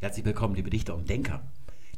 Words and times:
Herzlich 0.00 0.24
willkommen, 0.24 0.54
liebe 0.54 0.70
Dichter 0.70 0.94
und 0.94 1.10
Denker. 1.10 1.42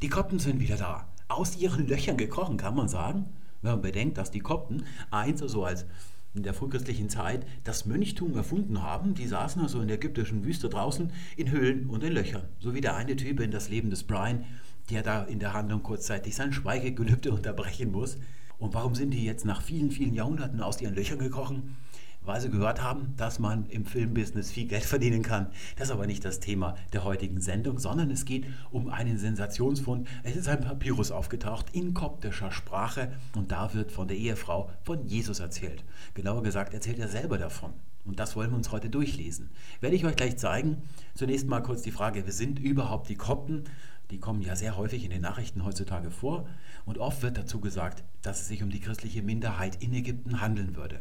Die 0.00 0.08
Kopten 0.08 0.38
sind 0.38 0.58
wieder 0.58 0.78
da. 0.78 1.06
Aus 1.28 1.58
ihren 1.58 1.86
Löchern 1.86 2.16
gekrochen, 2.16 2.56
kann 2.56 2.74
man 2.74 2.88
sagen. 2.88 3.26
Wenn 3.60 3.72
man 3.72 3.82
bedenkt, 3.82 4.16
dass 4.16 4.30
die 4.30 4.38
Kopten 4.38 4.84
einst 5.10 5.46
so 5.46 5.66
als 5.66 5.84
in 6.32 6.42
der 6.42 6.54
frühchristlichen 6.54 7.10
Zeit 7.10 7.44
das 7.62 7.84
Mönchtum 7.84 8.34
erfunden 8.34 8.82
haben. 8.82 9.12
Die 9.12 9.26
saßen 9.26 9.60
also 9.60 9.82
in 9.82 9.88
der 9.88 9.98
ägyptischen 9.98 10.44
Wüste 10.44 10.70
draußen 10.70 11.12
in 11.36 11.50
Höhlen 11.50 11.90
und 11.90 12.02
in 12.02 12.14
Löchern. 12.14 12.44
So 12.58 12.72
wie 12.72 12.80
der 12.80 12.96
eine 12.96 13.16
Typ 13.16 13.38
in 13.38 13.50
das 13.50 13.68
Leben 13.68 13.90
des 13.90 14.04
Brian, 14.04 14.46
der 14.88 15.02
da 15.02 15.24
in 15.24 15.38
der 15.38 15.52
Handlung 15.52 15.82
kurzzeitig 15.82 16.34
sein 16.34 16.54
Schweigegelübde 16.54 17.30
unterbrechen 17.34 17.92
muss. 17.92 18.16
Und 18.56 18.72
warum 18.72 18.94
sind 18.94 19.10
die 19.10 19.26
jetzt 19.26 19.44
nach 19.44 19.60
vielen, 19.60 19.90
vielen 19.90 20.14
Jahrhunderten 20.14 20.62
aus 20.62 20.80
ihren 20.80 20.94
Löchern 20.94 21.18
gekrochen? 21.18 21.76
Weil 22.22 22.40
sie 22.40 22.50
gehört 22.50 22.82
haben, 22.82 23.14
dass 23.16 23.38
man 23.38 23.66
im 23.66 23.84
Filmbusiness 23.84 24.50
viel 24.50 24.66
Geld 24.66 24.84
verdienen 24.84 25.22
kann. 25.22 25.46
Das 25.76 25.88
ist 25.88 25.94
aber 25.94 26.06
nicht 26.06 26.24
das 26.24 26.40
Thema 26.40 26.76
der 26.92 27.04
heutigen 27.04 27.40
Sendung, 27.40 27.78
sondern 27.78 28.10
es 28.10 28.24
geht 28.24 28.46
um 28.70 28.88
einen 28.88 29.18
Sensationsfund. 29.18 30.06
Es 30.22 30.36
ist 30.36 30.48
ein 30.48 30.60
Papyrus 30.60 31.10
aufgetaucht 31.10 31.66
in 31.72 31.94
koptischer 31.94 32.52
Sprache 32.52 33.12
und 33.34 33.52
da 33.52 33.74
wird 33.74 33.92
von 33.92 34.08
der 34.08 34.16
Ehefrau 34.16 34.70
von 34.84 35.06
Jesus 35.06 35.40
erzählt. 35.40 35.84
Genauer 36.14 36.42
gesagt 36.42 36.74
erzählt 36.74 36.98
er 36.98 37.08
selber 37.08 37.38
davon. 37.38 37.72
Und 38.04 38.18
das 38.18 38.34
wollen 38.34 38.50
wir 38.50 38.56
uns 38.56 38.72
heute 38.72 38.88
durchlesen. 38.88 39.50
Werde 39.80 39.96
ich 39.96 40.04
euch 40.04 40.16
gleich 40.16 40.38
zeigen. 40.38 40.82
Zunächst 41.14 41.46
mal 41.46 41.62
kurz 41.62 41.82
die 41.82 41.90
Frage, 41.90 42.22
wer 42.24 42.32
sind 42.32 42.58
überhaupt 42.58 43.08
die 43.08 43.16
Kopten? 43.16 43.64
Die 44.10 44.18
kommen 44.18 44.42
ja 44.42 44.56
sehr 44.56 44.76
häufig 44.76 45.04
in 45.04 45.10
den 45.10 45.20
Nachrichten 45.20 45.64
heutzutage 45.64 46.10
vor. 46.10 46.48
Und 46.84 46.98
oft 46.98 47.22
wird 47.22 47.36
dazu 47.36 47.60
gesagt, 47.60 48.02
dass 48.22 48.40
es 48.40 48.48
sich 48.48 48.62
um 48.62 48.70
die 48.70 48.80
christliche 48.80 49.22
Minderheit 49.22 49.82
in 49.82 49.92
Ägypten 49.92 50.40
handeln 50.40 50.76
würde. 50.76 51.00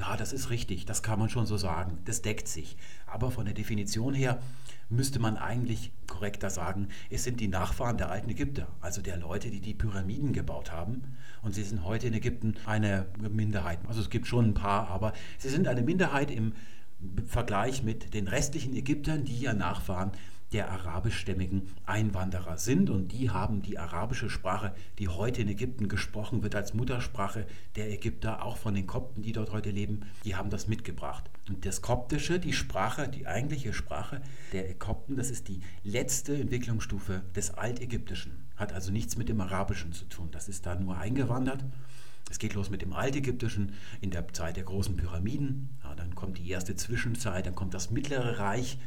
Ja, 0.00 0.16
das 0.16 0.32
ist 0.32 0.50
richtig, 0.50 0.86
das 0.86 1.02
kann 1.02 1.18
man 1.18 1.28
schon 1.28 1.46
so 1.46 1.56
sagen, 1.56 1.98
das 2.04 2.22
deckt 2.22 2.46
sich. 2.46 2.76
Aber 3.06 3.32
von 3.32 3.46
der 3.46 3.54
Definition 3.54 4.14
her 4.14 4.40
müsste 4.88 5.18
man 5.18 5.36
eigentlich 5.36 5.92
korrekter 6.06 6.50
sagen, 6.50 6.88
es 7.10 7.24
sind 7.24 7.40
die 7.40 7.48
Nachfahren 7.48 7.98
der 7.98 8.10
alten 8.10 8.30
Ägypter, 8.30 8.68
also 8.80 9.02
der 9.02 9.16
Leute, 9.16 9.50
die 9.50 9.60
die 9.60 9.74
Pyramiden 9.74 10.32
gebaut 10.32 10.70
haben. 10.70 11.16
Und 11.42 11.54
sie 11.54 11.64
sind 11.64 11.84
heute 11.84 12.06
in 12.06 12.14
Ägypten 12.14 12.54
eine 12.64 13.06
Minderheit. 13.18 13.80
Also 13.88 14.00
es 14.00 14.08
gibt 14.08 14.28
schon 14.28 14.46
ein 14.46 14.54
paar, 14.54 14.88
aber 14.88 15.12
sie 15.38 15.48
sind 15.48 15.66
eine 15.66 15.82
Minderheit 15.82 16.30
im 16.30 16.52
Vergleich 17.26 17.82
mit 17.82 18.14
den 18.14 18.28
restlichen 18.28 18.74
Ägyptern, 18.74 19.24
die 19.24 19.40
ja 19.40 19.52
Nachfahren 19.52 20.12
der 20.52 20.70
arabischstämmigen 20.70 21.68
Einwanderer 21.84 22.56
sind 22.56 22.88
und 22.88 23.12
die 23.12 23.30
haben 23.30 23.60
die 23.62 23.78
arabische 23.78 24.30
Sprache, 24.30 24.74
die 24.98 25.08
heute 25.08 25.42
in 25.42 25.48
Ägypten 25.48 25.88
gesprochen 25.88 26.42
wird 26.42 26.54
als 26.54 26.72
Muttersprache 26.72 27.46
der 27.76 27.90
Ägypter, 27.90 28.42
auch 28.42 28.56
von 28.56 28.74
den 28.74 28.86
Kopten, 28.86 29.22
die 29.22 29.32
dort 29.32 29.52
heute 29.52 29.70
leben, 29.70 30.00
die 30.24 30.36
haben 30.36 30.50
das 30.50 30.66
mitgebracht. 30.66 31.30
Und 31.48 31.66
das 31.66 31.82
Koptische, 31.82 32.40
die 32.40 32.52
Sprache, 32.52 33.08
die 33.08 33.26
eigentliche 33.26 33.74
Sprache 33.74 34.22
der 34.52 34.74
Kopten, 34.74 35.16
das 35.16 35.30
ist 35.30 35.48
die 35.48 35.60
letzte 35.84 36.36
Entwicklungsstufe 36.36 37.22
des 37.34 37.50
Altägyptischen, 37.50 38.32
hat 38.56 38.72
also 38.72 38.90
nichts 38.90 39.16
mit 39.16 39.28
dem 39.28 39.40
Arabischen 39.40 39.92
zu 39.92 40.06
tun, 40.06 40.30
das 40.30 40.48
ist 40.48 40.64
da 40.64 40.74
nur 40.74 40.96
eingewandert. 40.96 41.64
Es 42.30 42.38
geht 42.38 42.54
los 42.54 42.68
mit 42.68 42.82
dem 42.82 42.92
Altägyptischen 42.92 43.72
in 44.00 44.10
der 44.10 44.28
Zeit 44.34 44.56
der 44.56 44.64
großen 44.64 44.96
Pyramiden. 44.96 45.70
Ja, 45.82 45.94
dann 45.94 46.14
kommt 46.14 46.36
die 46.36 46.50
erste 46.50 46.76
Zwischenzeit, 46.76 47.46
dann 47.46 47.54
kommt 47.54 47.72
das 47.72 47.90
Mittlere 47.90 48.38
Reich, 48.38 48.78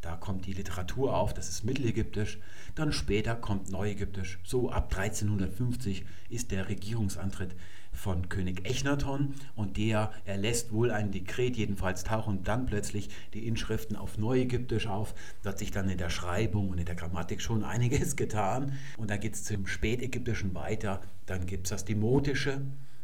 da 0.00 0.16
kommt 0.16 0.46
die 0.46 0.52
Literatur 0.52 1.16
auf, 1.16 1.34
das 1.34 1.48
ist 1.48 1.64
Mittelägyptisch. 1.64 2.38
Dann 2.74 2.92
später 2.92 3.34
kommt 3.34 3.70
Neuägyptisch. 3.70 4.38
So 4.44 4.70
ab 4.70 4.94
1350 4.96 6.04
ist 6.28 6.52
der 6.52 6.68
Regierungsantritt 6.68 7.56
von 7.92 8.28
König 8.28 8.64
Echnaton 8.64 9.34
und 9.56 9.76
der 9.76 10.12
erlässt 10.24 10.72
wohl 10.72 10.92
ein 10.92 11.10
Dekret, 11.10 11.56
jedenfalls 11.56 12.04
tauchen 12.04 12.44
dann 12.44 12.66
plötzlich 12.66 13.10
die 13.34 13.46
Inschriften 13.46 13.96
auf 13.96 14.18
Neuägyptisch 14.18 14.86
auf. 14.86 15.14
Da 15.42 15.50
hat 15.50 15.58
sich 15.58 15.72
dann 15.72 15.88
in 15.88 15.98
der 15.98 16.10
Schreibung 16.10 16.70
und 16.70 16.78
in 16.78 16.86
der 16.86 16.94
Grammatik 16.94 17.42
schon 17.42 17.64
einiges 17.64 18.14
getan. 18.14 18.74
Und 18.96 19.10
dann 19.10 19.18
geht 19.18 19.34
es 19.34 19.44
zum 19.44 19.66
Spätägyptischen 19.66 20.54
weiter. 20.54 21.00
Dann 21.26 21.46
gibt 21.46 21.66
es 21.66 21.70
das 21.70 21.84
Demotische. 21.84 22.60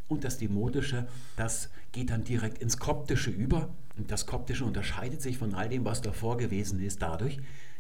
Und 0.08 0.24
das 0.24 0.38
Demotische, 0.38 1.06
das 1.36 1.70
geht 1.92 2.11
dann 2.11 2.24
direkt 2.24 2.58
ins 2.58 2.79
Koptische 2.79 3.30
über. 3.30 3.74
Und 3.96 4.11
das 4.11 4.27
Koptische 4.27 4.64
unterscheidet 4.64 5.23
sich 5.23 5.39
von 5.39 5.55
all 5.55 5.68
dem, 5.68 5.84
was 5.84 6.02
davor 6.02 6.36
gewesen 6.36 6.80
ist, 6.80 7.01
dadurch, 7.02 7.39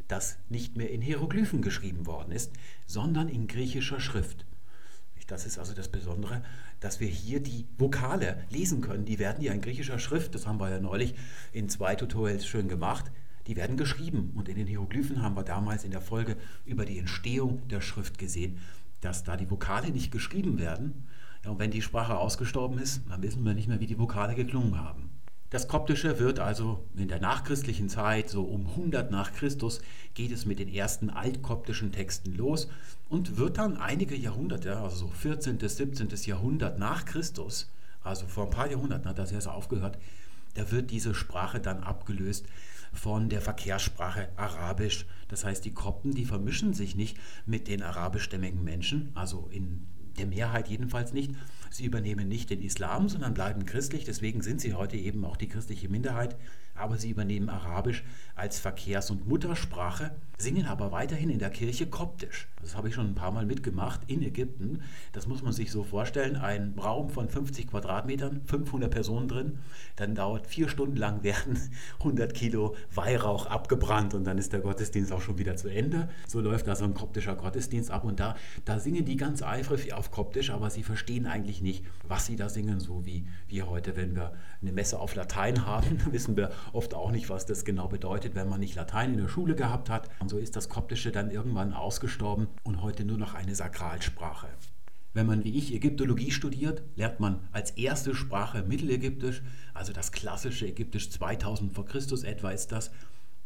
dass 0.08 0.36
nicht 0.48 0.76
mehr 0.76 0.90
in 0.90 1.02
Hieroglyphen 1.02 1.62
geschrieben 1.62 2.06
worden 2.06 2.32
ist, 2.32 2.52
sondern 2.86 3.28
in 3.28 3.46
griechischer 3.46 4.00
Schrift. 4.00 4.46
Das 5.26 5.46
ist 5.46 5.58
also 5.58 5.72
das 5.72 5.88
Besondere, 5.88 6.42
dass 6.80 7.00
wir 7.00 7.08
hier 7.08 7.40
die 7.40 7.66
Vokale 7.78 8.44
lesen 8.50 8.82
können. 8.82 9.06
Die 9.06 9.18
werden 9.18 9.42
ja 9.42 9.52
in 9.52 9.62
griechischer 9.62 9.98
Schrift, 9.98 10.34
das 10.34 10.46
haben 10.46 10.60
wir 10.60 10.68
ja 10.68 10.80
neulich 10.80 11.14
in 11.52 11.68
zwei 11.70 11.94
Tutorials 11.94 12.46
schön 12.46 12.68
gemacht, 12.68 13.10
die 13.46 13.56
werden 13.56 13.78
geschrieben. 13.78 14.32
Und 14.34 14.48
in 14.48 14.56
den 14.56 14.66
Hieroglyphen 14.66 15.22
haben 15.22 15.34
wir 15.34 15.44
damals 15.44 15.84
in 15.84 15.92
der 15.92 16.02
Folge 16.02 16.36
über 16.66 16.84
die 16.84 16.98
Entstehung 16.98 17.66
der 17.68 17.80
Schrift 17.80 18.18
gesehen, 18.18 18.58
dass 19.00 19.24
da 19.24 19.36
die 19.36 19.50
Vokale 19.50 19.90
nicht 19.90 20.10
geschrieben 20.10 20.58
werden. 20.58 21.06
Ja, 21.44 21.50
und 21.50 21.58
wenn 21.58 21.70
die 21.70 21.82
Sprache 21.82 22.16
ausgestorben 22.16 22.78
ist, 22.78 23.02
dann 23.08 23.22
wissen 23.22 23.44
wir 23.44 23.54
nicht 23.54 23.68
mehr, 23.68 23.80
wie 23.80 23.86
die 23.86 23.98
Vokale 23.98 24.34
geklungen 24.34 24.78
haben. 24.78 25.10
Das 25.50 25.68
Koptische 25.68 26.18
wird 26.18 26.40
also 26.40 26.84
in 26.96 27.06
der 27.06 27.20
nachchristlichen 27.20 27.88
Zeit, 27.88 28.28
so 28.28 28.42
um 28.42 28.66
100 28.66 29.10
nach 29.10 29.32
Christus, 29.34 29.82
geht 30.14 30.32
es 30.32 30.46
mit 30.46 30.58
den 30.58 30.68
ersten 30.68 31.10
altkoptischen 31.10 31.92
Texten 31.92 32.34
los 32.34 32.68
und 33.08 33.36
wird 33.36 33.58
dann 33.58 33.76
einige 33.76 34.16
Jahrhunderte, 34.16 34.76
also 34.78 34.96
so 34.96 35.08
14. 35.08 35.58
bis 35.58 35.76
17. 35.76 36.08
Jahrhundert 36.24 36.78
nach 36.78 37.04
Christus, 37.04 37.70
also 38.02 38.26
vor 38.26 38.46
ein 38.46 38.50
paar 38.50 38.70
Jahrhunderten 38.70 39.08
hat 39.08 39.18
das 39.18 39.30
erst 39.30 39.48
aufgehört, 39.48 39.98
da 40.54 40.70
wird 40.72 40.90
diese 40.90 41.14
Sprache 41.14 41.60
dann 41.60 41.84
abgelöst 41.84 42.46
von 42.92 43.28
der 43.28 43.40
Verkehrssprache 43.40 44.28
Arabisch. 44.36 45.06
Das 45.28 45.44
heißt, 45.44 45.64
die 45.64 45.74
Kopten, 45.74 46.14
die 46.14 46.24
vermischen 46.24 46.74
sich 46.74 46.96
nicht 46.96 47.16
mit 47.44 47.68
den 47.68 47.82
arabischstämmigen 47.82 48.62
Menschen, 48.62 49.10
also 49.14 49.48
in 49.50 49.86
der 50.18 50.26
Mehrheit 50.26 50.68
jedenfalls 50.68 51.12
nicht. 51.12 51.32
Sie 51.74 51.86
übernehmen 51.86 52.28
nicht 52.28 52.50
den 52.50 52.62
Islam, 52.62 53.08
sondern 53.08 53.34
bleiben 53.34 53.66
christlich. 53.66 54.04
Deswegen 54.04 54.42
sind 54.42 54.60
sie 54.60 54.74
heute 54.74 54.96
eben 54.96 55.24
auch 55.24 55.36
die 55.36 55.48
christliche 55.48 55.88
Minderheit 55.88 56.36
aber 56.74 56.98
sie 56.98 57.10
übernehmen 57.10 57.48
Arabisch 57.48 58.04
als 58.34 58.58
Verkehrs- 58.58 59.10
und 59.10 59.28
Muttersprache, 59.28 60.10
singen 60.38 60.66
aber 60.66 60.90
weiterhin 60.90 61.30
in 61.30 61.38
der 61.38 61.50
Kirche 61.50 61.86
Koptisch. 61.86 62.48
Das 62.60 62.76
habe 62.76 62.88
ich 62.88 62.94
schon 62.94 63.06
ein 63.06 63.14
paar 63.14 63.30
Mal 63.30 63.46
mitgemacht 63.46 64.00
in 64.08 64.22
Ägypten. 64.22 64.82
Das 65.12 65.28
muss 65.28 65.42
man 65.42 65.52
sich 65.52 65.70
so 65.70 65.84
vorstellen, 65.84 66.36
ein 66.36 66.74
Raum 66.76 67.10
von 67.10 67.28
50 67.28 67.68
Quadratmetern, 67.68 68.40
500 68.46 68.90
Personen 68.90 69.28
drin, 69.28 69.58
dann 69.96 70.16
dauert 70.16 70.48
vier 70.48 70.68
Stunden 70.68 70.96
lang 70.96 71.22
werden 71.22 71.58
100 72.00 72.34
Kilo 72.34 72.74
Weihrauch 72.92 73.46
abgebrannt 73.46 74.14
und 74.14 74.24
dann 74.24 74.38
ist 74.38 74.52
der 74.52 74.60
Gottesdienst 74.60 75.12
auch 75.12 75.20
schon 75.20 75.38
wieder 75.38 75.56
zu 75.56 75.68
Ende. 75.68 76.08
So 76.26 76.40
läuft 76.40 76.68
also 76.68 76.84
ein 76.84 76.94
koptischer 76.94 77.36
Gottesdienst 77.36 77.90
ab 77.90 78.04
und 78.04 78.18
da, 78.18 78.36
da 78.64 78.80
singen 78.80 79.04
die 79.04 79.16
ganz 79.16 79.42
eifrig 79.42 79.94
auf 79.94 80.10
Koptisch, 80.10 80.50
aber 80.50 80.70
sie 80.70 80.82
verstehen 80.82 81.26
eigentlich 81.26 81.62
nicht, 81.64 81.84
was 82.06 82.26
sie 82.26 82.36
da 82.36 82.48
singen, 82.48 82.78
so 82.78 83.04
wie 83.04 83.26
wir 83.48 83.68
heute, 83.68 83.96
wenn 83.96 84.14
wir 84.14 84.34
eine 84.62 84.70
Messe 84.70 85.00
auf 85.00 85.16
Latein 85.16 85.66
haben, 85.66 86.00
wissen 86.12 86.36
wir 86.36 86.52
oft 86.72 86.94
auch 86.94 87.10
nicht, 87.10 87.28
was 87.28 87.46
das 87.46 87.64
genau 87.64 87.88
bedeutet, 87.88 88.36
wenn 88.36 88.48
man 88.48 88.60
nicht 88.60 88.76
Latein 88.76 89.14
in 89.14 89.20
der 89.20 89.28
Schule 89.28 89.56
gehabt 89.56 89.90
hat. 89.90 90.08
Und 90.20 90.28
so 90.28 90.38
ist 90.38 90.54
das 90.54 90.68
Koptische 90.68 91.10
dann 91.10 91.32
irgendwann 91.32 91.72
ausgestorben 91.72 92.46
und 92.62 92.82
heute 92.82 93.04
nur 93.04 93.18
noch 93.18 93.34
eine 93.34 93.56
Sakralsprache. 93.56 94.46
Wenn 95.14 95.26
man 95.26 95.44
wie 95.44 95.56
ich 95.56 95.72
Ägyptologie 95.72 96.30
studiert, 96.30 96.82
lernt 96.96 97.20
man 97.20 97.40
als 97.52 97.72
erste 97.72 98.14
Sprache 98.14 98.62
Mittelägyptisch, 98.62 99.42
also 99.72 99.92
das 99.92 100.12
klassische 100.12 100.66
Ägyptisch 100.66 101.10
2000 101.10 101.72
vor 101.72 101.84
Christus 101.84 102.24
etwa 102.24 102.50
ist 102.50 102.72
das, 102.72 102.90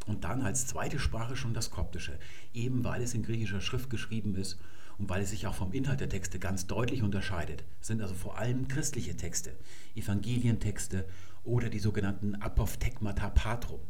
und 0.07 0.25
dann 0.25 0.41
als 0.41 0.67
zweite 0.67 0.99
Sprache 0.99 1.37
schon 1.37 1.53
das 1.53 1.71
Koptische, 1.71 2.19
eben 2.55 2.85
weil 2.85 3.03
es 3.03 3.15
in 3.15 3.23
griechischer 3.23 3.61
Schrift 3.61 3.91
geschrieben 3.91 4.35
ist 4.35 4.59
und 4.99 5.09
weil 5.09 5.23
es 5.23 5.31
sich 5.31 5.47
auch 5.47 5.55
vom 5.55 5.73
Inhalt 5.73 6.01
der 6.01 6.09
Texte 6.09 6.39
ganz 6.39 6.67
deutlich 6.67 7.03
unterscheidet. 7.03 7.65
Sind 7.81 8.03
also 8.03 8.15
vor 8.15 8.39
allem 8.39 8.69
christliche 8.69 9.17
Texte, 9.17 9.53
Evangelientexte 9.95 11.05
oder 11.45 11.69
die 11.69 11.79
sogenannten 11.79 12.35
Apophthegmata 12.35 13.31
Patrum. 13.31 13.81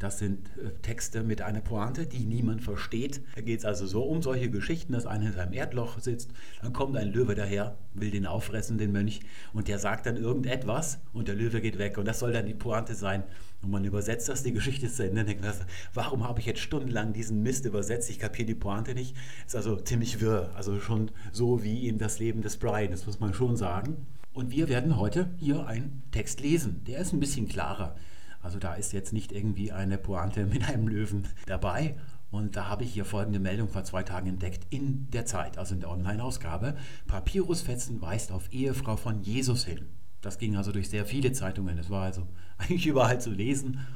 Das 0.00 0.18
sind 0.18 0.48
äh, 0.56 0.70
Texte 0.80 1.22
mit 1.22 1.42
einer 1.42 1.60
Pointe, 1.60 2.06
die 2.06 2.24
niemand 2.24 2.62
versteht. 2.62 3.20
Da 3.34 3.42
geht 3.42 3.58
es 3.58 3.64
also 3.66 3.86
so 3.86 4.02
um 4.02 4.22
solche 4.22 4.50
Geschichten, 4.50 4.94
dass 4.94 5.04
einer 5.04 5.26
in 5.26 5.32
seinem 5.34 5.52
Erdloch 5.52 5.98
sitzt, 5.98 6.30
dann 6.62 6.72
kommt 6.72 6.96
ein 6.96 7.12
Löwe 7.12 7.34
daher, 7.34 7.76
will 7.92 8.10
den 8.10 8.24
auffressen, 8.24 8.78
den 8.78 8.92
Mönch, 8.92 9.20
und 9.52 9.68
der 9.68 9.78
sagt 9.78 10.06
dann 10.06 10.16
irgendetwas 10.16 11.00
und 11.12 11.28
der 11.28 11.34
Löwe 11.34 11.60
geht 11.60 11.76
weg. 11.76 11.98
Und 11.98 12.06
das 12.06 12.18
soll 12.18 12.32
dann 12.32 12.46
die 12.46 12.54
Pointe 12.54 12.94
sein. 12.94 13.24
Und 13.62 13.70
man 13.70 13.84
übersetzt 13.84 14.28
das, 14.28 14.42
die 14.42 14.52
Geschichte 14.52 14.86
ist 14.86 14.96
zu 14.96 15.06
Ende, 15.06 15.24
denkt 15.24 15.42
man, 15.42 15.52
warum 15.92 16.26
habe 16.26 16.40
ich 16.40 16.46
jetzt 16.46 16.60
stundenlang 16.60 17.12
diesen 17.12 17.42
Mist 17.42 17.66
übersetzt? 17.66 18.08
Ich 18.08 18.18
kapiere 18.18 18.46
die 18.46 18.54
Pointe 18.54 18.94
nicht. 18.94 19.14
Ist 19.46 19.56
also 19.56 19.76
ziemlich 19.76 20.20
wirr, 20.20 20.50
also 20.54 20.80
schon 20.80 21.10
so 21.32 21.62
wie 21.62 21.86
in 21.86 21.98
das 21.98 22.18
Leben 22.18 22.40
des 22.40 22.56
Brian, 22.56 22.90
das 22.90 23.06
muss 23.06 23.20
man 23.20 23.34
schon 23.34 23.56
sagen. 23.56 24.06
Und 24.32 24.50
wir 24.50 24.68
werden 24.68 24.96
heute 24.96 25.30
hier 25.38 25.66
einen 25.66 26.02
Text 26.12 26.40
lesen. 26.40 26.84
Der 26.84 27.00
ist 27.00 27.12
ein 27.12 27.20
bisschen 27.20 27.48
klarer. 27.48 27.96
Also 28.42 28.58
da 28.58 28.74
ist 28.74 28.92
jetzt 28.92 29.12
nicht 29.12 29.32
irgendwie 29.32 29.72
eine 29.72 29.98
Pointe 29.98 30.46
mit 30.46 30.68
einem 30.68 30.88
Löwen 30.88 31.28
dabei. 31.46 31.96
Und 32.30 32.56
da 32.56 32.68
habe 32.68 32.84
ich 32.84 32.92
hier 32.92 33.04
folgende 33.04 33.40
Meldung 33.40 33.68
vor 33.68 33.84
zwei 33.84 34.04
Tagen 34.04 34.28
entdeckt 34.28 34.66
in 34.70 35.10
der 35.10 35.26
Zeit, 35.26 35.58
also 35.58 35.74
in 35.74 35.80
der 35.80 35.90
Online-Ausgabe. 35.90 36.76
Papyrusfetzen 37.08 38.00
weist 38.00 38.30
auf 38.30 38.52
Ehefrau 38.52 38.96
von 38.96 39.20
Jesus 39.22 39.64
hin. 39.64 39.86
Das 40.20 40.38
ging 40.38 40.56
also 40.56 40.70
durch 40.70 40.88
sehr 40.88 41.06
viele 41.06 41.32
Zeitungen. 41.32 41.76
Es 41.78 41.90
war 41.90 42.04
also 42.04 42.26
eigentlich 42.60 42.86
überall 42.86 43.20
zu 43.20 43.30
lesen. 43.30 43.86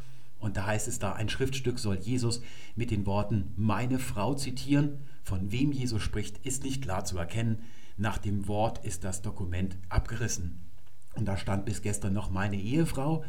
Und 0.40 0.56
da 0.56 0.66
heißt 0.66 0.88
es 0.88 0.98
da, 0.98 1.12
ein 1.12 1.28
Schriftstück 1.28 1.78
soll 1.78 1.96
Jesus 1.96 2.42
mit 2.76 2.90
den 2.90 3.06
Worten 3.06 3.52
meine 3.56 3.98
Frau 3.98 4.34
zitieren. 4.34 4.98
Von 5.22 5.52
wem 5.52 5.72
Jesus 5.72 6.02
spricht, 6.02 6.44
ist 6.44 6.64
nicht 6.64 6.82
klar 6.82 7.04
zu 7.04 7.16
erkennen. 7.16 7.60
Nach 7.96 8.18
dem 8.18 8.46
Wort 8.46 8.84
ist 8.84 9.04
das 9.04 9.22
Dokument 9.22 9.76
abgerissen. 9.88 10.60
Und 11.14 11.26
da 11.26 11.36
stand 11.36 11.64
bis 11.64 11.80
gestern 11.80 12.12
noch 12.12 12.30
meine 12.30 12.56
Ehefrau. 12.56 13.24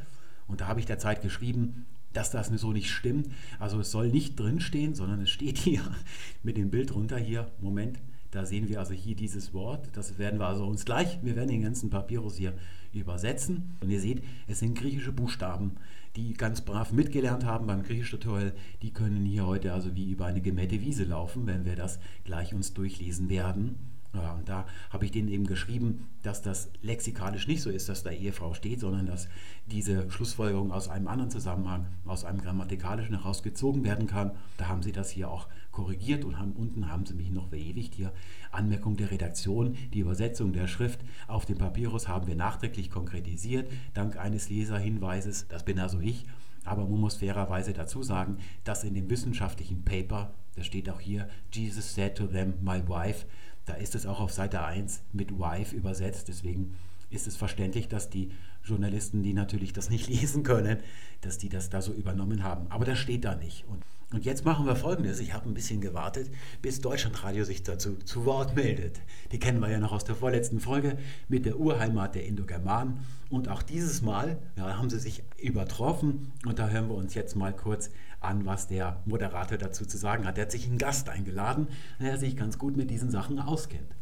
Und 0.48 0.62
da 0.62 0.68
habe 0.68 0.80
ich 0.80 0.86
der 0.86 1.00
Zeit 1.00 1.22
geschrieben, 1.22 1.86
dass 2.14 2.32
das 2.32 2.48
so 2.48 2.72
nicht 2.72 2.90
stimmt. 2.90 3.30
Also 3.60 3.80
es 3.80 3.92
soll 3.92 4.10
nicht 4.10 4.40
drinstehen, 4.40 4.96
sondern 4.96 5.22
es 5.22 5.30
steht 5.30 5.58
hier 5.58 5.82
mit 6.44 6.58
dem 6.58 6.70
Bild 6.70 6.94
runter 6.94 7.18
hier. 7.18 7.52
Moment, 7.60 8.00
da 8.36 8.46
sehen 8.46 8.68
wir 8.70 8.80
also 8.80 8.94
hier 8.94 9.16
dieses 9.16 9.54
Wort. 9.54 9.90
Das 9.94 10.18
werden 10.18 10.40
wir 10.40 10.48
also 10.48 10.66
uns 10.66 10.86
gleich, 10.86 11.20
wir 11.24 11.36
werden 11.36 11.50
den 11.50 11.62
ganzen 11.62 11.90
Papyrus 11.90 12.36
hier 12.36 12.54
übersetzen. 12.94 13.76
Und 13.82 13.90
ihr 13.90 14.00
seht, 14.00 14.24
es 14.48 14.60
sind 14.60 14.78
griechische 14.78 15.12
Buchstaben, 15.12 15.78
die 16.16 16.34
ganz 16.34 16.62
brav 16.62 16.92
mitgelernt 16.92 17.46
haben 17.46 17.68
beim 17.68 17.84
Griechisch-Tutorial. 17.84 18.54
Die 18.82 18.92
können 18.92 19.26
hier 19.26 19.46
heute 19.46 19.74
also 19.74 19.96
wie 19.96 20.12
über 20.12 20.26
eine 20.26 20.42
gemähte 20.42 20.82
Wiese 20.82 21.04
laufen, 21.04 21.48
wenn 21.48 21.66
wir 21.66 21.76
das 21.76 22.00
gleich 22.24 22.54
uns 22.54 22.74
durchlesen 22.74 23.30
werden. 23.30 23.76
Und 24.14 24.48
da 24.48 24.66
habe 24.92 25.06
ich 25.06 25.12
denen 25.12 25.28
eben 25.28 25.46
geschrieben, 25.46 26.08
dass 26.24 26.42
das 26.42 26.70
lexikalisch 26.82 27.48
nicht 27.48 27.62
so 27.62 27.70
ist, 27.70 27.90
dass 27.90 28.04
da 28.04 28.12
Ehefrau 28.12 28.54
steht, 28.54 28.80
sondern 28.80 29.08
dass 29.08 29.28
diese 29.68 30.10
Schlussfolgerung 30.10 30.72
aus 30.72 30.88
einem 30.88 31.08
anderen 31.08 31.32
Zusammenhang, 31.32 31.88
aus 32.06 32.24
einem 32.24 32.42
grammatikalischen 32.42 33.16
herausgezogen 33.22 33.84
werden 33.84 34.08
kann. 34.08 34.32
Da 34.58 34.68
haben 34.68 34.84
sie 34.84 34.94
das 34.94 35.10
hier 35.10 35.30
auch 35.30 35.48
korrigiert 35.76 36.24
und 36.24 36.40
haben, 36.40 36.54
unten 36.54 36.90
haben 36.90 37.06
sie 37.06 37.14
mich 37.14 37.30
noch 37.30 37.50
verewigt 37.50 37.96
hier. 37.96 38.14
Anmerkung 38.52 38.96
der 38.96 39.12
Redaktion, 39.12 39.76
die 39.94 40.00
Übersetzung 40.00 40.54
der 40.54 40.68
Schrift 40.68 41.02
auf 41.28 41.46
dem 41.46 41.58
Papyrus 41.58 42.08
haben 42.08 42.28
wir 42.28 42.36
nachträglich 42.36 42.90
konkretisiert, 42.90 43.70
dank 43.94 44.18
eines 44.18 44.50
Leserhinweises, 44.50 45.48
das 45.50 45.66
bin 45.66 45.78
also 45.78 46.00
ich. 46.00 46.26
Aber 46.64 46.88
man 46.88 47.00
muss 47.00 47.18
fairerweise 47.18 47.74
dazu 47.74 48.02
sagen, 48.02 48.38
dass 48.64 48.84
in 48.84 48.96
dem 48.96 49.10
wissenschaftlichen 49.10 49.84
Paper, 49.84 50.34
das 50.56 50.66
steht 50.66 50.90
auch 50.90 51.00
hier, 51.00 51.30
Jesus 51.52 51.94
said 51.94 52.16
to 52.16 52.26
them, 52.26 52.54
my 52.62 52.82
wife, 52.88 53.26
da 53.66 53.74
ist 53.74 53.94
es 53.96 54.06
auch 54.06 54.20
auf 54.20 54.32
Seite 54.32 54.64
1 54.64 55.04
mit 55.12 55.38
Wife 55.38 55.76
übersetzt. 55.76 56.28
Deswegen 56.28 56.74
ist 57.12 57.28
es 57.28 57.36
verständlich, 57.36 57.88
dass 57.88 58.10
die 58.10 58.32
Journalisten, 58.64 59.22
die 59.22 59.34
natürlich 59.34 59.74
das 59.74 59.90
nicht 59.90 60.08
lesen 60.10 60.44
können, 60.44 60.80
dass 61.22 61.38
die 61.38 61.50
das 61.50 61.70
da 61.70 61.82
so 61.82 61.92
übernommen 61.94 62.44
haben. 62.44 62.66
Aber 62.70 62.86
das 62.86 62.98
steht 62.98 63.26
da 63.26 63.36
nicht. 63.36 63.66
Und, 63.68 63.84
und 64.14 64.24
jetzt 64.24 64.46
machen 64.46 64.66
wir 64.66 64.76
Folgendes. 64.76 65.20
Ich 65.20 65.34
habe 65.34 65.50
ein 65.50 65.54
bisschen 65.54 65.82
gewartet, 65.82 66.30
bis 66.62 66.80
Deutschlandradio 66.80 67.44
sich 67.44 67.64
dazu 67.64 67.96
zu 67.98 68.26
Wort 68.26 68.56
meldet. 68.56 69.02
Die 69.32 69.40
kennen 69.40 69.60
wir 69.60 69.70
ja 69.70 69.80
noch 69.80 69.92
aus 69.92 70.04
der 70.04 70.16
vorletzten 70.16 70.60
Folge 70.60 70.98
mit 71.28 71.46
der 71.46 71.60
Urheimat 71.60 72.14
der 72.16 72.26
Indogermanen. 72.26 73.00
Und 73.30 73.50
auch 73.50 73.64
dieses 73.64 74.04
Mal 74.04 74.38
ja, 74.58 74.78
haben 74.78 74.90
sie 74.90 75.00
sich 75.00 75.24
übertroffen. 75.42 76.32
Und 76.46 76.60
da 76.60 76.70
hören 76.70 76.88
wir 76.88 76.96
uns 76.96 77.16
jetzt 77.16 77.36
mal 77.36 77.54
kurz 77.54 77.90
an, 78.20 78.46
was 78.46 78.68
der 78.68 79.02
Moderator 79.06 79.58
dazu 79.58 79.86
zu 79.86 79.98
sagen 79.98 80.26
hat. 80.26 80.38
Er 80.38 80.44
hat 80.44 80.52
sich 80.52 80.68
einen 80.68 80.78
Gast 80.78 81.10
eingeladen, 81.10 81.68
der 82.00 82.18
sich 82.18 82.38
ganz 82.38 82.60
gut 82.60 82.78
mit 82.78 82.92
diesen 82.92 83.10
Sachen 83.10 83.40
auskennt. 83.40 83.96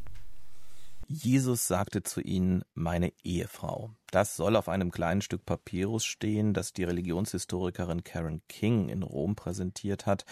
Jesus 1.08 1.68
sagte 1.68 2.04
zu 2.04 2.22
ihnen, 2.22 2.64
meine 2.74 3.14
Ehefrau. 3.24 3.96
Das 4.14 4.36
soll 4.36 4.56
auf 4.58 4.70
einem 4.70 4.92
kleinen 4.92 5.22
Stück 5.24 5.44
Papyrus 5.44 6.06
stehen, 6.06 6.54
das 6.54 6.72
die 6.72 6.84
Religionshistorikerin 6.84 8.04
Karen 8.04 8.44
King 8.48 8.90
in 8.90 9.02
Rom 9.02 9.36
präsentiert 9.36 10.06
hat. 10.06 10.24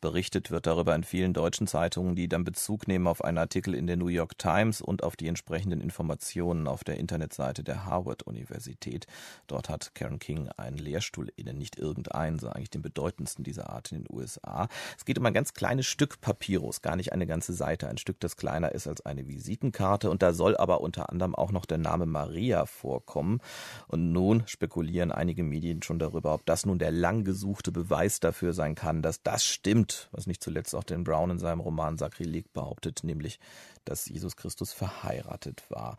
Berichtet 0.00 0.50
wird 0.50 0.66
darüber 0.66 0.94
in 0.94 1.04
vielen 1.04 1.34
deutschen 1.34 1.66
Zeitungen, 1.66 2.16
die 2.16 2.28
dann 2.28 2.44
Bezug 2.44 2.88
nehmen 2.88 3.06
auf 3.06 3.22
einen 3.22 3.36
Artikel 3.36 3.74
in 3.74 3.86
der 3.86 3.98
New 3.98 4.06
York 4.06 4.38
Times 4.38 4.80
und 4.80 5.02
auf 5.02 5.16
die 5.16 5.28
entsprechenden 5.28 5.82
Informationen 5.82 6.66
auf 6.66 6.82
der 6.82 6.96
Internetseite 6.96 7.62
der 7.62 7.84
Harvard-Universität. 7.84 9.06
Dort 9.48 9.68
hat 9.68 9.94
Karen 9.94 10.18
King 10.18 10.48
einen 10.56 10.78
Lehrstuhl 10.78 11.30
inne, 11.36 11.52
nicht 11.52 11.76
irgendeinen, 11.76 12.38
sondern 12.38 12.56
eigentlich 12.56 12.70
den 12.70 12.80
bedeutendsten 12.80 13.44
dieser 13.44 13.68
Art 13.68 13.92
in 13.92 14.04
den 14.04 14.16
USA. 14.16 14.66
Es 14.96 15.04
geht 15.04 15.18
um 15.18 15.26
ein 15.26 15.34
ganz 15.34 15.52
kleines 15.52 15.84
Stück 15.84 16.22
Papyrus, 16.22 16.80
gar 16.80 16.96
nicht 16.96 17.12
eine 17.12 17.26
ganze 17.26 17.52
Seite, 17.52 17.86
ein 17.86 17.98
Stück, 17.98 18.18
das 18.18 18.38
kleiner 18.38 18.72
ist 18.72 18.88
als 18.88 19.04
eine 19.04 19.28
Visitenkarte 19.28 20.08
und 20.08 20.22
da 20.22 20.32
soll 20.32 20.56
aber 20.56 20.80
unter 20.80 21.10
anderem 21.10 21.34
auch 21.34 21.52
noch 21.52 21.66
der 21.66 21.76
Name 21.76 22.06
Maria 22.06 22.64
vorkommen 22.64 23.25
kommen. 23.26 23.40
Und 23.88 24.12
nun 24.12 24.42
spekulieren 24.46 25.12
einige 25.12 25.42
Medien 25.42 25.82
schon 25.82 25.98
darüber, 25.98 26.34
ob 26.34 26.46
das 26.46 26.66
nun 26.66 26.78
der 26.78 26.90
lang 26.90 27.24
gesuchte 27.24 27.72
Beweis 27.72 28.20
dafür 28.20 28.52
sein 28.52 28.74
kann, 28.74 29.02
dass 29.02 29.22
das 29.22 29.44
stimmt, 29.44 30.08
was 30.12 30.26
nicht 30.26 30.42
zuletzt 30.42 30.74
auch 30.74 30.84
Dan 30.84 31.04
Brown 31.04 31.30
in 31.30 31.38
seinem 31.38 31.60
Roman 31.60 31.98
Sakrileg 31.98 32.52
behauptet, 32.52 33.00
nämlich, 33.02 33.38
dass 33.88 34.06
Jesus 34.06 34.36
Christus 34.36 34.72
verheiratet 34.72 35.64
war. 35.68 35.96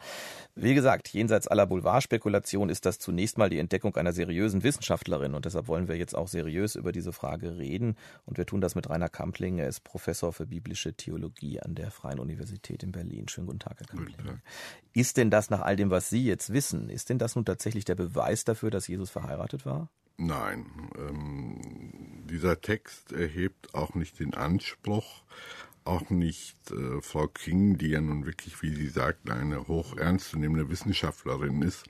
Wie 0.55 0.73
gesagt, 0.73 1.07
jenseits 1.09 1.47
aller 1.47 1.65
Boulevardspekulation 1.65 2.69
ist 2.69 2.85
das 2.85 2.99
zunächst 2.99 3.37
mal 3.37 3.49
die 3.49 3.59
Entdeckung 3.59 3.95
einer 3.95 4.13
seriösen 4.13 4.63
Wissenschaftlerin 4.63 5.33
und 5.33 5.45
deshalb 5.45 5.67
wollen 5.67 5.87
wir 5.87 5.97
jetzt 5.97 6.15
auch 6.15 6.27
seriös 6.27 6.75
über 6.75 6.91
diese 6.91 7.13
Frage 7.13 7.57
reden 7.57 7.95
und 8.25 8.37
wir 8.37 8.45
tun 8.45 8.61
das 8.61 8.75
mit 8.75 8.89
Rainer 8.89 9.09
Kampling. 9.09 9.57
Er 9.57 9.67
ist 9.67 9.83
Professor 9.83 10.33
für 10.33 10.45
biblische 10.45 10.93
Theologie 10.93 11.59
an 11.59 11.75
der 11.75 11.91
Freien 11.91 12.19
Universität 12.19 12.83
in 12.83 12.91
Berlin. 12.91 13.27
Schönen 13.27 13.47
guten 13.47 13.59
Tag, 13.59 13.79
Herr 13.79 13.87
Kampling. 13.87 14.41
Ist 14.93 15.17
denn 15.17 15.29
das 15.29 15.49
nach 15.49 15.61
all 15.61 15.75
dem, 15.75 15.89
was 15.89 16.09
Sie 16.09 16.25
jetzt 16.25 16.53
wissen, 16.53 16.89
ist 16.89 17.09
denn 17.09 17.19
das 17.19 17.35
nun 17.35 17.45
tatsächlich 17.45 17.85
der 17.85 17.95
Beweis 17.95 18.43
dafür, 18.43 18.71
dass 18.71 18.87
Jesus 18.87 19.09
verheiratet 19.09 19.65
war? 19.65 19.89
Nein, 20.17 20.65
ähm, 20.97 22.25
dieser 22.27 22.59
Text 22.59 23.11
erhebt 23.11 23.75
auch 23.75 23.93
nicht 23.93 24.19
den 24.19 24.33
Anspruch, 24.33 25.21
auch 25.87 26.09
nicht 26.09 26.57
äh, 26.71 27.01
Frau 27.01 27.27
King, 27.27 27.77
die 27.77 27.89
ja 27.89 28.01
nun 28.01 28.25
wirklich, 28.25 28.61
wie 28.61 28.73
sie 28.73 28.89
sagt, 28.89 29.29
eine 29.29 29.67
hoch 29.67 29.97
ernstzunehmende 29.97 30.69
Wissenschaftlerin 30.69 31.61
ist, 31.61 31.85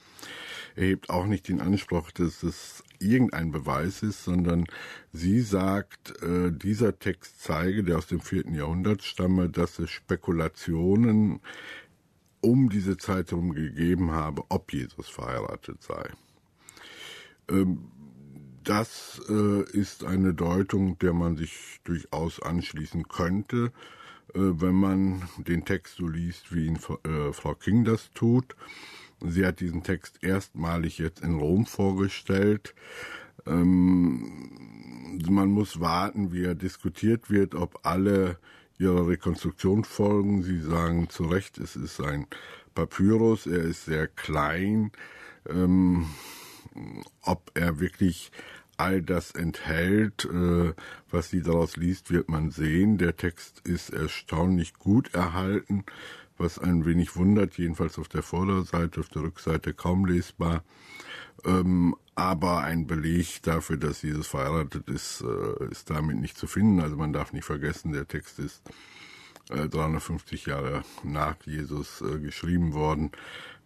erhebt 0.76 1.10
auch 1.10 1.26
nicht 1.26 1.48
den 1.48 1.62
Anspruch, 1.62 2.12
dass 2.12 2.44
es 2.44 2.84
irgendein 3.00 3.52
Beweis 3.52 4.04
ist, 4.04 4.24
sondern 4.24 4.66
sie 5.12 5.42
sagt, 5.42 6.22
äh, 6.22 6.52
dieser 6.52 7.00
Text 7.00 7.42
zeige, 7.42 7.84
der 7.84 7.98
aus 7.98 8.08
dem 8.08 8.22
vierten 8.22 8.54
Jahrhundert 8.54 9.04
stamme, 9.04 9.50
dass 9.50 9.80
es 9.80 9.90
Spekulationen 9.90 11.40
um 12.42 12.70
diese 12.70 12.98
Zeit 12.98 13.32
herum 13.32 13.54
gegeben 13.54 14.12
habe, 14.12 14.44
ob 14.50 14.72
Jesus 14.72 15.10
verheiratet 15.10 15.82
sei. 15.82 16.10
Ähm, 17.50 17.92
das 18.68 19.22
äh, 19.30 19.64
ist 19.72 20.04
eine 20.04 20.34
Deutung, 20.34 21.00
der 21.00 21.14
man 21.14 21.38
sich 21.38 21.80
durchaus 21.86 22.42
anschließen 22.42 23.08
könnte, 23.08 23.72
äh, 24.34 24.40
wenn 24.40 24.76
man 24.76 25.24
den 25.38 25.64
Text 25.64 25.96
so 25.96 26.08
liest, 26.08 26.54
wie 26.54 26.66
ihn 26.66 26.76
äh, 26.76 27.32
Frau 27.32 27.56
King 27.56 27.86
das 27.86 28.12
tut. 28.14 28.56
Sie 29.26 29.46
hat 29.46 29.62
diesen 29.62 29.84
Text 29.84 30.22
erstmalig 30.22 30.98
jetzt 30.98 31.22
in 31.22 31.40
Rom 31.40 31.66
vorgestellt. 31.66 32.76
Ähm, 33.46 34.52
man 35.30 35.50
muss 35.50 35.80
warten, 35.80 36.34
wie 36.34 36.44
er 36.44 36.56
diskutiert 36.56 37.30
wird, 37.30 37.56
ob 37.56 37.80
alle 37.84 38.38
ihrer 38.78 39.08
Rekonstruktion 39.08 39.86
folgen. 39.86 40.44
Sie 40.44 40.60
sagen 40.60 41.10
zu 41.10 41.24
Recht, 41.24 41.58
es 41.58 41.78
ist 41.78 42.02
ein 42.02 42.28
Papyrus, 42.76 43.48
er 43.48 43.64
ist 43.64 43.86
sehr 43.86 44.08
klein. 44.08 44.92
Ähm, 45.50 46.06
ob 47.22 47.52
er 47.54 47.80
wirklich 47.80 48.32
all 48.78 49.02
das 49.02 49.32
enthält, 49.32 50.26
äh, 50.26 50.74
was 51.10 51.30
sie 51.30 51.42
daraus 51.42 51.76
liest, 51.76 52.12
wird 52.12 52.30
man 52.30 52.52
sehen. 52.52 52.98
Der 52.98 53.18
Text 53.18 53.62
ist 53.68 53.90
erstaunlich 53.90 54.74
gut 54.76 55.14
erhalten, 55.14 55.84
was 56.38 56.60
ein 56.60 56.86
wenig 56.86 57.16
wundert, 57.16 57.58
jedenfalls 57.58 57.98
auf 57.98 58.08
der 58.08 58.24
Vorderseite, 58.24 59.00
auf 59.00 59.10
der 59.10 59.24
Rückseite 59.24 59.74
kaum 59.74 60.06
lesbar. 60.06 60.64
Ähm, 61.46 61.96
aber 62.16 62.62
ein 62.62 62.88
Beleg 62.88 63.42
dafür, 63.44 63.78
dass 63.78 64.02
Jesus 64.02 64.28
verheiratet 64.28 64.88
ist, 64.90 65.22
äh, 65.22 65.66
ist 65.72 65.90
damit 65.90 66.18
nicht 66.18 66.38
zu 66.38 66.48
finden. 66.48 66.80
Also 66.80 66.96
man 66.96 67.14
darf 67.14 67.34
nicht 67.34 67.46
vergessen, 67.46 67.94
der 67.94 68.08
Text 68.08 68.40
ist 68.40 68.62
äh, 69.50 69.68
350 69.68 70.48
Jahre 70.48 70.84
nach 71.04 71.36
Jesus 71.46 72.02
äh, 72.02 72.20
geschrieben 72.20 72.74
worden. 72.74 73.12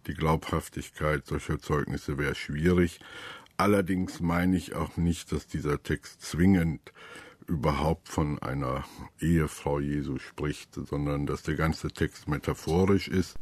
Die 0.06 0.14
Glaubhaftigkeit 0.14 1.26
solcher 1.26 1.60
Zeugnisse 1.60 2.18
wäre 2.18 2.34
schwierig. 2.34 3.00
Allerdings 3.56 4.20
meine 4.20 4.56
ich 4.56 4.74
auch 4.74 4.96
nicht, 4.96 5.32
dass 5.32 5.46
dieser 5.46 5.82
Text 5.82 6.22
zwingend 6.22 6.92
überhaupt 7.46 8.08
von 8.08 8.40
einer 8.40 8.84
Ehefrau 9.20 9.80
Jesu 9.80 10.18
spricht, 10.18 10.74
sondern 10.74 11.26
dass 11.26 11.42
der 11.42 11.54
ganze 11.54 11.88
Text 11.88 12.28
metaphorisch 12.28 13.08
ist. 13.08 13.36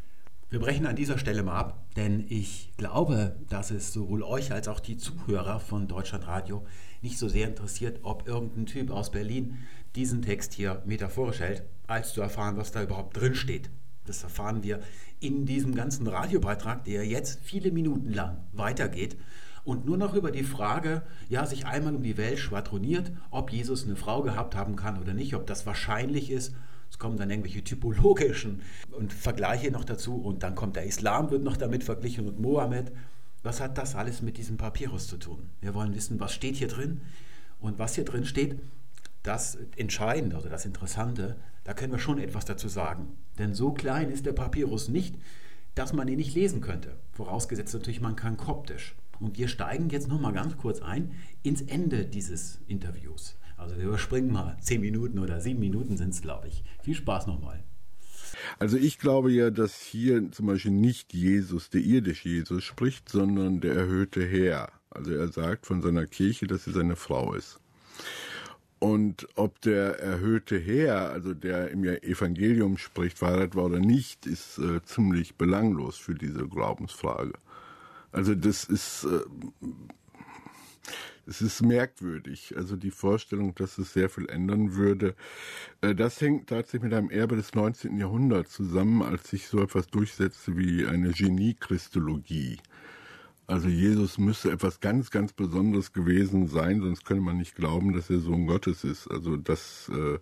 Wir 0.49 0.59
brechen 0.59 0.87
an 0.87 0.97
dieser 0.97 1.17
Stelle 1.17 1.45
mal 1.45 1.57
ab, 1.57 1.87
denn 1.95 2.25
ich 2.29 2.73
glaube, 2.76 3.37
dass 3.49 3.71
es 3.71 3.93
sowohl 3.93 4.25
euch 4.25 4.50
als 4.50 4.67
auch 4.67 4.81
die 4.81 4.97
Zuhörer 4.97 5.61
von 5.61 5.87
Deutschlandradio 5.87 6.67
nicht 7.02 7.19
so 7.19 7.29
sehr 7.29 7.47
interessiert, 7.47 8.00
ob 8.02 8.26
irgendein 8.26 8.67
Typ 8.67 8.90
aus 8.90 9.12
Berlin 9.12 9.59
diesen 9.95 10.23
Text 10.23 10.52
hier 10.52 10.83
metaphorisch 10.87 11.38
hält, 11.38 11.62
als 11.87 12.12
zu 12.12 12.21
erfahren, 12.21 12.57
was 12.57 12.73
da 12.73 12.83
überhaupt 12.83 13.17
drin 13.17 13.37
steht. 13.37 13.71
Das 14.07 14.25
erfahren 14.25 14.64
wir 14.64 14.81
in 15.21 15.47
diesem 15.47 15.75
ganzen 15.75 16.09
Radiobeitrag, 16.09 16.85
der 16.85 17.07
jetzt 17.07 17.38
viele 17.45 17.71
Minuten 17.71 18.12
lang 18.12 18.38
weitergeht 18.52 19.17
und 19.70 19.86
nur 19.86 19.96
noch 19.96 20.14
über 20.14 20.32
die 20.32 20.42
Frage, 20.42 21.02
ja, 21.28 21.46
sich 21.46 21.64
einmal 21.64 21.94
um 21.94 22.02
die 22.02 22.16
Welt 22.16 22.40
schwadroniert, 22.40 23.12
ob 23.30 23.52
Jesus 23.52 23.84
eine 23.84 23.94
Frau 23.94 24.22
gehabt 24.22 24.56
haben 24.56 24.74
kann 24.74 25.00
oder 25.00 25.14
nicht, 25.14 25.36
ob 25.36 25.46
das 25.46 25.64
wahrscheinlich 25.64 26.32
ist. 26.32 26.56
Es 26.90 26.98
kommen 26.98 27.16
dann 27.16 27.30
irgendwelche 27.30 27.62
typologischen 27.62 28.62
und 28.90 29.12
Vergleiche 29.12 29.70
noch 29.70 29.84
dazu 29.84 30.16
und 30.16 30.42
dann 30.42 30.56
kommt 30.56 30.74
der 30.74 30.86
Islam, 30.86 31.30
wird 31.30 31.44
noch 31.44 31.56
damit 31.56 31.84
verglichen 31.84 32.26
und 32.26 32.40
Mohammed. 32.40 32.90
Was 33.44 33.60
hat 33.60 33.78
das 33.78 33.94
alles 33.94 34.22
mit 34.22 34.38
diesem 34.38 34.56
Papyrus 34.56 35.06
zu 35.06 35.18
tun? 35.18 35.50
Wir 35.60 35.72
wollen 35.72 35.94
wissen, 35.94 36.18
was 36.18 36.34
steht 36.34 36.56
hier 36.56 36.66
drin 36.66 37.02
und 37.60 37.78
was 37.78 37.94
hier 37.94 38.04
drin 38.04 38.24
steht, 38.24 38.58
das 39.22 39.56
Entscheidende 39.76 40.36
oder 40.36 40.50
das 40.50 40.66
Interessante, 40.66 41.36
da 41.62 41.74
können 41.74 41.92
wir 41.92 42.00
schon 42.00 42.18
etwas 42.18 42.44
dazu 42.44 42.66
sagen. 42.66 43.16
Denn 43.38 43.54
so 43.54 43.70
klein 43.70 44.10
ist 44.10 44.26
der 44.26 44.32
Papyrus 44.32 44.88
nicht, 44.88 45.14
dass 45.76 45.92
man 45.92 46.08
ihn 46.08 46.16
nicht 46.16 46.34
lesen 46.34 46.60
könnte. 46.60 46.96
Vorausgesetzt 47.12 47.72
natürlich, 47.72 48.00
man 48.00 48.16
kann 48.16 48.36
koptisch. 48.36 48.96
Und 49.20 49.38
wir 49.38 49.48
steigen 49.48 49.90
jetzt 49.90 50.08
nochmal 50.08 50.32
ganz 50.32 50.56
kurz 50.56 50.80
ein 50.80 51.12
ins 51.42 51.62
Ende 51.62 52.06
dieses 52.06 52.58
Interviews. 52.66 53.36
Also 53.56 53.76
wir 53.76 53.84
überspringen 53.84 54.32
mal 54.32 54.56
zehn 54.60 54.80
Minuten 54.80 55.18
oder 55.18 55.40
sieben 55.40 55.60
Minuten 55.60 55.98
sind 55.98 56.14
es, 56.14 56.22
glaube 56.22 56.48
ich. 56.48 56.64
Viel 56.82 56.94
Spaß 56.94 57.26
nochmal. 57.26 57.62
Also 58.58 58.78
ich 58.78 58.98
glaube 58.98 59.30
ja, 59.32 59.50
dass 59.50 59.80
hier 59.82 60.32
zum 60.32 60.46
Beispiel 60.46 60.72
nicht 60.72 61.12
Jesus, 61.12 61.68
der 61.68 61.82
irdische 61.82 62.28
Jesus 62.28 62.64
spricht, 62.64 63.08
sondern 63.08 63.60
der 63.60 63.74
erhöhte 63.74 64.24
Herr. 64.24 64.72
Also 64.88 65.12
er 65.12 65.28
sagt 65.28 65.66
von 65.66 65.82
seiner 65.82 66.06
Kirche, 66.06 66.46
dass 66.46 66.64
sie 66.64 66.72
seine 66.72 66.96
Frau 66.96 67.34
ist. 67.34 67.60
Und 68.78 69.28
ob 69.34 69.60
der 69.60 70.00
erhöhte 70.00 70.58
Herr, 70.58 71.10
also 71.10 71.34
der 71.34 71.70
im 71.70 71.84
Evangelium 71.84 72.78
spricht, 72.78 73.18
verheiratet 73.18 73.54
war 73.54 73.66
oder 73.66 73.78
nicht, 73.78 74.26
ist 74.26 74.56
äh, 74.58 74.82
ziemlich 74.84 75.34
belanglos 75.34 75.98
für 75.98 76.14
diese 76.14 76.48
Glaubensfrage. 76.48 77.34
Also 78.12 78.35
das 78.35 78.64
ist, 78.64 79.05
äh, 79.05 79.21
es 81.26 81.43
ist 81.43 81.62
merkwürdig. 81.62 82.55
Also 82.57 82.76
die 82.76 82.90
Vorstellung, 82.90 83.55
dass 83.55 83.79
es 83.79 83.93
sehr 83.93 84.09
viel 84.09 84.29
ändern 84.29 84.75
würde, 84.75 85.14
äh, 85.81 85.95
das 85.95 86.21
hängt 86.21 86.49
tatsächlich 86.49 86.83
mit 86.83 86.95
einem 86.95 87.11
Erbe 87.11 87.37
des 87.37 87.55
19. 87.55 87.99
Jahrhunderts 87.99 88.52
zusammen, 88.52 89.02
als 89.02 89.31
sich 89.31 89.47
so 89.47 89.62
etwas 89.62 89.87
durchsetzte 89.87 90.57
wie 90.57 90.87
eine 90.87 91.12
Genie-Christologie. 91.12 92.59
Also 93.47 93.69
Jesus 93.69 94.17
müsste 94.17 94.52
etwas 94.52 94.79
ganz, 94.79 95.11
ganz 95.11 95.33
Besonderes 95.33 95.93
gewesen 95.93 96.47
sein, 96.47 96.81
sonst 96.81 97.05
könnte 97.05 97.25
man 97.25 97.37
nicht 97.37 97.57
glauben, 97.57 97.93
dass 97.93 98.09
er 98.09 98.21
Sohn 98.21 98.47
Gottes 98.47 98.85
ist. 98.85 99.09
Also 99.09 99.37
das 99.37 99.90
äh, 99.93 100.19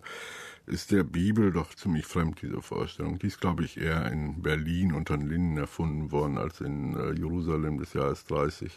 ist 0.69 0.91
der 0.91 1.03
Bibel 1.03 1.51
doch 1.51 1.73
ziemlich 1.73 2.05
fremd, 2.05 2.41
diese 2.41 2.61
Vorstellung. 2.61 3.17
Die 3.17 3.27
ist, 3.27 3.41
glaube 3.41 3.63
ich, 3.63 3.77
eher 3.77 4.11
in 4.11 4.41
Berlin 4.41 4.93
unter 4.93 5.17
den 5.17 5.27
Linden 5.27 5.57
erfunden 5.57 6.11
worden 6.11 6.37
als 6.37 6.61
in 6.61 6.95
äh, 6.95 7.11
Jerusalem 7.13 7.79
des 7.79 7.93
Jahres 7.93 8.23
30. 8.25 8.71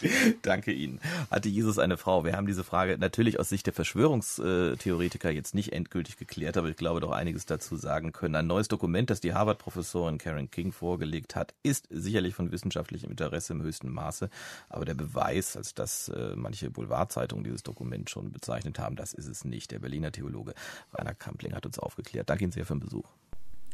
Danke 0.42 0.72
Ihnen. 0.72 1.00
Hatte 1.30 1.48
Jesus 1.48 1.78
eine 1.78 1.96
Frau? 1.96 2.24
Wir 2.24 2.36
haben 2.36 2.46
diese 2.46 2.64
Frage 2.64 2.98
natürlich 2.98 3.40
aus 3.40 3.48
Sicht 3.48 3.66
der 3.66 3.72
Verschwörungstheoretiker 3.72 5.30
jetzt 5.30 5.54
nicht 5.54 5.72
endgültig 5.72 6.16
geklärt, 6.16 6.56
aber 6.56 6.68
ich 6.68 6.76
glaube 6.76 7.00
doch 7.00 7.12
einiges 7.12 7.46
dazu 7.46 7.76
sagen 7.76 8.12
können. 8.12 8.34
Ein 8.34 8.46
neues 8.46 8.68
Dokument, 8.68 9.10
das 9.10 9.20
die 9.20 9.34
Harvard-Professorin 9.34 10.18
Karen 10.18 10.50
King 10.50 10.72
vorgelegt 10.72 11.36
hat, 11.36 11.54
ist 11.62 11.86
sicherlich 11.90 12.34
von 12.34 12.52
wissenschaftlichem 12.52 13.10
Interesse 13.10 13.52
im 13.52 13.62
höchsten 13.62 13.90
Maße, 13.90 14.28
aber 14.68 14.84
der 14.84 14.94
Beweis, 14.94 15.56
als 15.56 15.74
dass 15.74 16.08
äh, 16.08 16.34
manche 16.36 16.70
Boulevardzeitungen 16.70 17.44
dieses 17.44 17.62
Dokument 17.62 18.10
schon 18.10 18.32
bezeichnet 18.32 18.78
haben, 18.78 18.96
das 18.96 19.14
ist 19.14 19.28
es 19.28 19.44
nicht. 19.44 19.70
Der 19.70 19.78
Berliner 19.78 20.12
Theologe 20.12 20.54
Rainer 20.92 21.14
Kampling 21.14 21.54
hat 21.54 21.66
uns 21.66 21.78
aufgeklärt. 21.78 22.28
Danke 22.30 22.44
Ihnen 22.44 22.52
sehr 22.52 22.66
für 22.66 22.74
den 22.74 22.80
Besuch. 22.80 23.08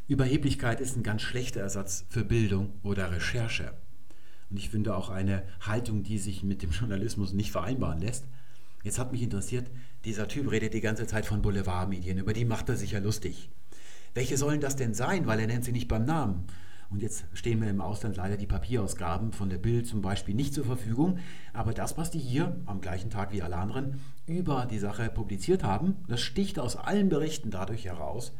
Überheblichkeit 0.07 0.81
ist 0.81 0.97
ein 0.97 1.03
ganz 1.03 1.21
schlechter 1.21 1.61
Ersatz 1.61 2.05
für 2.09 2.25
Bildung 2.25 2.73
oder 2.83 3.11
Recherche. 3.11 3.73
Und 4.49 4.57
ich 4.57 4.69
finde 4.69 4.95
auch 4.95 5.09
eine 5.09 5.43
Haltung, 5.61 6.03
die 6.03 6.17
sich 6.17 6.43
mit 6.43 6.61
dem 6.61 6.71
Journalismus 6.71 7.33
nicht 7.33 7.51
vereinbaren 7.51 7.99
lässt. 7.99 8.25
Jetzt 8.83 8.99
hat 8.99 9.11
mich 9.11 9.21
interessiert, 9.21 9.69
dieser 10.05 10.27
Typ 10.27 10.51
redet 10.51 10.73
die 10.73 10.81
ganze 10.81 11.07
Zeit 11.07 11.25
von 11.25 11.41
Boulevardmedien, 11.41 12.17
über 12.17 12.33
die 12.33 12.45
macht 12.45 12.67
er 12.69 12.75
sich 12.75 12.91
ja 12.91 12.99
lustig. 12.99 13.49
Welche 14.13 14.37
sollen 14.37 14.61
das 14.61 14.75
denn 14.75 14.93
sein? 14.93 15.25
Weil 15.25 15.39
er 15.39 15.47
nennt 15.47 15.65
sie 15.65 15.71
nicht 15.71 15.87
beim 15.87 16.05
Namen. 16.05 16.45
Und 16.89 17.01
jetzt 17.01 17.25
stehen 17.33 17.59
mir 17.59 17.69
im 17.71 17.81
Ausland 17.81 18.17
leider 18.17 18.37
die 18.37 18.45
Papierausgaben 18.45 19.31
von 19.33 19.49
der 19.49 19.57
Bild 19.57 19.87
zum 19.87 20.03
Beispiel 20.03 20.35
nicht 20.35 20.53
zur 20.53 20.65
Verfügung. 20.65 21.17
Aber 21.51 21.73
das, 21.73 21.97
was 21.97 22.11
die 22.11 22.19
hier 22.19 22.55
am 22.67 22.81
gleichen 22.81 23.09
Tag 23.09 23.31
wie 23.31 23.41
alle 23.41 23.57
anderen 23.57 23.99
über 24.27 24.67
die 24.69 24.77
Sache 24.77 25.09
publiziert 25.09 25.63
haben, 25.63 25.95
das 26.07 26.21
sticht 26.21 26.59
aus 26.59 26.75
allen 26.75 27.09
Berichten 27.09 27.49
dadurch 27.49 27.85
heraus, 27.85 28.31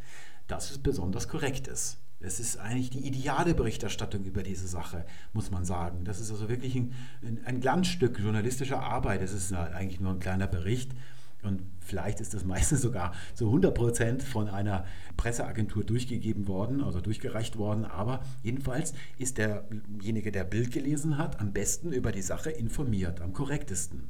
dass 0.48 0.70
es 0.70 0.78
besonders 0.78 1.28
korrekt 1.28 1.68
ist. 1.68 1.98
Es 2.24 2.39
ist 2.39 2.58
eigentlich 2.58 2.89
die 2.89 3.06
ideale 3.06 3.53
Berichterstattung 3.53 4.24
über 4.24 4.44
diese 4.44 4.68
Sache, 4.68 5.06
muss 5.34 5.51
man 5.51 5.65
sagen. 5.65 6.06
Das 6.06 6.20
ist 6.22 6.32
also 6.32 6.48
wirklich 6.50 6.75
ein, 6.75 6.94
ein 7.46 7.60
Glanzstück 7.60 8.18
journalistischer 8.20 8.82
Arbeit. 8.82 9.22
Es 9.22 9.34
ist 9.34 9.51
eigentlich 9.53 10.00
nur 10.00 10.13
ein 10.13 10.20
kleiner 10.20 10.48
Bericht. 10.48 10.92
Und 11.44 11.62
vielleicht 11.82 12.22
ist 12.22 12.34
das 12.34 12.46
meistens 12.46 12.82
sogar 12.82 13.13
zu 13.34 13.48
100 13.48 13.75
Prozent 13.75 14.24
von 14.24 14.48
einer 14.48 14.86
Presseagentur 15.18 15.84
durchgegeben 15.84 16.48
worden, 16.48 16.82
also 16.82 17.01
durchgereicht 17.01 17.58
worden. 17.58 17.84
Aber 17.84 18.24
jedenfalls 18.42 18.94
ist 19.18 19.38
derjenige, 19.38 20.32
der 20.32 20.46
Bild 20.46 20.72
gelesen 20.72 21.18
hat, 21.18 21.42
am 21.42 21.51
besten 21.51 21.92
über 21.92 22.12
die 22.12 22.22
Sache 22.22 22.50
informiert, 22.50 23.20
am 23.20 23.34
korrektesten. 23.34 24.08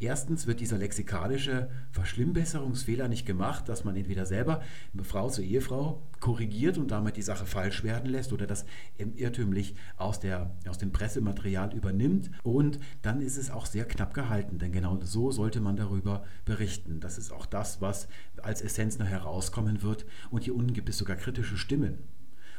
Erstens 0.00 0.46
wird 0.46 0.60
dieser 0.60 0.78
lexikalische 0.78 1.68
Verschlimmbesserungsfehler 1.92 3.08
nicht 3.08 3.26
gemacht, 3.26 3.68
dass 3.68 3.84
man 3.84 3.96
entweder 3.96 4.26
selber 4.26 4.62
Frau 5.02 5.28
zu 5.30 5.42
Ehefrau 5.42 6.02
korrigiert 6.20 6.78
und 6.78 6.90
damit 6.90 7.16
die 7.16 7.22
Sache 7.22 7.46
falsch 7.46 7.84
werden 7.84 8.10
lässt 8.10 8.32
oder 8.32 8.46
das 8.46 8.66
irrtümlich 8.96 9.74
aus, 9.96 10.20
der, 10.20 10.56
aus 10.68 10.78
dem 10.78 10.92
Pressematerial 10.92 11.74
übernimmt. 11.74 12.30
Und 12.42 12.78
dann 13.02 13.20
ist 13.20 13.36
es 13.36 13.50
auch 13.50 13.66
sehr 13.66 13.84
knapp 13.84 14.14
gehalten, 14.14 14.58
denn 14.58 14.72
genau 14.72 14.98
so 15.02 15.30
sollte 15.30 15.60
man 15.60 15.76
darüber 15.76 16.24
berichten. 16.44 17.00
Das 17.00 17.18
ist 17.18 17.32
auch 17.32 17.46
das, 17.46 17.80
was 17.80 18.08
als 18.42 18.62
Essenz 18.62 18.98
noch 18.98 19.06
herauskommen 19.06 19.82
wird. 19.82 20.06
Und 20.30 20.44
hier 20.44 20.54
unten 20.54 20.72
gibt 20.72 20.88
es 20.88 20.98
sogar 20.98 21.16
kritische 21.16 21.56
Stimmen. 21.56 21.98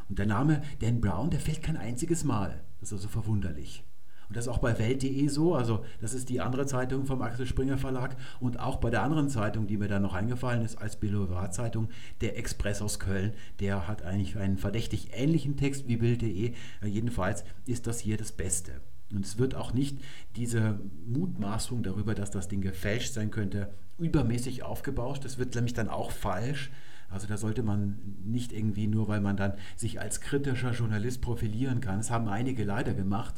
Und 0.09 0.19
der 0.19 0.25
Name 0.25 0.61
Dan 0.79 1.01
Brown, 1.01 1.29
der 1.29 1.39
fällt 1.39 1.63
kein 1.63 1.77
einziges 1.77 2.23
Mal. 2.23 2.63
Das 2.79 2.89
ist 2.89 2.93
also 2.93 3.07
verwunderlich. 3.09 3.83
Und 4.29 4.35
das 4.35 4.45
ist 4.45 4.49
auch 4.49 4.57
bei 4.57 4.77
Welt.de 4.77 5.27
so. 5.27 5.55
Also, 5.55 5.85
das 6.01 6.13
ist 6.13 6.29
die 6.29 6.41
andere 6.41 6.65
Zeitung 6.65 7.05
vom 7.05 7.21
Axel 7.21 7.45
Springer 7.45 7.77
Verlag. 7.77 8.17
Und 8.39 8.59
auch 8.59 8.77
bei 8.77 8.89
der 8.89 9.03
anderen 9.03 9.29
Zeitung, 9.29 9.67
die 9.67 9.77
mir 9.77 9.87
da 9.87 9.99
noch 9.99 10.13
eingefallen 10.13 10.63
ist, 10.63 10.77
als 10.77 10.99
Boulevard-Zeitung, 10.99 11.89
der 12.21 12.37
Express 12.37 12.81
aus 12.81 12.99
Köln. 12.99 13.33
Der 13.59 13.87
hat 13.87 14.03
eigentlich 14.03 14.37
einen 14.37 14.57
verdächtig 14.57 15.11
ähnlichen 15.13 15.55
Text 15.55 15.87
wie 15.87 15.97
Bild.de. 15.97 16.53
Jedenfalls 16.83 17.45
ist 17.65 17.87
das 17.87 17.99
hier 17.99 18.17
das 18.17 18.31
Beste. 18.31 18.81
Und 19.13 19.25
es 19.25 19.37
wird 19.37 19.55
auch 19.55 19.73
nicht 19.73 19.99
diese 20.35 20.79
Mutmaßung 21.05 21.81
darüber, 21.81 22.13
dass 22.13 22.29
das 22.29 22.49
Ding 22.49 22.59
gefälscht 22.59 23.13
sein 23.13 23.31
könnte, 23.31 23.69
übermäßig 23.97 24.63
aufgebauscht. 24.63 25.23
Das 25.23 25.37
wird 25.37 25.55
nämlich 25.55 25.73
dann 25.73 25.87
auch 25.87 26.11
falsch. 26.11 26.69
Also 27.09 27.25
da 27.25 27.37
sollte 27.37 27.63
man 27.63 27.99
nicht 28.25 28.51
irgendwie 28.51 28.87
nur, 28.87 29.07
weil 29.07 29.21
man 29.21 29.37
dann 29.37 29.53
sich 29.77 30.01
als 30.01 30.19
kritischer 30.19 30.73
Journalist 30.73 31.21
profilieren 31.21 31.79
kann. 31.79 31.99
Das 31.99 32.11
haben 32.11 32.27
einige 32.27 32.65
leider 32.65 32.93
gemacht 32.93 33.35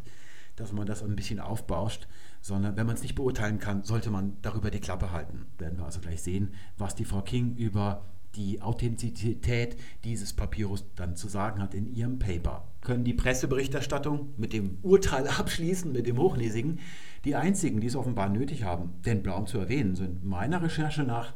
dass 0.60 0.74
man 0.74 0.86
das 0.86 1.04
ein 1.04 1.16
bisschen 1.16 1.40
aufbauscht, 1.40 2.08
sondern 2.42 2.76
wenn 2.76 2.86
man 2.86 2.96
es 2.96 3.02
nicht 3.02 3.16
beurteilen 3.16 3.60
kann, 3.60 3.84
sollte 3.84 4.12
man 4.12 4.38
darüber 4.42 4.70
die 4.70 4.80
Klappe 4.80 5.12
halten. 5.12 5.46
Werden 5.58 5.78
wir 5.78 5.86
also 5.86 6.02
gleich 6.02 6.22
sehen, 6.22 6.54
was 6.78 6.96
die 6.96 7.06
Frau 7.06 7.22
King 7.22 7.56
über 7.56 8.04
die 8.36 8.62
Authentizität 8.62 9.78
dieses 10.04 10.34
Papyrus 10.34 10.86
dann 10.96 11.16
zu 11.16 11.28
sagen 11.28 11.62
hat 11.62 11.74
in 11.74 11.88
ihrem 11.88 12.20
Paper. 12.20 12.68
Können 12.82 13.04
die 13.04 13.14
Presseberichterstattung 13.14 14.34
mit 14.38 14.54
dem 14.54 14.78
Urteil 14.84 15.28
abschließen, 15.40 15.92
mit 15.92 16.06
dem 16.06 16.18
Hochnäsigen? 16.18 16.80
Die 17.26 17.36
einzigen, 17.36 17.82
die 17.82 17.88
es 17.88 17.96
offenbar 17.96 18.30
nötig 18.30 18.64
haben, 18.64 18.94
den 19.06 19.24
Blaum 19.24 19.48
zu 19.48 19.58
erwähnen, 19.58 19.96
sind 19.96 20.24
meiner 20.24 20.62
Recherche 20.62 21.04
nach 21.04 21.34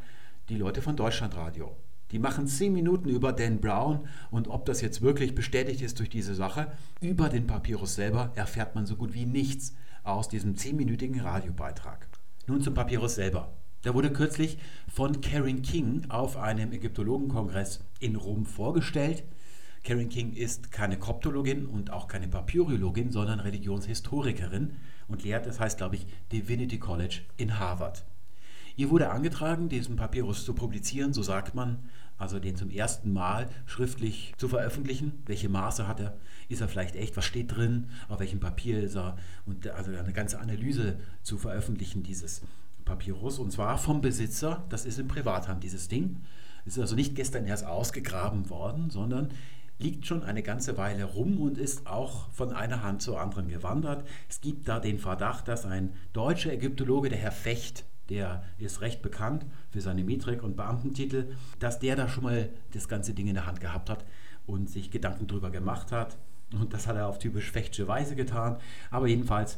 die 0.50 0.58
Leute 0.58 0.82
von 0.82 0.96
Deutschlandradio. 0.96 1.76
Die 2.14 2.20
machen 2.20 2.46
zehn 2.46 2.74
Minuten 2.74 3.10
über 3.10 3.34
Dan 3.34 3.60
Brown 3.60 4.02
und 4.30 4.48
ob 4.48 4.68
das 4.68 4.82
jetzt 4.82 5.02
wirklich 5.02 5.34
bestätigt 5.34 5.82
ist 5.82 5.98
durch 5.98 6.12
diese 6.12 6.36
Sache, 6.36 6.72
über 7.02 7.28
den 7.28 7.48
Papyrus 7.48 7.96
selber 7.96 8.32
erfährt 8.36 8.76
man 8.76 8.86
so 8.86 8.96
gut 8.96 9.16
wie 9.16 9.26
nichts 9.26 9.74
aus 10.04 10.30
diesem 10.30 10.56
zehnminütigen 10.56 11.20
Radiobeitrag. 11.20 12.08
Nun 12.46 12.62
zum 12.62 12.76
Papyrus 12.76 13.16
selber. 13.16 13.52
Der 13.84 13.96
wurde 13.96 14.14
kürzlich 14.14 14.60
von 14.88 15.22
Karen 15.22 15.64
King 15.64 16.06
auf 16.10 16.38
einem 16.38 16.72
Ägyptologenkongress 16.72 17.84
in 18.00 18.16
Rom 18.16 18.46
vorgestellt. 18.46 19.24
Karen 19.84 20.10
King 20.10 20.34
ist 20.34 20.72
keine 20.72 21.00
Koptologin 21.00 21.66
und 21.66 21.92
auch 21.92 22.08
keine 22.08 22.28
Papyrologin, 22.28 23.12
sondern 23.12 23.40
Religionshistorikerin 23.40 24.76
und 25.08 25.24
lehrt, 25.24 25.48
das 25.48 25.60
heißt, 25.60 25.80
glaube 25.80 25.96
ich, 25.96 26.06
Divinity 26.32 26.78
College 26.78 27.22
in 27.38 27.58
Harvard. 27.58 28.06
Ihr 28.76 28.90
wurde 28.90 29.12
angetragen, 29.12 29.70
diesen 29.70 29.98
Papyrus 29.98 30.46
zu 30.46 30.54
publizieren, 30.56 31.14
so 31.14 31.22
sagt 31.22 31.54
man, 31.54 31.90
also 32.24 32.40
den 32.40 32.56
zum 32.56 32.72
ersten 32.72 33.14
Mal 33.14 33.50
schriftlich 33.66 34.34
zu 34.38 34.48
veröffentlichen. 34.48 35.22
Welche 35.26 35.50
Maße 35.50 35.88
hat 35.88 36.00
er? 36.00 36.18
Ist 36.50 36.62
er 36.62 36.70
vielleicht 36.70 36.96
echt? 36.96 37.16
Was 37.18 37.26
steht 37.26 37.56
drin? 37.56 37.90
Auf 38.08 38.20
welchem 38.20 38.40
Papier 38.40 38.82
ist 38.82 38.96
er? 38.96 39.18
Und 39.46 39.68
also 39.68 39.92
eine 39.92 40.14
ganze 40.14 40.40
Analyse 40.40 40.98
zu 41.22 41.38
veröffentlichen 41.38 42.02
dieses 42.02 42.42
Papyrus. 42.86 43.40
Und 43.40 43.52
zwar 43.52 43.78
vom 43.78 44.02
Besitzer, 44.02 44.64
das 44.70 44.86
ist 44.86 45.00
in 45.00 45.08
Privathand, 45.08 45.64
dieses 45.64 45.90
Ding. 45.90 46.22
Ist 46.66 46.80
also 46.80 46.96
nicht 46.96 47.16
gestern 47.16 47.46
erst 47.46 47.66
ausgegraben 47.66 48.50
worden, 48.50 48.90
sondern 48.90 49.30
liegt 49.80 50.08
schon 50.08 50.24
eine 50.24 50.44
ganze 50.44 50.78
Weile 50.78 51.04
rum 51.04 51.40
und 51.40 51.58
ist 51.58 51.88
auch 51.88 52.32
von 52.32 52.54
einer 52.54 52.84
Hand 52.84 53.02
zur 53.02 53.20
anderen 53.20 53.50
gewandert. 53.50 54.08
Es 54.30 54.40
gibt 54.40 54.70
da 54.70 54.80
den 54.80 54.98
Verdacht, 54.98 55.50
dass 55.50 55.66
ein 55.66 55.92
deutscher 56.14 56.54
Ägyptologe, 56.54 57.10
der 57.10 57.18
Herr 57.18 57.34
Fecht, 57.34 57.84
der 58.10 58.44
ist 58.60 58.82
recht 58.82 59.02
bekannt 59.02 59.46
für 59.72 59.82
seine 59.82 60.04
Metrik 60.04 60.44
und 60.44 60.56
Beamtentitel, 60.56 61.36
dass 61.60 61.80
der 61.80 61.96
da 61.96 62.08
schon 62.08 62.24
mal 62.24 62.50
das 62.72 62.88
ganze 62.88 63.14
Ding 63.14 63.28
in 63.28 63.36
der 63.36 63.46
Hand 63.46 63.62
gehabt 63.62 63.90
hat 63.90 64.06
und 64.46 64.70
sich 64.70 64.92
Gedanken 64.92 65.28
drüber 65.28 65.52
gemacht 65.52 65.92
hat. 65.92 66.18
Und 66.52 66.74
das 66.74 66.88
hat 66.88 66.96
er 66.96 67.08
auf 67.08 67.20
typisch 67.20 67.52
fechtsche 67.52 67.88
Weise 67.88 68.16
getan. 68.16 68.58
Aber 68.92 69.08
jedenfalls 69.08 69.58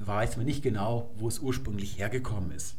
weiß 0.00 0.36
man 0.36 0.46
nicht 0.46 0.62
genau, 0.62 1.10
wo 1.16 1.28
es 1.28 1.38
ursprünglich 1.38 1.98
hergekommen 1.98 2.52
ist. 2.52 2.76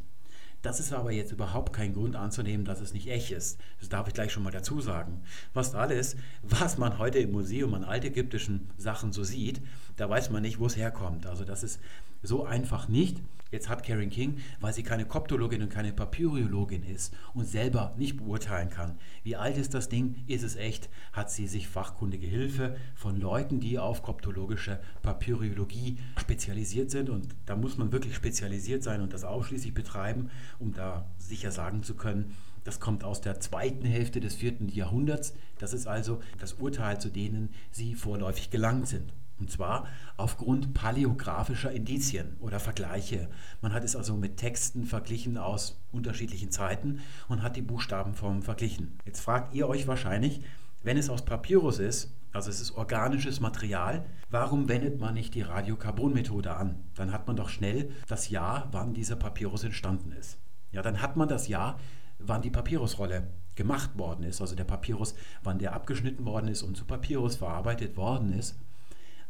Das 0.61 0.79
ist 0.79 0.93
aber 0.93 1.11
jetzt 1.11 1.33
überhaupt 1.33 1.73
kein 1.73 1.93
Grund 1.93 2.15
anzunehmen, 2.15 2.65
dass 2.65 2.79
es 2.79 2.93
nicht 2.93 3.09
echt 3.09 3.31
ist. 3.31 3.59
Das 3.81 3.89
darf 3.89 4.07
ich 4.07 4.13
gleich 4.13 4.31
schon 4.31 4.43
mal 4.43 4.51
dazu 4.51 4.79
sagen. 4.79 5.21
Fast 5.53 5.75
alles, 5.75 6.15
was 6.41 6.77
man 6.77 6.99
heute 6.99 7.19
im 7.19 7.33
Museum 7.33 7.73
an 7.73 7.83
altägyptischen 7.83 8.69
Sachen 8.77 9.11
so 9.11 9.25
sieht, 9.25 9.61
da 9.97 10.09
weiß 10.09 10.29
man 10.29 10.41
nicht, 10.41 10.59
wo 10.59 10.67
es 10.67 10.77
herkommt. 10.77 11.25
Also 11.25 11.43
das 11.43 11.63
ist 11.63 11.81
so 12.21 12.45
einfach 12.45 12.87
nicht. 12.87 13.17
Jetzt 13.53 13.69
hat 13.69 13.83
Karen 13.83 14.09
King, 14.09 14.39
weil 14.61 14.73
sie 14.73 14.81
keine 14.81 15.05
Koptologin 15.05 15.61
und 15.61 15.69
keine 15.69 15.93
Papyriologin 15.93 16.81
ist 16.81 17.13
und 17.35 17.45
selber 17.45 17.93
nicht 17.99 18.17
beurteilen 18.17 18.71
kann, 18.71 18.97
wie 19.21 19.35
alt 19.35 19.59
ist 19.59 19.75
das 19.75 19.89
Ding, 19.89 20.23
ist 20.25 20.41
es 20.41 20.55
echt, 20.55 20.89
hat 21.11 21.29
sie 21.29 21.45
sich 21.45 21.67
fachkundige 21.67 22.25
Hilfe 22.25 22.75
von 22.95 23.15
Leuten, 23.15 23.59
die 23.59 23.77
auf 23.77 24.01
koptologische 24.01 24.79
Papyriologie 25.03 25.99
spezialisiert 26.19 26.89
sind. 26.89 27.11
Und 27.11 27.27
da 27.45 27.55
muss 27.55 27.77
man 27.77 27.91
wirklich 27.91 28.15
spezialisiert 28.15 28.81
sein 28.81 29.01
und 29.01 29.13
das 29.13 29.23
ausschließlich 29.23 29.75
betreiben, 29.75 30.31
um 30.57 30.73
da 30.73 31.05
sicher 31.19 31.51
sagen 31.51 31.83
zu 31.83 31.93
können, 31.93 32.35
das 32.63 32.79
kommt 32.79 33.03
aus 33.03 33.21
der 33.21 33.39
zweiten 33.39 33.85
Hälfte 33.85 34.19
des 34.19 34.33
vierten 34.33 34.67
Jahrhunderts. 34.67 35.35
Das 35.59 35.73
ist 35.73 35.85
also 35.85 36.21
das 36.39 36.53
Urteil, 36.53 36.99
zu 36.99 37.09
denen 37.09 37.53
sie 37.69 37.93
vorläufig 37.93 38.49
gelangt 38.49 38.87
sind. 38.87 39.13
Und 39.39 39.51
zwar 39.51 39.87
aufgrund 40.15 40.73
paläographischer 40.73 41.71
Indizien 41.71 42.37
oder 42.39 42.59
Vergleiche. 42.59 43.29
Man 43.61 43.73
hat 43.73 43.83
es 43.83 43.95
also 43.95 44.15
mit 44.15 44.37
Texten 44.37 44.85
verglichen 44.85 45.37
aus 45.37 45.81
unterschiedlichen 45.91 46.51
Zeiten 46.51 47.01
und 47.27 47.41
hat 47.41 47.55
die 47.55 47.61
Buchstabenformen 47.61 48.43
verglichen. 48.43 48.97
Jetzt 49.05 49.21
fragt 49.21 49.53
ihr 49.53 49.67
euch 49.67 49.87
wahrscheinlich, 49.87 50.41
wenn 50.83 50.97
es 50.97 51.09
aus 51.09 51.25
Papyrus 51.25 51.79
ist, 51.79 52.13
also 52.33 52.49
es 52.49 52.59
ist 52.59 52.75
organisches 52.75 53.39
Material, 53.39 54.05
warum 54.29 54.67
wendet 54.67 54.99
man 54.99 55.13
nicht 55.13 55.35
die 55.35 55.43
Radiokarbonmethode 55.43 56.55
an? 56.55 56.83
Dann 56.95 57.11
hat 57.11 57.27
man 57.27 57.35
doch 57.35 57.49
schnell 57.49 57.91
das 58.07 58.29
Jahr, 58.29 58.67
wann 58.71 58.93
dieser 58.93 59.15
Papyrus 59.15 59.63
entstanden 59.63 60.11
ist. 60.11 60.39
Ja, 60.71 60.81
dann 60.81 61.01
hat 61.01 61.15
man 61.15 61.27
das 61.27 61.47
Jahr, 61.47 61.79
wann 62.17 62.41
die 62.41 62.49
Papyrusrolle 62.49 63.27
gemacht 63.55 63.97
worden 63.97 64.23
ist, 64.23 64.41
also 64.41 64.55
der 64.55 64.63
Papyrus, 64.63 65.13
wann 65.43 65.59
der 65.59 65.73
abgeschnitten 65.73 66.25
worden 66.25 66.47
ist 66.47 66.63
und 66.63 66.75
zu 66.75 66.85
Papyrus 66.85 67.35
verarbeitet 67.35 67.95
worden 67.95 68.33
ist. 68.33 68.57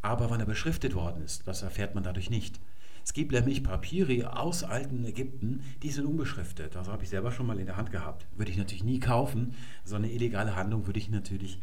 Aber 0.04 0.30
wann 0.30 0.42
er 0.42 0.46
beschriftet 0.46 0.96
worden 0.96 1.24
ist, 1.24 1.48
das 1.48 1.64
erfährt 1.64 1.96
man 1.96 2.04
dadurch 2.04 2.30
nicht. 2.30 2.60
Es 3.06 3.14
gibt 3.14 3.32
nämlich 3.32 3.64
Papyri 3.64 4.26
aus 4.26 4.64
alten 4.64 5.04
Ägypten, 5.06 5.64
die 5.82 5.92
sind 5.92 6.06
unbeschriftet. 6.06 6.76
Das 6.76 6.88
habe 6.90 7.04
ich 7.04 7.10
selber 7.10 7.32
schon 7.32 7.48
mal 7.48 7.58
in 7.58 7.66
der 7.66 7.78
Hand 7.78 7.92
gehabt. 7.92 8.28
Würde 8.36 8.52
ich 8.52 8.58
natürlich 8.58 8.84
nie 8.84 9.00
kaufen. 9.00 9.56
So 9.86 9.96
eine 9.96 10.12
illegale 10.12 10.56
Handlung 10.56 10.88
würde 10.88 11.00
ich 11.00 11.10
natürlich 11.10 11.60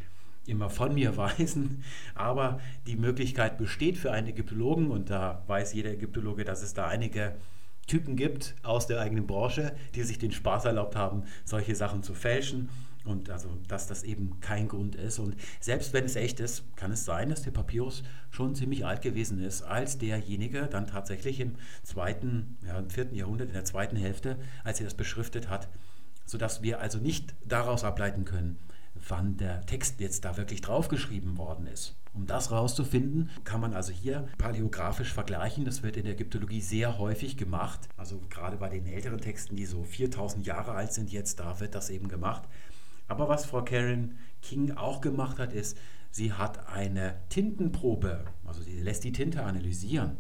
immer 0.46 0.70
von 0.70 0.94
mir 0.94 1.16
weisen. 1.18 1.84
Aber 2.14 2.60
die 2.86 2.96
Möglichkeit 2.96 3.58
besteht 3.58 3.98
für 3.98 4.10
einen 4.10 4.28
Ägyptologen, 4.28 4.90
und 4.90 5.10
da 5.10 5.44
weiß 5.46 5.74
jeder 5.74 5.92
Ägyptologe, 5.92 6.44
dass 6.44 6.62
es 6.62 6.72
da 6.72 6.88
einige 6.88 7.36
Typen 7.86 8.16
gibt 8.16 8.54
aus 8.62 8.86
der 8.86 9.00
eigenen 9.00 9.26
Branche, 9.26 9.74
die 9.94 10.02
sich 10.02 10.18
den 10.18 10.32
Spaß 10.32 10.64
erlaubt 10.64 10.96
haben, 10.96 11.24
solche 11.44 11.74
Sachen 11.74 12.02
zu 12.02 12.14
fälschen 12.14 12.70
und 13.04 13.30
also, 13.30 13.48
dass 13.66 13.86
das 13.86 14.02
eben 14.02 14.40
kein 14.40 14.68
Grund 14.68 14.94
ist. 14.94 15.18
Und 15.18 15.36
selbst 15.60 15.92
wenn 15.92 16.04
es 16.04 16.16
echt 16.16 16.38
ist, 16.40 16.64
kann 16.76 16.92
es 16.92 17.04
sein, 17.04 17.30
dass 17.30 17.42
der 17.42 17.50
Papyrus 17.50 18.02
schon 18.30 18.54
ziemlich 18.54 18.84
alt 18.84 19.02
gewesen 19.02 19.40
ist, 19.40 19.62
als 19.62 19.98
derjenige 19.98 20.66
dann 20.66 20.86
tatsächlich 20.86 21.40
im 21.40 21.54
zweiten, 21.82 22.58
ja, 22.66 22.78
im 22.78 22.90
vierten 22.90 23.14
Jahrhundert, 23.14 23.48
in 23.48 23.54
der 23.54 23.64
zweiten 23.64 23.96
Hälfte, 23.96 24.36
als 24.64 24.80
er 24.80 24.84
das 24.84 24.94
beschriftet 24.94 25.48
hat, 25.48 25.68
sodass 26.26 26.62
wir 26.62 26.80
also 26.80 26.98
nicht 26.98 27.34
daraus 27.44 27.84
ableiten 27.84 28.24
können, 28.24 28.58
wann 29.08 29.36
der 29.36 29.64
Text 29.66 30.00
jetzt 30.00 30.24
da 30.24 30.36
wirklich 30.36 30.60
draufgeschrieben 30.60 31.38
worden 31.38 31.66
ist. 31.66 31.96
Um 32.12 32.26
das 32.26 32.50
herauszufinden, 32.50 33.30
kann 33.44 33.60
man 33.60 33.72
also 33.72 33.92
hier 33.92 34.28
paläografisch 34.36 35.12
vergleichen. 35.12 35.64
Das 35.64 35.82
wird 35.82 35.96
in 35.96 36.04
der 36.04 36.14
Ägyptologie 36.14 36.60
sehr 36.60 36.98
häufig 36.98 37.36
gemacht. 37.36 37.88
Also 37.96 38.20
gerade 38.28 38.56
bei 38.56 38.68
den 38.68 38.86
älteren 38.86 39.20
Texten, 39.20 39.54
die 39.54 39.64
so 39.64 39.84
4000 39.84 40.44
Jahre 40.44 40.72
alt 40.72 40.92
sind 40.92 41.12
jetzt, 41.12 41.38
da 41.38 41.60
wird 41.60 41.74
das 41.74 41.88
eben 41.88 42.08
gemacht. 42.08 42.48
Aber 43.10 43.28
was 43.28 43.44
Frau 43.44 43.62
Karen 43.62 44.16
King 44.40 44.76
auch 44.76 45.00
gemacht 45.00 45.40
hat, 45.40 45.52
ist, 45.52 45.76
sie 46.12 46.32
hat 46.32 46.68
eine 46.68 47.16
Tintenprobe, 47.28 48.24
also 48.46 48.62
sie 48.62 48.80
lässt 48.80 49.02
die 49.02 49.10
Tinte 49.10 49.42
analysieren. 49.42 50.16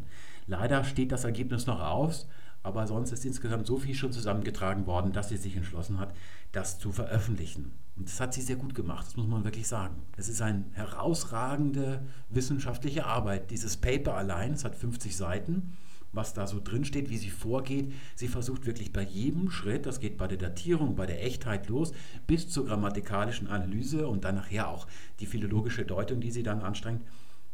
Leider 0.48 0.82
steht 0.82 1.12
das 1.12 1.22
Ergebnis 1.22 1.66
noch 1.66 1.80
aus, 1.80 2.26
aber 2.64 2.88
sonst 2.88 3.12
ist 3.12 3.24
insgesamt 3.24 3.68
so 3.68 3.78
viel 3.78 3.94
schon 3.94 4.10
zusammengetragen 4.10 4.86
worden, 4.86 5.12
dass 5.12 5.28
sie 5.28 5.36
sich 5.36 5.56
entschlossen 5.56 6.00
hat, 6.00 6.12
das 6.50 6.80
zu 6.80 6.90
veröffentlichen. 6.90 7.70
Und 7.96 8.08
das 8.08 8.18
hat 8.18 8.34
sie 8.34 8.42
sehr 8.42 8.56
gut 8.56 8.74
gemacht, 8.74 9.06
das 9.06 9.16
muss 9.16 9.28
man 9.28 9.44
wirklich 9.44 9.68
sagen. 9.68 10.02
Es 10.16 10.28
ist 10.28 10.42
eine 10.42 10.64
herausragende 10.72 12.02
wissenschaftliche 12.28 13.06
Arbeit. 13.06 13.52
Dieses 13.52 13.76
Paper 13.76 14.16
allein, 14.16 14.54
es 14.54 14.64
hat 14.64 14.74
50 14.74 15.16
Seiten, 15.16 15.76
was 16.12 16.34
da 16.34 16.46
so 16.46 16.60
drin 16.62 16.84
steht, 16.84 17.10
wie 17.10 17.18
sie 17.18 17.30
vorgeht. 17.30 17.92
Sie 18.14 18.28
versucht 18.28 18.66
wirklich 18.66 18.92
bei 18.92 19.02
jedem 19.02 19.50
Schritt, 19.50 19.86
das 19.86 20.00
geht 20.00 20.18
bei 20.18 20.26
der 20.26 20.38
Datierung, 20.38 20.96
bei 20.96 21.06
der 21.06 21.24
Echtheit 21.24 21.68
los, 21.68 21.92
bis 22.26 22.48
zur 22.48 22.66
grammatikalischen 22.66 23.48
Analyse 23.48 24.08
und 24.08 24.24
dann 24.24 24.36
nachher 24.36 24.68
auch 24.68 24.86
die 25.20 25.26
philologische 25.26 25.84
Deutung, 25.84 26.20
die 26.20 26.30
sie 26.30 26.42
dann 26.42 26.62
anstrengt, 26.62 27.02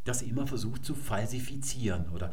dass 0.04 0.20
sie 0.20 0.28
immer 0.28 0.46
versucht 0.46 0.84
zu 0.84 0.94
falsifizieren 0.94 2.06
oder 2.14 2.30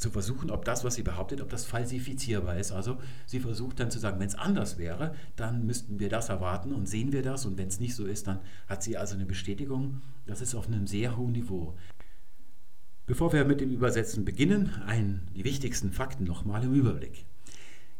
zu 0.00 0.10
versuchen, 0.10 0.50
ob 0.50 0.64
das, 0.64 0.82
was 0.82 0.94
sie 0.94 1.02
behauptet, 1.02 1.42
ob 1.42 1.50
das 1.50 1.66
falsifizierbar 1.66 2.56
ist. 2.56 2.72
Also 2.72 2.96
sie 3.26 3.38
versucht 3.38 3.80
dann 3.80 3.90
zu 3.90 3.98
sagen, 3.98 4.18
wenn 4.18 4.28
es 4.28 4.34
anders 4.34 4.78
wäre, 4.78 5.14
dann 5.36 5.66
müssten 5.66 6.00
wir 6.00 6.08
das 6.08 6.30
erwarten 6.30 6.72
und 6.72 6.88
sehen 6.88 7.12
wir 7.12 7.22
das 7.22 7.44
und 7.44 7.58
wenn 7.58 7.68
es 7.68 7.80
nicht 7.80 7.94
so 7.94 8.06
ist, 8.06 8.26
dann 8.26 8.40
hat 8.66 8.82
sie 8.82 8.96
also 8.96 9.14
eine 9.14 9.26
Bestätigung. 9.26 10.00
Das 10.26 10.40
ist 10.40 10.54
auf 10.54 10.68
einem 10.68 10.86
sehr 10.86 11.18
hohen 11.18 11.32
Niveau. 11.32 11.74
Bevor 13.06 13.32
wir 13.32 13.44
mit 13.44 13.60
dem 13.60 13.70
Übersetzen 13.70 14.24
beginnen, 14.24 14.82
ein, 14.86 15.28
die 15.34 15.44
wichtigsten 15.44 15.92
Fakten 15.92 16.24
nochmal 16.24 16.64
im 16.64 16.74
Überblick. 16.74 17.24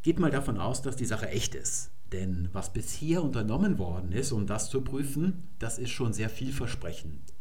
Geht 0.03 0.19
mal 0.19 0.31
davon 0.31 0.59
aus, 0.59 0.83
dass 0.83 0.97
die 0.97 1.05
Sache 1.05 1.29
echt 1.29 1.55
ist. 1.55 1.91
Denn 2.13 2.49
was 2.53 2.73
bisher 2.73 3.23
unternommen 3.23 3.79
worden 3.79 4.13
ist, 4.13 4.33
um 4.33 4.47
das 4.47 4.71
zu 4.71 4.83
prüfen, 4.83 5.49
das 5.59 5.79
ist 5.79 5.91
schon 5.91 6.13
sehr 6.13 6.31
vielversprechend. 6.31 7.33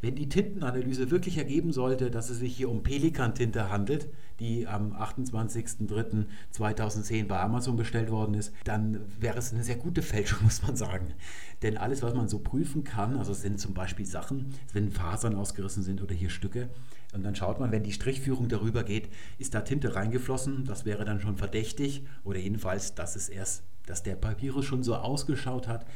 Wenn 0.00 0.14
die 0.14 0.28
Tintenanalyse 0.28 1.10
wirklich 1.10 1.38
ergeben 1.38 1.72
sollte, 1.72 2.10
dass 2.10 2.30
es 2.30 2.38
sich 2.38 2.56
hier 2.56 2.70
um 2.70 2.82
Pelikantinte 2.82 3.70
handelt, 3.70 4.08
die 4.38 4.66
am 4.66 4.92
28.03.2010 4.92 7.26
bei 7.26 7.40
Amazon 7.40 7.76
bestellt 7.76 8.10
worden 8.10 8.34
ist, 8.34 8.52
dann 8.64 9.00
wäre 9.18 9.38
es 9.38 9.52
eine 9.52 9.64
sehr 9.64 9.76
gute 9.76 10.02
Fälschung, 10.02 10.40
muss 10.44 10.62
man 10.62 10.76
sagen. 10.76 11.14
Denn 11.62 11.76
alles, 11.76 12.02
was 12.02 12.14
man 12.14 12.28
so 12.28 12.38
prüfen 12.38 12.84
kann, 12.84 13.16
also 13.16 13.34
sind 13.34 13.58
zum 13.58 13.74
Beispiel 13.74 14.06
Sachen, 14.06 14.54
wenn 14.72 14.92
Fasern 14.92 15.34
ausgerissen 15.34 15.82
sind 15.82 16.00
oder 16.02 16.14
hier 16.14 16.30
Stücke, 16.30 16.68
und 17.14 17.22
dann 17.22 17.34
schaut 17.34 17.58
man, 17.58 17.72
wenn 17.72 17.82
die 17.82 17.92
Strichführung 17.92 18.48
darüber 18.48 18.84
geht, 18.84 19.08
ist 19.38 19.54
da 19.54 19.62
Tinte 19.62 19.94
reingeflossen. 19.94 20.64
Das 20.64 20.84
wäre 20.84 21.04
dann 21.04 21.20
schon 21.20 21.36
verdächtig. 21.36 22.04
Oder 22.22 22.38
jedenfalls, 22.38 22.94
dass 22.94 23.16
es 23.16 23.28
erst, 23.28 23.62
dass 23.86 24.02
der 24.02 24.14
Papyrus 24.14 24.66
schon 24.66 24.82
so 24.82 24.94
ausgeschaut 24.94 25.68
hat, 25.68 25.86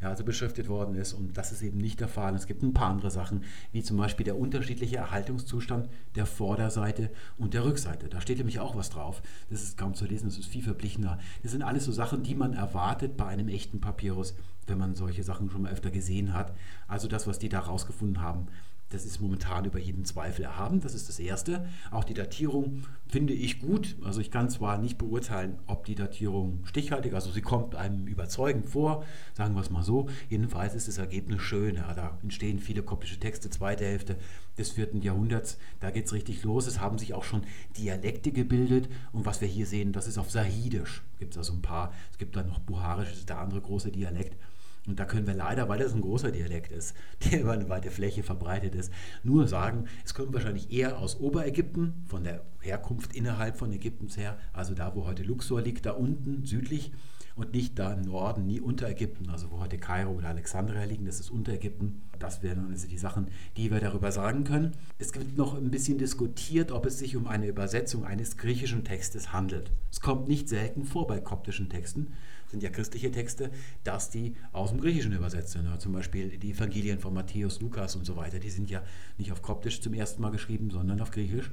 ja, 0.00 0.08
also 0.08 0.24
beschriftet 0.24 0.68
worden 0.68 0.94
ist. 0.94 1.12
Und 1.12 1.36
das 1.36 1.50
ist 1.50 1.62
eben 1.62 1.78
nicht 1.78 1.98
der 2.00 2.08
Fall. 2.08 2.34
Es 2.36 2.46
gibt 2.46 2.62
ein 2.62 2.72
paar 2.72 2.88
andere 2.88 3.10
Sachen, 3.10 3.44
wie 3.72 3.82
zum 3.82 3.96
Beispiel 3.96 4.24
der 4.24 4.38
unterschiedliche 4.38 4.96
Erhaltungszustand 4.96 5.88
der 6.14 6.24
Vorderseite 6.24 7.10
und 7.36 7.52
der 7.52 7.64
Rückseite. 7.64 8.08
Da 8.08 8.20
steht 8.20 8.38
nämlich 8.38 8.60
auch 8.60 8.76
was 8.76 8.90
drauf. 8.90 9.22
Das 9.50 9.62
ist 9.62 9.76
kaum 9.76 9.94
zu 9.94 10.06
lesen, 10.06 10.26
das 10.28 10.38
ist 10.38 10.46
viel 10.46 10.62
verblichener. 10.62 11.18
Das 11.42 11.50
sind 11.50 11.62
alles 11.62 11.84
so 11.84 11.92
Sachen, 11.92 12.22
die 12.22 12.36
man 12.36 12.54
erwartet 12.54 13.16
bei 13.16 13.26
einem 13.26 13.48
echten 13.48 13.80
Papyrus, 13.80 14.34
wenn 14.68 14.78
man 14.78 14.94
solche 14.94 15.24
Sachen 15.24 15.50
schon 15.50 15.62
mal 15.62 15.72
öfter 15.72 15.90
gesehen 15.90 16.32
hat. 16.32 16.54
Also 16.86 17.08
das, 17.08 17.26
was 17.26 17.40
die 17.40 17.48
da 17.48 17.58
rausgefunden 17.58 18.22
haben, 18.22 18.46
das 18.90 19.04
ist 19.04 19.20
momentan 19.20 19.64
über 19.64 19.78
jeden 19.78 20.04
Zweifel 20.04 20.44
erhaben. 20.44 20.80
Das 20.80 20.94
ist 20.94 21.08
das 21.08 21.20
Erste. 21.20 21.68
Auch 21.92 22.02
die 22.02 22.14
Datierung 22.14 22.82
finde 23.06 23.32
ich 23.32 23.60
gut. 23.60 23.96
Also 24.04 24.20
ich 24.20 24.32
kann 24.32 24.50
zwar 24.50 24.78
nicht 24.78 24.98
beurteilen, 24.98 25.58
ob 25.68 25.84
die 25.84 25.94
Datierung 25.94 26.64
stichhaltig, 26.64 27.14
also 27.14 27.30
sie 27.30 27.40
kommt 27.40 27.76
einem 27.76 28.08
überzeugend 28.08 28.68
vor, 28.68 29.04
sagen 29.34 29.54
wir 29.54 29.60
es 29.60 29.70
mal 29.70 29.84
so. 29.84 30.08
Jedenfalls 30.28 30.74
ist 30.74 30.88
das 30.88 30.98
Ergebnis 30.98 31.40
schön. 31.40 31.76
Ja, 31.76 31.94
da 31.94 32.18
entstehen 32.22 32.58
viele 32.58 32.82
koptische 32.82 33.20
Texte, 33.20 33.48
zweite 33.48 33.84
Hälfte 33.84 34.16
des 34.58 34.72
vierten 34.72 35.02
Jahrhunderts. 35.02 35.56
Da 35.78 35.90
geht 35.90 36.06
es 36.06 36.12
richtig 36.12 36.42
los. 36.42 36.66
Es 36.66 36.80
haben 36.80 36.98
sich 36.98 37.14
auch 37.14 37.24
schon 37.24 37.44
Dialekte 37.78 38.32
gebildet. 38.32 38.88
Und 39.12 39.24
was 39.24 39.40
wir 39.40 39.48
hier 39.48 39.66
sehen, 39.66 39.92
das 39.92 40.08
ist 40.08 40.18
auf 40.18 40.30
Sahidisch. 40.30 41.02
Gibt 41.20 41.34
es 41.34 41.38
also 41.38 41.52
ein 41.52 41.62
paar. 41.62 41.92
Es 42.10 42.18
gibt 42.18 42.34
dann 42.34 42.48
noch 42.48 42.58
Buharisch, 42.58 43.10
das 43.10 43.18
ist 43.18 43.28
der 43.28 43.38
andere 43.38 43.60
große 43.60 43.92
Dialekt. 43.92 44.36
Und 44.86 44.98
da 44.98 45.04
können 45.04 45.26
wir 45.26 45.34
leider, 45.34 45.68
weil 45.68 45.78
das 45.78 45.94
ein 45.94 46.00
großer 46.00 46.32
Dialekt 46.32 46.72
ist, 46.72 46.94
der 47.30 47.42
über 47.42 47.52
eine 47.52 47.68
weite 47.68 47.90
Fläche 47.90 48.22
verbreitet 48.22 48.74
ist, 48.74 48.92
nur 49.22 49.46
sagen, 49.46 49.84
es 50.04 50.14
kommt 50.14 50.32
wahrscheinlich 50.32 50.72
eher 50.72 50.98
aus 50.98 51.20
Oberägypten, 51.20 52.04
von 52.06 52.24
der 52.24 52.44
Herkunft 52.60 53.14
innerhalb 53.14 53.56
von 53.56 53.72
Ägyptens 53.72 54.16
her, 54.16 54.38
also 54.52 54.74
da, 54.74 54.94
wo 54.94 55.06
heute 55.06 55.22
Luxor 55.22 55.60
liegt, 55.60 55.86
da 55.86 55.92
unten 55.92 56.44
südlich. 56.44 56.92
und 57.36 57.54
nicht 57.54 57.78
da 57.78 57.92
im 57.92 58.02
Norden, 58.02 58.44
nie 58.44 58.60
Unterägypten, 58.60 59.30
also 59.30 59.50
wo 59.50 59.60
heute 59.60 59.78
Kairo 59.78 60.12
oder 60.12 60.28
Alexandria 60.28 60.84
liegen, 60.84 61.06
das 61.06 61.20
ist 61.20 61.30
Unterägypten. 61.30 62.02
Das 62.18 62.42
wären 62.42 62.68
also 62.70 62.86
die 62.86 62.98
Sachen, 62.98 63.28
die 63.56 63.70
wir 63.70 63.80
darüber 63.80 64.12
sagen 64.12 64.44
können. 64.44 64.72
Es 64.98 65.14
wird 65.14 65.38
noch 65.38 65.54
ein 65.54 65.70
bisschen 65.70 65.96
diskutiert, 65.96 66.70
ob 66.70 66.84
es 66.84 66.98
sich 66.98 67.16
um 67.16 67.26
eine 67.26 67.46
Übersetzung 67.46 68.04
eines 68.04 68.36
griechischen 68.36 68.84
Textes 68.84 69.32
handelt. 69.32 69.70
Es 69.90 70.00
kommt 70.00 70.28
nicht 70.28 70.50
selten 70.50 70.84
vor 70.84 71.06
bei 71.06 71.20
koptischen 71.20 71.70
Texten, 71.70 72.08
sind 72.50 72.62
ja 72.62 72.70
christliche 72.70 73.10
Texte, 73.10 73.50
dass 73.84 74.10
die 74.10 74.34
aus 74.52 74.70
dem 74.70 74.80
Griechischen 74.80 75.12
übersetzt 75.12 75.52
sind. 75.52 75.66
Ja, 75.66 75.78
zum 75.78 75.92
Beispiel 75.92 76.38
die 76.38 76.50
Evangelien 76.50 76.98
von 76.98 77.14
Matthäus, 77.14 77.60
Lukas 77.60 77.96
und 77.96 78.04
so 78.04 78.16
weiter, 78.16 78.38
die 78.38 78.50
sind 78.50 78.70
ja 78.70 78.82
nicht 79.18 79.32
auf 79.32 79.42
Koptisch 79.42 79.80
zum 79.80 79.94
ersten 79.94 80.20
Mal 80.20 80.30
geschrieben, 80.30 80.70
sondern 80.70 81.00
auf 81.00 81.10
Griechisch. 81.10 81.50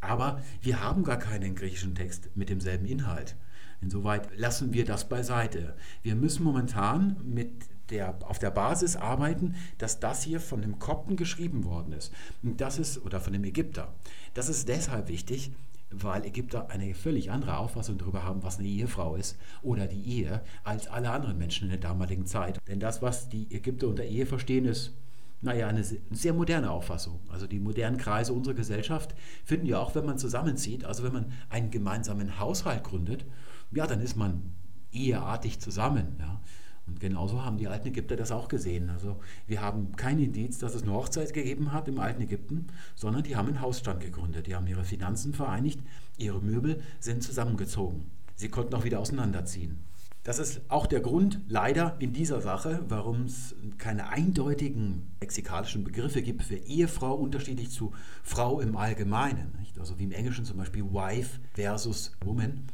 Aber 0.00 0.42
wir 0.62 0.80
haben 0.82 1.02
gar 1.02 1.18
keinen 1.18 1.54
griechischen 1.54 1.94
Text 1.94 2.30
mit 2.36 2.48
demselben 2.48 2.86
Inhalt. 2.86 3.34
Insoweit 3.80 4.36
lassen 4.36 4.72
wir 4.72 4.84
das 4.84 5.08
beiseite. 5.08 5.74
Wir 6.02 6.14
müssen 6.14 6.44
momentan 6.44 7.16
mit 7.24 7.50
der, 7.90 8.18
auf 8.28 8.38
der 8.38 8.50
Basis 8.50 8.96
arbeiten, 8.96 9.54
dass 9.78 10.00
das 10.00 10.22
hier 10.22 10.40
von 10.40 10.62
dem 10.62 10.78
Kopten 10.78 11.16
geschrieben 11.16 11.64
worden 11.64 11.92
ist. 11.92 12.12
Und 12.42 12.60
das 12.60 12.78
ist, 12.78 13.04
oder 13.04 13.20
von 13.20 13.32
dem 13.32 13.44
Ägypter. 13.44 13.94
Das 14.34 14.48
ist 14.48 14.68
deshalb 14.68 15.08
wichtig, 15.08 15.52
weil 15.90 16.24
Ägypter 16.24 16.70
eine 16.70 16.94
völlig 16.94 17.30
andere 17.30 17.56
Auffassung 17.58 17.98
darüber 17.98 18.24
haben, 18.24 18.42
was 18.42 18.58
eine 18.58 18.68
Ehefrau 18.68 19.16
ist 19.16 19.38
oder 19.62 19.86
die 19.86 20.02
Ehe, 20.02 20.42
als 20.64 20.86
alle 20.86 21.10
anderen 21.10 21.38
Menschen 21.38 21.64
in 21.64 21.70
der 21.70 21.80
damaligen 21.80 22.26
Zeit. 22.26 22.58
Denn 22.68 22.80
das, 22.80 23.00
was 23.02 23.28
die 23.28 23.50
Ägypter 23.54 23.88
unter 23.88 24.04
Ehe 24.04 24.26
verstehen, 24.26 24.66
ist 24.66 24.92
naja, 25.40 25.68
eine 25.68 25.84
sehr 25.84 26.32
moderne 26.32 26.70
Auffassung. 26.70 27.20
Also 27.28 27.46
die 27.46 27.60
modernen 27.60 27.96
Kreise 27.96 28.32
unserer 28.32 28.54
Gesellschaft 28.54 29.14
finden 29.44 29.66
ja 29.66 29.78
auch, 29.78 29.94
wenn 29.94 30.04
man 30.04 30.18
zusammenzieht, 30.18 30.84
also 30.84 31.04
wenn 31.04 31.12
man 31.12 31.32
einen 31.48 31.70
gemeinsamen 31.70 32.40
Haushalt 32.40 32.82
gründet, 32.82 33.24
ja, 33.70 33.86
dann 33.86 34.00
ist 34.00 34.16
man 34.16 34.52
eheartig 34.90 35.60
zusammen. 35.60 36.16
Ja. 36.18 36.40
Und 36.88 37.00
genauso 37.00 37.44
haben 37.44 37.58
die 37.58 37.68
alten 37.68 37.88
Ägypter 37.88 38.16
das 38.16 38.32
auch 38.32 38.48
gesehen. 38.48 38.90
Also 38.90 39.20
wir 39.46 39.62
haben 39.62 39.94
kein 39.96 40.18
Indiz, 40.18 40.58
dass 40.58 40.74
es 40.74 40.82
eine 40.82 40.92
Hochzeit 40.92 41.32
gegeben 41.32 41.72
hat 41.72 41.86
im 41.88 42.00
alten 42.00 42.22
Ägypten, 42.22 42.66
sondern 42.94 43.22
die 43.22 43.36
haben 43.36 43.48
einen 43.48 43.60
Hausstand 43.60 44.00
gegründet. 44.00 44.46
Die 44.46 44.54
haben 44.56 44.66
ihre 44.66 44.84
Finanzen 44.84 45.34
vereinigt, 45.34 45.80
ihre 46.16 46.40
Möbel 46.40 46.82
sind 46.98 47.22
zusammengezogen. 47.22 48.10
Sie 48.34 48.48
konnten 48.48 48.74
auch 48.74 48.84
wieder 48.84 49.00
auseinanderziehen. 49.00 49.78
Das 50.24 50.38
ist 50.38 50.60
auch 50.68 50.86
der 50.86 51.00
Grund, 51.00 51.40
leider 51.48 51.96
in 52.00 52.12
dieser 52.12 52.40
Sache, 52.42 52.84
warum 52.88 53.22
es 53.22 53.54
keine 53.78 54.10
eindeutigen 54.10 55.06
lexikalischen 55.20 55.84
Begriffe 55.84 56.20
gibt 56.20 56.42
für 56.42 56.56
Ehefrau 56.56 57.14
unterschiedlich 57.14 57.70
zu 57.70 57.92
Frau 58.22 58.60
im 58.60 58.76
Allgemeinen. 58.76 59.52
Also 59.78 59.98
wie 59.98 60.04
im 60.04 60.12
Englischen 60.12 60.44
zum 60.44 60.58
Beispiel 60.58 60.84
Wife 60.84 61.40
versus 61.54 62.12
Woman. 62.24 62.64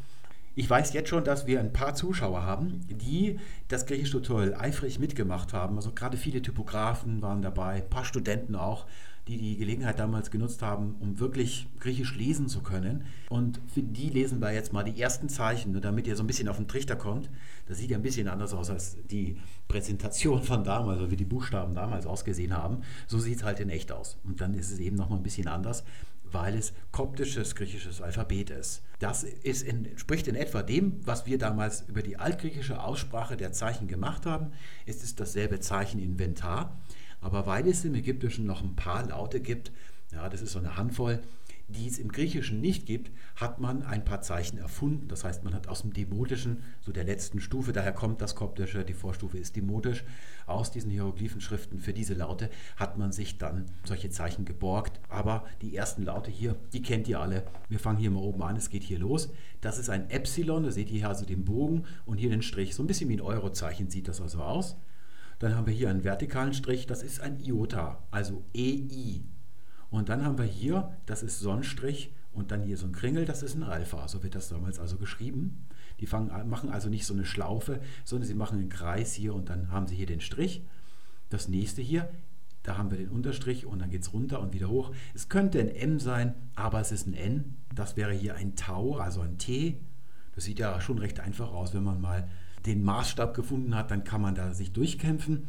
Ich 0.57 0.71
weiß 0.71 0.93
jetzt 0.93 1.09
schon, 1.09 1.25
dass 1.25 1.47
wir 1.47 1.59
ein 1.59 1.73
paar 1.73 1.95
Zuschauer 1.95 2.43
haben, 2.45 2.81
die 2.89 3.41
das 3.69 3.87
griechische 3.87 4.13
Tutorial 4.13 4.55
eifrig 4.55 5.01
mitgemacht 5.01 5.53
haben. 5.53 5.77
Also 5.77 5.91
gerade 5.93 6.17
viele 6.17 6.43
Typografen 6.43 7.23
waren 7.23 7.43
dabei, 7.43 7.83
ein 7.83 7.91
paar 7.91 8.05
Studenten 8.05 8.55
auch, 8.55 8.87
die 9.27 9.39
die 9.39 9.57
Gelegenheit 9.57 9.99
damals 9.99 10.31
genutzt 10.31 10.63
haben, 10.63 10.97
um 11.01 11.19
wirklich 11.19 11.67
griechisch 11.81 12.15
lesen 12.15 12.47
zu 12.47 12.61
können. 12.63 13.05
Und 13.31 13.61
für 13.73 13.83
die 13.83 14.11
lesen 14.11 14.41
wir 14.41 14.53
jetzt 14.53 14.73
mal 14.73 14.85
die 14.85 15.01
ersten 15.01 15.29
Zeichen, 15.29 15.73
nur 15.73 15.81
damit 15.81 16.07
ihr 16.07 16.15
so 16.15 16.23
ein 16.23 16.27
bisschen 16.27 16.49
auf 16.49 16.57
den 16.59 16.69
Trichter 16.69 16.95
kommt. 16.95 17.31
Das 17.67 17.79
sieht 17.79 17.91
ja 17.91 17.97
ein 17.97 18.03
bisschen 18.03 18.29
anders 18.29 18.53
aus 18.53 18.71
als 18.71 18.97
die 19.11 19.39
Präsentation 19.67 20.43
von 20.43 20.63
damals, 20.63 20.99
also 20.99 21.11
wie 21.11 21.17
die 21.17 21.25
Buchstaben 21.25 21.75
damals 21.75 22.07
ausgesehen 22.07 22.57
haben. 22.57 22.83
So 23.07 23.19
sieht 23.19 23.39
es 23.39 23.45
halt 23.45 23.61
in 23.61 23.71
echt 23.71 23.91
aus. 23.91 24.19
Und 24.25 24.41
dann 24.41 24.55
ist 24.55 24.71
es 24.71 24.79
eben 24.79 24.97
nochmal 24.97 25.19
ein 25.19 25.25
bisschen 25.25 25.49
anders 25.49 25.85
weil 26.35 26.57
es 26.57 26.73
koptisches 26.93 27.55
griechisches 27.55 28.03
Alphabet 28.03 28.51
ist. 28.51 28.83
Das 28.99 29.23
ist 29.23 29.63
in, 29.63 29.85
entspricht 29.87 30.29
in 30.29 30.35
etwa 30.35 30.63
dem, 30.63 31.01
was 31.07 31.27
wir 31.27 31.39
damals 31.39 31.83
über 31.89 32.03
die 32.03 32.17
altgriechische 32.17 32.83
Aussprache 32.83 33.37
der 33.37 33.53
Zeichen 33.53 33.89
gemacht 33.89 34.27
haben. 34.27 34.53
Es 34.85 35.03
ist 35.03 35.21
dasselbe 35.21 35.61
Zeicheninventar, 35.61 36.79
aber 37.21 37.47
weil 37.47 37.67
es 37.69 37.85
im 37.85 37.95
Ägyptischen 37.95 38.47
noch 38.47 38.63
ein 38.63 38.77
paar 38.77 39.07
Laute 39.07 39.41
gibt, 39.41 39.73
ja, 40.13 40.29
das 40.29 40.43
ist 40.43 40.53
so 40.53 40.59
eine 40.59 40.77
Handvoll, 40.77 41.23
die 41.69 41.87
es 41.87 41.99
im 41.99 42.13
Griechischen 42.13 42.61
nicht 42.61 42.87
gibt, 42.87 43.11
hat 43.37 43.61
man 43.61 43.83
ein 43.83 44.05
paar 44.05 44.21
Zeichen 44.21 44.59
erfunden. 44.59 45.09
Das 45.09 45.25
heißt, 45.25 45.45
man 45.45 45.55
hat 45.55 45.69
aus 45.69 45.83
dem 45.83 45.93
Demotischen, 45.93 46.63
so 46.81 46.93
der 46.93 47.05
letzten 47.05 47.41
Stufe, 47.41 47.73
daher 47.73 47.93
kommt 47.93 48.21
das 48.21 48.35
Koptische, 48.35 48.85
die 48.85 48.95
Vorstufe 48.95 49.39
ist 49.39 49.57
Demotisch, 49.57 50.05
aus 50.47 50.71
diesen 50.71 50.91
Hieroglyphenschriften 50.91 51.79
für 51.79 51.93
diese 51.93 52.15
Laute 52.15 52.51
hat 52.77 52.99
man 52.99 53.13
sich 53.13 53.39
dann 53.39 53.67
solche 53.85 54.11
Zeichen 54.11 54.45
geborgt. 54.45 55.01
Aber 55.09 55.45
die 55.63 55.75
ersten 55.75 56.03
Laute 56.03 56.31
hier, 56.31 56.57
die 56.73 56.83
kennt 56.83 57.09
ihr 57.09 57.21
alle. 57.21 57.45
Wir 57.69 57.79
fangen 57.79 57.99
hier 57.99 58.11
mal 58.11 58.21
oben 58.21 58.43
an, 58.43 58.57
es 58.57 58.71
geht 58.71 58.85
hier 58.85 58.99
los. 58.99 59.33
Das 59.61 59.79
ist 59.79 59.89
ein 59.89 60.11
Epsilon, 60.11 60.65
da 60.65 60.71
seht 60.71 60.91
ihr 60.91 60.99
hier 60.99 61.09
also 61.09 61.25
den 61.25 61.45
Bogen 61.45 61.85
und 62.05 62.19
hier 62.19 62.31
den 62.31 62.43
Strich. 62.43 62.75
So 62.75 62.83
ein 62.83 62.87
bisschen 62.87 63.09
wie 63.09 63.17
ein 63.17 63.21
Eurozeichen 63.21 63.89
sieht 63.89 64.09
das 64.09 64.21
also 64.21 64.43
aus. 64.43 64.77
Dann 65.39 65.57
haben 65.57 65.67
wir 65.67 65.75
hier 65.75 65.91
einen 65.91 66.05
vertikalen 66.05 66.55
Strich, 66.55 66.87
das 66.87 67.03
ist 67.03 67.21
ein 67.21 67.41
Iota, 67.41 68.03
also 68.11 68.45
EI. 68.55 69.23
Und 69.95 70.09
dann 70.09 70.25
haben 70.25 70.39
wir 70.39 70.45
hier, 70.45 70.91
das 71.07 71.23
ist 71.23 71.39
Sonnenstrich 71.39 72.13
und 72.33 72.51
dann 72.51 72.65
hier 72.65 72.77
so 72.77 72.87
ein 72.87 72.93
Kringel, 72.93 73.27
das 73.27 73.45
ist 73.45 73.55
ein 73.55 73.63
Alpha. 73.63 74.09
So 74.09 74.25
wird 74.25 74.35
das 74.35 74.49
damals 74.49 74.81
also 74.81 74.97
geschrieben. 74.97 75.69
Die 76.01 76.07
fangen, 76.07 76.49
machen 76.51 76.69
also 76.69 76.89
nicht 76.89 77.07
so 77.07 77.15
eine 77.15 77.25
Schlaufe, 77.25 77.81
sondern 78.05 78.27
sie 78.27 78.35
machen 78.35 78.59
einen 78.59 78.71
Kreis 78.71 79.15
hier 79.15 79.33
und 79.33 79.49
dann 79.51 79.71
haben 79.71 79.87
sie 79.87 79.95
hier 79.95 80.07
den 80.07 80.21
Strich. 80.21 80.65
Das 81.31 81.47
nächste 81.47 81.81
hier, 81.81 82.09
da 82.65 82.77
haben 82.77 82.91
wir 82.91 82.99
den 82.99 83.09
Unterstrich 83.09 83.67
und 83.67 83.79
dann 83.79 83.91
geht 83.91 84.03
es 84.03 84.13
runter 84.13 84.41
und 84.41 84.53
wieder 84.53 84.69
hoch. 84.69 84.93
Es 85.15 85.29
könnte 85.29 85.61
ein 85.61 85.69
M 85.69 86.01
sein, 86.01 86.35
aber 86.57 86.81
es 86.81 86.91
ist 86.91 87.07
ein 87.07 87.15
N. 87.15 87.55
Das 87.73 87.97
wäre 87.97 88.13
hier 88.13 88.35
ein 88.35 88.57
Tau, 88.57 88.97
also 88.97 89.21
ein 89.21 89.39
T. 89.39 89.79
Das 90.35 90.43
sieht 90.43 90.59
ja 90.59 90.81
schon 90.81 90.99
recht 90.99 91.21
einfach 91.21 91.53
aus, 91.53 91.73
wenn 91.73 91.85
man 91.85 92.01
mal 92.01 92.29
den 92.67 92.83
Maßstab 92.83 93.33
gefunden 93.33 93.77
hat, 93.77 93.93
dann 93.93 94.03
kann 94.03 94.23
man 94.23 94.35
da 94.35 94.55
sich 94.55 94.73
durchkämpfen. 94.73 95.47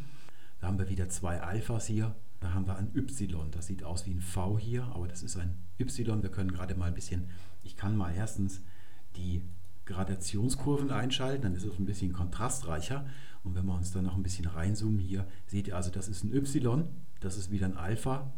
Da 0.59 0.67
haben 0.67 0.77
wir 0.77 0.89
wieder 0.89 1.09
zwei 1.09 1.41
Alphas 1.41 1.87
hier. 1.87 2.13
Da 2.45 2.53
haben 2.53 2.67
wir 2.67 2.75
ein 2.75 2.91
Y, 2.95 3.49
das 3.49 3.65
sieht 3.65 3.83
aus 3.83 4.05
wie 4.05 4.11
ein 4.11 4.21
V 4.21 4.59
hier, 4.59 4.83
aber 4.93 5.07
das 5.07 5.23
ist 5.23 5.35
ein 5.35 5.57
Y. 5.79 6.21
Wir 6.21 6.29
können 6.29 6.51
gerade 6.51 6.75
mal 6.75 6.85
ein 6.85 6.93
bisschen, 6.93 7.27
ich 7.63 7.75
kann 7.75 7.97
mal 7.97 8.13
erstens 8.13 8.61
die 9.15 9.41
Gradationskurven 9.85 10.91
einschalten, 10.91 11.41
dann 11.41 11.55
ist 11.55 11.65
es 11.65 11.79
ein 11.79 11.87
bisschen 11.87 12.13
kontrastreicher. 12.13 13.07
Und 13.43 13.55
wenn 13.55 13.65
wir 13.65 13.73
uns 13.73 13.93
dann 13.93 14.05
noch 14.05 14.15
ein 14.15 14.21
bisschen 14.21 14.45
reinzoomen 14.45 14.99
hier, 14.99 15.25
seht 15.47 15.69
ihr 15.69 15.75
also, 15.75 15.89
das 15.89 16.07
ist 16.07 16.23
ein 16.23 16.35
Y, 16.35 16.87
das 17.19 17.35
ist 17.35 17.49
wieder 17.49 17.65
ein 17.65 17.77
Alpha, 17.77 18.31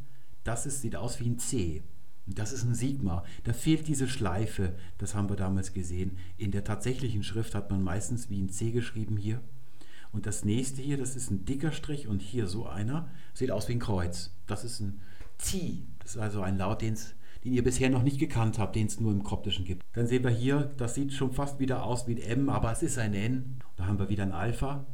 das 0.46 0.65
ist, 0.65 0.80
sieht 0.80 0.96
aus 0.96 1.20
wie 1.20 1.28
ein 1.28 1.38
C. 1.38 1.84
Das 2.28 2.54
ist 2.54 2.63
ein 2.63 2.76
Sigma. 2.76 3.26
Da 3.43 3.52
fehlt 3.52 3.89
diese 3.89 4.08
Schleife, 4.08 4.78
das 5.00 5.15
haben 5.15 5.28
wir 5.28 5.36
damals 5.36 5.74
gesehen. 5.74 6.17
In 6.38 6.52
der 6.52 6.63
tatsächlichen 6.63 7.24
Schrift 7.24 7.54
hat 7.56 7.72
man 7.72 7.84
meistens 7.84 8.30
wie 8.30 8.41
ein 8.41 8.48
C 8.48 8.72
geschrieben 8.72 9.17
hier. 9.17 9.41
Und 10.12 10.26
das 10.26 10.46
nächste 10.46 10.82
hier, 10.82 10.98
das 10.98 11.15
ist 11.15 11.32
ein 11.32 11.46
dicker 11.46 11.72
Strich 11.72 12.08
und 12.08 12.22
hier 12.22 12.48
so 12.48 12.65
einer, 12.67 13.10
sieht 13.34 13.52
aus 13.52 13.67
wie 13.67 13.74
ein 13.74 13.80
Kreuz. 13.80 14.34
Das 14.48 14.63
ist 14.63 14.80
ein 14.80 15.00
T. 15.38 15.84
Das 16.00 16.15
ist 16.15 16.22
also 16.22 16.41
ein 16.41 16.58
Laut, 16.58 16.82
den 16.82 16.98
ihr 17.43 17.63
bisher 17.63 17.89
noch 17.89 18.04
nicht 18.04 18.20
gekannt 18.20 18.60
habt, 18.60 18.76
den 18.76 18.88
es 18.88 19.00
nur 19.00 19.12
im 19.12 19.24
Koptischen 19.24 19.65
gibt. 19.65 19.84
Dann 19.93 20.08
sehen 20.08 20.24
wir 20.24 20.32
hier, 20.32 20.72
das 20.78 20.96
sieht 20.96 21.13
schon 21.13 21.32
fast 21.32 21.60
wieder 21.60 21.84
aus 21.84 22.08
wie 22.08 22.15
ein 22.15 22.22
M, 22.22 22.50
aber 22.50 22.72
es 22.72 22.84
ist 22.84 22.98
ein 22.98 23.13
N. 23.13 23.60
Da 23.76 23.86
haben 23.86 24.00
wir 24.00 24.10
wieder 24.10 24.24
ein 24.24 24.32
Alpha, 24.32 24.86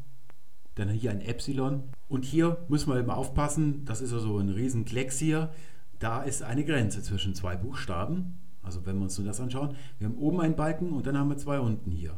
dann 0.75 0.89
hier 0.89 1.11
ein 1.11 1.21
Epsilon. 1.21 1.83
Und 2.09 2.25
hier 2.25 2.65
müssen 2.67 2.91
wir 2.91 2.99
eben 2.99 3.09
aufpassen, 3.09 3.85
das 3.85 4.01
ist 4.01 4.13
also 4.13 4.37
ein 4.37 4.49
riesen 4.49 4.85
Klecks 4.85 5.19
hier. 5.19 5.51
Da 5.99 6.21
ist 6.21 6.43
eine 6.43 6.65
Grenze 6.65 7.01
zwischen 7.01 7.33
zwei 7.33 7.55
Buchstaben. 7.55 8.39
Also 8.61 8.85
wenn 8.85 8.97
wir 8.97 9.03
uns 9.03 9.17
nur 9.17 9.27
das 9.27 9.39
anschauen, 9.39 9.75
wir 9.99 10.07
haben 10.07 10.17
oben 10.17 10.39
einen 10.41 10.55
Balken 10.55 10.91
und 10.93 11.07
dann 11.07 11.17
haben 11.17 11.29
wir 11.29 11.37
zwei 11.37 11.59
unten 11.59 11.91
hier. 11.91 12.17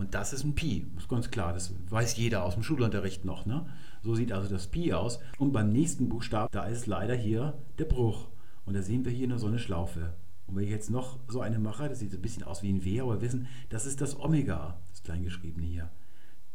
Und 0.00 0.14
das 0.14 0.32
ist 0.32 0.44
ein 0.44 0.54
Pi, 0.54 0.86
das 0.94 1.02
ist 1.02 1.10
ganz 1.10 1.30
klar, 1.30 1.52
das 1.52 1.74
weiß 1.90 2.16
jeder 2.16 2.42
aus 2.44 2.54
dem 2.54 2.62
Schulunterricht 2.62 3.26
noch. 3.26 3.44
Ne? 3.44 3.66
So 4.02 4.14
sieht 4.14 4.32
also 4.32 4.48
das 4.48 4.66
Pi 4.66 4.94
aus. 4.94 5.20
Und 5.38 5.52
beim 5.52 5.72
nächsten 5.72 6.08
Buchstaben, 6.08 6.48
da 6.52 6.64
ist 6.64 6.86
leider 6.86 7.14
hier 7.14 7.58
der 7.78 7.84
Bruch. 7.84 8.28
Und 8.64 8.72
da 8.72 8.80
sehen 8.80 9.04
wir 9.04 9.12
hier 9.12 9.28
nur 9.28 9.38
so 9.38 9.48
eine 9.48 9.58
Schlaufe. 9.58 10.14
Und 10.46 10.56
wenn 10.56 10.64
ich 10.64 10.70
jetzt 10.70 10.88
noch 10.88 11.18
so 11.28 11.42
eine 11.42 11.58
mache, 11.58 11.86
das 11.86 11.98
sieht 11.98 12.14
ein 12.14 12.22
bisschen 12.22 12.44
aus 12.44 12.62
wie 12.62 12.72
ein 12.72 12.82
W, 12.82 12.98
aber 13.02 13.16
wir 13.16 13.20
wissen, 13.20 13.46
das 13.68 13.84
ist 13.84 14.00
das 14.00 14.18
Omega, 14.18 14.78
das 14.88 15.02
Kleingeschriebene 15.02 15.66
hier. 15.66 15.90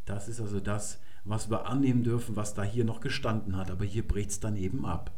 Das 0.06 0.28
ist 0.28 0.42
also 0.42 0.60
das, 0.60 1.00
was 1.24 1.52
wir 1.52 1.68
annehmen 1.68 2.02
dürfen, 2.02 2.36
was 2.36 2.56
da 2.56 2.64
hier 2.64 2.84
noch 2.84 3.00
gestanden 3.00 3.58
hat. 3.58 3.70
Aber 3.70 3.86
hier 3.86 4.08
bricht 4.08 4.32
es 4.32 4.40
dann 4.40 4.56
eben 4.56 4.88
ab. 4.88 5.12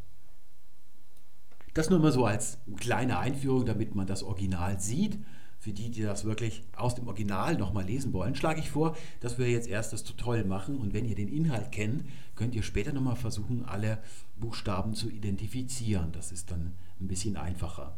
Das 1.73 1.89
nur 1.89 1.99
mal 1.99 2.11
so 2.11 2.25
als 2.25 2.57
kleine 2.75 3.19
Einführung, 3.19 3.65
damit 3.65 3.95
man 3.95 4.05
das 4.05 4.21
Original 4.21 4.81
sieht. 4.81 5.17
Für 5.67 5.73
die, 5.73 5.91
die 5.91 6.03
das 6.03 6.23
wirklich 6.23 6.63
aus 6.77 6.95
dem 6.95 7.09
Original 7.09 7.57
nochmal 7.57 7.83
lesen 7.83 8.13
wollen, 8.13 8.35
schlage 8.35 8.61
ich 8.61 8.69
vor, 8.69 8.95
dass 9.19 9.37
wir 9.37 9.51
jetzt 9.51 9.67
erst 9.67 9.91
das 9.91 10.05
Tutorial 10.05 10.45
machen 10.45 10.77
und 10.77 10.93
wenn 10.93 11.03
ihr 11.03 11.13
den 11.15 11.27
Inhalt 11.27 11.73
kennt, 11.73 12.05
könnt 12.37 12.55
ihr 12.55 12.63
später 12.63 12.93
nochmal 12.93 13.17
versuchen, 13.17 13.65
alle 13.65 13.97
Buchstaben 14.37 14.93
zu 14.93 15.09
identifizieren. 15.09 16.13
Das 16.13 16.31
ist 16.31 16.51
dann 16.51 16.71
ein 17.01 17.09
bisschen 17.09 17.35
einfacher. 17.35 17.97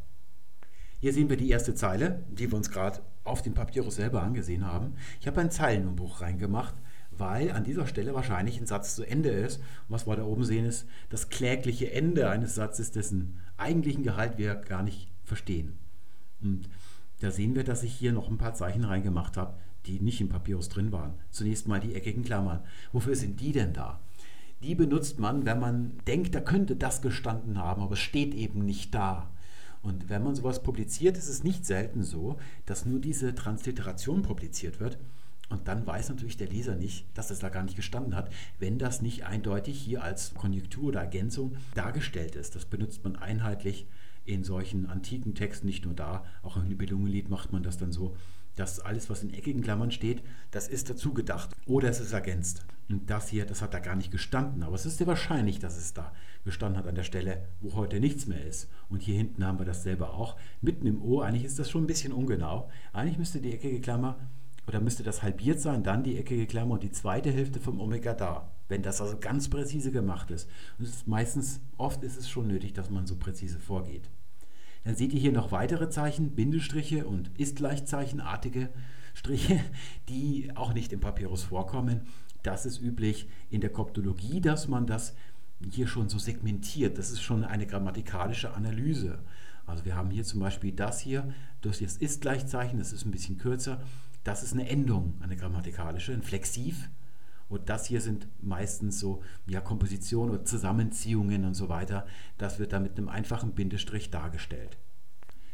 Hier 0.99 1.13
sehen 1.13 1.29
wir 1.29 1.37
die 1.37 1.51
erste 1.51 1.75
Zeile, 1.75 2.25
die 2.31 2.49
wir 2.49 2.57
uns 2.57 2.71
gerade 2.71 3.01
auf 3.23 3.43
dem 3.43 3.53
Papyrus 3.53 3.97
selber 3.97 4.23
angesehen 4.23 4.65
haben. 4.65 4.95
Ich 5.21 5.27
habe 5.27 5.39
ein 5.39 5.51
Zeilenumbruch 5.51 6.21
reingemacht, 6.21 6.73
weil 7.11 7.51
an 7.51 7.65
dieser 7.65 7.85
Stelle 7.85 8.15
wahrscheinlich 8.15 8.59
ein 8.59 8.65
Satz 8.65 8.95
zu 8.95 9.03
Ende 9.03 9.29
ist. 9.29 9.57
Und 9.57 9.89
was 9.89 10.07
wir 10.07 10.15
da 10.15 10.23
oben 10.23 10.43
sehen, 10.43 10.65
ist 10.65 10.87
das 11.11 11.29
klägliche 11.29 11.91
Ende 11.91 12.31
eines 12.31 12.55
Satzes, 12.55 12.89
dessen 12.89 13.37
eigentlichen 13.57 14.01
Gehalt 14.01 14.39
wir 14.39 14.55
gar 14.55 14.81
nicht 14.81 15.11
verstehen. 15.23 15.77
Und 16.41 16.67
da 17.19 17.31
sehen 17.31 17.55
wir, 17.55 17.63
dass 17.63 17.83
ich 17.83 17.93
hier 17.93 18.13
noch 18.13 18.29
ein 18.29 18.37
paar 18.37 18.53
Zeichen 18.53 18.83
reingemacht 18.83 19.37
habe, 19.37 19.55
die 19.85 19.99
nicht 19.99 20.21
im 20.21 20.29
Papyrus 20.29 20.69
drin 20.69 20.91
waren. 20.91 21.13
Zunächst 21.31 21.67
mal 21.67 21.79
die 21.79 21.95
eckigen 21.95 22.23
Klammern. 22.23 22.61
Wofür 22.91 23.15
sind 23.15 23.39
die 23.41 23.51
denn 23.51 23.73
da? 23.73 23.99
Die 24.61 24.75
benutzt 24.75 25.19
man, 25.19 25.45
wenn 25.45 25.59
man 25.59 25.97
denkt, 26.05 26.35
da 26.35 26.41
könnte 26.41 26.75
das 26.75 27.01
gestanden 27.01 27.57
haben, 27.57 27.81
aber 27.81 27.93
es 27.93 27.99
steht 27.99 28.33
eben 28.33 28.65
nicht 28.65 28.93
da. 28.93 29.29
Und 29.81 30.09
wenn 30.09 30.23
man 30.23 30.35
sowas 30.35 30.61
publiziert, 30.61 31.17
ist 31.17 31.29
es 31.29 31.43
nicht 31.43 31.65
selten 31.65 32.03
so, 32.03 32.37
dass 32.65 32.85
nur 32.85 32.99
diese 32.99 33.33
Transliteration 33.33 34.21
publiziert 34.21 34.81
wird. 34.81 34.97
Und 35.49 35.67
dann 35.67 35.87
weiß 35.87 36.09
natürlich 36.09 36.37
der 36.37 36.49
Leser 36.49 36.75
nicht, 36.75 37.05
dass 37.15 37.31
es 37.31 37.39
da 37.39 37.49
gar 37.49 37.63
nicht 37.63 37.75
gestanden 37.75 38.15
hat, 38.15 38.29
wenn 38.59 38.77
das 38.77 39.01
nicht 39.01 39.25
eindeutig 39.25 39.79
hier 39.79 40.03
als 40.03 40.33
Konjunktur 40.35 40.89
oder 40.89 40.99
Ergänzung 40.99 41.55
dargestellt 41.73 42.35
ist. 42.35 42.55
Das 42.55 42.65
benutzt 42.65 43.03
man 43.03 43.15
einheitlich 43.15 43.87
in 44.33 44.43
solchen 44.43 44.85
antiken 44.85 45.33
Texten, 45.35 45.67
nicht 45.67 45.85
nur 45.85 45.93
da, 45.93 46.23
auch 46.43 46.57
im 46.57 46.67
Nibelungenlied 46.67 47.29
macht 47.29 47.51
man 47.51 47.63
das 47.63 47.77
dann 47.77 47.91
so, 47.91 48.15
dass 48.55 48.79
alles, 48.79 49.09
was 49.09 49.23
in 49.23 49.33
eckigen 49.33 49.61
Klammern 49.61 49.91
steht, 49.91 50.21
das 50.51 50.67
ist 50.67 50.89
dazu 50.89 51.13
gedacht 51.13 51.49
oder 51.65 51.89
es 51.89 51.99
ist 51.99 52.11
ergänzt. 52.11 52.65
Und 52.89 53.09
das 53.09 53.29
hier, 53.29 53.45
das 53.45 53.61
hat 53.61 53.73
da 53.73 53.79
gar 53.79 53.95
nicht 53.95 54.11
gestanden, 54.11 54.63
aber 54.63 54.75
es 54.75 54.85
ist 54.85 54.97
sehr 54.97 55.07
wahrscheinlich, 55.07 55.59
dass 55.59 55.77
es 55.77 55.93
da 55.93 56.11
gestanden 56.43 56.77
hat 56.77 56.87
an 56.87 56.95
der 56.95 57.03
Stelle, 57.03 57.45
wo 57.61 57.75
heute 57.75 57.99
nichts 57.99 58.25
mehr 58.25 58.43
ist. 58.45 58.69
Und 58.89 59.01
hier 59.01 59.15
hinten 59.15 59.45
haben 59.45 59.59
wir 59.59 59.65
dasselbe 59.65 60.09
auch, 60.09 60.35
mitten 60.61 60.87
im 60.87 61.01
O. 61.01 61.21
Eigentlich 61.21 61.45
ist 61.45 61.59
das 61.59 61.69
schon 61.69 61.83
ein 61.83 61.87
bisschen 61.87 62.11
ungenau. 62.11 62.69
Eigentlich 62.91 63.17
müsste 63.17 63.39
die 63.39 63.53
eckige 63.53 63.79
Klammer 63.79 64.17
oder 64.67 64.81
müsste 64.81 65.03
das 65.03 65.23
halbiert 65.23 65.59
sein, 65.59 65.83
dann 65.83 66.03
die 66.03 66.17
eckige 66.17 66.45
Klammer 66.45 66.73
und 66.73 66.83
die 66.83 66.91
zweite 66.91 67.31
Hälfte 67.31 67.59
vom 67.59 67.79
Omega 67.79 68.13
da, 68.13 68.51
wenn 68.67 68.83
das 68.83 69.01
also 69.01 69.17
ganz 69.19 69.49
präzise 69.49 69.91
gemacht 69.91 70.31
ist. 70.31 70.49
Und 70.77 70.85
ist 70.85 71.07
meistens, 71.07 71.61
oft 71.77 72.03
ist 72.03 72.17
es 72.17 72.29
schon 72.29 72.47
nötig, 72.47 72.73
dass 72.73 72.89
man 72.89 73.07
so 73.07 73.15
präzise 73.15 73.59
vorgeht. 73.59 74.09
Dann 74.83 74.95
seht 74.95 75.13
ihr 75.13 75.19
hier 75.19 75.31
noch 75.31 75.51
weitere 75.51 75.89
Zeichen, 75.89 76.31
Bindestriche 76.31 77.05
und 77.05 77.31
Ist-Gleichzeichenartige 77.37 78.69
Striche, 79.13 79.59
die 80.07 80.51
auch 80.55 80.73
nicht 80.73 80.93
im 80.93 80.99
Papyrus 80.99 81.43
vorkommen. 81.43 82.01
Das 82.43 82.65
ist 82.65 82.81
üblich 82.81 83.27
in 83.49 83.61
der 83.61 83.71
Koptologie, 83.71 84.39
dass 84.39 84.67
man 84.67 84.87
das 84.87 85.13
hier 85.71 85.87
schon 85.87 86.07
so 86.07 86.17
segmentiert. 86.17 86.97
Das 86.97 87.11
ist 87.11 87.21
schon 87.21 87.43
eine 87.43 87.67
grammatikalische 87.67 88.53
Analyse. 88.53 89.19
Also 89.65 89.85
wir 89.85 89.95
haben 89.95 90.09
hier 90.09 90.23
zum 90.23 90.39
Beispiel 90.39 90.71
das 90.71 90.99
hier, 90.99 91.33
das 91.61 91.79
jetzt 91.79 92.01
Ist-Gleichzeichen, 92.01 92.79
das 92.79 92.93
ist 92.93 93.05
ein 93.05 93.11
bisschen 93.11 93.37
kürzer. 93.37 93.81
Das 94.23 94.43
ist 94.43 94.53
eine 94.53 94.69
Endung, 94.69 95.15
eine 95.21 95.35
grammatikalische, 95.35 96.13
ein 96.13 96.23
Flexiv. 96.23 96.89
Und 97.49 97.67
das 97.67 97.87
hier 97.87 97.99
sind 97.99 98.27
meistens 98.41 98.99
so 98.99 99.23
ja, 99.47 99.59
Kompositionen 99.59 100.35
oder 100.35 100.45
Zusammenziehungen 100.45 101.45
und 101.45 101.55
so 101.55 101.67
weiter. 101.67 102.05
Das 102.37 102.59
wird 102.59 102.73
dann 102.73 102.83
mit 102.83 102.97
einem 102.97 103.09
einfachen 103.09 103.53
Bindestrich 103.53 104.11
dargestellt. 104.11 104.77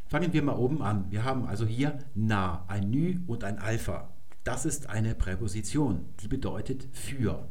Fangen 0.07 0.33
wir 0.33 0.43
mal 0.43 0.57
oben 0.57 0.81
an. 0.81 1.09
Wir 1.09 1.23
haben 1.23 1.45
also 1.45 1.65
hier 1.65 1.97
na, 2.13 2.65
ein 2.67 2.91
Nü 2.91 3.19
und 3.27 3.43
ein 3.43 3.57
Alpha. 3.57 4.09
Das 4.43 4.65
ist 4.65 4.89
eine 4.89 5.15
Präposition, 5.15 6.05
die 6.19 6.27
bedeutet 6.27 6.87
für. 6.91 7.47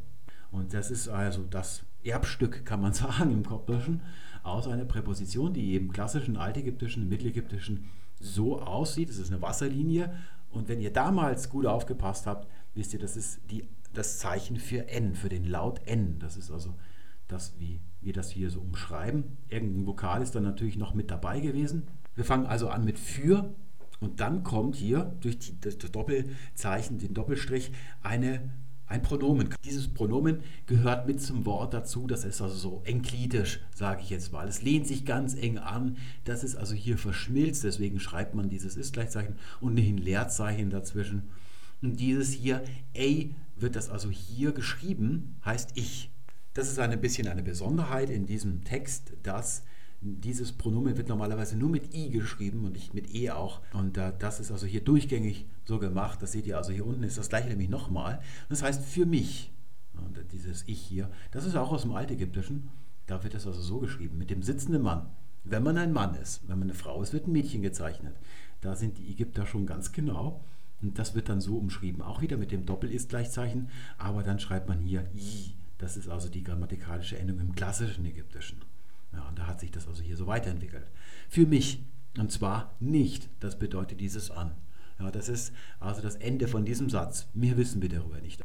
Und 0.51 0.73
das 0.73 0.91
ist 0.91 1.09
also 1.09 1.43
das 1.43 1.83
Erbstück, 2.03 2.65
kann 2.65 2.81
man 2.81 2.93
sagen, 2.93 3.31
im 3.31 3.43
Koptischen, 3.43 4.01
aus 4.43 4.67
einer 4.67 4.85
Präposition, 4.85 5.53
die 5.53 5.75
im 5.75 5.91
klassischen 5.91 6.37
altägyptischen, 6.37 7.09
mittelägyptischen 7.09 7.89
so 8.19 8.61
aussieht. 8.61 9.09
Es 9.09 9.17
ist 9.17 9.31
eine 9.31 9.41
Wasserlinie. 9.41 10.15
Und 10.51 10.69
wenn 10.69 10.79
ihr 10.79 10.93
damals 10.93 11.49
gut 11.49 11.65
aufgepasst 11.65 12.27
habt, 12.27 12.47
wisst 12.75 12.93
ihr, 12.93 12.99
das 12.99 13.17
ist 13.17 13.39
die 13.49 13.67
das 13.97 14.19
Zeichen 14.19 14.57
für 14.57 14.87
N, 14.87 15.15
für 15.15 15.29
den 15.29 15.45
Laut 15.45 15.81
N. 15.87 16.19
Das 16.19 16.37
ist 16.37 16.51
also 16.51 16.75
das, 17.27 17.55
wie 17.59 17.81
wir 18.01 18.13
das 18.13 18.29
hier 18.29 18.49
so 18.49 18.61
umschreiben. 18.61 19.37
Irgendein 19.49 19.87
Vokal 19.87 20.21
ist 20.21 20.35
dann 20.35 20.43
natürlich 20.43 20.77
noch 20.77 20.93
mit 20.93 21.09
dabei 21.09 21.39
gewesen. 21.39 21.87
Wir 22.15 22.23
fangen 22.23 22.45
also 22.45 22.69
an 22.69 22.85
mit 22.85 22.99
für 22.99 23.53
und 23.99 24.19
dann 24.19 24.43
kommt 24.43 24.75
hier 24.75 25.15
durch 25.21 25.39
die, 25.39 25.59
das 25.59 25.77
Doppelzeichen, 25.77 26.99
den 26.99 27.13
Doppelstrich, 27.13 27.71
eine, 28.03 28.49
ein 28.87 29.01
Pronomen. 29.01 29.49
Dieses 29.63 29.87
Pronomen 29.87 30.41
gehört 30.67 31.07
mit 31.07 31.21
zum 31.21 31.45
Wort 31.45 31.73
dazu. 31.73 32.05
Das 32.05 32.23
ist 32.23 32.41
also 32.41 32.55
so 32.55 32.81
enklitisch, 32.85 33.59
sage 33.73 34.01
ich 34.03 34.09
jetzt 34.11 34.31
mal. 34.31 34.47
Es 34.47 34.61
lehnt 34.61 34.87
sich 34.87 35.05
ganz 35.05 35.35
eng 35.35 35.57
an. 35.57 35.97
Das 36.23 36.43
ist 36.43 36.55
also 36.55 36.75
hier 36.75 36.97
verschmilzt. 36.97 37.63
Deswegen 37.63 37.99
schreibt 37.99 38.35
man 38.35 38.49
dieses 38.49 38.75
Ist-Gleichzeichen 38.75 39.35
und 39.59 39.73
nicht 39.73 39.89
ein 39.89 39.97
Leerzeichen 39.97 40.69
dazwischen. 40.69 41.23
Und 41.81 41.99
dieses 41.99 42.31
hier, 42.31 42.63
A 42.95 43.25
wird 43.55 43.75
das 43.75 43.89
also 43.89 44.09
hier 44.09 44.51
geschrieben, 44.51 45.37
heißt 45.45 45.71
ich. 45.75 46.11
Das 46.53 46.69
ist 46.69 46.79
ein 46.79 47.01
bisschen 47.01 47.27
eine 47.27 47.43
Besonderheit 47.43 48.09
in 48.09 48.25
diesem 48.25 48.63
Text, 48.63 49.13
dass 49.23 49.63
dieses 50.01 50.51
Pronomen 50.51 50.97
wird 50.97 51.09
normalerweise 51.09 51.57
nur 51.57 51.69
mit 51.69 51.93
i 51.93 52.09
geschrieben 52.09 52.65
und 52.65 52.73
nicht 52.73 52.93
mit 52.93 53.13
e 53.13 53.31
auch. 53.31 53.61
Und 53.73 53.97
äh, 53.97 54.13
das 54.19 54.39
ist 54.39 54.51
also 54.51 54.65
hier 54.65 54.81
durchgängig 54.81 55.47
so 55.65 55.79
gemacht. 55.79 56.21
Das 56.21 56.31
seht 56.31 56.45
ihr 56.45 56.57
also 56.57 56.71
hier 56.71 56.85
unten 56.85 57.03
ist 57.03 57.17
das 57.17 57.29
gleiche 57.29 57.49
nämlich 57.49 57.69
nochmal. 57.69 58.21
Das 58.49 58.61
heißt 58.61 58.83
für 58.83 59.05
mich. 59.05 59.51
Und 59.93 60.19
dieses 60.31 60.63
ich 60.67 60.79
hier, 60.79 61.09
das 61.31 61.45
ist 61.45 61.55
auch 61.55 61.71
aus 61.71 61.83
dem 61.83 61.93
Altägyptischen. 61.93 62.69
Da 63.07 63.23
wird 63.23 63.33
es 63.33 63.47
also 63.47 63.61
so 63.61 63.79
geschrieben, 63.79 64.17
mit 64.17 64.29
dem 64.29 64.43
sitzenden 64.43 64.81
Mann. 64.81 65.09
Wenn 65.43 65.63
man 65.63 65.77
ein 65.77 65.93
Mann 65.93 66.15
ist, 66.15 66.41
wenn 66.47 66.59
man 66.59 66.69
eine 66.69 66.77
Frau 66.77 67.01
ist, 67.01 67.13
wird 67.13 67.27
ein 67.27 67.31
Mädchen 67.31 67.61
gezeichnet. 67.61 68.15
Da 68.61 68.75
sind 68.75 68.97
die 68.97 69.11
Ägypter 69.11 69.45
schon 69.45 69.65
ganz 69.65 69.91
genau. 69.91 70.43
Und 70.85 70.99
das 70.99 71.15
wird 71.15 71.29
dann 71.29 71.41
so 71.41 71.57
umschrieben, 71.57 72.03
auch 72.03 72.21
wieder 72.21 72.37
mit 72.37 72.51
dem 72.51 72.67
Doppel-Ist-Gleichzeichen, 72.67 73.69
aber 73.97 74.21
dann 74.21 74.39
schreibt 74.39 74.69
man 74.69 74.79
hier 74.79 75.09
i. 75.15 75.55
Das 75.79 75.97
ist 75.97 76.07
also 76.07 76.29
die 76.29 76.43
grammatikalische 76.43 77.17
Endung 77.17 77.39
im 77.39 77.55
klassischen 77.55 78.05
Ägyptischen. 78.05 78.61
Ja, 79.11 79.27
und 79.27 79.39
da 79.39 79.47
hat 79.47 79.59
sich 79.59 79.71
das 79.71 79.87
also 79.87 80.03
hier 80.03 80.15
so 80.15 80.27
weiterentwickelt. 80.27 80.91
Für 81.27 81.47
mich, 81.47 81.83
und 82.19 82.31
zwar 82.31 82.75
nicht, 82.79 83.29
das 83.39 83.57
bedeutet 83.57 83.99
dieses 83.99 84.29
an. 84.29 84.51
Ja, 84.99 85.09
das 85.09 85.27
ist 85.27 85.53
also 85.79 86.03
das 86.03 86.17
Ende 86.17 86.47
von 86.47 86.65
diesem 86.65 86.91
Satz. 86.91 87.29
Mehr 87.33 87.57
wissen 87.57 87.81
wir 87.81 87.89
darüber 87.89 88.21
nicht. 88.21 88.43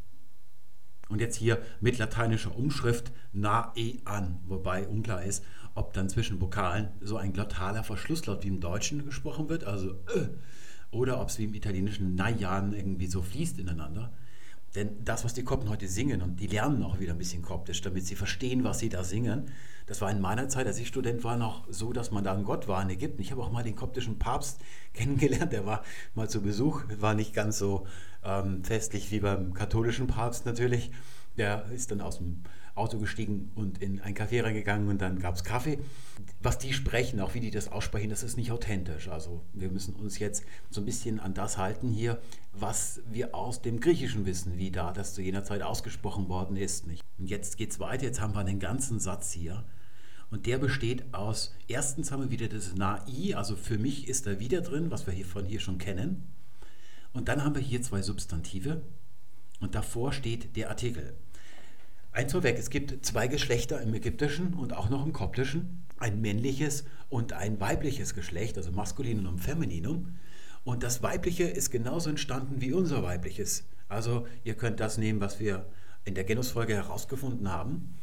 Und 1.10 1.20
jetzt 1.20 1.36
hier 1.36 1.60
mit 1.82 1.98
lateinischer 1.98 2.56
Umschrift 2.56 3.12
na 3.34 3.70
e 3.76 3.98
an, 4.06 4.38
wobei 4.46 4.88
unklar 4.88 5.24
ist, 5.24 5.44
ob 5.74 5.92
dann 5.92 6.08
zwischen 6.08 6.40
Vokalen 6.40 6.88
so 7.02 7.18
ein 7.18 7.34
glottaler 7.34 7.84
Verschlusslaut 7.84 8.44
wie 8.44 8.48
im 8.48 8.60
Deutschen 8.60 9.04
gesprochen 9.04 9.50
wird, 9.50 9.64
also 9.64 9.90
äh, 10.14 10.28
oder 10.90 11.20
ob 11.20 11.28
es 11.28 11.38
wie 11.38 11.44
im 11.44 11.54
italienischen 11.54 12.14
Najan 12.14 12.72
irgendwie 12.72 13.06
so 13.06 13.22
fließt 13.22 13.58
ineinander. 13.58 14.12
Denn 14.74 15.04
das, 15.04 15.24
was 15.24 15.34
die 15.34 15.42
Kopten 15.42 15.68
heute 15.68 15.88
singen, 15.88 16.22
und 16.22 16.38
die 16.38 16.46
lernen 16.46 16.84
auch 16.84 17.00
wieder 17.00 17.12
ein 17.12 17.18
bisschen 17.18 17.42
koptisch, 17.42 17.80
damit 17.80 18.06
sie 18.06 18.14
verstehen, 18.14 18.62
was 18.62 18.78
sie 18.78 18.88
da 18.88 19.02
singen, 19.02 19.50
das 19.86 20.00
war 20.00 20.10
in 20.12 20.20
meiner 20.20 20.48
Zeit, 20.48 20.68
als 20.68 20.78
ich 20.78 20.86
Student 20.86 21.24
war, 21.24 21.36
noch 21.36 21.66
so, 21.68 21.92
dass 21.92 22.12
man 22.12 22.22
da 22.22 22.32
ein 22.32 22.44
Gott 22.44 22.68
war 22.68 22.80
in 22.80 22.90
Ägypten. 22.90 23.20
Ich 23.20 23.32
habe 23.32 23.42
auch 23.42 23.50
mal 23.50 23.64
den 23.64 23.74
koptischen 23.74 24.20
Papst 24.20 24.60
kennengelernt, 24.94 25.52
der 25.52 25.66
war 25.66 25.82
mal 26.14 26.30
zu 26.30 26.42
Besuch, 26.42 26.84
war 27.00 27.14
nicht 27.14 27.34
ganz 27.34 27.58
so 27.58 27.86
ähm, 28.22 28.62
festlich 28.62 29.10
wie 29.10 29.18
beim 29.18 29.54
katholischen 29.54 30.06
Papst 30.06 30.46
natürlich. 30.46 30.92
Der 31.36 31.64
ist 31.72 31.90
dann 31.90 32.00
aus 32.00 32.18
dem 32.18 32.42
Auto 32.80 32.98
gestiegen 32.98 33.52
und 33.54 33.80
in 33.82 34.00
ein 34.00 34.14
Café 34.14 34.42
reingegangen 34.42 34.88
und 34.88 35.00
dann 35.00 35.18
gab 35.18 35.34
es 35.34 35.44
Kaffee. 35.44 35.78
Was 36.42 36.58
die 36.58 36.72
sprechen, 36.72 37.20
auch 37.20 37.34
wie 37.34 37.40
die 37.40 37.50
das 37.50 37.70
aussprechen, 37.70 38.10
das 38.10 38.22
ist 38.22 38.36
nicht 38.36 38.50
authentisch. 38.50 39.08
Also 39.08 39.42
wir 39.52 39.70
müssen 39.70 39.94
uns 39.94 40.18
jetzt 40.18 40.44
so 40.70 40.80
ein 40.80 40.84
bisschen 40.84 41.20
an 41.20 41.34
das 41.34 41.58
halten 41.58 41.88
hier, 41.88 42.20
was 42.52 43.02
wir 43.10 43.34
aus 43.34 43.62
dem 43.62 43.80
Griechischen 43.80 44.26
wissen, 44.26 44.58
wie 44.58 44.70
da 44.70 44.92
das 44.92 45.14
zu 45.14 45.22
jener 45.22 45.44
Zeit 45.44 45.62
ausgesprochen 45.62 46.28
worden 46.28 46.56
ist. 46.56 46.86
Nicht? 46.86 47.04
Und 47.18 47.28
jetzt 47.28 47.56
geht 47.56 47.70
es 47.70 47.80
weiter, 47.80 48.04
jetzt 48.04 48.20
haben 48.20 48.34
wir 48.34 48.40
einen 48.40 48.58
ganzen 48.58 48.98
Satz 48.98 49.32
hier. 49.32 49.64
Und 50.30 50.46
der 50.46 50.58
besteht 50.58 51.12
aus, 51.12 51.54
erstens 51.68 52.12
haben 52.12 52.22
wir 52.22 52.30
wieder 52.30 52.48
das 52.48 52.72
Na-I, 52.76 53.34
also 53.34 53.56
für 53.56 53.78
mich 53.78 54.08
ist 54.08 54.26
da 54.26 54.38
wieder 54.38 54.60
drin, 54.60 54.90
was 54.90 55.06
wir 55.06 55.12
hier 55.12 55.26
von 55.26 55.44
hier 55.44 55.60
schon 55.60 55.78
kennen. 55.78 56.28
Und 57.12 57.28
dann 57.28 57.44
haben 57.44 57.54
wir 57.54 57.62
hier 57.62 57.82
zwei 57.82 58.02
Substantive 58.02 58.82
und 59.58 59.74
davor 59.74 60.12
steht 60.12 60.56
der 60.56 60.70
Artikel. 60.70 61.14
Eins 62.12 62.32
vorweg, 62.32 62.58
es 62.58 62.70
gibt 62.70 63.06
zwei 63.06 63.28
Geschlechter 63.28 63.80
im 63.80 63.94
Ägyptischen 63.94 64.54
und 64.54 64.76
auch 64.76 64.90
noch 64.90 65.06
im 65.06 65.12
Koptischen. 65.12 65.84
Ein 65.96 66.20
männliches 66.20 66.84
und 67.08 67.32
ein 67.32 67.60
weibliches 67.60 68.14
Geschlecht, 68.14 68.56
also 68.56 68.72
Maskulinum 68.72 69.34
und 69.34 69.38
Femininum. 69.38 70.16
Und 70.64 70.82
das 70.82 71.04
weibliche 71.04 71.44
ist 71.44 71.70
genauso 71.70 72.10
entstanden 72.10 72.60
wie 72.60 72.72
unser 72.72 73.04
weibliches. 73.04 73.64
Also 73.88 74.26
ihr 74.42 74.54
könnt 74.54 74.80
das 74.80 74.98
nehmen, 74.98 75.20
was 75.20 75.38
wir 75.38 75.66
in 76.04 76.16
der 76.16 76.24
Genusfolge 76.24 76.74
herausgefunden 76.74 77.48
haben. 77.48 77.94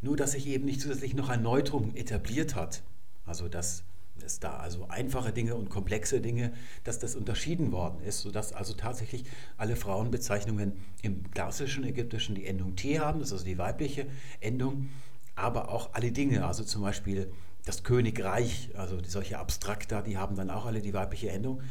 Nur 0.00 0.16
dass 0.16 0.32
sich 0.32 0.46
eben 0.46 0.64
nicht 0.64 0.80
zusätzlich 0.80 1.12
noch 1.14 1.28
ein 1.28 1.42
Neutrum 1.42 1.94
etabliert 1.94 2.54
hat. 2.54 2.82
Also 3.26 3.46
das 3.48 3.84
dass 4.20 4.40
da 4.40 4.56
also 4.58 4.86
einfache 4.88 5.32
Dinge 5.32 5.54
und 5.56 5.70
komplexe 5.70 6.20
Dinge, 6.20 6.52
dass 6.84 6.98
das 6.98 7.16
unterschieden 7.16 7.72
worden 7.72 8.02
ist, 8.04 8.20
sodass 8.20 8.52
also 8.52 8.74
tatsächlich 8.74 9.24
alle 9.56 9.76
Frauenbezeichnungen 9.76 10.72
im 11.02 11.30
klassischen 11.30 11.84
Ägyptischen 11.84 12.34
die 12.34 12.46
Endung 12.46 12.76
T 12.76 13.00
haben, 13.00 13.18
das 13.18 13.28
ist 13.28 13.32
also 13.32 13.44
die 13.44 13.58
weibliche 13.58 14.06
Endung, 14.40 14.88
aber 15.34 15.70
auch 15.70 15.94
alle 15.94 16.12
Dinge, 16.12 16.46
also 16.46 16.64
zum 16.64 16.82
Beispiel 16.82 17.32
das 17.64 17.82
Königreich, 17.82 18.70
also 18.74 18.98
solche 19.06 19.38
Abstrakta, 19.38 20.02
die 20.02 20.16
haben 20.16 20.36
dann 20.36 20.50
auch 20.50 20.66
alle 20.66 20.80
die 20.80 20.94
weibliche 20.94 21.30
Endung. 21.30 21.62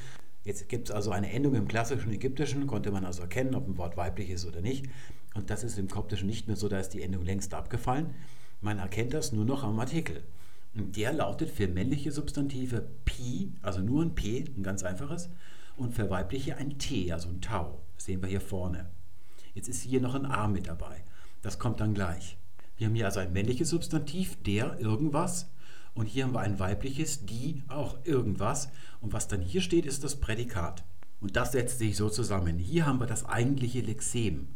Jetzt 0.43 0.69
gibt 0.69 0.89
es 0.89 0.95
also 0.95 1.11
eine 1.11 1.31
Endung 1.31 1.55
im 1.55 1.67
klassischen 1.67 2.11
Ägyptischen, 2.11 2.67
konnte 2.67 2.91
man 2.91 3.05
also 3.05 3.21
erkennen, 3.21 3.55
ob 3.55 3.67
ein 3.67 3.77
Wort 3.77 3.97
weiblich 3.97 4.29
ist 4.29 4.45
oder 4.45 4.61
nicht. 4.61 4.87
Und 5.35 5.49
das 5.49 5.63
ist 5.63 5.77
im 5.77 5.89
Koptischen 5.89 6.27
nicht 6.27 6.47
mehr 6.47 6.55
so, 6.55 6.69
da 6.69 6.79
ist 6.79 6.89
die 6.89 7.01
Endung 7.01 7.23
längst 7.23 7.53
abgefallen. 7.53 8.15
Man 8.61 8.79
erkennt 8.79 9.13
das 9.13 9.31
nur 9.31 9.45
noch 9.45 9.63
am 9.63 9.79
Artikel. 9.79 10.23
Der 10.73 11.13
lautet 11.13 11.49
für 11.49 11.67
männliche 11.67 12.11
Substantive 12.11 12.87
Pi, 13.05 13.53
also 13.61 13.81
nur 13.81 14.03
ein 14.03 14.15
P, 14.15 14.45
ein 14.55 14.63
ganz 14.63 14.83
einfaches, 14.83 15.29
und 15.75 15.93
für 15.93 16.09
weibliche 16.09 16.57
ein 16.57 16.77
T, 16.77 17.11
also 17.11 17.29
ein 17.29 17.41
Tau. 17.41 17.81
Das 17.95 18.05
sehen 18.05 18.21
wir 18.21 18.29
hier 18.29 18.41
vorne. 18.41 18.89
Jetzt 19.53 19.67
ist 19.67 19.81
hier 19.81 20.01
noch 20.01 20.15
ein 20.15 20.25
A 20.25 20.47
mit 20.47 20.67
dabei. 20.67 21.03
Das 21.41 21.57
kommt 21.57 21.79
dann 21.79 21.93
gleich. 21.93 22.37
Wir 22.77 22.87
haben 22.87 22.95
hier 22.95 23.05
also 23.05 23.19
ein 23.19 23.33
männliches 23.33 23.69
Substantiv, 23.69 24.41
der 24.43 24.79
irgendwas. 24.79 25.49
Und 25.93 26.05
hier 26.05 26.23
haben 26.23 26.33
wir 26.33 26.41
ein 26.41 26.59
weibliches, 26.59 27.25
die 27.25 27.63
auch 27.67 27.97
irgendwas. 28.05 28.69
Und 29.01 29.11
was 29.11 29.27
dann 29.27 29.41
hier 29.41 29.61
steht, 29.61 29.85
ist 29.85 30.03
das 30.03 30.17
Prädikat. 30.17 30.83
Und 31.19 31.35
das 31.35 31.51
setzt 31.51 31.79
sich 31.79 31.97
so 31.97 32.09
zusammen. 32.09 32.57
Hier 32.57 32.85
haben 32.85 32.99
wir 32.99 33.07
das 33.07 33.25
eigentliche 33.25 33.81
Lexem. 33.81 34.47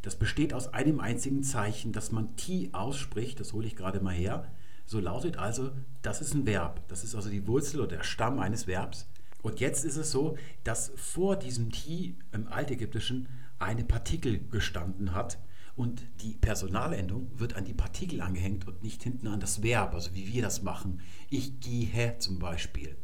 Das 0.00 0.16
besteht 0.16 0.54
aus 0.54 0.74
einem 0.74 0.98
einzigen 0.98 1.44
Zeichen, 1.44 1.92
das 1.92 2.10
man 2.10 2.34
T 2.36 2.70
ausspricht. 2.72 3.38
Das 3.38 3.52
hole 3.52 3.66
ich 3.66 3.76
gerade 3.76 4.00
mal 4.00 4.14
her. 4.14 4.51
So 4.86 5.00
lautet 5.00 5.38
also, 5.38 5.70
das 6.02 6.20
ist 6.20 6.34
ein 6.34 6.46
Verb. 6.46 6.82
Das 6.88 7.04
ist 7.04 7.14
also 7.14 7.30
die 7.30 7.46
Wurzel 7.46 7.80
oder 7.80 7.96
der 7.96 8.04
Stamm 8.04 8.38
eines 8.38 8.66
Verbs. 8.66 9.08
Und 9.42 9.60
jetzt 9.60 9.84
ist 9.84 9.96
es 9.96 10.10
so, 10.10 10.36
dass 10.64 10.92
vor 10.96 11.36
diesem 11.36 11.70
T 11.70 12.14
im 12.32 12.48
Altägyptischen 12.48 13.28
eine 13.58 13.84
Partikel 13.84 14.40
gestanden 14.50 15.14
hat. 15.14 15.38
Und 15.74 16.02
die 16.20 16.34
Personalendung 16.34 17.30
wird 17.36 17.56
an 17.56 17.64
die 17.64 17.72
Partikel 17.72 18.20
angehängt 18.20 18.68
und 18.68 18.82
nicht 18.82 19.02
hinten 19.02 19.26
an 19.26 19.40
das 19.40 19.62
Verb, 19.62 19.94
also 19.94 20.14
wie 20.14 20.28
wir 20.28 20.42
das 20.42 20.62
machen. 20.62 21.00
Ich 21.30 21.60
gehe 21.60 22.18
zum 22.18 22.38
Beispiel. 22.38 22.96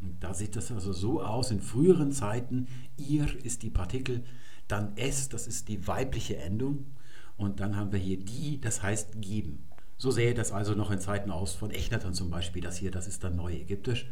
Und 0.00 0.22
da 0.22 0.32
sieht 0.32 0.54
das 0.54 0.70
also 0.70 0.92
so 0.92 1.22
aus 1.22 1.50
in 1.50 1.60
früheren 1.60 2.12
Zeiten. 2.12 2.68
Ihr 2.96 3.26
ist 3.44 3.62
die 3.62 3.70
Partikel, 3.70 4.22
dann 4.68 4.92
es, 4.96 5.28
das 5.28 5.46
ist 5.48 5.68
die 5.68 5.86
weibliche 5.88 6.36
Endung. 6.36 6.86
Und 7.36 7.60
dann 7.60 7.76
haben 7.76 7.92
wir 7.92 7.98
hier 7.98 8.18
die, 8.18 8.60
das 8.60 8.82
heißt 8.82 9.20
geben. 9.20 9.67
So 9.98 10.12
sähe 10.12 10.32
das 10.32 10.52
also 10.52 10.74
noch 10.74 10.92
in 10.92 11.00
Zeiten 11.00 11.30
aus 11.30 11.54
von 11.54 11.72
Echnaton 11.72 12.14
zum 12.14 12.30
Beispiel. 12.30 12.62
Das 12.62 12.76
hier, 12.76 12.92
das 12.92 13.08
ist 13.08 13.24
dann 13.24 13.36
Neuägyptisch. 13.36 14.06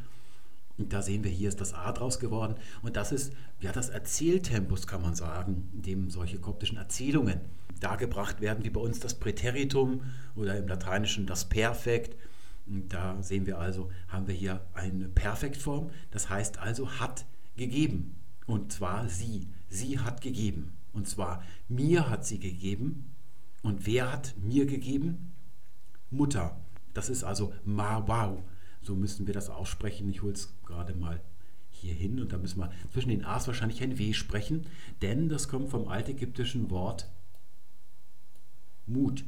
Und 0.78 0.92
da 0.92 1.00
sehen 1.00 1.24
wir, 1.24 1.30
hier 1.30 1.48
ist 1.48 1.60
das 1.60 1.72
A 1.72 1.92
draus 1.92 2.18
geworden. 2.18 2.56
Und 2.82 2.96
das 2.96 3.12
ist 3.12 3.32
ja 3.60 3.72
das 3.72 3.88
Erzähltempus, 3.88 4.86
kann 4.86 5.00
man 5.00 5.14
sagen, 5.14 5.70
in 5.72 5.82
dem 5.82 6.10
solche 6.10 6.38
koptischen 6.38 6.76
Erzählungen 6.76 7.40
dargebracht 7.80 8.40
werden, 8.40 8.64
wie 8.64 8.70
bei 8.70 8.80
uns 8.80 9.00
das 9.00 9.14
Präteritum 9.14 10.02
oder 10.34 10.58
im 10.58 10.68
Lateinischen 10.68 11.24
das 11.24 11.48
Perfekt. 11.48 12.16
Und 12.66 12.92
da 12.92 13.22
sehen 13.22 13.46
wir 13.46 13.58
also, 13.58 13.90
haben 14.08 14.26
wir 14.26 14.34
hier 14.34 14.66
eine 14.74 15.08
Perfektform. 15.08 15.90
Das 16.10 16.28
heißt 16.28 16.58
also, 16.58 16.90
hat 16.98 17.24
gegeben. 17.56 18.16
Und 18.46 18.72
zwar 18.72 19.08
sie. 19.08 19.48
Sie 19.68 20.00
hat 20.00 20.20
gegeben. 20.20 20.72
Und 20.92 21.08
zwar 21.08 21.42
mir 21.68 22.10
hat 22.10 22.26
sie 22.26 22.40
gegeben. 22.40 23.14
Und 23.62 23.86
wer 23.86 24.12
hat 24.12 24.34
mir 24.38 24.66
gegeben? 24.66 25.32
Mutter. 26.10 26.56
Das 26.94 27.08
ist 27.08 27.24
also 27.24 27.52
ma 27.64 28.06
wow. 28.06 28.42
So 28.82 28.94
müssen 28.94 29.26
wir 29.26 29.34
das 29.34 29.50
aussprechen. 29.50 30.08
Ich 30.08 30.22
hole 30.22 30.32
es 30.32 30.54
gerade 30.64 30.94
mal 30.94 31.20
hier 31.70 31.92
hin 31.92 32.20
und 32.20 32.32
da 32.32 32.38
müssen 32.38 32.60
wir 32.60 32.72
zwischen 32.92 33.10
den 33.10 33.24
A's 33.24 33.46
wahrscheinlich 33.46 33.82
ein 33.82 33.98
W 33.98 34.12
sprechen, 34.12 34.66
denn 35.02 35.28
das 35.28 35.48
kommt 35.48 35.68
vom 35.68 35.88
altägyptischen 35.88 36.70
Wort 36.70 37.10
Mut. 38.86 39.24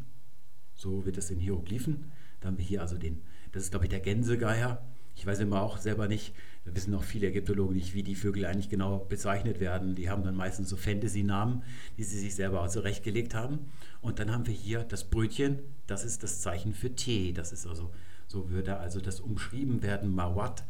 So 0.75 1.05
wird 1.05 1.19
es 1.19 1.31
in 1.31 1.41
Hieroglyphen. 1.41 2.13
Da 2.41 2.49
haben 2.49 2.59
wir 2.59 2.65
hier 2.65 2.81
also 2.81 2.97
den, 2.97 3.23
das 3.53 3.65
ist 3.65 3.71
glaube 3.71 3.87
ich 3.87 3.91
der 3.91 4.01
Gänsegeier. 4.01 4.83
Ich 5.17 5.27
weiß 5.27 5.41
immer 5.41 5.61
auch 5.61 5.79
selber 5.79 6.07
nicht, 6.07 6.33
wissen 6.75 6.95
auch 6.95 7.05
viele 7.05 7.29
Ägyptologen 7.29 7.77
nicht, 7.77 7.95
wie 7.95 8.03
die 8.03 8.15
Vögel 8.15 8.47
eigentlich 8.47 8.69
genau 8.69 8.99
bezeichnet 8.99 9.61
werden. 9.61 9.95
Die 9.95 10.11
haben 10.11 10.25
dann 10.25 10.37
meistens 10.37 10.69
so 10.69 10.77
Fantasy-Namen, 10.77 11.63
die 11.97 12.05
sie 12.05 12.19
sich 12.19 12.35
selber 12.35 12.67
zurechtgelegt 12.69 13.35
haben. 13.35 13.71
Und 14.01 14.19
dann 14.19 14.33
haben 14.33 14.47
wir 14.47 14.55
hier 14.55 14.85
das 14.85 15.05
Brötchen, 15.05 15.59
das 15.87 16.05
ist 16.05 16.23
das 16.23 16.41
Zeichen 16.41 16.75
für 16.75 16.95
Tee. 16.95 17.33
Das 17.33 17.53
ist 17.53 17.67
also 17.67 17.91
so 18.29 18.51
würde 18.51 18.77
also 18.77 19.01
das 19.01 19.21
umschrieben 19.21 19.83
werden, 19.83 20.15
Mawat, 20.15 20.65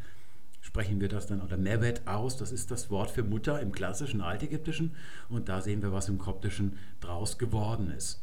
sprechen 0.60 1.00
wir 1.00 1.08
das 1.08 1.26
dann, 1.26 1.42
oder 1.42 1.56
Mewet 1.56 2.06
aus, 2.06 2.36
das 2.36 2.52
ist 2.52 2.70
das 2.70 2.90
Wort 2.90 3.10
für 3.10 3.24
Mutter 3.24 3.60
im 3.60 3.72
klassischen 3.72 4.20
Altägyptischen 4.20 4.94
und 5.28 5.48
da 5.48 5.60
sehen 5.60 5.82
wir, 5.82 5.92
was 5.92 6.08
im 6.08 6.18
Koptischen 6.18 6.78
draus 7.00 7.36
geworden 7.38 7.90
ist. 7.90 8.22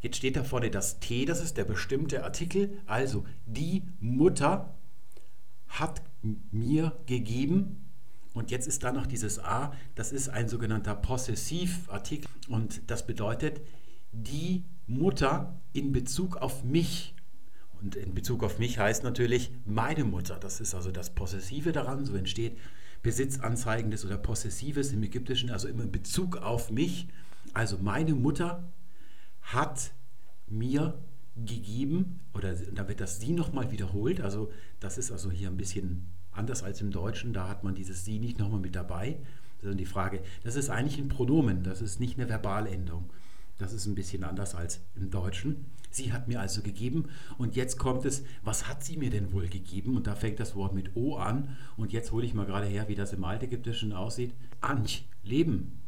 Jetzt 0.00 0.16
steht 0.16 0.36
da 0.36 0.42
vorne 0.42 0.70
das 0.70 0.98
T, 0.98 1.24
das 1.24 1.40
ist 1.40 1.56
der 1.56 1.64
bestimmte 1.64 2.24
Artikel, 2.24 2.78
also 2.86 3.24
die 3.46 3.84
Mutter 4.00 4.74
hat 5.68 6.02
mir 6.50 6.98
gegeben 7.06 7.84
und 8.34 8.50
jetzt 8.50 8.66
ist 8.66 8.82
da 8.82 8.92
noch 8.92 9.06
dieses 9.06 9.38
A, 9.38 9.72
das 9.94 10.12
ist 10.12 10.28
ein 10.28 10.48
sogenannter 10.48 10.94
Possessivartikel 10.94 12.30
und 12.48 12.82
das 12.86 13.06
bedeutet, 13.06 13.60
die 14.12 14.64
Mutter 14.86 15.60
in 15.72 15.92
Bezug 15.92 16.36
auf 16.36 16.64
mich 16.64 17.14
und 17.82 17.96
in 17.96 18.14
Bezug 18.14 18.42
auf 18.44 18.58
mich 18.58 18.78
heißt 18.78 19.02
natürlich 19.02 19.50
meine 19.64 20.04
Mutter. 20.04 20.38
Das 20.38 20.60
ist 20.60 20.74
also 20.74 20.92
das 20.92 21.14
Possessive 21.14 21.72
daran. 21.72 22.04
So 22.04 22.14
entsteht 22.14 22.56
Besitzanzeigendes 23.02 24.04
oder 24.04 24.16
Possessives 24.16 24.92
im 24.92 25.02
Ägyptischen, 25.02 25.50
also 25.50 25.66
immer 25.66 25.82
in 25.82 25.90
Bezug 25.90 26.36
auf 26.36 26.70
mich. 26.70 27.08
Also 27.54 27.78
meine 27.78 28.14
Mutter 28.14 28.72
hat 29.40 29.92
mir 30.46 31.02
gegeben, 31.36 32.20
oder 32.34 32.54
da 32.54 32.88
wird 32.88 33.00
das 33.00 33.20
sie 33.20 33.32
nochmal 33.32 33.72
wiederholt. 33.72 34.20
Also 34.20 34.50
das 34.80 34.98
ist 34.98 35.10
also 35.10 35.30
hier 35.30 35.48
ein 35.48 35.56
bisschen 35.56 36.06
anders 36.32 36.62
als 36.62 36.80
im 36.80 36.90
Deutschen. 36.90 37.32
Da 37.32 37.48
hat 37.48 37.64
man 37.64 37.74
dieses 37.74 38.04
sie 38.04 38.18
nicht 38.18 38.38
nochmal 38.38 38.60
mit 38.60 38.74
dabei, 38.74 39.16
sondern 39.60 39.78
die 39.78 39.86
Frage, 39.86 40.20
das 40.44 40.56
ist 40.56 40.70
eigentlich 40.70 40.98
ein 40.98 41.08
Pronomen, 41.08 41.62
das 41.62 41.80
ist 41.80 42.00
nicht 42.00 42.18
eine 42.18 42.28
Verbalendung. 42.28 43.10
Das 43.58 43.72
ist 43.72 43.86
ein 43.86 43.94
bisschen 43.94 44.24
anders 44.24 44.54
als 44.54 44.80
im 44.96 45.10
Deutschen. 45.10 45.66
Sie 45.90 46.12
hat 46.12 46.26
mir 46.26 46.40
also 46.40 46.62
gegeben 46.62 47.10
und 47.38 47.54
jetzt 47.54 47.78
kommt 47.78 48.04
es, 48.06 48.24
was 48.42 48.66
hat 48.66 48.82
sie 48.82 48.96
mir 48.96 49.10
denn 49.10 49.32
wohl 49.32 49.46
gegeben? 49.46 49.96
Und 49.96 50.06
da 50.06 50.14
fängt 50.14 50.40
das 50.40 50.56
Wort 50.56 50.74
mit 50.74 50.96
O 50.96 51.16
an 51.16 51.56
und 51.76 51.92
jetzt 51.92 52.12
hole 52.12 52.24
ich 52.24 52.34
mal 52.34 52.46
gerade 52.46 52.66
her, 52.66 52.88
wie 52.88 52.94
das 52.94 53.12
im 53.12 53.24
Altägyptischen 53.24 53.92
aussieht. 53.92 54.34
Anch, 54.62 55.04
Leben. 55.22 55.81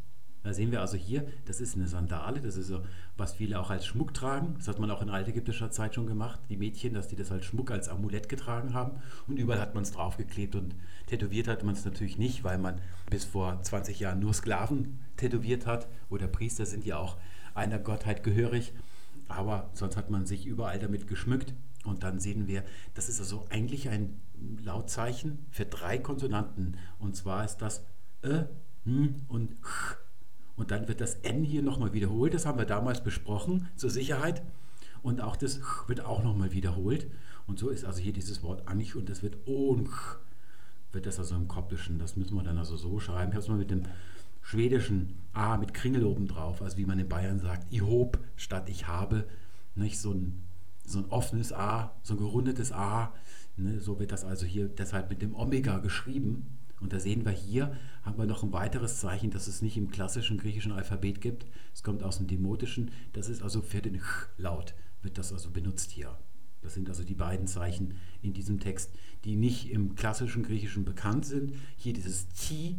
Da 0.45 0.53
sehen 0.53 0.71
wir 0.71 0.83
also 0.83 0.99
hier, 0.99 1.27
das 1.47 1.61
ist 1.61 1.75
eine 1.75 1.89
Sandale, 1.89 2.41
das 2.41 2.57
ist 2.57 2.67
so, 2.67 2.83
was 3.17 3.33
viele 3.33 3.59
auch 3.59 3.71
als 3.71 3.87
Schmuck 3.87 4.13
tragen. 4.13 4.55
Das 4.59 4.69
hat 4.69 4.79
man 4.79 4.91
auch 4.91 5.01
in 5.01 5.09
altägyptischer 5.09 5.71
Zeit 5.71 5.95
schon 5.95 6.07
gemacht, 6.07 6.39
die 6.51 6.59
Mädchen, 6.59 6.93
dass 6.93 7.09
die 7.09 7.17
das 7.17 7.33
als 7.33 7.47
Schmuck, 7.47 7.71
als 7.71 7.89
Amulett 7.89 8.29
getragen 8.29 8.75
haben. 8.75 9.01
Und 9.27 9.39
überall 9.39 9.59
hat 9.59 9.75
man 9.75 9.85
es 9.85 9.93
draufgeklebt 9.93 10.55
und 10.55 10.75
tätowiert 11.07 11.49
hat 11.49 11.65
man 11.65 11.75
es 11.75 11.87
natürlich 11.87 12.19
nicht, 12.19 12.45
weil 12.45 12.59
man 12.59 12.79
bis 13.09 13.25
vor 13.25 13.63
20 13.63 13.99
Jahren 14.01 14.21
nur 14.21 14.35
Sklaven 14.35 14.99
tätowiert 15.17 15.67
hat 15.67 15.89
oder 16.11 16.29
Priester 16.29 16.67
sind 16.67 16.85
ja 16.85 16.99
auch 16.99 17.17
einer 17.55 17.79
Gottheit 17.79 18.23
gehörig. 18.23 18.75
Aber 19.29 19.71
sonst 19.73 19.97
hat 19.97 20.11
man 20.11 20.27
sich 20.27 20.45
überall 20.45 20.79
damit 20.79 21.09
geschmückt. 21.09 21.55
Und 21.85 22.03
dann 22.03 22.21
sehen 22.21 22.49
wir, 22.49 22.65
das 22.93 23.09
ist 23.09 23.19
also 23.19 23.47
eigentlich 23.49 23.89
ein 23.89 24.21
Lautzeichen 24.63 25.47
für 25.51 25.65
drei 25.65 25.99
Konsonanten. 25.99 26.77
Und 26.99 27.17
zwar 27.17 27.45
ist 27.47 27.59
das 27.59 27.85
Ä, 28.23 28.45
N 28.85 29.23
und 29.29 29.53
Ch. 29.63 30.04
Und 30.57 30.71
dann 30.71 30.89
wird 30.89 31.01
das 31.01 31.17
N 31.17 31.43
hier 31.43 31.63
nochmal 31.63 31.93
wiederholt. 31.93 32.35
Das 32.35 32.47
haben 32.47 32.59
wir 32.59 32.67
damals 32.67 33.03
besprochen 33.03 33.69
zur 33.77 33.91
Sicherheit. 33.91 34.43
Und 35.03 35.21
auch 35.21 35.37
das 35.37 35.61
Ch 35.61 35.89
wird 35.89 36.01
auch 36.01 36.23
nochmal 36.23 36.53
wiederholt. 36.53 37.11
Und 37.47 37.59
so 37.59 37.69
ist 37.69 37.85
also 37.85 38.01
hier 38.01 38.13
dieses 38.13 38.43
Wort 38.43 38.67
Anich 38.69 38.97
und 38.97 39.09
das 39.09 39.23
wird 39.23 39.37
O 39.47 39.71
und 39.71 39.89
Ch. 39.89 40.19
Wird 40.93 41.07
das 41.07 41.19
also 41.19 41.35
im 41.35 41.49
Koptischen. 41.49 41.99
Das 41.99 42.17
müssen 42.17 42.37
wir 42.37 42.45
dann 42.45 42.59
also 42.59 42.77
so 42.77 43.01
schreiben. 43.01 43.31
Ich 43.31 43.35
habe 43.35 43.43
es 43.43 43.49
mal 43.49 43.59
mit 43.59 43.71
dem 43.71 43.83
schwedischen 44.45 45.19
A 45.33 45.57
mit 45.57 45.75
Kringel 45.75 46.05
oben 46.05 46.29
drauf, 46.29 46.63
also 46.63 46.77
wie 46.77 46.85
man 46.85 46.99
in 46.99 47.09
Bayern 47.09 47.41
sagt, 47.41 47.67
ich 47.71 47.83
hob 47.83 48.19
statt 48.37 48.69
ich 48.69 48.87
habe, 48.87 49.25
nicht 49.75 49.99
so 49.99 50.13
ein, 50.13 50.43
so 50.87 50.99
ein 50.99 51.07
offenes 51.07 51.53
A, 51.53 51.93
so 52.03 52.15
ein 52.15 52.19
gerundetes 52.19 52.71
A, 52.71 53.13
ne, 53.57 53.81
so 53.81 53.99
wird 53.99 54.13
das 54.13 54.25
also 54.25 54.47
hier 54.47 54.69
deshalb 54.69 55.11
mit 55.11 55.23
dem 55.23 55.35
Omega 55.35 55.79
geschrieben. 55.79 56.54
Und 56.81 56.93
da 56.93 57.01
sehen 57.01 57.25
wir 57.25 57.33
hier, 57.33 57.77
haben 58.03 58.19
wir 58.19 58.27
noch 58.27 58.43
ein 58.43 58.53
weiteres 58.53 59.01
Zeichen, 59.01 59.31
das 59.31 59.47
es 59.47 59.63
nicht 59.63 59.77
im 59.77 59.91
klassischen 59.91 60.39
griechischen 60.39 60.73
Alphabet 60.73 61.21
gibt. 61.21 61.47
Es 61.73 61.83
kommt 61.83 62.03
aus 62.03 62.19
dem 62.19 62.27
Demotischen. 62.27 62.91
Das 63.13 63.29
ist 63.29 63.43
also 63.43 63.63
für 63.63 63.81
den 63.81 63.99
Ch-Laut, 63.99 64.75
wird 65.03 65.19
das 65.19 65.33
also 65.33 65.51
benutzt 65.51 65.91
hier. 65.91 66.19
Das 66.63 66.75
sind 66.75 66.89
also 66.89 67.05
die 67.05 67.15
beiden 67.15 67.47
Zeichen 67.47 67.95
in 68.23 68.33
diesem 68.33 68.59
Text, 68.59 68.91
die 69.25 69.37
nicht 69.37 69.71
im 69.71 69.95
klassischen 69.95 70.43
Griechischen 70.43 70.85
bekannt 70.85 71.27
sind. 71.27 71.55
Hier 71.77 71.93
dieses 71.93 72.29
Ti 72.29 72.79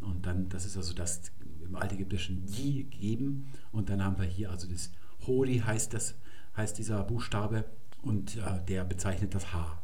und 0.00 0.26
dann, 0.26 0.48
das 0.48 0.64
ist 0.64 0.76
also 0.76 0.94
das 0.94 1.30
im 1.64 1.76
altägyptischen 1.76 2.46
Yi 2.46 2.84
geben. 2.84 3.46
Und 3.70 3.90
dann 3.90 4.02
haben 4.02 4.18
wir 4.18 4.24
hier 4.24 4.50
also 4.50 4.66
das 4.66 4.90
Hori 5.26 5.58
heißt 5.58 5.94
das, 5.94 6.14
heißt 6.56 6.78
dieser 6.78 7.02
Buchstabe 7.04 7.64
und 8.02 8.36
äh, 8.36 8.64
der 8.66 8.84
bezeichnet 8.84 9.34
das 9.34 9.52
H. 9.52 9.80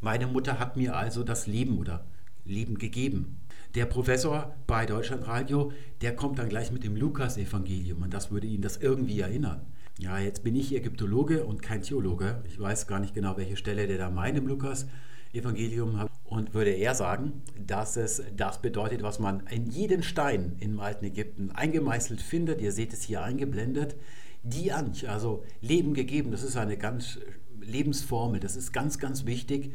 Meine 0.00 0.26
Mutter 0.26 0.58
hat 0.58 0.76
mir 0.76 0.96
also 0.96 1.22
das 1.22 1.46
Leben 1.46 1.78
oder 1.78 2.06
Leben 2.44 2.78
gegeben. 2.78 3.40
Der 3.74 3.86
Professor 3.86 4.54
bei 4.66 4.84
Deutschlandradio, 4.84 5.72
der 6.00 6.16
kommt 6.16 6.38
dann 6.38 6.48
gleich 6.48 6.72
mit 6.72 6.82
dem 6.82 6.96
Lukas-Evangelium 6.96 8.02
und 8.02 8.12
das 8.12 8.30
würde 8.30 8.46
ihn 8.46 8.62
das 8.62 8.78
irgendwie 8.78 9.20
erinnern. 9.20 9.66
Ja, 9.98 10.18
jetzt 10.18 10.42
bin 10.42 10.56
ich 10.56 10.74
Ägyptologe 10.74 11.44
und 11.44 11.62
kein 11.62 11.82
Theologe. 11.82 12.42
Ich 12.46 12.58
weiß 12.58 12.86
gar 12.86 13.00
nicht 13.00 13.14
genau, 13.14 13.36
welche 13.36 13.56
Stelle 13.56 13.86
der 13.86 13.98
da 13.98 14.10
meint 14.10 14.38
im 14.38 14.46
Lukas-Evangelium 14.46 15.98
hat. 15.98 16.10
Und 16.24 16.54
würde 16.54 16.70
er 16.70 16.94
sagen, 16.94 17.42
dass 17.66 17.96
es 17.96 18.22
das 18.36 18.62
bedeutet, 18.62 19.02
was 19.02 19.18
man 19.18 19.46
in 19.50 19.66
jeden 19.66 20.02
Stein 20.02 20.56
im 20.60 20.80
alten 20.80 21.04
Ägypten 21.04 21.50
eingemeißelt 21.50 22.22
findet. 22.22 22.60
Ihr 22.60 22.72
seht 22.72 22.92
es 22.92 23.02
hier 23.02 23.22
eingeblendet. 23.22 23.96
Die 24.42 24.72
Anch, 24.72 25.08
also 25.08 25.44
Leben 25.60 25.92
gegeben, 25.92 26.30
das 26.30 26.42
ist 26.42 26.56
eine 26.56 26.78
ganz 26.78 27.18
Lebensformel, 27.60 28.40
das 28.40 28.56
ist 28.56 28.72
ganz, 28.72 28.98
ganz 28.98 29.26
wichtig. 29.26 29.74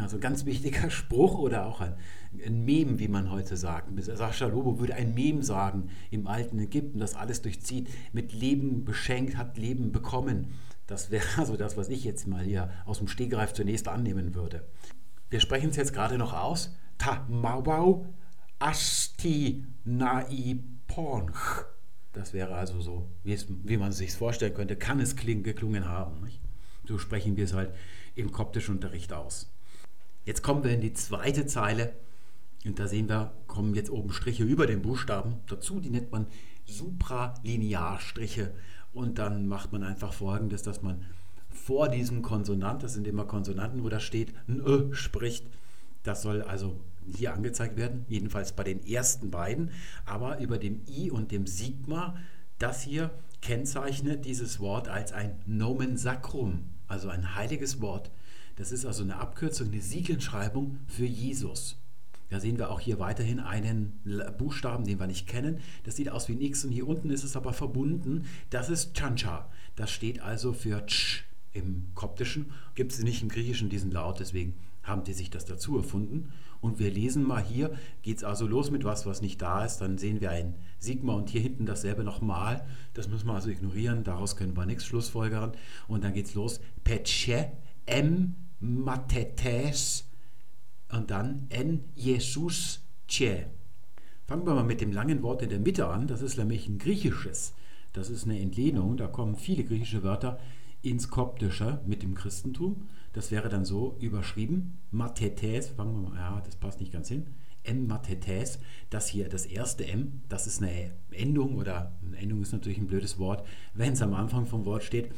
Also 0.00 0.18
ganz 0.18 0.44
wichtiger 0.44 0.90
Spruch 0.90 1.38
oder 1.38 1.66
auch 1.66 1.80
ein, 1.80 1.94
ein 2.44 2.64
Mem, 2.64 2.98
wie 2.98 3.06
man 3.06 3.30
heute 3.30 3.56
sagt. 3.56 3.88
Sascha 4.02 4.46
Lobo 4.46 4.80
würde 4.80 4.94
ein 4.94 5.14
Mem 5.14 5.42
sagen 5.42 5.90
im 6.10 6.26
alten 6.26 6.58
Ägypten, 6.58 6.98
das 6.98 7.14
alles 7.14 7.42
durchzieht, 7.42 7.88
mit 8.12 8.32
Leben 8.32 8.84
beschenkt, 8.84 9.36
hat 9.36 9.56
Leben 9.56 9.92
bekommen. 9.92 10.54
Das 10.86 11.10
wäre 11.10 11.26
also 11.36 11.56
das, 11.56 11.76
was 11.76 11.88
ich 11.88 12.04
jetzt 12.04 12.26
mal 12.26 12.44
hier 12.44 12.70
aus 12.86 12.98
dem 12.98 13.08
Stegreif 13.08 13.52
zunächst 13.52 13.86
annehmen 13.86 14.34
würde. 14.34 14.64
Wir 15.30 15.40
sprechen 15.40 15.70
es 15.70 15.76
jetzt 15.76 15.92
gerade 15.92 16.18
noch 16.18 16.32
aus. 16.32 16.74
Ta 16.98 17.26
Maubau 17.28 18.06
Asti 18.58 19.64
Nai 19.84 20.58
Pornch. 20.86 21.64
Das 22.12 22.32
wäre 22.32 22.54
also 22.54 22.80
so, 22.80 23.08
wie, 23.24 23.76
man 23.76 23.90
es 23.90 23.98
sich 23.98 24.12
vorstellen 24.12 24.54
könnte, 24.54 24.76
kann 24.76 25.00
es 25.00 25.16
kling, 25.16 25.42
geklungen 25.42 25.88
haben. 25.88 26.22
Nicht? 26.22 26.40
So 26.86 26.98
sprechen 26.98 27.36
wir 27.36 27.44
es 27.44 27.52
halt 27.52 27.74
im 28.14 28.30
koptischen 28.30 28.76
Unterricht 28.76 29.12
aus. 29.12 29.53
Jetzt 30.24 30.42
kommen 30.42 30.64
wir 30.64 30.70
in 30.72 30.80
die 30.80 30.94
zweite 30.94 31.46
Zeile 31.46 31.92
und 32.64 32.78
da 32.78 32.88
sehen 32.88 33.08
wir, 33.08 33.32
kommen 33.46 33.74
jetzt 33.74 33.90
oben 33.90 34.10
Striche 34.12 34.44
über 34.44 34.66
den 34.66 34.82
Buchstaben 34.82 35.34
dazu, 35.48 35.80
die 35.80 35.90
nennt 35.90 36.12
man 36.12 36.26
Supralinearstriche 36.66 38.54
und 38.94 39.18
dann 39.18 39.46
macht 39.48 39.72
man 39.72 39.82
einfach 39.82 40.12
folgendes, 40.12 40.62
dass 40.62 40.82
man 40.82 41.04
vor 41.50 41.88
diesem 41.88 42.22
Konsonant, 42.22 42.82
das 42.82 42.94
sind 42.94 43.06
immer 43.06 43.24
Konsonanten, 43.24 43.84
wo 43.84 43.88
da 43.88 44.00
steht, 44.00 44.34
ein 44.48 44.60
Ö 44.60 44.92
spricht. 44.94 45.46
Das 46.02 46.22
soll 46.22 46.42
also 46.42 46.78
hier 47.06 47.34
angezeigt 47.34 47.76
werden, 47.76 48.04
jedenfalls 48.08 48.52
bei 48.52 48.64
den 48.64 48.84
ersten 48.86 49.30
beiden, 49.30 49.70
aber 50.06 50.38
über 50.40 50.58
dem 50.58 50.82
I 50.88 51.10
und 51.10 51.32
dem 51.32 51.46
Sigma, 51.46 52.16
das 52.58 52.82
hier 52.82 53.10
kennzeichnet 53.40 54.24
dieses 54.24 54.58
Wort 54.58 54.88
als 54.88 55.12
ein 55.12 55.38
Nomen 55.46 55.96
Sacrum, 55.96 56.64
also 56.88 57.08
ein 57.08 57.34
heiliges 57.34 57.80
Wort. 57.80 58.10
Das 58.56 58.72
ist 58.72 58.84
also 58.84 59.02
eine 59.02 59.16
Abkürzung, 59.16 59.68
eine 59.68 59.80
Siegelschreibung 59.80 60.78
für 60.86 61.06
Jesus. 61.06 61.76
Da 62.30 62.40
sehen 62.40 62.58
wir 62.58 62.70
auch 62.70 62.80
hier 62.80 62.98
weiterhin 62.98 63.38
einen 63.38 64.00
Buchstaben, 64.38 64.84
den 64.84 64.98
wir 64.98 65.06
nicht 65.06 65.26
kennen. 65.26 65.58
Das 65.84 65.96
sieht 65.96 66.08
aus 66.08 66.28
wie 66.28 66.32
ein 66.32 66.40
X 66.40 66.64
und 66.64 66.72
hier 66.72 66.88
unten 66.88 67.10
ist 67.10 67.24
es 67.24 67.36
aber 67.36 67.52
verbunden. 67.52 68.26
Das 68.50 68.70
ist 68.70 68.94
Chancha. 68.94 69.48
Das 69.76 69.90
steht 69.90 70.20
also 70.20 70.52
für 70.52 70.86
Tsch 70.86 71.24
im 71.52 71.86
Koptischen. 71.94 72.50
Gibt 72.74 72.92
es 72.92 73.02
nicht 73.02 73.22
im 73.22 73.28
Griechischen 73.28 73.68
diesen 73.68 73.90
Laut, 73.90 74.20
deswegen 74.20 74.54
haben 74.82 75.04
die 75.04 75.12
sich 75.12 75.30
das 75.30 75.44
dazu 75.44 75.76
erfunden. 75.76 76.32
Und 76.60 76.78
wir 76.78 76.90
lesen 76.90 77.22
mal 77.22 77.42
hier, 77.42 77.74
geht 78.02 78.18
es 78.18 78.24
also 78.24 78.46
los 78.46 78.70
mit 78.70 78.84
was, 78.84 79.06
was 79.06 79.20
nicht 79.20 79.40
da 79.42 79.64
ist. 79.64 79.78
Dann 79.78 79.98
sehen 79.98 80.20
wir 80.20 80.30
ein 80.30 80.54
Sigma 80.78 81.12
und 81.14 81.28
hier 81.30 81.40
hinten 81.40 81.66
dasselbe 81.66 82.04
nochmal. 82.04 82.66
Das 82.94 83.08
müssen 83.08 83.26
wir 83.26 83.34
also 83.34 83.50
ignorieren, 83.50 84.02
daraus 84.02 84.36
können 84.36 84.56
wir 84.56 84.66
nichts 84.66 84.86
schlussfolgern. 84.86 85.52
Und 85.88 86.04
dann 86.04 86.14
geht 86.14 86.26
es 86.26 86.34
los. 86.34 86.60
Peche, 86.84 87.52
M, 87.86 88.34
Matetes 88.60 90.04
und 90.90 91.10
dann 91.10 91.46
En 91.50 91.84
Jesus 91.94 92.80
Che. 93.08 93.46
Fangen 94.26 94.46
wir 94.46 94.54
mal 94.54 94.64
mit 94.64 94.80
dem 94.80 94.92
langen 94.92 95.22
Wort 95.22 95.42
in 95.42 95.50
der 95.50 95.60
Mitte 95.60 95.86
an. 95.86 96.06
Das 96.06 96.22
ist 96.22 96.38
nämlich 96.38 96.68
ein 96.68 96.78
griechisches. 96.78 97.54
Das 97.92 98.10
ist 98.10 98.24
eine 98.24 98.40
Entlehnung. 98.40 98.96
Da 98.96 99.06
kommen 99.06 99.36
viele 99.36 99.64
griechische 99.64 100.02
Wörter 100.02 100.38
ins 100.82 101.08
Koptische 101.08 101.80
mit 101.86 102.02
dem 102.02 102.14
Christentum. 102.14 102.88
Das 103.12 103.30
wäre 103.30 103.48
dann 103.48 103.64
so 103.64 103.96
überschrieben. 104.00 104.78
Matetes, 104.90 105.68
fangen 105.68 106.02
wir 106.02 106.10
mal, 106.10 106.16
ja, 106.16 106.42
das 106.44 106.56
passt 106.56 106.80
nicht 106.80 106.92
ganz 106.92 107.08
hin. 107.08 107.26
M 107.62 107.86
Matetes, 107.86 108.58
das 108.90 109.08
hier, 109.08 109.28
das 109.28 109.46
erste 109.46 109.86
M, 109.86 110.20
das 110.28 110.46
ist 110.46 110.62
eine 110.62 110.90
Endung 111.10 111.56
oder 111.56 111.92
eine 112.04 112.18
Endung 112.18 112.42
ist 112.42 112.52
natürlich 112.52 112.78
ein 112.78 112.86
blödes 112.86 113.18
Wort, 113.18 113.46
wenn 113.72 113.94
es 113.94 114.02
am 114.02 114.12
Anfang 114.14 114.46
vom 114.46 114.64
Wort 114.66 114.84
steht. 114.84 115.10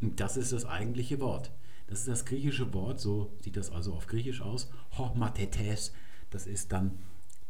das 0.00 0.36
ist 0.38 0.52
das 0.52 0.64
eigentliche 0.64 1.20
Wort. 1.20 1.50
Das 1.90 1.98
ist 1.98 2.08
das 2.08 2.24
griechische 2.24 2.72
Wort, 2.72 3.00
so 3.00 3.32
sieht 3.40 3.56
das 3.56 3.72
also 3.72 3.92
auf 3.94 4.06
Griechisch 4.06 4.42
aus. 4.42 4.70
Ho 4.96 5.12
Matetes, 5.16 5.92
das 6.30 6.46
ist 6.46 6.70
dann 6.70 7.00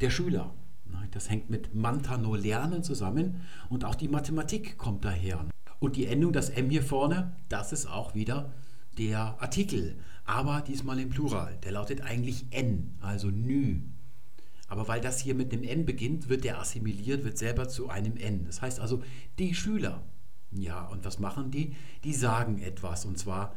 der 0.00 0.08
Schüler. 0.08 0.54
Das 1.10 1.28
hängt 1.28 1.50
mit 1.50 1.74
Mantano 1.74 2.34
Lernen 2.34 2.82
zusammen 2.82 3.42
und 3.68 3.84
auch 3.84 3.94
die 3.94 4.08
Mathematik 4.08 4.78
kommt 4.78 5.04
daher. 5.04 5.46
Und 5.78 5.96
die 5.96 6.06
Endung, 6.06 6.32
das 6.32 6.48
M 6.48 6.70
hier 6.70 6.82
vorne, 6.82 7.36
das 7.50 7.72
ist 7.72 7.86
auch 7.86 8.14
wieder 8.14 8.50
der 8.96 9.36
Artikel, 9.40 9.98
aber 10.24 10.62
diesmal 10.62 10.98
im 11.00 11.10
Plural. 11.10 11.58
Der 11.62 11.72
lautet 11.72 12.00
eigentlich 12.00 12.46
N, 12.50 12.96
also 13.00 13.28
Nü. 13.28 13.82
Aber 14.68 14.88
weil 14.88 15.02
das 15.02 15.20
hier 15.20 15.34
mit 15.34 15.52
dem 15.52 15.64
N 15.64 15.84
beginnt, 15.84 16.30
wird 16.30 16.44
der 16.44 16.60
assimiliert, 16.60 17.24
wird 17.24 17.36
selber 17.36 17.68
zu 17.68 17.90
einem 17.90 18.16
N. 18.16 18.46
Das 18.46 18.62
heißt 18.62 18.80
also, 18.80 19.02
die 19.38 19.54
Schüler. 19.54 20.02
Ja, 20.52 20.86
und 20.86 21.04
was 21.04 21.18
machen 21.18 21.50
die? 21.50 21.76
Die 22.04 22.14
sagen 22.14 22.58
etwas, 22.60 23.04
und 23.04 23.18
zwar 23.18 23.54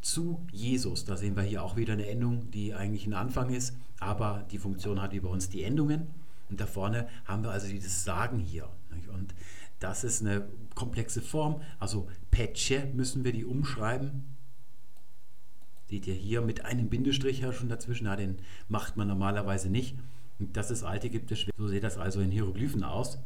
zu 0.00 0.46
Jesus. 0.50 1.04
Da 1.04 1.16
sehen 1.16 1.36
wir 1.36 1.42
hier 1.42 1.62
auch 1.62 1.76
wieder 1.76 1.92
eine 1.92 2.08
Endung, 2.08 2.50
die 2.50 2.74
eigentlich 2.74 3.06
ein 3.06 3.14
Anfang 3.14 3.50
ist, 3.50 3.76
aber 3.98 4.46
die 4.50 4.58
Funktion 4.58 5.00
hat 5.00 5.12
wie 5.12 5.20
bei 5.20 5.28
uns 5.28 5.48
die 5.48 5.62
Endungen. 5.62 6.08
Und 6.48 6.60
da 6.60 6.66
vorne 6.66 7.08
haben 7.26 7.42
wir 7.44 7.50
also 7.50 7.68
dieses 7.68 8.04
Sagen 8.04 8.38
hier. 8.38 8.68
Und 9.12 9.34
das 9.78 10.04
ist 10.04 10.20
eine 10.20 10.48
komplexe 10.74 11.22
Form. 11.22 11.62
Also 11.78 12.08
Petsche 12.30 12.86
müssen 12.94 13.24
wir 13.24 13.32
die 13.32 13.44
umschreiben. 13.44 14.36
Seht 15.88 16.06
ihr 16.06 16.14
hier 16.14 16.40
mit 16.40 16.64
einem 16.64 16.88
Bindestrich 16.88 17.40
ja 17.40 17.52
schon 17.52 17.68
dazwischen. 17.68 18.06
Ja, 18.06 18.16
den 18.16 18.38
macht 18.68 18.96
man 18.96 19.08
normalerweise 19.08 19.70
nicht. 19.70 19.96
Und 20.38 20.56
das 20.56 20.70
ist 20.70 20.84
alte 20.84 21.08
Ägyptisch. 21.08 21.48
So 21.56 21.68
sieht 21.68 21.84
das 21.84 21.98
also 21.98 22.20
in 22.20 22.30
Hieroglyphen 22.30 22.84
aus. 22.84 23.18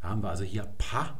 Da 0.00 0.08
haben 0.08 0.22
wir 0.22 0.30
also 0.30 0.44
hier 0.44 0.64
Pa. 0.78 1.18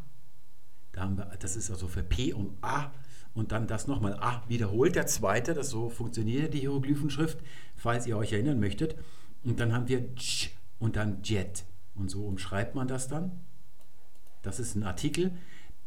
Da 0.92 1.02
haben 1.02 1.16
wir, 1.16 1.26
das 1.38 1.56
ist 1.56 1.70
also 1.70 1.88
für 1.88 2.02
P 2.02 2.32
und 2.32 2.52
A. 2.62 2.90
Und 3.38 3.52
dann 3.52 3.68
das 3.68 3.86
nochmal 3.86 4.14
A 4.14 4.42
wiederholt. 4.48 4.96
Der 4.96 5.06
zweite, 5.06 5.54
das 5.54 5.70
so 5.70 5.90
funktioniert 5.90 6.52
die 6.54 6.58
Hieroglyphenschrift, 6.58 7.38
falls 7.76 8.04
ihr 8.08 8.16
euch 8.16 8.32
erinnern 8.32 8.58
möchtet. 8.58 8.96
Und 9.44 9.60
dann 9.60 9.72
haben 9.72 9.86
wir 9.86 10.00
J 10.00 10.50
und 10.80 10.96
dann 10.96 11.22
Jet. 11.22 11.64
Und 11.94 12.10
so 12.10 12.26
umschreibt 12.26 12.74
man 12.74 12.88
das 12.88 13.06
dann. 13.06 13.30
Das 14.42 14.58
ist 14.58 14.74
ein 14.74 14.82
Artikel, 14.82 15.30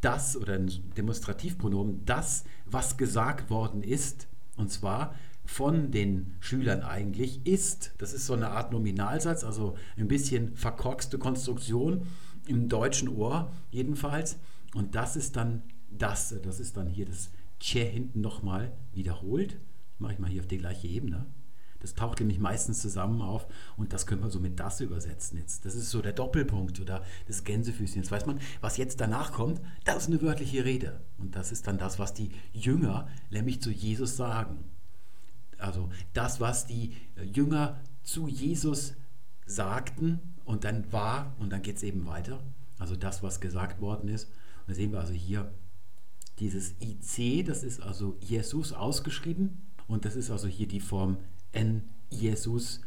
das 0.00 0.34
oder 0.34 0.54
ein 0.54 0.70
Demonstrativpronomen, 0.96 2.06
das, 2.06 2.44
was 2.64 2.96
gesagt 2.96 3.50
worden 3.50 3.82
ist, 3.82 4.28
und 4.56 4.70
zwar 4.70 5.14
von 5.44 5.90
den 5.90 6.36
Schülern 6.40 6.80
eigentlich 6.80 7.46
ist. 7.46 7.92
Das 7.98 8.14
ist 8.14 8.24
so 8.24 8.32
eine 8.32 8.48
Art 8.48 8.72
Nominalsatz, 8.72 9.44
also 9.44 9.76
ein 9.98 10.08
bisschen 10.08 10.56
verkorkste 10.56 11.18
Konstruktion 11.18 12.06
im 12.46 12.70
deutschen 12.70 13.08
Ohr 13.08 13.52
jedenfalls. 13.70 14.38
Und 14.74 14.94
das 14.94 15.16
ist 15.16 15.36
dann 15.36 15.62
das, 15.90 16.34
das 16.42 16.58
ist 16.58 16.78
dann 16.78 16.88
hier 16.88 17.04
das 17.04 17.30
Tje 17.62 17.84
hinten 17.84 18.20
nochmal 18.20 18.72
wiederholt. 18.92 19.56
Mache 19.98 20.14
ich 20.14 20.18
mal 20.18 20.28
hier 20.28 20.40
auf 20.40 20.48
die 20.48 20.58
gleiche 20.58 20.88
Ebene. 20.88 21.26
Das 21.78 21.94
taucht 21.94 22.18
nämlich 22.18 22.40
meistens 22.40 22.80
zusammen 22.80 23.22
auf 23.22 23.46
und 23.76 23.92
das 23.92 24.06
können 24.06 24.22
wir 24.22 24.30
so 24.30 24.40
mit 24.40 24.58
das 24.58 24.80
übersetzen 24.80 25.38
jetzt. 25.38 25.64
Das 25.64 25.76
ist 25.76 25.90
so 25.90 26.02
der 26.02 26.12
Doppelpunkt 26.12 26.80
oder 26.80 27.04
das 27.28 27.44
Gänsefüßchen. 27.44 28.02
Jetzt 28.02 28.10
weiß 28.10 28.26
man, 28.26 28.40
was 28.60 28.78
jetzt 28.78 29.00
danach 29.00 29.32
kommt, 29.32 29.60
das 29.84 30.04
ist 30.04 30.06
eine 30.08 30.22
wörtliche 30.22 30.64
Rede. 30.64 31.00
Und 31.18 31.36
das 31.36 31.52
ist 31.52 31.68
dann 31.68 31.78
das, 31.78 32.00
was 32.00 32.14
die 32.14 32.32
Jünger 32.52 33.08
nämlich 33.30 33.62
zu 33.62 33.70
Jesus 33.70 34.16
sagen. 34.16 34.64
Also 35.58 35.88
das, 36.14 36.40
was 36.40 36.66
die 36.66 36.96
Jünger 37.32 37.80
zu 38.02 38.26
Jesus 38.26 38.94
sagten 39.46 40.18
und 40.44 40.64
dann 40.64 40.92
war, 40.92 41.36
und 41.38 41.50
dann 41.50 41.62
geht 41.62 41.76
es 41.76 41.84
eben 41.84 42.06
weiter. 42.06 42.42
Also 42.80 42.96
das, 42.96 43.22
was 43.22 43.40
gesagt 43.40 43.80
worden 43.80 44.08
ist. 44.08 44.24
Und 44.60 44.70
da 44.70 44.74
sehen 44.74 44.92
wir 44.92 45.00
also 45.00 45.12
hier 45.12 45.52
dieses 46.42 46.74
IC, 46.80 47.46
das 47.46 47.62
ist 47.62 47.80
also 47.80 48.16
Jesus 48.20 48.72
ausgeschrieben. 48.72 49.62
Und 49.86 50.04
das 50.04 50.16
ist 50.16 50.30
also 50.30 50.48
hier 50.48 50.66
die 50.66 50.80
Form 50.80 51.18
N 51.52 51.82
Jesus. 52.10 52.80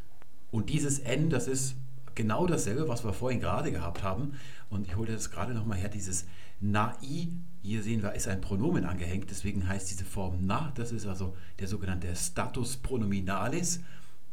Und 0.52 0.70
dieses 0.70 1.00
N, 1.00 1.30
das 1.30 1.48
ist 1.48 1.76
genau 2.16 2.48
dasselbe, 2.48 2.90
was 2.90 3.06
wir 3.06 3.14
vorhin 3.14 3.40
gerade 3.40 3.72
gehabt 3.72 4.04
haben. 4.04 4.34
Und 4.70 4.88
ich 4.88 4.98
hole 4.98 5.12
das 5.12 5.32
gerade 5.32 5.54
nochmal 5.54 5.78
her, 5.78 5.90
dieses 5.90 6.26
Na-I. 6.60 7.32
Hier 7.62 7.82
sehen 7.82 8.04
wir, 8.04 8.14
ist 8.14 8.28
ein 8.28 8.42
Pronomen 8.42 8.84
angehängt, 8.84 9.30
deswegen 9.30 9.68
heißt 9.68 9.90
diese 9.90 10.06
Form 10.06 10.40
Na. 10.42 10.74
Das 10.76 10.92
ist 10.92 11.06
also 11.06 11.36
der 11.60 11.70
sogenannte 11.70 12.14
Status 12.14 12.76
Pronominalis. 12.78 13.80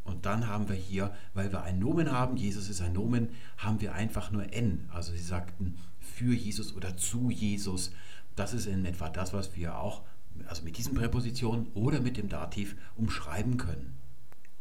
Und 0.04 0.26
dann 0.26 0.48
haben 0.48 0.68
wir 0.68 0.74
hier, 0.74 1.14
weil 1.32 1.52
wir 1.52 1.62
ein 1.62 1.78
Nomen 1.78 2.10
haben, 2.10 2.36
Jesus 2.36 2.68
ist 2.68 2.80
ein 2.80 2.92
Nomen, 2.92 3.28
haben 3.56 3.80
wir 3.80 3.94
einfach 3.94 4.32
nur 4.32 4.52
N. 4.52 4.88
Also 4.92 5.12
sie 5.12 5.18
sagten 5.18 5.76
für 6.00 6.34
Jesus 6.34 6.74
oder 6.74 6.96
zu 6.96 7.30
Jesus. 7.30 7.92
Das 8.36 8.54
ist 8.54 8.66
in 8.66 8.84
etwa 8.84 9.08
das, 9.08 9.32
was 9.32 9.56
wir 9.56 9.78
auch 9.78 10.02
also 10.46 10.64
mit 10.64 10.78
diesen 10.78 10.94
Präpositionen 10.94 11.66
oder 11.74 12.00
mit 12.00 12.16
dem 12.16 12.28
Dativ 12.28 12.76
umschreiben 12.96 13.58
können. 13.58 13.96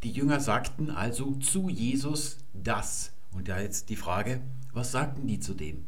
Die 0.04 0.12
Jünger 0.12 0.40
sagten 0.40 0.90
also 0.90 1.36
zu 1.36 1.70
Jesus 1.70 2.38
das. 2.54 3.14
Und 3.32 3.48
da 3.48 3.60
jetzt 3.60 3.90
die 3.90 3.96
Frage, 3.96 4.42
was 4.74 4.92
sagten 4.92 5.28
die 5.28 5.40
zu 5.40 5.54
dem? 5.54 5.86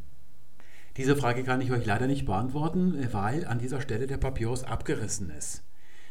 Diese 0.97 1.15
Frage 1.15 1.43
kann 1.43 1.61
ich 1.61 1.71
euch 1.71 1.85
leider 1.85 2.05
nicht 2.05 2.25
beantworten, 2.25 2.95
weil 3.11 3.45
an 3.45 3.59
dieser 3.59 3.81
Stelle 3.81 4.05
der 4.05 4.17
Papyrus 4.17 4.63
abgerissen 4.63 5.31
ist. 5.31 5.63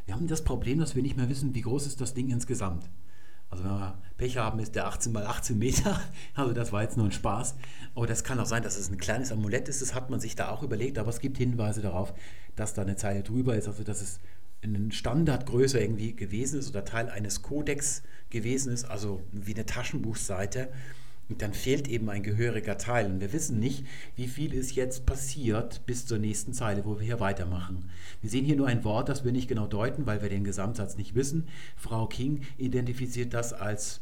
Wir 0.05 0.15
haben 0.15 0.27
das 0.27 0.43
Problem, 0.43 0.81
dass 0.81 0.97
wir 0.97 1.03
nicht 1.03 1.17
mehr 1.17 1.29
wissen, 1.29 1.55
wie 1.55 1.61
groß 1.61 1.87
ist 1.87 2.01
das 2.01 2.15
Ding 2.15 2.31
insgesamt. 2.31 2.91
Also 3.53 3.65
wenn 3.65 3.71
wir 3.73 3.99
Pech 4.17 4.39
haben, 4.39 4.59
ist 4.61 4.75
der 4.75 4.87
18 4.87 5.13
mal 5.13 5.27
18 5.27 5.59
Meter. 5.59 6.01
Also 6.35 6.55
das 6.55 6.73
war 6.73 6.83
jetzt 6.83 6.97
nur 6.97 7.07
ein 7.07 7.13
Spaß. 7.13 7.55
Aber 7.95 8.07
das 8.07 8.25
kann 8.25 8.41
auch 8.41 8.47
sein, 8.47 8.63
dass 8.63 8.79
es 8.79 8.91
ein 8.91 8.97
kleines 8.97 9.31
Amulett 9.31 9.69
ist. 9.69 9.83
Das 9.83 9.95
hat 9.95 10.09
man 10.09 10.21
sich 10.21 10.35
da 10.35 10.49
auch 10.49 10.63
überlegt. 10.63 10.99
Aber 10.99 11.11
es 11.11 11.21
gibt 11.21 11.37
Hinweise 11.37 11.83
darauf, 11.83 12.15
dass 12.57 12.73
da 12.73 12.81
eine 12.81 12.97
Zeile 12.97 13.23
drüber 13.23 13.55
ist. 13.55 13.69
Also 13.69 13.85
dass 13.85 14.01
es 14.01 14.21
eine 14.63 14.91
Standardgröße 14.91 15.79
irgendwie 15.79 16.17
gewesen 16.17 16.59
ist 16.61 16.71
oder 16.71 16.87
Teil 16.87 17.11
eines 17.11 17.43
Kodex 17.43 18.03
gewesen 18.31 18.73
ist, 18.73 18.85
also 18.85 19.21
wie 19.33 19.55
eine 19.55 19.67
Taschenbuchseite. 19.67 20.69
Dann 21.39 21.55
fehlt 21.55 21.89
eben 21.89 22.11
ein 22.11 22.23
gehöriger 22.23 22.77
Teil. 22.77 23.07
Und 23.07 23.21
wir 23.21 23.33
wissen 23.33 23.59
nicht, 23.59 23.87
wie 24.17 24.29
viel 24.29 24.53
ist 24.53 24.75
jetzt 24.75 25.07
passiert 25.07 25.87
bis 25.87 26.07
zur 26.07 26.19
nächsten 26.19 26.53
Zeile, 26.53 26.85
wo 26.85 26.99
wir 26.99 27.07
hier 27.07 27.21
weitermachen. 27.21 27.91
Wir 28.21 28.31
sehen 28.31 28.45
hier 28.45 28.57
nur 28.57 28.67
ein 28.67 28.85
Wort, 28.85 29.09
das 29.09 29.25
wir 29.25 29.33
nicht 29.33 29.49
genau 29.49 29.67
deuten, 29.67 30.07
weil 30.07 30.23
wir 30.23 30.29
den 30.29 30.45
Gesamtsatz 30.45 30.97
nicht 30.97 31.15
wissen. 31.15 31.49
Frau 31.77 32.07
King 32.07 32.43
identifiziert 32.59 33.33
das 33.35 33.53
als 33.53 34.01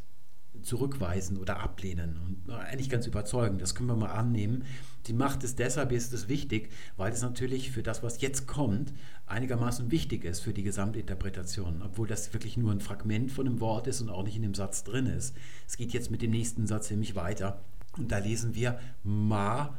zurückweisen 0.61 1.37
oder 1.37 1.59
ablehnen. 1.59 2.19
Und 2.25 2.53
eigentlich 2.53 2.89
ganz 2.89 3.07
überzeugend, 3.07 3.61
das 3.61 3.75
können 3.75 3.89
wir 3.89 3.95
mal 3.95 4.11
annehmen. 4.11 4.65
Sie 5.05 5.13
macht 5.13 5.43
es 5.43 5.55
deshalb, 5.55 5.91
ist 5.91 6.13
es 6.13 6.27
wichtig, 6.27 6.69
weil 6.95 7.11
es 7.11 7.21
natürlich 7.21 7.71
für 7.71 7.81
das, 7.81 8.03
was 8.03 8.21
jetzt 8.21 8.47
kommt, 8.47 8.93
einigermaßen 9.25 9.89
wichtig 9.89 10.23
ist 10.25 10.41
für 10.41 10.53
die 10.53 10.63
Gesamtinterpretation, 10.63 11.81
obwohl 11.81 12.07
das 12.07 12.33
wirklich 12.33 12.57
nur 12.57 12.71
ein 12.71 12.81
Fragment 12.81 13.31
von 13.31 13.47
einem 13.47 13.59
Wort 13.59 13.87
ist 13.87 14.01
und 14.01 14.09
auch 14.09 14.23
nicht 14.23 14.35
in 14.35 14.43
dem 14.43 14.53
Satz 14.53 14.83
drin 14.83 15.07
ist. 15.07 15.35
Es 15.67 15.77
geht 15.77 15.93
jetzt 15.93 16.11
mit 16.11 16.21
dem 16.21 16.31
nächsten 16.31 16.67
Satz 16.67 16.91
nämlich 16.91 17.15
weiter. 17.15 17.63
Und 17.97 18.11
da 18.11 18.19
lesen 18.19 18.55
wir 18.55 18.79
Mariam. 19.03 19.75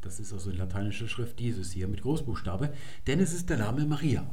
Das 0.00 0.20
ist 0.20 0.32
also 0.32 0.50
in 0.50 0.56
lateinischer 0.56 1.08
Schrift 1.08 1.38
dieses 1.38 1.72
hier 1.72 1.88
mit 1.88 2.02
Großbuchstabe, 2.02 2.72
denn 3.06 3.20
es 3.20 3.32
ist 3.32 3.50
der 3.50 3.58
Name 3.58 3.86
Maria. 3.86 4.28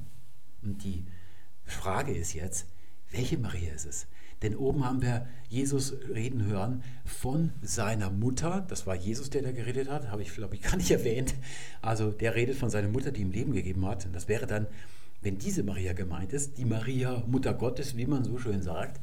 Und 0.61 0.83
die 0.83 1.05
Frage 1.63 2.13
ist 2.13 2.33
jetzt, 2.33 2.67
welche 3.11 3.37
Maria 3.37 3.73
ist 3.73 3.85
es? 3.85 4.07
Denn 4.41 4.55
oben 4.55 4.85
haben 4.85 5.01
wir 5.01 5.27
Jesus 5.49 5.93
reden 6.13 6.45
hören 6.45 6.83
von 7.05 7.51
seiner 7.61 8.09
Mutter. 8.09 8.65
Das 8.67 8.85
war 8.85 8.95
Jesus, 8.95 9.29
der 9.29 9.41
da 9.41 9.51
geredet 9.51 9.89
hat. 9.89 10.11
Habe 10.11 10.21
ich, 10.21 10.33
glaube 10.33 10.55
ich, 10.55 10.61
gar 10.63 10.75
nicht 10.75 10.91
erwähnt. 10.91 11.35
Also 11.81 12.11
der 12.11 12.35
redet 12.35 12.55
von 12.57 12.69
seiner 12.69 12.89
Mutter, 12.89 13.11
die 13.11 13.21
ihm 13.21 13.31
Leben 13.31 13.53
gegeben 13.53 13.85
hat. 13.85 14.05
Und 14.05 14.13
das 14.13 14.27
wäre 14.27 14.47
dann, 14.47 14.67
wenn 15.21 15.37
diese 15.37 15.63
Maria 15.63 15.93
gemeint 15.93 16.33
ist, 16.33 16.57
die 16.57 16.65
Maria 16.65 17.23
Mutter 17.27 17.53
Gottes, 17.53 17.97
wie 17.97 18.05
man 18.05 18.23
so 18.23 18.37
schön 18.37 18.61
sagt. 18.61 18.99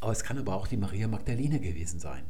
Aber 0.00 0.12
es 0.12 0.22
kann 0.22 0.38
aber 0.38 0.54
auch 0.54 0.66
die 0.66 0.76
Maria 0.76 1.08
Magdalene 1.08 1.60
gewesen 1.60 1.98
sein. 1.98 2.22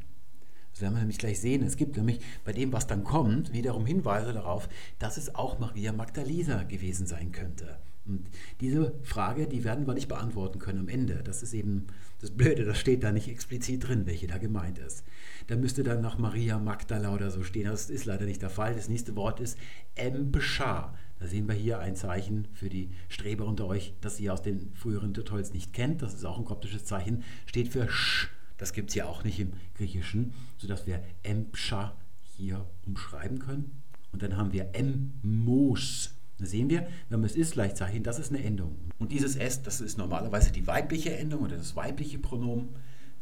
Das 0.72 0.81
werden 0.81 0.95
wir 0.95 1.01
nämlich 1.01 1.18
gleich 1.18 1.41
sehen. 1.41 1.62
Es 1.62 1.77
gibt 1.77 1.97
nämlich 1.97 2.20
bei 2.45 2.53
dem, 2.53 2.72
was 2.72 2.89
dann 2.89 3.05
kommt, 3.05 3.53
wiederum 3.53 3.87
Hinweise 3.87 4.33
darauf, 4.33 4.68
dass 4.99 5.16
es 5.16 5.35
auch 5.37 5.61
Maria 5.61 5.93
Magdalena 5.93 6.64
gewesen 6.64 7.07
sein 7.07 7.31
könnte. 7.31 7.79
Und 8.07 8.29
diese 8.61 8.95
Frage, 9.03 9.47
die 9.47 9.65
werden 9.65 9.87
wir 9.87 9.95
nicht 9.95 10.09
beantworten 10.09 10.59
können 10.59 10.81
am 10.81 10.89
Ende. 10.89 11.23
Das 11.25 11.43
ist 11.43 11.55
eben 11.55 11.87
das 12.21 12.31
Blöde, 12.31 12.65
das 12.65 12.79
steht 12.79 13.03
da 13.03 13.13
nicht 13.13 13.29
explizit 13.29 13.89
drin, 13.89 14.07
welche 14.07 14.27
da 14.27 14.39
gemeint 14.39 14.79
ist. 14.79 15.05
Da 15.47 15.57
müsste 15.57 15.83
dann 15.83 16.03
noch 16.03 16.19
Maria 16.19 16.59
Magdala 16.59 17.15
oder 17.15 17.31
so 17.31 17.43
stehen. 17.43 17.65
Das 17.65 17.91
ist 17.91 18.05
leider 18.05 18.27
nicht 18.27 18.43
der 18.43 18.51
Fall. 18.51 18.75
Das 18.75 18.89
nächste 18.89 19.17
Wort 19.17 19.41
ist 19.41 19.59
Embschar. 19.95 20.95
Da 21.19 21.27
sehen 21.27 21.49
wir 21.49 21.55
hier 21.55 21.79
ein 21.79 21.97
Zeichen 21.97 22.49
für 22.53 22.69
die 22.69 22.91
Streber 23.09 23.47
unter 23.47 23.67
euch, 23.67 23.95
das 24.01 24.21
ihr 24.21 24.33
aus 24.33 24.43
den 24.43 24.73
früheren 24.75 25.15
Tutorials 25.15 25.55
nicht 25.55 25.73
kennt. 25.73 26.03
Das 26.03 26.15
ist 26.15 26.25
auch 26.25 26.39
ein 26.39 26.45
koptisches 26.45 26.85
Zeichen. 26.85 27.23
Steht 27.47 27.69
für 27.69 27.89
Sch. 27.89 28.29
Das 28.59 28.73
gibt 28.73 28.91
es 28.91 28.97
ja 28.97 29.07
auch 29.07 29.25
nicht 29.25 29.41
im 29.41 29.53
Griechischen, 29.77 30.33
sodass 30.59 30.87
wir 30.87 31.03
Embschar 31.23 31.97
hier 32.37 32.67
umschreiben 32.87 33.39
können. 33.39 33.83
Und 34.13 34.23
dann 34.23 34.37
haben 34.37 34.53
wir 34.53 34.71
Emmos. 34.75 36.15
Da 36.45 36.51
sehen 36.51 36.69
wir, 36.69 36.87
wir 37.09 37.15
haben 37.17 37.23
das 37.23 37.37
Ist-Gleichzeichen, 37.37 38.03
das 38.03 38.19
ist 38.19 38.31
eine 38.31 38.45
Endung. 38.45 38.77
Und 38.99 39.13
dieses 39.13 39.35
S, 39.35 39.63
das 39.63 39.81
ist 39.81 39.97
normalerweise 39.97 40.53
die 40.53 40.67
weibliche 40.67 41.17
Endung 41.17 41.41
oder 41.41 41.57
das 41.57 41.75
weibliche 41.75 42.19
Pronomen. 42.19 42.69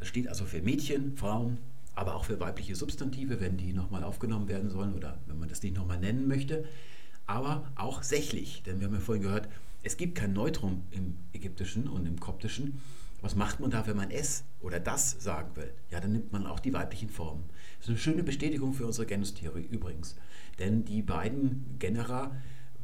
Das 0.01 0.09
steht 0.09 0.27
also 0.27 0.45
für 0.45 0.61
Mädchen, 0.61 1.17
Frauen, 1.17 1.59
aber 1.95 2.17
auch 2.17 2.25
für 2.25 2.41
weibliche 2.41 2.75
Substantive, 2.75 3.41
wenn 3.41 3.57
die 3.57 3.75
nochmal 3.75 4.03
aufgenommen 4.03 4.49
werden 4.49 4.71
sollen 4.71 4.95
oder 4.95 5.21
wenn 5.29 5.39
man 5.39 5.49
das 5.49 5.63
nicht 5.63 5.77
nochmal 5.77 6.01
nennen 6.01 6.27
möchte. 6.27 6.65
Aber 7.25 7.71
auch 7.77 8.03
sächlich, 8.03 8.65
denn 8.65 8.81
wir 8.81 8.89
haben 8.89 8.95
ja 8.95 9.01
vorhin 9.01 9.23
gehört, 9.23 9.49
es 9.85 9.97
gibt 9.97 10.17
kein 10.17 10.33
Neutrum 10.33 10.83
im 10.91 11.15
Ägyptischen 11.33 11.87
und 11.87 12.07
im 12.07 12.19
Koptischen. 12.19 12.81
Was 13.21 13.37
macht 13.37 13.61
man 13.61 13.71
da, 13.71 13.87
wenn 13.87 13.97
man 13.97 14.11
es 14.11 14.43
oder 14.61 14.81
das 14.81 15.13
sagen 15.23 15.55
will? 15.55 15.73
Ja, 15.93 16.01
dann 16.01 16.11
nimmt 16.11 16.33
man 16.33 16.45
auch 16.45 16.59
die 16.59 16.73
weiblichen 16.73 17.09
Formen. 17.09 17.45
Das 17.79 17.85
ist 17.85 17.91
eine 17.91 17.99
schöne 17.99 18.25
Bestätigung 18.25 18.75
für 18.75 18.85
unsere 18.85 19.07
Genustheorie 19.07 19.69
übrigens. 19.71 20.17
Denn 20.59 20.85
die 20.85 21.03
beiden 21.03 21.77
Genera 21.79 22.33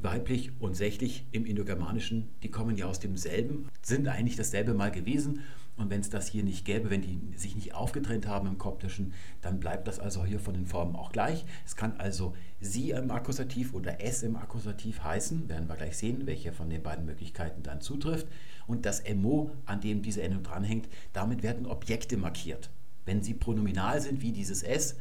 weiblich 0.00 0.52
und 0.60 0.76
sächlich 0.76 1.26
im 1.32 1.44
Indogermanischen, 1.44 2.28
die 2.42 2.50
kommen 2.50 2.76
ja 2.76 2.86
aus 2.86 3.00
demselben, 3.00 3.68
sind 3.82 4.06
eigentlich 4.08 4.36
dasselbe 4.36 4.74
mal 4.74 4.90
gewesen. 4.90 5.40
Und 5.76 5.90
wenn 5.90 6.00
es 6.00 6.10
das 6.10 6.26
hier 6.26 6.42
nicht 6.42 6.64
gäbe, 6.64 6.90
wenn 6.90 7.02
die 7.02 7.20
sich 7.36 7.54
nicht 7.54 7.72
aufgetrennt 7.72 8.26
haben 8.26 8.48
im 8.48 8.58
Koptischen, 8.58 9.12
dann 9.42 9.60
bleibt 9.60 9.86
das 9.86 10.00
also 10.00 10.24
hier 10.24 10.40
von 10.40 10.54
den 10.54 10.66
Formen 10.66 10.96
auch 10.96 11.12
gleich. 11.12 11.44
Es 11.64 11.76
kann 11.76 11.94
also 11.98 12.34
sie 12.60 12.90
im 12.90 13.12
Akkusativ 13.12 13.74
oder 13.74 14.00
es 14.00 14.24
im 14.24 14.34
Akkusativ 14.34 15.04
heißen, 15.04 15.48
werden 15.48 15.68
wir 15.68 15.76
gleich 15.76 15.96
sehen, 15.96 16.26
welche 16.26 16.52
von 16.52 16.68
den 16.68 16.82
beiden 16.82 17.04
Möglichkeiten 17.04 17.62
dann 17.62 17.80
zutrifft. 17.80 18.26
Und 18.66 18.86
das 18.86 19.04
MO, 19.14 19.52
an 19.66 19.80
dem 19.80 20.02
diese 20.02 20.20
Endung 20.20 20.42
dranhängt, 20.42 20.88
damit 21.12 21.44
werden 21.44 21.66
Objekte 21.66 22.16
markiert. 22.16 22.70
Wenn 23.04 23.22
sie 23.22 23.34
pronominal 23.34 24.00
sind 24.00 24.20
wie 24.20 24.32
dieses 24.32 24.64
S, 24.64 24.96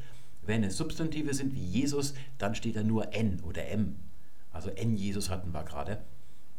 wenn 0.45 0.63
es 0.63 0.77
Substantive 0.77 1.33
sind 1.33 1.55
wie 1.55 1.65
Jesus, 1.65 2.13
dann 2.37 2.53
steht 2.53 2.75
da 2.75 2.83
nur 2.83 3.13
N 3.13 3.41
oder 3.43 3.67
M 3.67 3.95
also 4.57 4.71
N 4.71 4.95
Jesus 4.95 5.29
hatten 5.29 5.53
wir 5.53 5.63
gerade. 5.63 5.99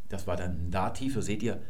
Das 0.08 0.28
war 0.28 0.36
dann 0.36 0.70
Dativ. 0.70 1.20
Seht 1.20 1.42
ihr, 1.42 1.60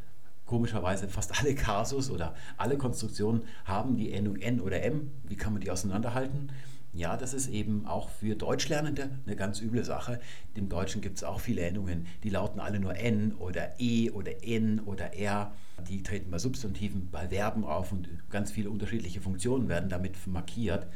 komischerweise 0.45 1.09
fast 1.09 1.41
alle 1.41 1.55
Kasus 1.55 2.11
oder 2.11 2.35
alle 2.59 2.77
Konstruktionen 2.77 3.45
haben 3.65 3.97
die 3.97 4.13
Endung 4.13 4.37
N 4.37 4.61
oder 4.61 4.83
M. 4.83 5.11
Wie 5.25 5.37
kann 5.37 5.55
man 5.55 5.63
die 5.63 5.71
auseinanderhalten? 5.71 6.53
Ja, 6.93 7.17
das 7.17 7.33
ist 7.33 7.49
eben 7.49 7.87
auch 7.87 8.11
für 8.11 8.35
Deutschlernende 8.35 9.09
eine 9.25 9.37
ganz 9.37 9.63
üble 9.63 9.85
Sache. 9.85 10.21
Im 10.55 10.69
Deutschen 10.69 11.01
gibt 11.01 11.17
es 11.17 11.25
auch 11.25 11.41
viele 11.41 11.63
Endungen, 11.63 12.07
die 12.25 12.31
lauten 12.31 12.61
alle 12.61 12.79
nur 12.79 12.97
N 12.97 13.33
oder 13.39 13.81
E 13.81 14.11
oder 14.11 14.45
N 14.45 14.81
oder 14.81 15.15
R. 15.15 15.55
Die 15.89 16.03
treten 16.03 16.31
bei 16.31 16.39
Substantiven, 16.39 17.09
bei 17.11 17.29
Verben 17.29 17.65
auf 17.65 17.93
und 17.93 18.09
ganz 18.29 18.51
viele 18.51 18.69
unterschiedliche 18.69 19.23
Funktionen 19.23 19.69
werden 19.69 19.89
damit 19.89 20.27
markiert. 20.27 20.89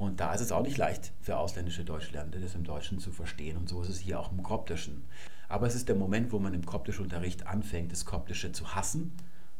Und 0.00 0.18
da 0.18 0.32
ist 0.32 0.40
es 0.40 0.50
auch 0.50 0.62
nicht 0.62 0.78
leicht 0.78 1.12
für 1.20 1.36
ausländische 1.36 1.84
Deutschlernende, 1.84 2.40
das 2.40 2.54
im 2.54 2.64
Deutschen 2.64 3.00
zu 3.00 3.12
verstehen. 3.12 3.58
Und 3.58 3.68
so 3.68 3.82
ist 3.82 3.90
es 3.90 3.98
hier 3.98 4.18
auch 4.18 4.32
im 4.32 4.42
Koptischen. 4.42 5.04
Aber 5.46 5.66
es 5.66 5.74
ist 5.74 5.90
der 5.90 5.94
Moment, 5.94 6.32
wo 6.32 6.38
man 6.38 6.54
im 6.54 6.64
Koptischunterricht 6.64 7.46
anfängt, 7.46 7.92
das 7.92 8.06
Koptische 8.06 8.50
zu 8.50 8.74
hassen. 8.74 9.12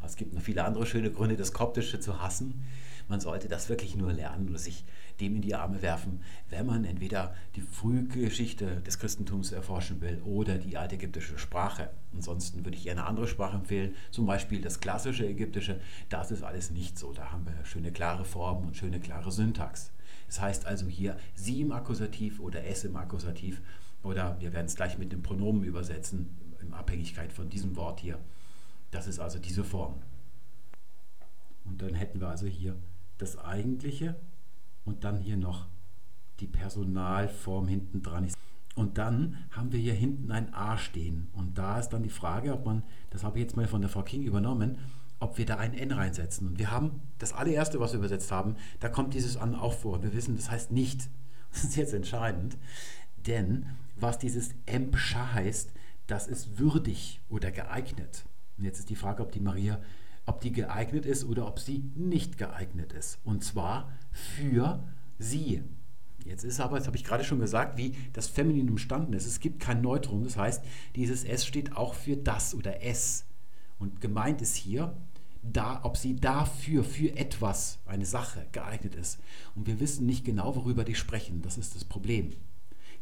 Es 0.02 0.16
gibt 0.16 0.32
noch 0.32 0.40
viele 0.40 0.64
andere 0.64 0.86
schöne 0.86 1.12
Gründe, 1.12 1.36
das 1.36 1.52
Koptische 1.52 2.00
zu 2.00 2.22
hassen. 2.22 2.64
Man 3.06 3.20
sollte 3.20 3.48
das 3.48 3.68
wirklich 3.68 3.96
nur 3.96 4.14
lernen 4.14 4.48
oder 4.48 4.58
sich 4.58 4.86
dem 5.20 5.36
in 5.36 5.42
die 5.42 5.54
Arme 5.54 5.82
werfen, 5.82 6.22
wenn 6.48 6.64
man 6.64 6.86
entweder 6.86 7.34
die 7.54 7.60
Frühgeschichte 7.60 8.80
des 8.80 8.98
Christentums 8.98 9.52
erforschen 9.52 10.00
will 10.00 10.22
oder 10.24 10.56
die 10.56 10.78
alte 10.78 10.94
ägyptische 10.94 11.38
Sprache. 11.38 11.90
Ansonsten 12.14 12.64
würde 12.64 12.78
ich 12.78 12.86
eher 12.86 12.92
eine 12.92 13.04
andere 13.04 13.28
Sprache 13.28 13.56
empfehlen, 13.56 13.94
zum 14.10 14.24
Beispiel 14.24 14.62
das 14.62 14.80
klassische 14.80 15.26
Ägyptische. 15.26 15.80
Das 16.08 16.30
ist 16.30 16.42
alles 16.42 16.70
nicht 16.70 16.98
so. 16.98 17.12
Da 17.12 17.30
haben 17.30 17.44
wir 17.44 17.62
schöne 17.66 17.92
klare 17.92 18.24
Formen 18.24 18.68
und 18.68 18.76
schöne 18.78 19.00
klare 19.00 19.30
Syntax. 19.30 19.92
Das 20.30 20.40
heißt 20.40 20.64
also 20.64 20.86
hier 20.86 21.16
sie 21.34 21.60
im 21.60 21.72
Akkusativ 21.72 22.38
oder 22.38 22.64
es 22.64 22.84
im 22.84 22.94
Akkusativ 22.94 23.60
oder 24.04 24.40
wir 24.40 24.52
werden 24.52 24.66
es 24.66 24.76
gleich 24.76 24.96
mit 24.96 25.10
dem 25.10 25.24
Pronomen 25.24 25.64
übersetzen, 25.64 26.38
in 26.60 26.72
Abhängigkeit 26.72 27.32
von 27.32 27.50
diesem 27.50 27.74
Wort 27.74 27.98
hier. 27.98 28.16
Das 28.92 29.08
ist 29.08 29.18
also 29.18 29.40
diese 29.40 29.64
Form. 29.64 29.96
Und 31.64 31.82
dann 31.82 31.94
hätten 31.94 32.20
wir 32.20 32.28
also 32.28 32.46
hier 32.46 32.76
das 33.18 33.38
Eigentliche 33.38 34.14
und 34.84 35.02
dann 35.02 35.18
hier 35.18 35.36
noch 35.36 35.66
die 36.38 36.46
Personalform 36.46 37.66
hinten 37.66 38.00
dran. 38.00 38.28
Und 38.76 38.98
dann 38.98 39.36
haben 39.50 39.72
wir 39.72 39.80
hier 39.80 39.94
hinten 39.94 40.30
ein 40.30 40.54
A 40.54 40.78
stehen. 40.78 41.28
Und 41.32 41.58
da 41.58 41.80
ist 41.80 41.88
dann 41.88 42.04
die 42.04 42.08
Frage, 42.08 42.52
ob 42.52 42.64
man, 42.64 42.84
das 43.10 43.24
habe 43.24 43.38
ich 43.38 43.42
jetzt 43.42 43.56
mal 43.56 43.66
von 43.66 43.80
der 43.80 43.90
Frau 43.90 44.04
King 44.04 44.22
übernommen, 44.22 44.78
ob 45.20 45.38
wir 45.38 45.46
da 45.46 45.56
ein 45.56 45.74
N 45.74 45.92
reinsetzen. 45.92 46.48
Und 46.48 46.58
wir 46.58 46.70
haben 46.70 47.02
das 47.18 47.32
allererste, 47.32 47.78
was 47.78 47.92
wir 47.92 47.98
übersetzt 47.98 48.32
haben, 48.32 48.56
da 48.80 48.88
kommt 48.88 49.14
dieses 49.14 49.36
an 49.36 49.54
auch 49.54 49.74
vor. 49.74 50.02
Wir 50.02 50.12
wissen, 50.12 50.36
das 50.36 50.50
heißt 50.50 50.72
nicht. 50.72 51.08
Das 51.52 51.64
ist 51.64 51.74
jetzt 51.74 51.94
entscheidend, 51.94 52.56
denn 53.26 53.66
was 53.96 54.18
dieses 54.20 54.50
Empscha 54.66 55.32
heißt, 55.32 55.72
das 56.06 56.28
ist 56.28 56.60
würdig 56.60 57.20
oder 57.28 57.50
geeignet. 57.50 58.24
Und 58.56 58.62
jetzt 58.66 58.78
ist 58.78 58.88
die 58.88 58.94
Frage, 58.94 59.20
ob 59.20 59.32
die 59.32 59.40
Maria, 59.40 59.80
ob 60.26 60.40
die 60.40 60.52
geeignet 60.52 61.06
ist 61.06 61.24
oder 61.24 61.48
ob 61.48 61.58
sie 61.58 61.90
nicht 61.96 62.38
geeignet 62.38 62.92
ist. 62.92 63.18
Und 63.24 63.42
zwar 63.42 63.90
für 64.12 64.84
sie. 65.18 65.64
Jetzt 66.24 66.44
ist 66.44 66.60
aber, 66.60 66.78
das 66.78 66.86
habe 66.86 66.96
ich 66.96 67.04
gerade 67.04 67.24
schon 67.24 67.40
gesagt, 67.40 67.78
wie 67.78 67.96
das 68.12 68.28
Femininum 68.28 68.78
standen 68.78 69.12
ist. 69.12 69.26
Es 69.26 69.40
gibt 69.40 69.58
kein 69.58 69.80
Neutrum, 69.80 70.22
das 70.22 70.36
heißt, 70.36 70.62
dieses 70.94 71.24
S 71.24 71.46
steht 71.46 71.76
auch 71.76 71.94
für 71.94 72.16
das 72.16 72.54
oder 72.54 72.82
es. 72.84 73.24
Und 73.78 74.00
gemeint 74.00 74.42
ist 74.42 74.54
hier, 74.54 74.94
da, 75.42 75.80
ob 75.84 75.96
sie 75.96 76.16
dafür, 76.16 76.84
für 76.84 77.16
etwas, 77.16 77.78
eine 77.86 78.06
Sache 78.06 78.46
geeignet 78.52 78.94
ist. 78.94 79.18
Und 79.54 79.66
wir 79.66 79.80
wissen 79.80 80.06
nicht 80.06 80.24
genau, 80.24 80.54
worüber 80.56 80.84
die 80.84 80.94
sprechen. 80.94 81.42
Das 81.42 81.58
ist 81.58 81.74
das 81.74 81.84
Problem. 81.84 82.32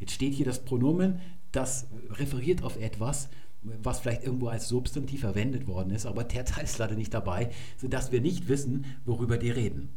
Jetzt 0.01 0.13
steht 0.13 0.35
hier 0.35 0.47
das 0.47 0.65
Pronomen, 0.65 1.21
das 1.51 1.89
referiert 2.11 2.63
auf 2.63 2.81
etwas, 2.81 3.29
was 3.63 4.01
vielleicht 4.01 4.23
irgendwo 4.23 4.49
als 4.49 4.69
Substantiv 4.69 5.21
verwendet 5.21 5.67
worden 5.67 5.91
ist, 5.91 6.07
aber 6.07 6.23
der 6.25 6.45
Teil 6.45 6.65
ist 6.65 6.79
leider 6.79 6.95
nicht 6.95 7.13
dabei, 7.13 7.51
sodass 7.77 8.13
wir 8.13 8.21
nicht 8.21 8.49
wissen, 8.49 8.85
worüber 9.05 9.37
die 9.37 9.51
reden. 9.51 9.89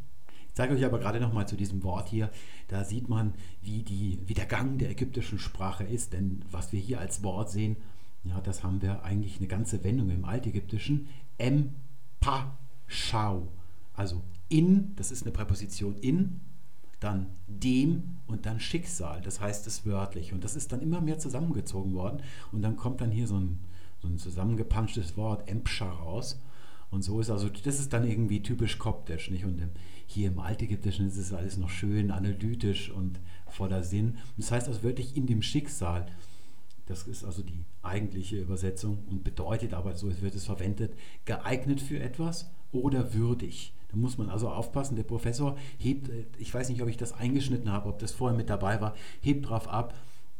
Ich 0.48 0.56
zeige 0.56 0.74
euch 0.74 0.84
aber 0.84 0.98
gerade 0.98 1.20
nochmal 1.20 1.48
zu 1.48 1.56
diesem 1.56 1.82
Wort 1.82 2.08
hier. 2.10 2.30
Da 2.68 2.84
sieht 2.84 3.08
man, 3.08 3.32
wie, 3.62 3.82
die, 3.82 4.18
wie 4.26 4.34
der 4.34 4.44
Gang 4.44 4.78
der 4.78 4.90
ägyptischen 4.90 5.38
Sprache 5.38 5.84
ist. 5.84 6.12
Denn 6.12 6.44
was 6.50 6.72
wir 6.72 6.80
hier 6.80 7.00
als 7.00 7.22
Wort 7.22 7.50
sehen, 7.50 7.76
Ja, 8.24 8.40
das 8.40 8.62
haben 8.62 8.82
wir 8.82 9.02
eigentlich 9.02 9.38
eine 9.38 9.48
ganze 9.48 9.82
Wendung 9.82 10.10
im 10.10 10.24
Altägyptischen. 10.24 11.08
Em, 11.38 11.70
pa, 12.22 12.56
schau. 12.86 13.48
Also 13.92 14.22
in, 14.48 14.94
das 14.96 15.10
ist 15.10 15.24
eine 15.24 15.32
Präposition 15.32 15.96
in, 15.96 16.40
dann 17.00 17.26
dem 17.46 18.16
und 18.26 18.46
dann 18.46 18.60
Schicksal. 18.60 19.20
Das 19.20 19.40
heißt 19.40 19.66
es 19.66 19.84
wörtlich. 19.84 20.32
Und 20.32 20.44
das 20.44 20.56
ist 20.56 20.72
dann 20.72 20.80
immer 20.80 21.02
mehr 21.02 21.18
zusammengezogen 21.18 21.94
worden. 21.94 22.22
Und 22.52 22.62
dann 22.62 22.76
kommt 22.76 23.02
dann 23.02 23.10
hier 23.10 23.26
so 23.26 23.38
ein, 23.38 23.58
so 24.00 24.08
ein 24.08 24.18
zusammengepanschtes 24.18 25.16
Wort, 25.16 25.48
Empscha, 25.48 25.90
raus. 25.90 26.40
Und 26.90 27.02
so 27.02 27.20
ist 27.20 27.30
also, 27.30 27.48
das 27.48 27.80
ist 27.80 27.92
dann 27.92 28.06
irgendwie 28.06 28.42
typisch 28.42 28.78
koptisch, 28.78 29.30
nicht? 29.30 29.44
Und 29.44 29.60
hier 30.06 30.28
im 30.28 30.38
Altägyptischen 30.38 31.08
ist 31.08 31.16
es 31.16 31.32
alles 31.32 31.56
noch 31.56 31.70
schön 31.70 32.10
analytisch 32.10 32.90
und 32.90 33.18
voller 33.46 33.82
Sinn. 33.82 34.18
Das 34.36 34.52
heißt 34.52 34.68
also 34.68 34.82
wirklich 34.82 35.16
in 35.16 35.26
dem 35.26 35.42
Schicksal. 35.42 36.06
Das 36.86 37.04
ist 37.04 37.24
also 37.24 37.42
die 37.42 37.64
eigentliche 37.82 38.40
Übersetzung 38.40 39.04
und 39.08 39.24
bedeutet 39.24 39.72
aber, 39.74 39.94
so 39.94 40.10
wird 40.20 40.34
es 40.34 40.46
verwendet, 40.46 40.94
geeignet 41.24 41.80
für 41.80 42.00
etwas 42.00 42.50
oder 42.72 43.14
würdig. 43.14 43.72
Da 43.90 43.96
muss 43.96 44.18
man 44.18 44.30
also 44.30 44.48
aufpassen. 44.48 44.96
Der 44.96 45.04
Professor 45.04 45.56
hebt, 45.78 46.10
ich 46.38 46.52
weiß 46.52 46.68
nicht, 46.70 46.82
ob 46.82 46.88
ich 46.88 46.96
das 46.96 47.12
eingeschnitten 47.12 47.70
habe, 47.70 47.88
ob 47.88 47.98
das 47.98 48.12
vorher 48.12 48.36
mit 48.36 48.50
dabei 48.50 48.80
war, 48.80 48.94
hebt 49.20 49.44
darauf 49.44 49.68
ab, 49.68 49.94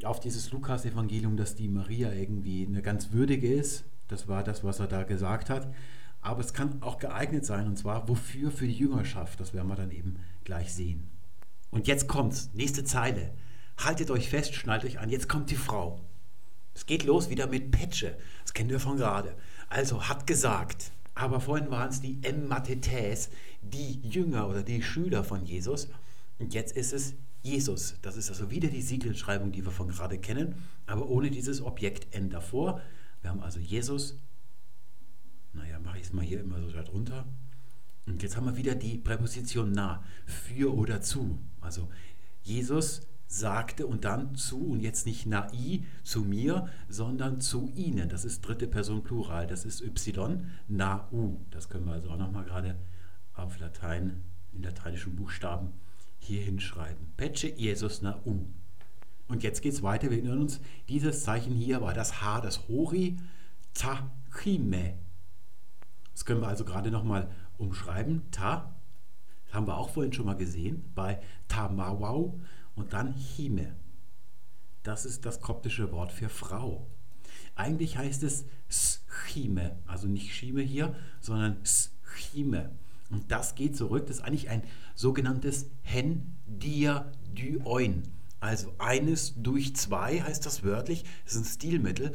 auf 0.04 0.18
dieses 0.18 0.50
Lukas-Evangelium, 0.50 1.36
dass 1.36 1.54
die 1.54 1.68
Maria 1.68 2.12
irgendwie 2.12 2.66
eine 2.66 2.82
ganz 2.82 3.12
würdige 3.12 3.52
ist. 3.52 3.84
Das 4.08 4.26
war 4.26 4.42
das, 4.42 4.64
was 4.64 4.80
er 4.80 4.88
da 4.88 5.04
gesagt 5.04 5.48
hat. 5.48 5.72
Aber 6.20 6.40
es 6.40 6.54
kann 6.54 6.82
auch 6.82 6.98
geeignet 6.98 7.44
sein, 7.44 7.66
und 7.66 7.76
zwar 7.76 8.08
wofür? 8.08 8.50
Für 8.50 8.66
die 8.66 8.72
Jüngerschaft. 8.72 9.38
Das 9.38 9.54
werden 9.54 9.68
wir 9.68 9.76
dann 9.76 9.90
eben 9.90 10.16
gleich 10.44 10.72
sehen. 10.72 11.08
Und 11.70 11.86
jetzt 11.88 12.08
kommt's, 12.08 12.50
nächste 12.54 12.84
Zeile. 12.84 13.32
Haltet 13.78 14.10
euch 14.10 14.28
fest, 14.28 14.54
schnallt 14.54 14.84
euch 14.84 14.98
an, 14.98 15.08
jetzt 15.08 15.28
kommt 15.28 15.50
die 15.50 15.56
Frau. 15.56 16.00
Es 16.74 16.86
geht 16.86 17.04
los 17.04 17.30
wieder 17.30 17.46
mit 17.46 17.70
Petsche. 17.70 18.16
Das 18.42 18.54
kennen 18.54 18.70
wir 18.70 18.80
von 18.80 18.96
gerade. 18.96 19.34
Also 19.68 20.08
hat 20.08 20.26
gesagt, 20.26 20.92
aber 21.14 21.40
vorhin 21.40 21.70
waren 21.70 21.90
es 21.90 22.00
die 22.00 22.18
Emmathetes, 22.22 23.30
die 23.62 24.00
Jünger 24.02 24.48
oder 24.48 24.62
die 24.62 24.82
Schüler 24.82 25.24
von 25.24 25.44
Jesus. 25.44 25.88
Und 26.38 26.54
jetzt 26.54 26.76
ist 26.76 26.92
es 26.92 27.14
Jesus. 27.42 27.96
Das 28.02 28.16
ist 28.16 28.30
also 28.30 28.50
wieder 28.50 28.68
die 28.68 28.82
Siegelschreibung, 28.82 29.52
die 29.52 29.64
wir 29.64 29.72
von 29.72 29.88
gerade 29.88 30.18
kennen, 30.18 30.54
aber 30.86 31.08
ohne 31.08 31.30
dieses 31.30 31.62
Objekt 31.62 32.14
N 32.14 32.30
davor. 32.30 32.80
Wir 33.20 33.30
haben 33.30 33.42
also 33.42 33.60
Jesus. 33.60 34.16
Naja, 35.52 35.78
mache 35.78 35.98
ich 35.98 36.04
es 36.04 36.12
mal 36.12 36.24
hier 36.24 36.40
immer 36.40 36.60
so 36.60 36.70
darunter. 36.70 37.26
Und 38.06 38.22
jetzt 38.22 38.36
haben 38.36 38.46
wir 38.46 38.56
wieder 38.56 38.74
die 38.74 38.98
Präposition 38.98 39.72
nah, 39.72 40.02
für 40.26 40.74
oder 40.74 41.02
zu. 41.02 41.38
Also 41.60 41.88
Jesus 42.42 43.02
sagte 43.32 43.86
und 43.86 44.04
dann 44.04 44.34
zu 44.34 44.66
und 44.66 44.80
jetzt 44.80 45.06
nicht 45.06 45.26
nai 45.26 45.82
zu 46.02 46.20
mir, 46.20 46.68
sondern 46.88 47.40
zu 47.40 47.72
ihnen. 47.74 48.08
Das 48.08 48.24
ist 48.24 48.42
dritte 48.42 48.66
Person 48.66 49.02
Plural, 49.02 49.46
das 49.46 49.64
ist 49.64 49.80
y, 49.80 50.46
na 50.68 51.08
u. 51.10 51.38
Das 51.50 51.68
können 51.68 51.86
wir 51.86 51.94
also 51.94 52.10
auch 52.10 52.18
nochmal 52.18 52.44
gerade 52.44 52.76
auf 53.34 53.58
Latein, 53.58 54.22
in 54.52 54.62
lateinischen 54.62 55.16
Buchstaben 55.16 55.72
hier 56.18 56.42
hinschreiben. 56.42 57.12
Pece 57.16 57.54
Jesus 57.56 58.02
na 58.02 58.20
u. 58.26 58.44
Und 59.28 59.42
jetzt 59.42 59.62
geht 59.62 59.72
es 59.72 59.82
weiter, 59.82 60.10
wir 60.10 60.18
erinnern 60.18 60.40
uns, 60.40 60.60
dieses 60.88 61.24
Zeichen 61.24 61.54
hier 61.54 61.80
war 61.80 61.94
das 61.94 62.20
H, 62.20 62.42
das 62.42 62.68
Hori, 62.68 63.16
Tachime. 63.72 64.98
Das 66.12 66.26
können 66.26 66.42
wir 66.42 66.48
also 66.48 66.66
gerade 66.66 66.90
nochmal 66.90 67.30
umschreiben. 67.56 68.30
Ta, 68.30 68.74
das 69.46 69.54
haben 69.54 69.66
wir 69.66 69.78
auch 69.78 69.88
vorhin 69.88 70.12
schon 70.12 70.26
mal 70.26 70.36
gesehen, 70.36 70.84
bei 70.94 71.18
Tamawau 71.48 72.38
und 72.74 72.92
dann 72.92 73.12
Hime. 73.14 73.74
Das 74.82 75.04
ist 75.04 75.24
das 75.26 75.40
koptische 75.40 75.92
Wort 75.92 76.12
für 76.12 76.28
Frau. 76.28 76.86
Eigentlich 77.54 77.98
heißt 77.98 78.22
es 78.22 78.44
Schime, 78.68 79.78
also 79.86 80.08
nicht 80.08 80.34
Schime 80.34 80.62
hier, 80.62 80.94
sondern 81.20 81.58
Schime. 82.02 82.70
Und 83.10 83.30
das 83.30 83.54
geht 83.54 83.76
zurück, 83.76 84.06
das 84.06 84.18
ist 84.18 84.24
eigentlich 84.24 84.48
ein 84.48 84.62
sogenanntes 84.94 85.66
Hen 85.82 86.34
dia 86.46 87.12
dyoin. 87.36 88.02
Also 88.40 88.72
eines 88.78 89.34
durch 89.36 89.76
zwei 89.76 90.20
heißt 90.20 90.44
das 90.46 90.64
wörtlich, 90.64 91.04
das 91.24 91.34
ist 91.34 91.40
ein 91.40 91.44
Stilmittel, 91.44 92.12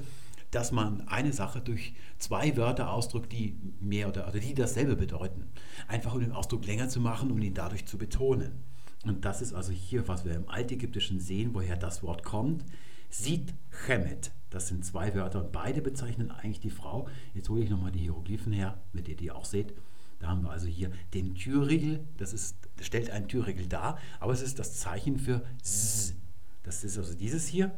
dass 0.51 0.72
man 0.72 1.08
eine 1.08 1.34
Sache 1.34 1.62
durch 1.62 1.93
zwei 2.18 2.58
Wörter 2.58 2.91
ausdrückt, 2.91 3.32
die 3.32 3.58
mehr 3.80 4.10
oder, 4.10 4.28
oder 4.28 4.39
die 4.39 4.53
dasselbe 4.53 4.95
bedeuten. 4.95 5.45
Einfach 5.88 6.14
um 6.14 6.20
den 6.20 6.32
Ausdruck 6.32 6.66
länger 6.66 6.89
zu 6.89 6.99
machen 6.99 7.32
und 7.32 7.41
ihn 7.41 7.53
dadurch 7.53 7.86
zu 7.86 7.97
betonen. 7.97 8.64
Und 9.08 9.24
das 9.24 9.41
ist 9.41 9.53
also 9.53 9.72
hier, 9.72 10.08
was 10.08 10.26
wir 10.26 10.36
im 10.36 10.49
Altägyptischen 10.49 11.20
sehen, 11.20 11.53
woher 11.53 11.78
das 11.78 12.03
Wort 12.03 12.24
kommt. 12.24 12.66
Sieht 13.10 13.53
Chemet. 13.86 14.32
Das 14.49 14.68
sind 14.68 14.86
zwei 14.86 15.16
Wörter 15.16 15.43
und 15.43 15.51
beide 15.51 15.82
bezeichnen 15.82 16.32
eigentlich 16.32 16.60
die 16.60 16.70
Frau. 16.70 17.08
Jetzt 17.34 17.49
hole 17.49 17.64
ich 17.64 17.70
nochmal 17.70 17.91
die 17.91 17.99
Hieroglyphen 17.99 18.51
her, 18.51 18.78
mit 18.91 19.08
denen 19.08 19.20
ihr 19.20 19.36
auch 19.36 19.45
seht. 19.45 19.74
Da 20.20 20.28
haben 20.28 20.41
wir 20.43 20.49
also 20.49 20.68
hier 20.68 20.91
den 21.14 21.36
Türriegel. 21.36 22.03
Das, 22.18 22.34
ist, 22.34 22.58
stellt 22.82 23.10
einen 23.12 23.28
Türriegel 23.28 23.68
dar, 23.68 23.97
aber 24.20 24.34
es 24.34 24.41
ist 24.41 24.60
das 24.60 24.76
Zeichen 24.76 25.18
für 25.18 25.41
Z. 25.62 26.16
Das 26.64 26.84
ist 26.84 26.97
also 26.97 27.14
dieses 27.14 27.47
hier. 27.47 27.78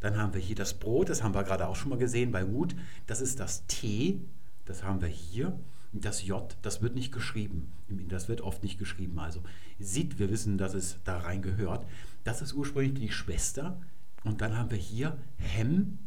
Dann 0.00 0.16
haben 0.16 0.34
wir 0.34 0.40
hier 0.40 0.56
das 0.56 0.78
Brot, 0.78 1.08
das 1.08 1.22
haben 1.22 1.34
wir 1.34 1.44
gerade 1.44 1.66
auch 1.66 1.76
schon 1.76 1.90
mal 1.90 1.98
gesehen 1.98 2.30
bei 2.30 2.46
Wut. 2.46 2.76
Das 3.06 3.20
ist 3.20 3.40
das 3.40 3.66
T, 3.66 4.20
das 4.64 4.82
haben 4.82 5.00
wir 5.00 5.08
hier. 5.08 5.58
Das 5.92 6.24
J, 6.26 6.56
das 6.62 6.82
wird 6.82 6.94
nicht 6.94 7.12
geschrieben. 7.12 7.72
Das 8.08 8.28
wird 8.28 8.42
oft 8.42 8.62
nicht 8.62 8.78
geschrieben. 8.78 9.18
Also 9.18 9.42
sieht, 9.78 10.18
wir 10.18 10.30
wissen, 10.30 10.58
dass 10.58 10.74
es 10.74 10.98
da 11.04 11.18
rein 11.18 11.42
gehört. 11.42 11.86
Das 12.24 12.42
ist 12.42 12.52
ursprünglich 12.52 12.94
die 12.94 13.10
Schwester. 13.10 13.80
Und 14.24 14.40
dann 14.40 14.56
haben 14.56 14.70
wir 14.70 14.78
hier 14.78 15.16
Hem 15.36 15.98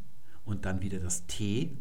und 0.45 0.65
dann 0.65 0.81
wieder 0.81 0.99
das 0.99 1.25
T. 1.25 1.77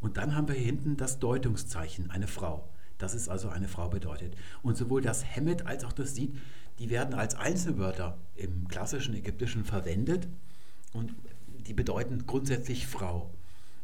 Und 0.00 0.16
dann 0.16 0.34
haben 0.34 0.48
wir 0.48 0.54
hier 0.54 0.66
hinten 0.66 0.96
das 0.96 1.18
Deutungszeichen, 1.18 2.10
eine 2.10 2.26
Frau. 2.26 2.68
Das 2.98 3.14
ist 3.14 3.28
also 3.28 3.48
eine 3.48 3.68
Frau 3.68 3.88
bedeutet. 3.88 4.34
Und 4.62 4.76
sowohl 4.76 5.02
das 5.02 5.24
Hemmet 5.24 5.66
als 5.66 5.84
auch 5.84 5.92
das 5.92 6.14
Sieht, 6.14 6.34
die 6.78 6.90
werden 6.90 7.14
als 7.14 7.34
Einzelwörter 7.34 8.18
im 8.34 8.68
klassischen 8.68 9.14
Ägyptischen 9.14 9.64
verwendet 9.64 10.28
und 10.92 11.14
die 11.66 11.74
bedeuten 11.74 12.26
grundsätzlich 12.26 12.86
Frau. 12.86 13.30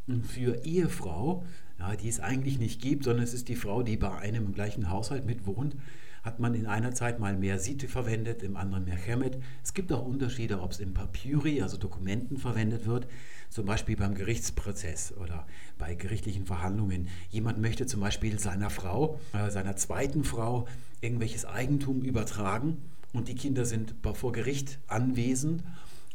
Und 0.06 0.26
für 0.26 0.64
Ehefrau 0.64 1.44
ja, 1.80 1.96
die 1.96 2.08
es 2.08 2.20
eigentlich 2.20 2.58
nicht 2.58 2.80
gibt, 2.80 3.04
sondern 3.04 3.24
es 3.24 3.34
ist 3.34 3.48
die 3.48 3.56
Frau, 3.56 3.82
die 3.82 3.96
bei 3.96 4.14
einem 4.14 4.46
im 4.46 4.54
gleichen 4.54 4.90
Haushalt 4.90 5.24
mitwohnt, 5.24 5.76
hat 6.22 6.38
man 6.38 6.54
in 6.54 6.66
einer 6.66 6.92
Zeit 6.92 7.18
mal 7.18 7.34
mehr 7.34 7.58
Site 7.58 7.88
verwendet, 7.88 8.42
im 8.42 8.58
anderen 8.58 8.84
mehr 8.84 8.98
Chemet. 8.98 9.38
Es 9.64 9.72
gibt 9.72 9.90
auch 9.90 10.04
Unterschiede, 10.04 10.60
ob 10.60 10.72
es 10.72 10.80
in 10.80 10.92
Papyri, 10.92 11.62
also 11.62 11.78
Dokumenten, 11.78 12.36
verwendet 12.36 12.84
wird, 12.84 13.06
zum 13.48 13.64
Beispiel 13.64 13.96
beim 13.96 14.14
Gerichtsprozess 14.14 15.14
oder 15.16 15.46
bei 15.78 15.94
gerichtlichen 15.94 16.44
Verhandlungen. 16.44 17.08
Jemand 17.30 17.58
möchte 17.58 17.86
zum 17.86 18.00
Beispiel 18.00 18.38
seiner 18.38 18.68
Frau, 18.68 19.18
äh, 19.32 19.50
seiner 19.50 19.76
zweiten 19.76 20.22
Frau, 20.22 20.68
irgendwelches 21.00 21.46
Eigentum 21.46 22.02
übertragen 22.02 22.76
und 23.14 23.28
die 23.28 23.34
Kinder 23.34 23.64
sind 23.64 23.94
vor 24.14 24.32
Gericht 24.32 24.78
anwesend 24.86 25.62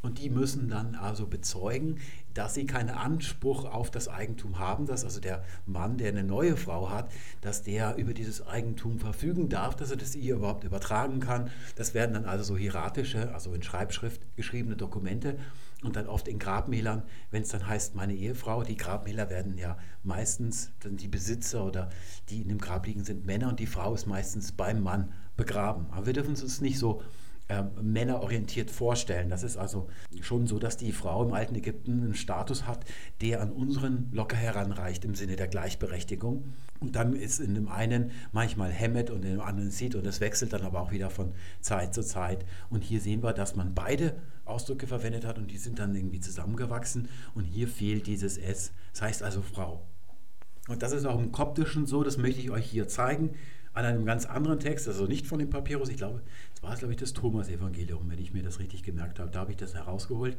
und 0.06 0.20
die 0.20 0.30
müssen 0.30 0.70
dann 0.70 0.96
also 0.96 1.28
bezeugen, 1.28 2.00
dass 2.34 2.54
sie 2.54 2.66
keinen 2.66 2.90
Anspruch 2.90 3.66
auf 3.66 3.90
das 3.92 4.08
Eigentum 4.08 4.60
haben, 4.60 4.86
dass 4.86 5.04
also 5.04 5.20
der 5.20 5.44
Mann, 5.66 5.98
der 5.98 6.10
eine 6.10 6.24
neue 6.24 6.58
Frau 6.58 6.90
hat, 6.90 7.12
dass 7.42 7.64
der 7.64 7.96
über 7.96 8.14
dieses 8.14 8.46
Eigentum 8.46 9.00
verfügen 9.00 9.50
darf, 9.50 9.76
dass 9.76 9.92
er 9.92 9.98
das 9.98 10.16
ihr 10.16 10.36
überhaupt 10.36 10.64
übertragen 10.64 11.20
kann. 11.20 11.50
Das 11.76 11.94
werden 11.94 12.14
dann 12.14 12.26
also 12.26 12.44
so 12.44 12.58
hieratische, 12.58 13.34
also 13.34 13.54
in 13.54 13.64
Schreibschrift 13.64 14.22
geschriebene 14.36 14.76
Dokumente 14.76 15.38
und 15.84 15.96
dann 15.96 16.08
oft 16.08 16.28
in 16.28 16.40
Grabmälern, 16.40 17.04
wenn 17.32 17.44
es 17.44 17.50
dann 17.50 17.68
heißt, 17.68 17.96
meine 17.96 18.14
Ehefrau, 18.14 18.64
die 18.64 18.78
Grabmäler 18.78 19.30
werden 19.30 19.58
ja 19.58 19.78
meistens, 20.04 20.72
dann 20.82 20.98
die 20.98 21.08
Besitzer 21.08 21.66
oder 21.66 21.90
die 22.30 22.42
in 22.42 22.50
dem 22.50 22.60
Grab 22.60 22.86
liegen, 22.86 23.04
sind 23.04 23.26
Männer 23.26 23.50
und 23.50 23.60
die 23.60 23.68
Frau 23.68 23.94
ist 23.94 24.08
meistens 24.08 24.52
beim 24.52 24.82
Mann 24.84 25.14
begraben. 25.38 25.88
Aber 25.92 26.06
wir 26.06 26.14
dürfen 26.14 26.34
es 26.34 26.44
uns 26.44 26.62
nicht 26.62 26.80
so 26.80 27.02
äh, 27.48 27.64
männerorientiert 27.82 28.72
vorstellen. 28.72 29.30
Das 29.30 29.44
ist 29.44 29.56
also 29.56 29.88
schon 30.22 30.48
so, 30.48 30.58
dass 30.58 30.78
die 30.78 30.92
Frau 30.92 31.24
im 31.24 31.34
alten 31.34 31.54
Ägypten 31.54 32.02
einen 32.02 32.16
Status 32.16 32.66
hat, 32.66 32.86
der 33.22 33.42
an 33.42 33.52
unseren 33.52 34.10
locker 34.12 34.36
heranreicht 34.36 35.06
im 35.06 35.14
Sinne 35.14 35.36
der 35.36 35.48
Gleichberechtigung. 35.48 36.54
Und 36.80 36.96
dann 36.96 37.14
ist 37.14 37.40
in 37.40 37.54
dem 37.54 37.68
einen 37.68 38.12
manchmal 38.32 38.72
Hemmet 38.72 39.12
und 39.12 39.24
in 39.24 39.32
dem 39.32 39.42
anderen 39.42 39.70
Sid 39.70 39.94
und 39.94 40.06
das 40.06 40.22
wechselt 40.22 40.54
dann 40.54 40.64
aber 40.64 40.82
auch 40.82 40.92
wieder 40.92 41.12
von 41.12 41.34
Zeit 41.62 41.94
zu 41.94 42.04
Zeit. 42.04 42.46
Und 42.72 42.84
hier 42.84 43.00
sehen 43.00 43.22
wir, 43.22 43.34
dass 43.34 43.56
man 43.56 43.76
beide 43.76 44.16
Ausdrücke 44.46 44.88
verwendet 44.88 45.24
hat 45.24 45.38
und 45.38 45.52
die 45.52 45.58
sind 45.58 45.78
dann 45.78 45.96
irgendwie 45.96 46.20
zusammengewachsen 46.20 47.10
und 47.36 47.44
hier 47.44 47.68
fehlt 47.68 48.08
dieses 48.08 48.40
S. 48.40 48.72
Das 48.94 49.04
heißt 49.04 49.24
also 49.24 49.44
Frau. 49.44 49.86
Und 50.68 50.82
das 50.82 50.94
ist 50.94 51.06
auch 51.06 51.20
im 51.20 51.32
Koptischen 51.32 51.86
so, 51.86 52.04
das 52.04 52.18
möchte 52.18 52.42
ich 52.42 52.50
euch 52.50 52.66
hier 52.66 52.88
zeigen 52.88 53.36
an 53.76 53.86
einem 53.86 54.06
ganz 54.06 54.26
anderen 54.26 54.60
Text, 54.60 54.88
also 54.88 55.06
nicht 55.06 55.28
von 55.28 55.38
dem 55.38 55.50
Papyrus, 55.50 55.90
ich 55.90 55.98
glaube, 55.98 56.22
es 56.56 56.64
war, 56.64 56.76
glaube 56.76 56.94
ich, 56.94 57.00
das 57.00 57.14
Thomas-Evangelium, 57.14 58.10
wenn 58.10 58.20
ich 58.20 58.34
mir 58.34 58.42
das 58.42 58.60
richtig 58.60 58.84
gemerkt 58.84 59.20
habe. 59.20 59.30
Da 59.30 59.42
habe 59.42 59.52
ich 59.52 59.58
das 59.58 59.76
herausgeholt. 59.76 60.38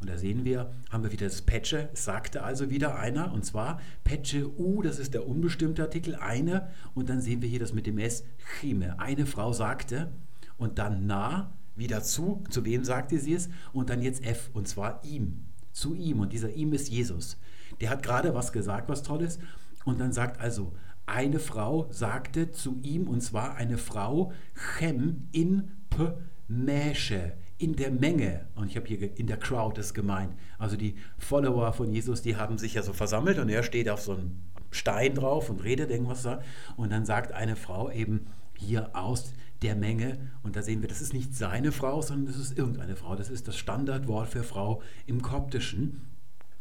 Und 0.00 0.10
da 0.10 0.18
sehen 0.18 0.44
wir, 0.44 0.70
haben 0.90 1.02
wir 1.02 1.12
wieder 1.12 1.26
das 1.26 1.40
Petsche, 1.40 1.88
sagte 1.94 2.42
also 2.42 2.68
wieder 2.68 2.98
einer, 2.98 3.32
und 3.32 3.44
zwar 3.46 3.80
Petsche 4.02 4.50
U, 4.58 4.82
das 4.82 4.98
ist 4.98 5.14
der 5.14 5.26
unbestimmte 5.26 5.82
Artikel, 5.82 6.14
eine, 6.16 6.68
und 6.94 7.08
dann 7.08 7.22
sehen 7.22 7.40
wir 7.40 7.48
hier 7.48 7.60
das 7.60 7.72
mit 7.72 7.86
dem 7.86 7.98
S, 7.98 8.24
Chime. 8.60 8.98
Eine 8.98 9.24
Frau 9.24 9.52
sagte, 9.52 10.10
und 10.58 10.78
dann 10.78 11.06
na, 11.06 11.52
wieder 11.74 12.02
zu, 12.02 12.44
zu 12.50 12.64
wem 12.64 12.84
sagte 12.84 13.18
sie 13.18 13.32
es, 13.32 13.48
und 13.72 13.88
dann 13.88 14.02
jetzt 14.02 14.22
F, 14.24 14.50
und 14.52 14.68
zwar 14.68 15.02
ihm, 15.04 15.46
zu 15.72 15.94
ihm, 15.94 16.20
und 16.20 16.32
dieser 16.32 16.52
ihm 16.52 16.72
ist 16.74 16.90
Jesus. 16.90 17.38
Der 17.80 17.88
hat 17.88 18.02
gerade 18.02 18.34
was 18.34 18.52
gesagt, 18.52 18.90
was 18.90 19.02
Tolles. 19.02 19.38
Und 19.84 20.00
dann 20.00 20.12
sagt 20.12 20.40
also, 20.40 20.72
eine 21.06 21.38
Frau 21.38 21.86
sagte 21.90 22.50
zu 22.50 22.78
ihm, 22.82 23.08
und 23.08 23.20
zwar 23.20 23.56
eine 23.56 23.78
Frau, 23.78 24.32
Chem 24.78 25.28
in 25.32 25.70
P. 25.90 26.12
Mäsche, 26.48 27.32
in 27.58 27.76
der 27.76 27.90
Menge, 27.90 28.46
und 28.54 28.68
ich 28.68 28.76
habe 28.76 28.86
hier 28.86 29.16
in 29.16 29.26
der 29.26 29.38
Crowd 29.38 29.80
ist 29.80 29.94
gemeint, 29.94 30.34
also 30.58 30.76
die 30.76 30.96
Follower 31.18 31.72
von 31.72 31.90
Jesus, 31.90 32.20
die 32.20 32.36
haben 32.36 32.58
sich 32.58 32.74
ja 32.74 32.82
so 32.82 32.92
versammelt 32.92 33.38
und 33.38 33.48
er 33.48 33.62
steht 33.62 33.88
auf 33.88 34.00
so 34.00 34.12
einem 34.12 34.42
Stein 34.70 35.14
drauf 35.14 35.50
und 35.50 35.62
redet 35.62 35.90
irgendwas 35.90 36.22
da. 36.22 36.42
Und 36.76 36.90
dann 36.90 37.06
sagt 37.06 37.32
eine 37.32 37.56
Frau 37.56 37.90
eben 37.90 38.26
hier 38.58 38.90
aus 38.94 39.32
der 39.62 39.76
Menge, 39.76 40.18
und 40.42 40.56
da 40.56 40.62
sehen 40.62 40.82
wir, 40.82 40.88
das 40.88 41.00
ist 41.00 41.14
nicht 41.14 41.34
seine 41.34 41.72
Frau, 41.72 42.02
sondern 42.02 42.26
das 42.26 42.36
ist 42.36 42.58
irgendeine 42.58 42.96
Frau. 42.96 43.14
Das 43.14 43.30
ist 43.30 43.48
das 43.48 43.56
Standardwort 43.56 44.28
für 44.28 44.42
Frau 44.42 44.82
im 45.06 45.22
Koptischen. 45.22 46.02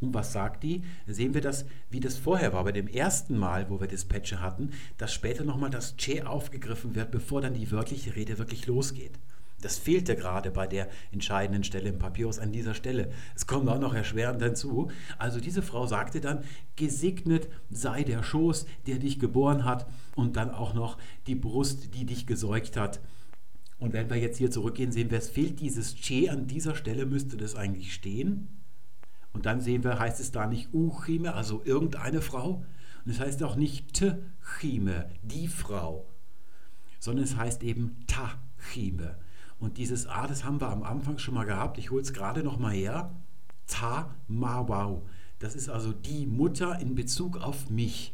Und 0.04 0.14
was 0.14 0.34
sagt 0.34 0.64
die? 0.64 0.84
Sehen 1.08 1.34
wir 1.34 1.41
das, 1.41 1.66
wie 1.89 1.99
das 1.99 2.18
vorher 2.18 2.51
war, 2.51 2.64
bei 2.66 2.74
dem 2.74 2.88
ersten 2.88 3.38
Mal, 3.38 3.70
wo 3.70 3.80
wir 3.80 3.88
Dispatche 3.88 4.41
hatten, 4.41 4.72
dass 4.97 5.14
später 5.14 5.45
nochmal 5.45 5.70
das 5.70 5.95
Che 5.95 6.24
aufgegriffen 6.24 6.93
wird, 6.95 7.10
bevor 7.12 7.41
dann 7.41 7.54
die 7.54 7.72
wörtliche 7.72 8.16
Rede 8.16 8.38
wirklich 8.38 8.68
losgeht. 8.68 9.18
Das 9.62 9.78
fehlte 9.78 10.18
gerade 10.18 10.51
bei 10.51 10.68
der 10.68 10.89
entscheidenden 11.14 11.64
Stelle 11.64 11.88
im 11.88 11.97
Papyrus 11.97 12.38
an 12.38 12.51
dieser 12.51 12.74
Stelle. 12.74 13.12
Es 13.34 13.47
kommt 13.47 13.70
auch 13.70 13.80
noch 13.80 13.93
erschwerend 13.93 14.43
hinzu. 14.43 14.91
Also 15.18 15.39
diese 15.39 15.62
Frau 15.62 15.88
sagte 15.88 16.20
dann, 16.20 16.43
gesegnet 16.76 17.47
sei 17.70 18.04
der 18.04 18.24
Schoß, 18.24 18.66
der 18.88 18.99
dich 18.99 19.20
geboren 19.20 19.64
hat 19.64 19.88
und 20.16 20.36
dann 20.36 20.51
auch 20.51 20.74
noch 20.74 20.97
die 21.28 21.36
Brust, 21.36 21.95
die 21.95 22.06
dich 22.06 22.28
gesäugt 22.28 22.76
hat. 22.76 22.99
Und 23.80 23.93
wenn 23.93 24.10
wir 24.10 24.18
jetzt 24.18 24.38
hier 24.38 24.51
zurückgehen, 24.51 24.91
sehen 24.91 25.12
wir, 25.12 25.18
es 25.18 25.30
fehlt 25.30 25.62
dieses 25.62 25.95
Che 25.95 26.30
an 26.30 26.45
dieser 26.45 26.76
Stelle, 26.76 27.06
müsste 27.06 27.38
das 27.38 27.56
eigentlich 27.56 27.93
stehen. 27.93 28.62
Und 29.34 29.46
dann 29.46 29.62
sehen 29.62 29.84
wir, 29.84 30.00
heißt 30.00 30.20
es 30.20 30.32
da 30.32 30.48
nicht 30.48 30.74
Uchime, 30.74 31.34
also 31.34 31.62
irgendeine 31.66 32.22
Frau. 32.22 32.64
Und 33.06 33.12
es 33.12 33.20
heißt 33.20 33.44
auch 33.44 33.56
nicht 33.56 33.94
Tchime, 33.94 35.10
die 35.24 35.48
Frau, 35.48 36.06
sondern 37.00 37.26
es 37.26 37.36
heißt 37.36 37.64
eben 37.64 37.98
Tachime. 38.08 39.18
Und 39.60 39.78
dieses 39.78 40.08
A, 40.08 40.28
das 40.28 40.44
haben 40.44 40.62
wir 40.62 40.70
am 40.70 40.84
Anfang 40.84 41.18
schon 41.18 41.34
mal 41.34 41.46
gehabt. 41.46 41.78
Ich 41.78 41.92
hole 41.92 42.02
es 42.02 42.14
gerade 42.14 42.44
noch 42.44 42.60
mal 42.60 42.74
her. 42.74 43.14
Ta 43.68 44.14
Mawau. 44.28 45.04
Das 45.40 45.56
ist 45.56 45.70
also 45.70 45.92
die 45.92 46.26
Mutter 46.26 46.80
in 46.80 46.96
Bezug 46.96 47.38
auf 47.38 47.70
mich. 47.70 48.14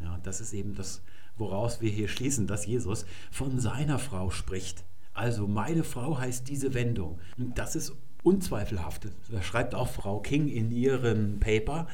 Ja, 0.00 0.18
das 0.22 0.40
ist 0.40 0.52
eben 0.52 0.74
das, 0.74 1.02
woraus 1.36 1.80
wir 1.80 1.90
hier 1.90 2.08
schließen, 2.08 2.46
dass 2.46 2.66
Jesus 2.66 3.06
von 3.30 3.60
seiner 3.60 3.98
Frau 3.98 4.30
spricht. 4.30 4.84
Also 5.14 5.46
meine 5.46 5.84
Frau 5.84 6.18
heißt 6.18 6.48
diese 6.48 6.74
Wendung. 6.74 7.18
Und 7.38 7.56
das 7.58 7.76
ist 7.76 7.94
unzweifelhaft. 8.26 9.06
Das 9.30 9.44
schreibt 9.44 9.74
auch 9.74 9.88
Frau 9.88 10.20
King 10.20 10.48
in 10.48 10.72
ihrem 10.72 11.38
Paper. 11.38 11.86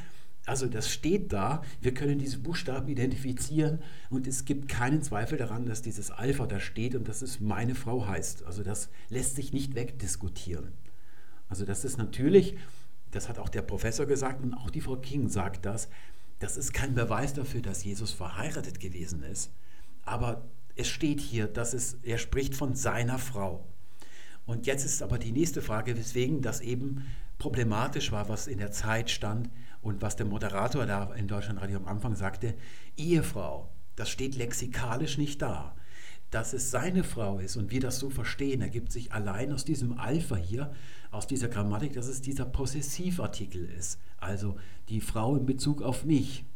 Also 0.46 0.66
das 0.66 0.90
steht 0.90 1.32
da, 1.32 1.62
wir 1.80 1.94
können 1.94 2.18
diese 2.18 2.38
Buchstaben 2.38 2.88
identifizieren 2.88 3.80
und 4.10 4.26
es 4.26 4.44
gibt 4.44 4.68
keinen 4.68 5.02
Zweifel 5.02 5.38
daran, 5.38 5.66
dass 5.66 5.82
dieses 5.82 6.10
Alpha 6.10 6.46
da 6.46 6.58
steht 6.58 6.96
und 6.96 7.06
dass 7.06 7.22
es 7.22 7.38
meine 7.38 7.76
Frau 7.76 8.08
heißt. 8.08 8.44
Also 8.44 8.64
das 8.64 8.88
lässt 9.08 9.36
sich 9.36 9.52
nicht 9.52 9.76
wegdiskutieren. 9.76 10.72
Also 11.48 11.64
das 11.64 11.84
ist 11.84 11.98
natürlich, 11.98 12.56
das 13.12 13.28
hat 13.28 13.38
auch 13.38 13.50
der 13.50 13.62
Professor 13.62 14.06
gesagt 14.06 14.42
und 14.42 14.54
auch 14.54 14.70
die 14.70 14.80
Frau 14.80 14.96
King 14.96 15.28
sagt 15.28 15.64
das, 15.64 15.88
das 16.40 16.56
ist 16.56 16.72
kein 16.72 16.94
Beweis 16.94 17.34
dafür, 17.34 17.60
dass 17.60 17.84
Jesus 17.84 18.10
verheiratet 18.10 18.80
gewesen 18.80 19.22
ist. 19.22 19.52
Aber 20.04 20.48
es 20.74 20.88
steht 20.88 21.20
hier, 21.20 21.46
dass 21.46 21.74
es, 21.74 21.98
er 22.02 22.18
spricht 22.18 22.56
von 22.56 22.74
seiner 22.74 23.18
Frau. 23.18 23.64
Und 24.46 24.66
jetzt 24.66 24.84
ist 24.84 25.02
aber 25.02 25.18
die 25.18 25.32
nächste 25.32 25.62
Frage, 25.62 25.96
weswegen 25.96 26.42
das 26.42 26.60
eben 26.60 27.06
problematisch 27.38 28.12
war, 28.12 28.28
was 28.28 28.46
in 28.46 28.58
der 28.58 28.72
Zeit 28.72 29.10
stand 29.10 29.50
und 29.80 30.02
was 30.02 30.16
der 30.16 30.26
Moderator 30.26 30.86
da 30.86 31.12
in 31.14 31.28
Deutschlandradio 31.28 31.78
am 31.78 31.86
Anfang 31.86 32.14
sagte, 32.14 32.54
Ehefrau, 32.96 33.68
das 33.96 34.10
steht 34.10 34.36
lexikalisch 34.36 35.18
nicht 35.18 35.42
da. 35.42 35.74
Dass 36.30 36.54
es 36.54 36.70
seine 36.70 37.04
Frau 37.04 37.40
ist 37.40 37.56
und 37.56 37.70
wir 37.70 37.80
das 37.80 37.98
so 37.98 38.08
verstehen, 38.08 38.62
ergibt 38.62 38.90
sich 38.90 39.12
allein 39.12 39.52
aus 39.52 39.64
diesem 39.64 39.98
Alpha 39.98 40.36
hier, 40.36 40.72
aus 41.10 41.26
dieser 41.26 41.48
Grammatik, 41.48 41.92
dass 41.92 42.06
es 42.06 42.22
dieser 42.22 42.46
Possessivartikel 42.46 43.64
ist. 43.66 43.98
Also 44.18 44.56
die 44.88 45.00
Frau 45.02 45.36
in 45.36 45.44
Bezug 45.44 45.82
auf 45.82 46.04
mich. 46.04 46.46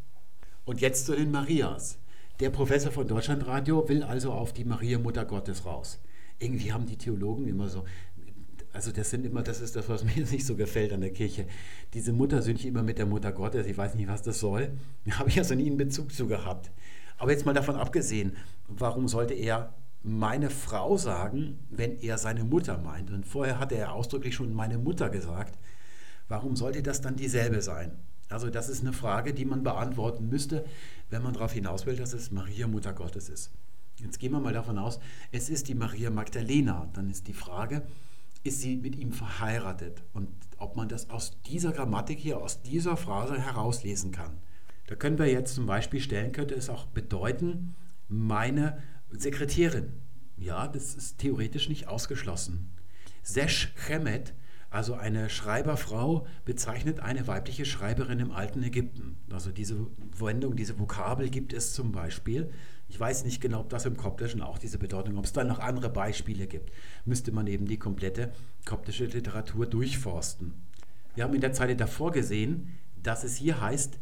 Und 0.65 0.81
jetzt 0.81 1.05
zu 1.07 1.15
den 1.15 1.31
Marias. 1.31 1.99
Der 2.41 2.51
Professor 2.51 2.91
von 2.91 3.07
Deutschlandradio 3.07 3.89
will 3.89 4.03
also 4.03 4.33
auf 4.33 4.53
die 4.53 4.65
Maria 4.65 4.99
Mutter 4.99 5.25
Gottes 5.25 5.67
raus. 5.67 6.01
Irgendwie 6.39 6.73
haben 6.73 6.87
die 6.87 6.97
Theologen 6.97 7.47
immer 7.49 7.69
so, 7.69 7.85
also 8.77 8.93
das 8.93 9.09
sind 9.09 9.25
immer, 9.25 9.43
das 9.43 9.61
ist 9.61 9.75
das, 9.75 9.89
was 9.89 10.05
mir 10.17 10.25
nicht 10.25 10.47
so 10.47 10.55
gefällt 10.55 10.93
an 10.93 11.01
der 11.01 11.13
Kirche. 11.13 11.47
Diese 11.95 12.13
Muttersündchen 12.13 12.71
immer 12.71 12.83
mit 12.83 12.99
der 12.99 13.07
Mutter 13.07 13.33
Gottes, 13.33 13.67
ich 13.67 13.77
weiß 13.77 13.95
nicht, 13.95 14.09
was 14.09 14.23
das 14.23 14.39
soll. 14.39 14.71
Da 15.05 15.13
habe 15.19 15.31
ich 15.31 15.39
also 15.39 15.55
nie 15.55 15.67
einen 15.67 15.79
Bezug 15.79 16.13
zu 16.13 16.27
gehabt. 16.27 16.71
Aber 17.19 17.31
jetzt 17.31 17.47
mal 17.47 17.55
davon 17.55 17.77
abgesehen, 17.77 18.37
warum 18.69 19.09
sollte 19.09 19.35
er 19.35 19.73
meine 20.03 20.51
Frau 20.51 20.99
sagen, 20.99 21.59
wenn 21.71 21.99
er 22.01 22.19
seine 22.19 22.45
Mutter 22.45 22.79
meint? 22.79 23.11
Und 23.11 23.27
vorher 23.27 23.59
hatte 23.59 23.77
er 23.77 23.95
ausdrücklich 23.95 24.35
schon 24.35 24.53
meine 24.55 24.79
Mutter 24.79 25.09
gesagt. 25.09 25.59
Warum 26.29 26.57
sollte 26.57 26.83
das 26.83 27.01
dann 27.01 27.17
dieselbe 27.17 27.63
sein? 27.63 27.93
Also 28.29 28.51
das 28.51 28.69
ist 28.69 28.83
eine 28.83 28.93
Frage, 28.93 29.33
die 29.33 29.45
man 29.45 29.63
beantworten 29.63 30.29
müsste, 30.29 30.65
wenn 31.11 31.23
man 31.23 31.33
darauf 31.33 31.53
hinaus 31.53 31.87
will, 31.87 31.97
dass 31.97 32.13
es 32.13 32.33
Maria 32.33 32.67
Mutter 32.67 32.93
Gottes 32.93 33.29
ist. 33.29 33.51
Jetzt 33.99 34.19
gehen 34.19 34.33
wir 34.33 34.41
mal 34.41 34.53
davon 34.53 34.79
aus, 34.79 35.01
es 35.33 35.49
ist 35.49 35.69
die 35.69 35.75
Maria 35.75 36.11
Magdalena. 36.11 36.89
Dann 36.93 37.09
ist 37.09 37.29
die 37.29 37.33
Frage, 37.33 37.83
ist 38.45 38.61
sie 38.61 38.77
mit 38.77 38.97
ihm 38.97 39.13
verheiratet. 39.13 40.03
Und 40.13 40.29
ob 40.59 40.77
man 40.77 40.89
das 40.89 41.11
aus 41.11 41.39
dieser 41.47 41.73
Grammatik 41.73 42.19
hier, 42.19 42.39
aus 42.39 42.63
dieser 42.63 42.97
Phrase 42.97 43.41
herauslesen 43.41 44.13
kann. 44.13 44.39
Da 44.87 44.95
können 44.95 45.19
wir 45.19 45.27
jetzt 45.27 45.55
zum 45.55 45.67
Beispiel 45.67 46.01
stellen, 46.01 46.33
könnte 46.33 46.55
es 46.55 46.71
auch 46.71 46.87
bedeuten, 46.87 47.75
meine 48.09 48.79
Sekretärin. 49.11 49.93
Ja, 50.37 50.69
das 50.69 50.95
ist 50.95 51.19
theoretisch 51.19 51.69
nicht 51.69 51.89
ausgeschlossen. 51.89 52.71
Sesh 53.23 53.73
Chemet, 53.87 54.35
also 54.71 54.95
eine 54.95 55.31
Schreiberfrau, 55.31 56.27
bezeichnet 56.45 57.01
eine 57.01 57.27
weibliche 57.27 57.65
Schreiberin 57.65 58.21
im 58.21 58.31
alten 58.31 58.63
Ägypten. 58.63 59.17
Also 59.31 59.51
diese 59.51 59.87
Wendung, 60.19 60.55
diese 60.55 60.79
Vokabel 60.79 61.31
gibt 61.31 61.53
es 61.53 61.73
zum 61.73 61.91
Beispiel 61.93 62.53
ich 62.89 62.99
weiß 62.99 63.25
nicht 63.25 63.41
genau, 63.41 63.61
ob 63.61 63.69
das 63.71 63.85
im 63.85 63.97
Koptischen 63.97 64.43
auch 64.43 64.59
diese 64.59 64.79
Bedeutung, 64.79 65.19
ob 65.19 65.25
es 65.25 65.33
da 65.33 65.45
noch 65.45 65.59
andere 65.59 65.91
Beispiele 65.91 66.47
gibt. 66.47 66.71
Müsste 67.05 67.33
man 67.33 67.47
eben 67.47 67.67
die 67.67 67.79
komplette 67.79 68.33
koptische 68.65 69.07
Literatur 69.07 69.67
durchforsten. 69.67 70.55
Wir 71.15 71.25
haben 71.25 71.35
in 71.35 71.41
der 71.41 71.53
Zeile 71.53 71.77
davor 71.77 72.13
gesehen, 72.13 72.79
dass 73.03 73.25
es 73.25 73.37
hier 73.37 73.61
heißt, 73.61 73.99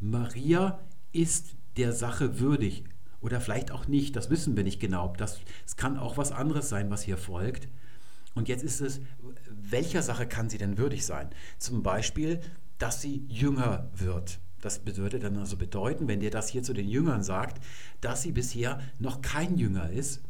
Maria 0.00 0.80
ist 1.12 1.56
der 1.76 1.92
Sache 1.92 2.38
würdig. 2.38 2.84
Oder 3.20 3.40
vielleicht 3.40 3.72
auch 3.72 3.88
nicht, 3.88 4.14
das 4.14 4.30
wissen 4.30 4.56
wir 4.56 4.62
nicht 4.62 4.78
genau. 4.78 5.12
Das, 5.16 5.40
es 5.66 5.76
kann 5.76 5.98
auch 5.98 6.16
was 6.16 6.30
anderes 6.30 6.68
sein, 6.68 6.90
was 6.90 7.02
hier 7.02 7.16
folgt. 7.16 7.68
Und 8.34 8.48
jetzt 8.48 8.62
ist 8.62 8.80
es, 8.80 9.00
welcher 9.48 10.02
Sache 10.02 10.28
kann 10.28 10.48
sie 10.48 10.58
denn 10.58 10.78
würdig 10.78 11.04
sein? 11.04 11.30
Zum 11.58 11.82
Beispiel, 11.82 12.40
dass 12.78 13.02
sie 13.02 13.26
jünger 13.28 13.90
wird. 13.94 14.38
Das 14.60 14.80
würde 14.84 15.18
dann 15.18 15.36
also 15.36 15.56
bedeuten, 15.56 16.08
wenn 16.08 16.20
der 16.20 16.30
das 16.30 16.48
hier 16.48 16.62
zu 16.62 16.72
den 16.72 16.88
Jüngern 16.88 17.22
sagt, 17.22 17.62
dass 18.00 18.22
sie 18.22 18.32
bisher 18.32 18.80
noch 18.98 19.22
kein 19.22 19.56
Jünger 19.56 19.90
ist. 19.90 20.20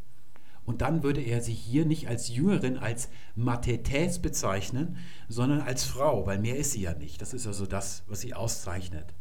Und 0.65 0.81
dann 0.81 1.01
würde 1.01 1.21
er 1.21 1.41
sie 1.41 1.53
hier 1.53 1.85
nicht 1.85 2.07
als 2.07 2.29
Jüngerin, 2.29 2.77
als 2.77 3.09
Mathetes 3.35 4.19
bezeichnen, 4.19 4.97
sondern 5.27 5.61
als 5.61 5.83
Frau, 5.83 6.27
weil 6.27 6.37
mehr 6.37 6.57
ist 6.57 6.73
sie 6.73 6.81
ja 6.81 6.93
nicht. 6.93 7.21
Das 7.21 7.33
ist 7.33 7.47
also 7.47 7.65
das, 7.65 8.03
was 8.07 8.21
sie 8.21 8.35
auszeichnet. 8.35 9.15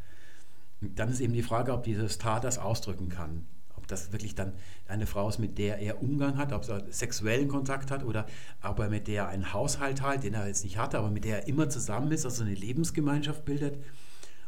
Und 0.82 0.98
dann 0.98 1.08
ist 1.08 1.20
eben 1.20 1.32
die 1.32 1.42
Frage, 1.42 1.72
ob 1.72 1.84
dieses 1.84 2.18
Tat 2.18 2.44
das 2.44 2.58
ausdrücken 2.58 3.08
kann. 3.08 3.46
Ob 3.76 3.86
das 3.86 4.12
wirklich 4.12 4.34
dann 4.34 4.52
eine 4.88 5.06
Frau 5.06 5.26
ist, 5.26 5.38
mit 5.38 5.56
der 5.56 5.78
er 5.78 6.02
Umgang 6.02 6.36
hat, 6.36 6.52
ob 6.52 6.68
er 6.68 6.84
sexuellen 6.92 7.48
Kontakt 7.48 7.90
hat 7.90 8.04
oder 8.04 8.26
ob 8.62 8.78
er 8.80 8.90
mit 8.90 9.08
der 9.08 9.28
einen 9.28 9.54
Haushalt 9.54 10.02
hat, 10.02 10.24
den 10.24 10.34
er 10.34 10.46
jetzt 10.46 10.64
nicht 10.64 10.76
hatte, 10.76 10.98
aber 10.98 11.10
mit 11.10 11.24
der 11.24 11.40
er 11.40 11.48
immer 11.48 11.70
zusammen 11.70 12.12
ist, 12.12 12.26
also 12.26 12.42
eine 12.42 12.54
Lebensgemeinschaft 12.54 13.46
bildet 13.46 13.78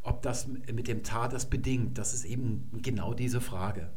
ob 0.03 0.23
das 0.23 0.47
mit 0.47 0.89
dem 0.89 1.03
Tat 1.03 1.33
das 1.33 1.49
bedingt, 1.49 1.99
das 1.99 2.15
ist 2.15 2.25
eben 2.25 2.71
genau 2.83 3.15
diese 3.15 3.41
Frage. 3.41 3.91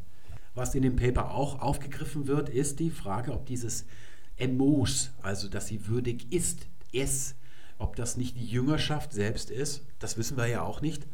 Was 0.55 0.75
in 0.75 0.83
dem 0.83 0.95
Paper 0.95 1.31
auch 1.31 1.61
aufgegriffen 1.61 2.27
wird, 2.27 2.49
ist 2.49 2.79
die 2.79 2.91
Frage, 2.91 3.33
ob 3.33 3.45
dieses 3.45 3.85
Emos, 4.37 5.11
also 5.21 5.47
dass 5.47 5.67
sie 5.67 5.87
würdig 5.87 6.31
ist, 6.31 6.67
es, 6.91 7.35
ob 7.77 7.95
das 7.95 8.17
nicht 8.17 8.37
die 8.37 8.45
Jüngerschaft 8.45 9.13
selbst 9.13 9.49
ist, 9.49 9.83
das 9.99 10.17
wissen 10.17 10.37
wir 10.37 10.47
ja 10.47 10.61
auch 10.61 10.81
nicht, 10.81 11.07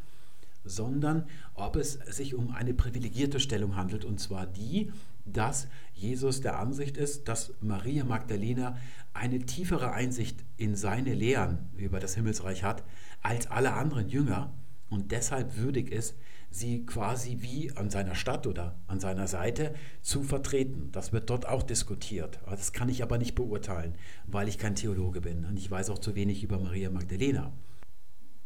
sondern 0.66 1.26
ob 1.54 1.78
es 1.78 1.94
sich 1.94 2.36
um 2.36 2.52
eine 2.52 2.74
privilegierte 2.74 3.40
Stellung 3.40 3.76
handelt, 3.76 4.04
und 4.04 4.20
zwar 4.20 4.46
die, 4.46 4.92
dass 5.26 5.68
Jesus 5.94 6.42
der 6.42 6.60
Ansicht 6.60 6.98
ist, 6.98 7.28
dass 7.28 7.54
Maria 7.62 8.04
Magdalena 8.04 8.78
eine 9.14 9.40
tiefere 9.40 9.92
Einsicht 9.92 10.44
in 10.58 10.76
seine 10.76 11.14
Lehren 11.14 11.70
über 11.78 12.00
das 12.00 12.16
Himmelsreich 12.16 12.64
hat 12.64 12.84
als 13.22 13.48
alle 13.48 13.74
anderen 13.74 14.10
Jünger 14.10 14.54
und 14.90 15.12
deshalb 15.12 15.58
würdig 15.58 15.92
ist, 15.92 16.16
sie 16.52 16.86
quasi 16.86 17.38
wie 17.42 17.72
an 17.76 17.90
seiner 17.90 18.16
Stadt 18.16 18.48
oder 18.48 18.76
an 18.88 19.00
seiner 19.00 19.28
Seite 19.28 19.76
zu 20.02 20.24
vertreten. 20.24 20.90
Das 20.92 21.14
wird 21.14 21.30
dort 21.30 21.48
auch 21.48 21.64
diskutiert. 21.64 22.40
Das 22.50 22.74
kann 22.74 22.90
ich 22.90 23.04
aber 23.04 23.18
nicht 23.18 23.36
beurteilen, 23.36 23.96
weil 24.26 24.48
ich 24.48 24.58
kein 24.58 24.76
Theologe 24.76 25.22
bin 25.22 25.46
und 25.46 25.58
ich 25.58 25.70
weiß 25.70 25.90
auch 25.92 26.00
zu 26.00 26.16
wenig 26.16 26.44
über 26.44 26.60
Maria 26.60 26.90
Magdalena. 26.90 27.54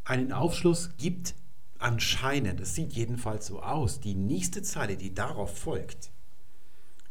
Einen 0.04 0.32
Aufschluss 0.32 0.90
gibt 0.98 1.34
anscheinend, 1.78 2.60
es 2.60 2.74
sieht 2.74 2.92
jedenfalls 2.92 3.46
so 3.46 3.62
aus, 3.62 4.00
die 4.00 4.14
nächste 4.14 4.62
Zeile, 4.62 4.96
die 4.96 5.14
darauf 5.14 5.56
folgt, 5.56 6.10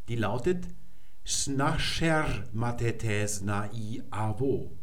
die 0.09 0.15
lautet 0.15 0.67
Snasher 1.25 2.43
matetes 2.51 3.41
nai 3.41 4.03
avo. 4.11 4.77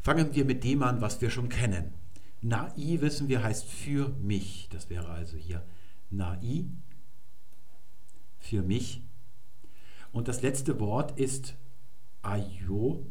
Fangen 0.00 0.34
wir 0.34 0.44
mit 0.44 0.64
dem 0.64 0.82
an, 0.82 1.00
was 1.00 1.20
wir 1.20 1.30
schon 1.30 1.50
kennen. 1.50 1.97
Nai 2.40 3.00
wissen 3.00 3.28
wir 3.28 3.42
heißt 3.42 3.64
für 3.64 4.10
mich. 4.20 4.68
Das 4.70 4.90
wäre 4.90 5.08
also 5.08 5.36
hier 5.36 5.64
Nai 6.10 6.66
für 8.38 8.62
mich. 8.62 9.02
Und 10.12 10.28
das 10.28 10.42
letzte 10.42 10.80
Wort 10.80 11.18
ist 11.18 11.54
Ayo 12.22 13.04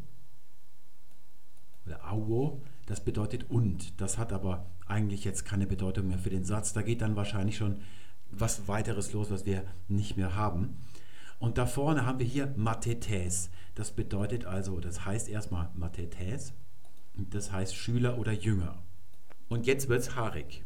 oder 1.86 2.04
Awo. 2.04 2.62
Das 2.86 3.04
bedeutet 3.04 3.50
und. 3.50 4.00
Das 4.00 4.18
hat 4.18 4.32
aber 4.32 4.66
eigentlich 4.86 5.24
jetzt 5.24 5.44
keine 5.44 5.66
Bedeutung 5.66 6.08
mehr 6.08 6.18
für 6.18 6.30
den 6.30 6.44
Satz. 6.44 6.72
Da 6.72 6.82
geht 6.82 7.02
dann 7.02 7.16
wahrscheinlich 7.16 7.56
schon 7.56 7.80
was 8.30 8.68
weiteres 8.68 9.12
los, 9.12 9.30
was 9.30 9.46
wir 9.46 9.64
nicht 9.88 10.16
mehr 10.16 10.34
haben. 10.34 10.76
Und 11.38 11.58
da 11.58 11.66
vorne 11.66 12.04
haben 12.04 12.18
wir 12.18 12.26
hier 12.26 12.52
Mathetes. 12.56 13.50
Das 13.74 13.92
bedeutet 13.92 14.44
also, 14.44 14.80
das 14.80 15.04
heißt 15.04 15.28
erstmal 15.28 15.70
Mathetes. 15.74 16.52
Das 17.14 17.52
heißt 17.52 17.74
Schüler 17.74 18.18
oder 18.18 18.32
Jünger. 18.32 18.82
Und 19.48 19.66
jetzt 19.66 19.88
wird 19.88 20.00
es 20.00 20.14
haarig. 20.14 20.64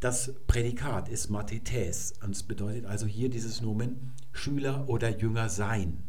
Das 0.00 0.32
Prädikat 0.46 1.08
ist 1.08 1.30
Mathetes. 1.30 2.14
Und 2.22 2.30
es 2.30 2.42
bedeutet 2.42 2.86
also 2.86 3.06
hier 3.06 3.28
dieses 3.28 3.60
Nomen 3.60 4.12
Schüler 4.32 4.88
oder 4.88 5.18
Jünger 5.18 5.48
sein. 5.48 6.02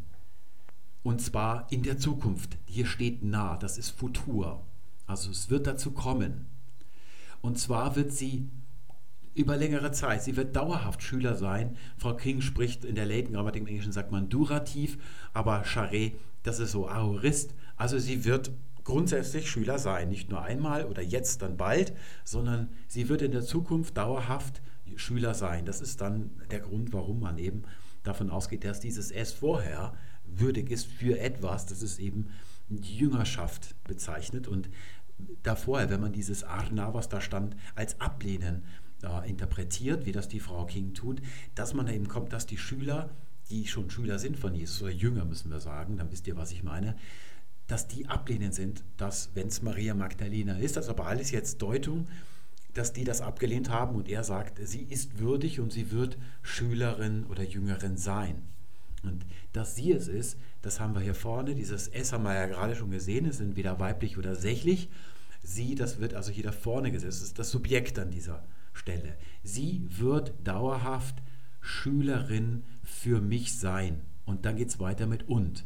Und 1.02 1.20
zwar 1.20 1.70
in 1.70 1.82
der 1.82 1.98
Zukunft. 1.98 2.56
Hier 2.64 2.86
steht 2.86 3.22
nah, 3.22 3.56
das 3.56 3.78
ist 3.78 3.90
Futur. 3.90 4.64
Also 5.06 5.30
es 5.30 5.50
wird 5.50 5.66
dazu 5.66 5.90
kommen. 5.90 6.46
Und 7.40 7.58
zwar 7.58 7.96
wird 7.96 8.12
sie 8.12 8.48
über 9.34 9.56
längere 9.56 9.92
Zeit, 9.92 10.22
sie 10.22 10.36
wird 10.36 10.54
dauerhaft 10.56 11.02
Schüler 11.02 11.36
sein. 11.36 11.76
Frau 11.96 12.14
King 12.14 12.40
spricht 12.40 12.84
in 12.84 12.94
der 12.94 13.06
Leighton-Grammatik 13.06 13.62
im 13.62 13.68
Englischen, 13.68 13.92
sagt 13.92 14.12
man 14.12 14.28
Durativ, 14.28 14.98
aber 15.32 15.64
Charret, 15.64 16.14
das 16.42 16.58
ist 16.58 16.72
so 16.72 16.88
Aorist. 16.88 17.54
Also 17.76 17.98
sie 17.98 18.24
wird 18.24 18.52
grundsätzlich 18.84 19.50
Schüler 19.50 19.78
sein, 19.78 20.08
nicht 20.08 20.30
nur 20.30 20.42
einmal 20.42 20.86
oder 20.86 21.02
jetzt 21.02 21.42
dann 21.42 21.56
bald, 21.56 21.92
sondern 22.24 22.68
sie 22.88 23.08
wird 23.08 23.22
in 23.22 23.32
der 23.32 23.42
Zukunft 23.42 23.96
dauerhaft 23.96 24.62
Schüler 24.96 25.34
sein. 25.34 25.64
Das 25.64 25.80
ist 25.80 26.00
dann 26.00 26.30
der 26.50 26.60
Grund, 26.60 26.92
warum 26.92 27.20
man 27.20 27.38
eben 27.38 27.62
davon 28.02 28.30
ausgeht, 28.30 28.64
dass 28.64 28.80
dieses 28.80 29.10
S 29.10 29.32
vorher 29.32 29.94
würdig 30.24 30.70
ist 30.70 30.86
für 30.86 31.18
etwas, 31.18 31.66
das 31.66 31.82
ist 31.82 31.98
eben 31.98 32.28
die 32.68 32.96
Jüngerschaft 32.96 33.74
bezeichnet 33.84 34.48
und 34.48 34.70
davor, 35.42 35.88
wenn 35.90 36.00
man 36.00 36.12
dieses 36.12 36.42
Arna, 36.42 36.94
was 36.94 37.08
da 37.08 37.20
stand, 37.20 37.54
als 37.74 38.00
Ablehnen 38.00 38.64
äh, 39.02 39.28
interpretiert, 39.28 40.06
wie 40.06 40.12
das 40.12 40.28
die 40.28 40.40
Frau 40.40 40.64
King 40.64 40.94
tut, 40.94 41.20
dass 41.54 41.74
man 41.74 41.88
eben 41.88 42.08
kommt, 42.08 42.32
dass 42.32 42.46
die 42.46 42.56
Schüler, 42.56 43.10
die 43.50 43.66
schon 43.66 43.90
Schüler 43.90 44.18
sind 44.18 44.38
von 44.38 44.54
Jesus, 44.54 44.82
oder 44.82 44.90
Jünger 44.90 45.24
müssen 45.24 45.50
wir 45.50 45.60
sagen, 45.60 45.96
dann 45.98 46.10
wisst 46.10 46.26
ihr, 46.26 46.36
was 46.36 46.52
ich 46.52 46.62
meine, 46.62 46.96
dass 47.66 47.88
die 47.88 48.06
ablehnend 48.06 48.54
sind, 48.54 48.84
dass, 48.96 49.30
wenn 49.34 49.48
es 49.48 49.62
Maria 49.62 49.94
Magdalena 49.94 50.58
ist, 50.58 50.76
das 50.76 50.86
ist 50.86 50.90
aber 50.90 51.06
alles 51.06 51.30
jetzt 51.30 51.62
Deutung, 51.62 52.06
dass 52.74 52.92
die 52.92 53.04
das 53.04 53.20
abgelehnt 53.20 53.70
haben 53.70 53.94
und 53.96 54.08
er 54.08 54.24
sagt, 54.24 54.58
sie 54.66 54.82
ist 54.82 55.18
würdig 55.18 55.60
und 55.60 55.72
sie 55.72 55.90
wird 55.90 56.16
Schülerin 56.42 57.24
oder 57.26 57.42
Jüngerin 57.42 57.96
sein. 57.96 58.42
Und 59.02 59.26
dass 59.52 59.74
sie 59.74 59.92
es 59.92 60.08
ist, 60.08 60.38
das 60.62 60.80
haben 60.80 60.94
wir 60.94 61.00
hier 61.00 61.14
vorne, 61.14 61.54
dieses 61.54 61.88
S 61.88 62.12
haben 62.12 62.24
wir 62.24 62.34
ja 62.34 62.46
gerade 62.46 62.76
schon 62.76 62.90
gesehen, 62.90 63.26
es 63.26 63.38
sind 63.38 63.56
weder 63.56 63.78
weiblich 63.80 64.16
oder 64.16 64.36
sächlich. 64.36 64.88
Sie, 65.42 65.74
das 65.74 65.98
wird 65.98 66.14
also 66.14 66.30
hier 66.30 66.44
da 66.44 66.52
vorne 66.52 66.92
gesetzt, 66.92 67.18
das 67.18 67.28
ist 67.28 67.38
das 67.38 67.50
Subjekt 67.50 67.98
an 67.98 68.10
dieser 68.10 68.44
Stelle. 68.72 69.16
Sie 69.42 69.84
wird 69.88 70.34
dauerhaft 70.44 71.16
Schülerin 71.60 72.62
für 72.82 73.20
mich 73.20 73.58
sein. 73.58 74.02
Und 74.24 74.44
dann 74.44 74.56
geht 74.56 74.68
es 74.68 74.78
weiter 74.78 75.06
mit 75.06 75.28
und. 75.28 75.64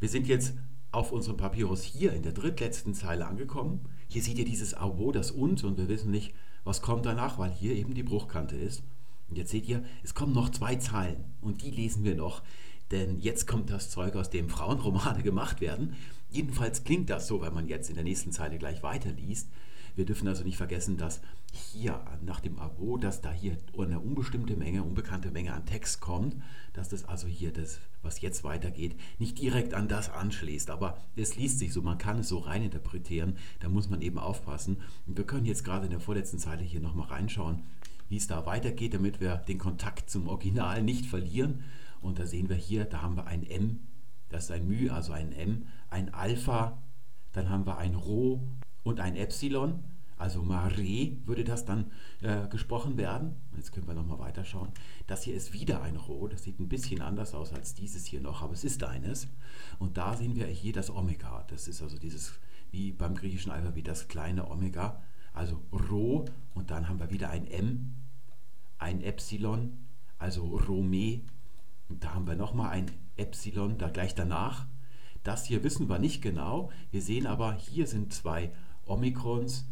Wir 0.00 0.08
sind 0.08 0.26
jetzt 0.26 0.54
auf 0.92 1.10
unserem 1.10 1.38
Papyrus 1.38 1.82
hier 1.82 2.12
in 2.12 2.22
der 2.22 2.32
drittletzten 2.32 2.94
Zeile 2.94 3.26
angekommen. 3.26 3.80
Hier 4.08 4.22
seht 4.22 4.38
ihr 4.38 4.44
dieses 4.44 4.74
Abo, 4.74 5.10
das 5.10 5.30
und, 5.30 5.64
und 5.64 5.78
wir 5.78 5.88
wissen 5.88 6.10
nicht, 6.10 6.34
was 6.64 6.82
kommt 6.82 7.06
danach, 7.06 7.38
weil 7.38 7.50
hier 7.50 7.74
eben 7.74 7.94
die 7.94 8.02
Bruchkante 8.02 8.56
ist. 8.56 8.82
Und 9.28 9.38
jetzt 9.38 9.50
seht 9.50 9.66
ihr, 9.66 9.82
es 10.02 10.14
kommen 10.14 10.34
noch 10.34 10.50
zwei 10.50 10.76
Zeilen 10.76 11.24
und 11.40 11.62
die 11.62 11.70
lesen 11.70 12.04
wir 12.04 12.14
noch, 12.14 12.42
denn 12.90 13.18
jetzt 13.18 13.46
kommt 13.46 13.70
das 13.70 13.90
Zeug, 13.90 14.14
aus 14.14 14.28
dem 14.28 14.50
Frauenromane 14.50 15.22
gemacht 15.22 15.62
werden. 15.62 15.94
Jedenfalls 16.30 16.84
klingt 16.84 17.08
das 17.08 17.26
so, 17.26 17.40
wenn 17.40 17.54
man 17.54 17.66
jetzt 17.66 17.88
in 17.88 17.94
der 17.94 18.04
nächsten 18.04 18.30
Zeile 18.30 18.58
gleich 18.58 18.82
weiterliest. 18.82 19.48
Wir 19.94 20.06
dürfen 20.06 20.28
also 20.28 20.44
nicht 20.44 20.56
vergessen, 20.56 20.96
dass 20.96 21.20
hier 21.52 22.00
nach 22.22 22.40
dem 22.40 22.58
Abo, 22.58 22.96
dass 22.96 23.20
da 23.20 23.30
hier 23.30 23.56
eine 23.76 24.00
unbestimmte 24.00 24.56
Menge, 24.56 24.82
unbekannte 24.82 25.30
Menge 25.30 25.52
an 25.52 25.66
Text 25.66 26.00
kommt, 26.00 26.36
dass 26.72 26.88
das 26.88 27.04
also 27.04 27.26
hier 27.26 27.52
das, 27.52 27.78
was 28.02 28.20
jetzt 28.20 28.44
weitergeht, 28.44 28.98
nicht 29.18 29.38
direkt 29.38 29.74
an 29.74 29.88
das 29.88 30.08
anschließt. 30.08 30.70
Aber 30.70 30.98
es 31.16 31.36
liest 31.36 31.58
sich 31.58 31.72
so, 31.72 31.82
man 31.82 31.98
kann 31.98 32.20
es 32.20 32.28
so 32.28 32.38
reininterpretieren, 32.38 33.36
da 33.60 33.68
muss 33.68 33.90
man 33.90 34.00
eben 34.00 34.18
aufpassen. 34.18 34.78
Und 35.06 35.18
wir 35.18 35.26
können 35.26 35.46
jetzt 35.46 35.64
gerade 35.64 35.84
in 35.84 35.90
der 35.90 36.00
vorletzten 36.00 36.38
Zeile 36.38 36.62
hier 36.62 36.80
nochmal 36.80 37.08
reinschauen 37.08 37.62
wie 38.12 38.18
es 38.18 38.26
da 38.26 38.44
weitergeht, 38.44 38.92
damit 38.92 39.20
wir 39.20 39.36
den 39.36 39.56
Kontakt 39.56 40.10
zum 40.10 40.28
Original 40.28 40.82
nicht 40.82 41.06
verlieren. 41.06 41.64
Und 42.02 42.18
da 42.18 42.26
sehen 42.26 42.50
wir 42.50 42.56
hier, 42.56 42.84
da 42.84 43.00
haben 43.00 43.16
wir 43.16 43.26
ein 43.26 43.42
M, 43.42 43.80
das 44.28 44.44
ist 44.44 44.50
ein 44.50 44.68
Μ, 44.68 44.90
also 44.90 45.14
ein 45.14 45.32
M, 45.32 45.64
ein 45.88 46.12
Alpha, 46.12 46.76
dann 47.32 47.48
haben 47.48 47.64
wir 47.64 47.78
ein 47.78 47.94
Rho 47.94 48.42
und 48.82 49.00
ein 49.00 49.16
Epsilon, 49.16 49.84
also 50.18 50.42
Mare 50.42 51.16
würde 51.24 51.42
das 51.42 51.64
dann 51.64 51.90
äh, 52.20 52.46
gesprochen 52.48 52.96
werden. 52.96 53.36
Jetzt 53.56 53.72
können 53.72 53.88
wir 53.88 53.94
nochmal 53.94 54.20
weiterschauen. 54.20 54.68
Das 55.06 55.22
hier 55.24 55.34
ist 55.34 55.52
wieder 55.52 55.82
ein 55.82 55.96
Rho, 55.96 56.28
das 56.28 56.44
sieht 56.44 56.60
ein 56.60 56.68
bisschen 56.68 57.02
anders 57.02 57.34
aus 57.34 57.52
als 57.52 57.74
dieses 57.74 58.06
hier 58.06 58.20
noch, 58.20 58.42
aber 58.42 58.52
es 58.52 58.64
ist 58.64 58.84
eines. 58.84 59.28
Und 59.78 59.96
da 59.96 60.16
sehen 60.16 60.36
wir 60.36 60.46
hier 60.46 60.72
das 60.72 60.90
Omega, 60.90 61.44
das 61.48 61.66
ist 61.66 61.82
also 61.82 61.98
dieses, 61.98 62.32
wie 62.70 62.92
beim 62.92 63.14
griechischen 63.14 63.50
Alphabet, 63.50 63.88
das 63.88 64.08
kleine 64.08 64.48
Omega, 64.48 65.02
also 65.32 65.60
Rho 65.72 66.26
und 66.54 66.70
dann 66.70 66.88
haben 66.88 67.00
wir 67.00 67.10
wieder 67.10 67.30
ein 67.30 67.46
M 67.46 67.94
ein 68.82 69.00
Epsilon, 69.00 69.78
also 70.18 70.44
Rome. 70.44 71.20
Und 71.88 72.04
da 72.04 72.14
haben 72.14 72.26
wir 72.26 72.34
nochmal 72.34 72.70
ein 72.70 72.90
Epsilon 73.16 73.78
da 73.78 73.88
gleich 73.88 74.14
danach. 74.14 74.66
Das 75.22 75.44
hier 75.44 75.62
wissen 75.62 75.88
wir 75.88 75.98
nicht 75.98 76.20
genau. 76.20 76.70
Wir 76.90 77.00
sehen 77.00 77.26
aber, 77.26 77.54
hier 77.54 77.86
sind 77.86 78.12
zwei 78.12 78.52
Omikrons, 78.86 79.64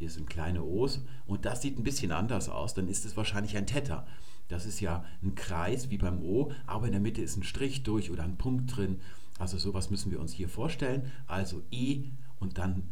die 0.00 0.08
sind 0.08 0.28
kleine 0.28 0.62
O's 0.64 1.00
und 1.26 1.44
das 1.44 1.62
sieht 1.62 1.78
ein 1.78 1.84
bisschen 1.84 2.12
anders 2.12 2.48
aus. 2.48 2.74
Dann 2.74 2.88
ist 2.88 3.04
es 3.04 3.16
wahrscheinlich 3.16 3.56
ein 3.56 3.66
Theta. 3.66 4.06
Das 4.48 4.66
ist 4.66 4.80
ja 4.80 5.04
ein 5.22 5.34
Kreis 5.34 5.90
wie 5.90 5.98
beim 5.98 6.22
O, 6.22 6.52
aber 6.66 6.86
in 6.86 6.92
der 6.92 7.00
Mitte 7.00 7.22
ist 7.22 7.36
ein 7.36 7.42
Strich 7.42 7.82
durch 7.84 8.10
oder 8.10 8.24
ein 8.24 8.38
Punkt 8.38 8.76
drin. 8.76 9.00
Also 9.38 9.58
sowas 9.58 9.90
müssen 9.90 10.10
wir 10.10 10.20
uns 10.20 10.32
hier 10.32 10.48
vorstellen. 10.48 11.10
Also 11.26 11.62
E 11.70 12.04
und 12.40 12.58
dann 12.58 12.82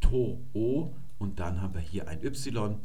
To 0.00 0.44
O 0.52 0.94
und 1.18 1.40
dann 1.40 1.60
haben 1.60 1.74
wir 1.74 1.80
hier 1.80 2.08
ein 2.08 2.22
Y 2.24 2.78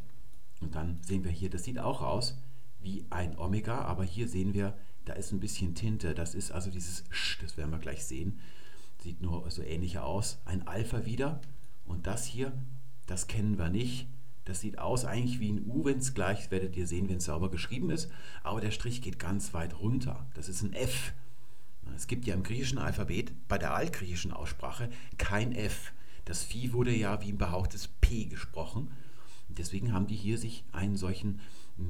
und 0.60 0.76
dann 0.76 1.00
sehen 1.02 1.24
wir 1.24 1.32
hier, 1.32 1.50
das 1.50 1.64
sieht 1.64 1.80
auch 1.80 2.02
aus 2.02 2.38
wie 2.80 3.06
ein 3.10 3.38
Omega, 3.38 3.82
aber 3.82 4.04
hier 4.04 4.28
sehen 4.28 4.54
wir, 4.54 4.78
da 5.06 5.14
ist 5.14 5.32
ein 5.32 5.40
bisschen 5.40 5.76
Tinte. 5.76 6.14
Das 6.14 6.36
ist 6.36 6.52
also 6.52 6.70
dieses 6.70 7.04
Sch, 7.10 7.40
das 7.42 7.58
werden 7.58 7.72
wir 7.72 7.80
gleich 7.80 8.06
sehen. 8.06 8.40
Sieht 9.02 9.22
nur 9.22 9.50
so 9.52 9.62
ähnlich 9.62 10.00
aus. 10.00 10.40
Ein 10.46 10.68
Alpha 10.68 11.06
wieder. 11.06 11.40
Und 11.88 12.08
das 12.08 12.26
hier, 12.26 12.54
das 13.08 13.28
kennen 13.28 13.58
wir 13.58 13.70
nicht. 13.70 14.08
Das 14.46 14.62
sieht 14.62 14.80
aus 14.80 15.04
eigentlich 15.04 15.40
wie 15.40 15.52
ein 15.52 15.66
U, 15.66 15.84
wenn 15.84 15.98
es 15.98 16.14
gleich, 16.14 16.52
werdet 16.52 16.78
ihr 16.78 16.88
sehen, 16.88 17.10
wenn 17.10 17.18
es 17.18 17.26
sauber 17.26 17.52
geschrieben 17.52 17.90
ist. 17.90 18.10
Aber 18.44 18.62
der 18.62 18.72
Strich 18.72 19.02
geht 19.02 19.20
ganz 19.20 19.54
weit 19.54 19.80
runter. 19.80 20.26
Das 20.36 20.48
ist 20.48 20.62
ein 20.62 20.74
F. 20.74 21.14
Es 21.96 22.08
gibt 22.08 22.26
ja 22.28 22.34
im 22.34 22.44
griechischen 22.44 22.78
Alphabet, 22.78 23.32
bei 23.48 23.58
der 23.58 23.74
altgriechischen 23.74 24.32
Aussprache, 24.32 24.90
kein 25.18 25.54
F. 25.54 25.92
Das 26.26 26.44
Vieh 26.44 26.74
wurde 26.74 26.96
ja 26.96 27.22
wie 27.22 27.32
ein 27.32 27.38
behauchtes 27.38 27.88
P 27.88 28.26
gesprochen. 28.26 28.92
Deswegen 29.50 29.94
haben 29.94 30.08
die 30.08 30.16
hier 30.16 30.38
sich 30.38 30.64
einen 30.72 30.98
solchen, 30.98 31.40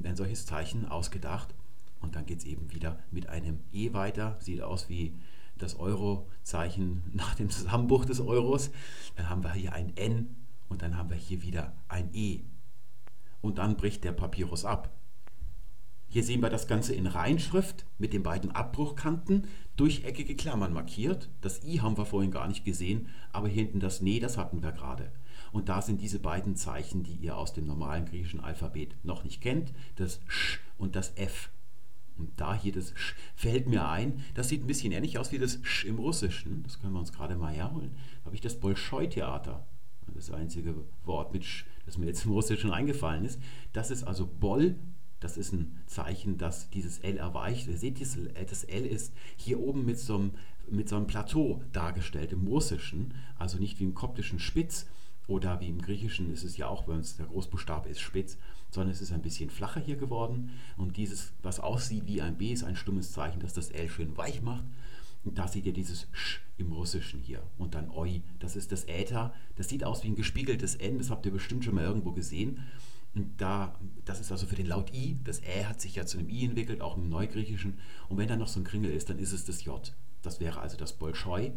ein 0.04 0.16
solches 0.16 0.46
Zeichen 0.46 0.86
ausgedacht. 0.86 1.54
Und 2.00 2.16
dann 2.16 2.26
geht 2.26 2.40
es 2.40 2.46
eben 2.46 2.72
wieder 2.72 3.00
mit 3.12 3.28
einem 3.30 3.60
E 3.74 3.94
weiter. 3.94 4.38
Sieht 4.40 4.62
aus 4.62 4.90
wie 4.90 5.14
das 5.58 5.80
Euro-Zeichen 5.80 7.04
nach 7.14 7.36
dem 7.36 7.50
Zusammenbruch 7.50 8.06
des 8.06 8.22
Euros. 8.22 8.72
Dann 9.16 9.30
haben 9.30 9.44
wir 9.44 9.54
hier 9.54 9.74
ein 9.74 9.96
N 9.96 10.36
und 10.70 10.82
dann 10.82 10.98
haben 10.98 11.10
wir 11.10 11.18
hier 11.18 11.42
wieder 11.42 11.74
ein 11.88 12.10
E. 12.14 12.42
Und 13.42 13.58
dann 13.58 13.78
bricht 13.78 14.04
der 14.04 14.12
Papyrus 14.12 14.66
ab. 14.66 14.92
Hier 16.10 16.24
sehen 16.24 16.42
wir 16.42 16.50
das 16.50 16.68
Ganze 16.68 16.96
in 16.96 17.06
Reinschrift 17.06 17.86
mit 17.98 18.14
den 18.14 18.24
beiden 18.24 18.52
Abbruchkanten, 18.52 19.48
durcheckige 19.76 20.36
Klammern 20.36 20.72
markiert. 20.72 21.30
Das 21.42 21.64
I 21.64 21.82
haben 21.82 21.98
wir 21.98 22.06
vorhin 22.06 22.32
gar 22.32 22.48
nicht 22.48 22.64
gesehen, 22.64 23.10
aber 23.34 23.50
hier 23.50 23.64
hinten 23.64 23.82
das 23.82 24.02
Ne, 24.02 24.20
das 24.20 24.38
hatten 24.38 24.64
wir 24.64 24.72
gerade. 24.72 25.12
Und 25.52 25.70
da 25.70 25.82
sind 25.82 26.02
diese 26.02 26.20
beiden 26.20 26.56
Zeichen, 26.56 27.04
die 27.04 27.16
ihr 27.16 27.38
aus 27.38 27.54
dem 27.54 27.68
normalen 27.68 28.06
griechischen 28.06 28.40
Alphabet 28.40 28.96
noch 29.04 29.24
nicht 29.24 29.42
kennt, 29.42 29.74
das 29.96 30.22
Sch 30.28 30.60
und 30.78 30.96
das 30.96 31.16
F. 31.18 31.50
Und 32.18 32.40
da 32.40 32.56
hier 32.56 32.72
das 32.72 32.94
Sch 32.96 33.16
fällt 33.36 33.68
mir 33.68 33.88
ein, 33.88 34.24
das 34.34 34.50
sieht 34.50 34.64
ein 34.64 34.68
bisschen 34.68 34.92
ähnlich 34.92 35.18
aus 35.18 35.32
wie 35.32 35.40
das 35.40 35.60
Sch 35.64 35.86
im 35.86 36.00
Russischen. 36.00 36.64
Das 36.64 36.80
können 36.80 36.94
wir 36.94 37.00
uns 37.00 37.14
gerade 37.14 37.36
mal 37.36 37.54
herholen. 37.54 37.96
Da 38.20 38.26
habe 38.26 38.36
ich 38.36 38.42
das 38.42 38.60
Bolschoi-Theater. 38.60 39.66
Das 40.16 40.32
einzige 40.32 40.74
Wort 41.06 41.34
mit 41.34 41.44
Sch, 41.44 41.66
das 41.86 41.98
mir 41.98 42.08
jetzt 42.08 42.26
im 42.26 42.32
Russischen 42.32 42.72
eingefallen 42.72 43.26
ist. 43.26 43.40
Das 43.74 43.92
ist 43.92 44.04
also 44.04 44.26
Boll, 44.26 44.76
das 45.20 45.38
ist 45.38 45.52
ein 45.52 45.80
Zeichen, 45.86 46.38
dass 46.38 46.70
dieses 46.70 47.00
L 47.00 47.18
erweicht. 47.18 47.68
Ihr 47.68 47.78
seht, 47.78 48.00
das 48.00 48.64
L 48.64 48.86
ist 48.86 49.14
hier 49.36 49.60
oben 49.60 49.86
mit 49.86 50.00
so 50.00 50.16
einem, 50.16 50.32
mit 50.70 50.90
so 50.90 50.96
einem 50.96 51.08
Plateau 51.08 51.64
dargestellt 51.72 52.32
im 52.32 52.48
Russischen, 52.48 53.14
also 53.38 53.58
nicht 53.58 53.80
wie 53.80 53.84
im 53.84 53.96
koptischen 53.96 54.40
Spitz 54.40 54.88
oder 55.28 55.60
wie 55.60 55.70
im 55.70 55.82
Griechischen 55.82 56.32
ist 56.32 56.44
es 56.44 56.58
ja 56.58 56.68
auch, 56.68 56.88
wenn 56.88 57.00
es 57.00 57.18
der 57.18 57.26
Großbuchstabe 57.26 57.90
ist, 57.90 58.00
spitz, 58.00 58.38
sondern 58.70 58.92
es 58.92 59.02
ist 59.02 59.12
ein 59.12 59.22
bisschen 59.22 59.50
flacher 59.50 59.80
hier 59.80 59.96
geworden. 59.96 60.52
Und 60.76 60.98
dieses, 60.98 61.34
was 61.42 61.60
aussieht 61.60 62.06
wie 62.06 62.22
ein 62.22 62.38
B, 62.38 62.52
ist 62.52 62.64
ein 62.64 62.76
stummes 62.76 63.12
Zeichen, 63.12 63.40
das 63.40 63.54
das 63.54 63.70
L 63.70 63.90
schön 63.90 64.18
weich 64.18 64.42
macht. 64.42 64.66
Und 65.24 65.38
da 65.38 65.48
seht 65.48 65.66
ihr 65.66 65.74
dieses 65.74 66.08
Sch 66.12 66.40
im 66.58 66.72
Russischen 66.72 67.20
hier. 67.20 67.44
Und 67.58 67.76
dann 67.76 67.90
Oi, 67.90 68.22
das 68.40 68.56
ist 68.56 68.72
das 68.72 68.86
Äther. 68.88 69.34
Das 69.56 69.68
sieht 69.68 69.84
aus 69.84 70.04
wie 70.04 70.08
ein 70.08 70.16
gespiegeltes 70.16 70.76
N, 70.76 70.98
das 70.98 71.10
habt 71.10 71.26
ihr 71.26 71.32
bestimmt 71.32 71.66
schon 71.66 71.76
mal 71.76 71.84
irgendwo 71.84 72.12
gesehen. 72.12 72.64
Und 73.14 73.42
da, 73.42 73.80
das 74.06 74.20
ist 74.20 74.32
also 74.32 74.46
für 74.46 74.56
den 74.56 74.68
Laut 74.68 74.94
I. 74.94 75.18
Das 75.24 75.42
Ä 75.42 75.66
hat 75.66 75.82
sich 75.82 75.96
ja 75.96 76.06
zu 76.06 76.20
einem 76.20 76.30
I 76.30 76.46
entwickelt, 76.46 76.82
auch 76.82 76.98
im 76.98 77.10
Neugriechischen. 77.10 77.80
Und 78.10 78.18
wenn 78.18 78.28
da 78.28 78.36
noch 78.36 78.48
so 78.48 78.60
ein 78.60 78.64
Kringel 78.64 78.92
ist, 78.92 79.10
dann 79.10 79.20
ist 79.20 79.32
es 79.32 79.44
das 79.44 79.64
J. 79.64 79.94
Das 80.22 80.40
wäre 80.40 80.60
also 80.60 80.78
das 80.78 80.94
Bolschoi. 80.94 81.52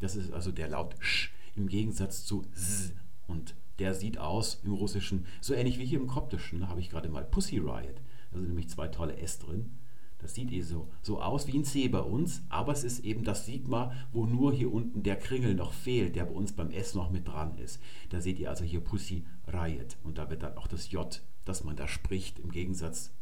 Das 0.00 0.16
ist 0.16 0.32
also 0.32 0.52
der 0.52 0.68
Laut 0.68 0.94
Sch 1.00 1.30
im 1.56 1.68
Gegensatz 1.68 2.24
zu 2.24 2.44
S. 2.54 2.92
Und 3.26 3.54
der 3.78 3.94
sieht 3.94 4.18
aus 4.18 4.60
im 4.64 4.72
Russischen 4.72 5.26
so 5.40 5.54
ähnlich 5.54 5.78
wie 5.78 5.86
hier 5.86 6.00
im 6.00 6.06
Koptischen. 6.06 6.60
Da 6.60 6.68
habe 6.68 6.80
ich 6.80 6.90
gerade 6.90 7.08
mal 7.08 7.24
Pussy 7.24 7.58
Riot. 7.58 8.00
Da 8.30 8.38
sind 8.38 8.48
nämlich 8.48 8.68
zwei 8.68 8.88
tolle 8.88 9.16
S 9.18 9.38
drin. 9.38 9.78
Das 10.18 10.34
sieht 10.34 10.50
eh 10.50 10.62
so, 10.62 10.88
so 11.00 11.22
aus 11.22 11.46
wie 11.46 11.56
ein 11.56 11.64
C 11.64 11.86
bei 11.86 12.00
uns, 12.00 12.42
aber 12.48 12.72
es 12.72 12.82
ist 12.82 13.04
eben 13.04 13.22
das 13.22 13.46
Sigma, 13.46 13.92
wo 14.12 14.26
nur 14.26 14.52
hier 14.52 14.72
unten 14.72 15.04
der 15.04 15.16
Kringel 15.16 15.54
noch 15.54 15.72
fehlt, 15.72 16.16
der 16.16 16.24
bei 16.24 16.32
uns 16.32 16.52
beim 16.52 16.70
S 16.70 16.94
noch 16.94 17.10
mit 17.10 17.28
dran 17.28 17.56
ist. 17.58 17.80
Da 18.10 18.20
seht 18.20 18.40
ihr 18.40 18.50
also 18.50 18.64
hier 18.64 18.80
Pussy 18.80 19.24
Riot 19.46 19.96
und 20.02 20.18
da 20.18 20.28
wird 20.28 20.42
dann 20.42 20.56
auch 20.56 20.66
das 20.66 20.90
J, 20.90 21.22
das 21.44 21.62
man 21.62 21.76
da 21.76 21.86
spricht, 21.86 22.40
im 22.40 22.50
Gegensatz 22.50 23.12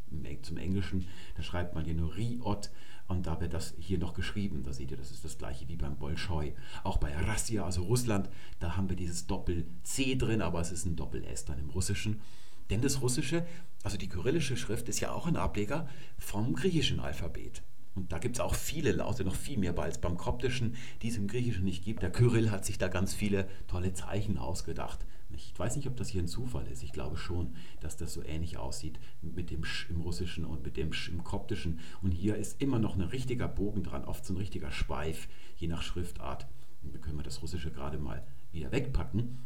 zum 0.41 0.57
Englischen, 0.57 1.05
da 1.35 1.43
schreibt 1.43 1.75
man 1.75 1.85
hier 1.85 1.93
nur 1.93 2.15
Riot 2.15 2.71
und 3.07 3.25
da 3.25 3.39
wird 3.39 3.53
das 3.53 3.73
hier 3.79 3.97
noch 3.97 4.13
geschrieben. 4.13 4.63
Da 4.63 4.73
seht 4.73 4.91
ihr, 4.91 4.97
das 4.97 5.11
ist 5.11 5.23
das 5.23 5.37
gleiche 5.37 5.67
wie 5.67 5.77
beim 5.77 5.97
Bolschoi. 5.97 6.53
Auch 6.83 6.97
bei 6.97 7.15
Rassia, 7.15 7.63
also 7.63 7.83
Russland, 7.83 8.29
da 8.59 8.75
haben 8.75 8.89
wir 8.89 8.95
dieses 8.97 9.27
Doppel-C 9.27 10.15
drin, 10.15 10.41
aber 10.41 10.59
es 10.59 10.71
ist 10.71 10.85
ein 10.85 10.95
Doppel-S 10.95 11.45
dann 11.45 11.59
im 11.59 11.69
Russischen. 11.69 12.21
Denn 12.69 12.81
das 12.81 13.01
Russische, 13.01 13.45
also 13.83 13.97
die 13.97 14.09
kyrillische 14.09 14.57
Schrift, 14.57 14.89
ist 14.89 14.99
ja 14.99 15.11
auch 15.11 15.25
ein 15.25 15.37
Ableger 15.37 15.87
vom 16.17 16.53
griechischen 16.53 16.99
Alphabet. 16.99 17.63
Und 17.95 18.11
da 18.11 18.19
gibt 18.19 18.35
es 18.35 18.39
auch 18.41 18.53
viele 18.53 18.91
Laute, 18.91 19.23
noch 19.23 19.35
viel 19.35 19.57
mehr 19.57 19.77
als 19.79 19.99
beim 19.99 20.17
Koptischen, 20.17 20.75
die 21.01 21.07
es 21.07 21.17
im 21.17 21.27
Griechischen 21.27 21.63
nicht 21.63 21.83
gibt. 21.83 22.03
Der 22.03 22.11
Kyrill 22.11 22.51
hat 22.51 22.65
sich 22.65 22.77
da 22.77 22.89
ganz 22.89 23.13
viele 23.13 23.47
tolle 23.67 23.93
Zeichen 23.93 24.37
ausgedacht. 24.37 25.05
Ich 25.37 25.57
weiß 25.57 25.75
nicht, 25.75 25.87
ob 25.87 25.95
das 25.95 26.09
hier 26.09 26.21
ein 26.21 26.27
Zufall 26.27 26.67
ist. 26.67 26.81
Ich 26.81 26.91
glaube 26.91 27.15
schon, 27.15 27.55
dass 27.79 27.95
das 27.95 28.11
so 28.11 28.23
ähnlich 28.23 28.57
aussieht 28.57 28.99
mit 29.21 29.51
dem 29.51 29.63
Sch 29.63 29.87
im 29.89 30.01
Russischen 30.01 30.45
und 30.45 30.63
mit 30.63 30.77
dem 30.77 30.93
Sch 30.93 31.09
im 31.09 31.23
Koptischen. 31.23 31.79
Und 32.01 32.11
hier 32.11 32.35
ist 32.35 32.59
immer 32.59 32.79
noch 32.79 32.95
ein 32.95 33.01
richtiger 33.01 33.47
Bogen 33.47 33.83
dran, 33.83 34.03
oft 34.03 34.25
so 34.25 34.33
ein 34.33 34.37
richtiger 34.37 34.71
Schweif, 34.71 35.27
je 35.55 35.67
nach 35.67 35.83
Schriftart. 35.83 36.47
Und 36.81 36.99
können 37.01 37.17
wir 37.17 37.23
das 37.23 37.41
Russische 37.41 37.71
gerade 37.71 37.99
mal 37.99 38.25
wieder 38.51 38.71
wegpacken. 38.71 39.37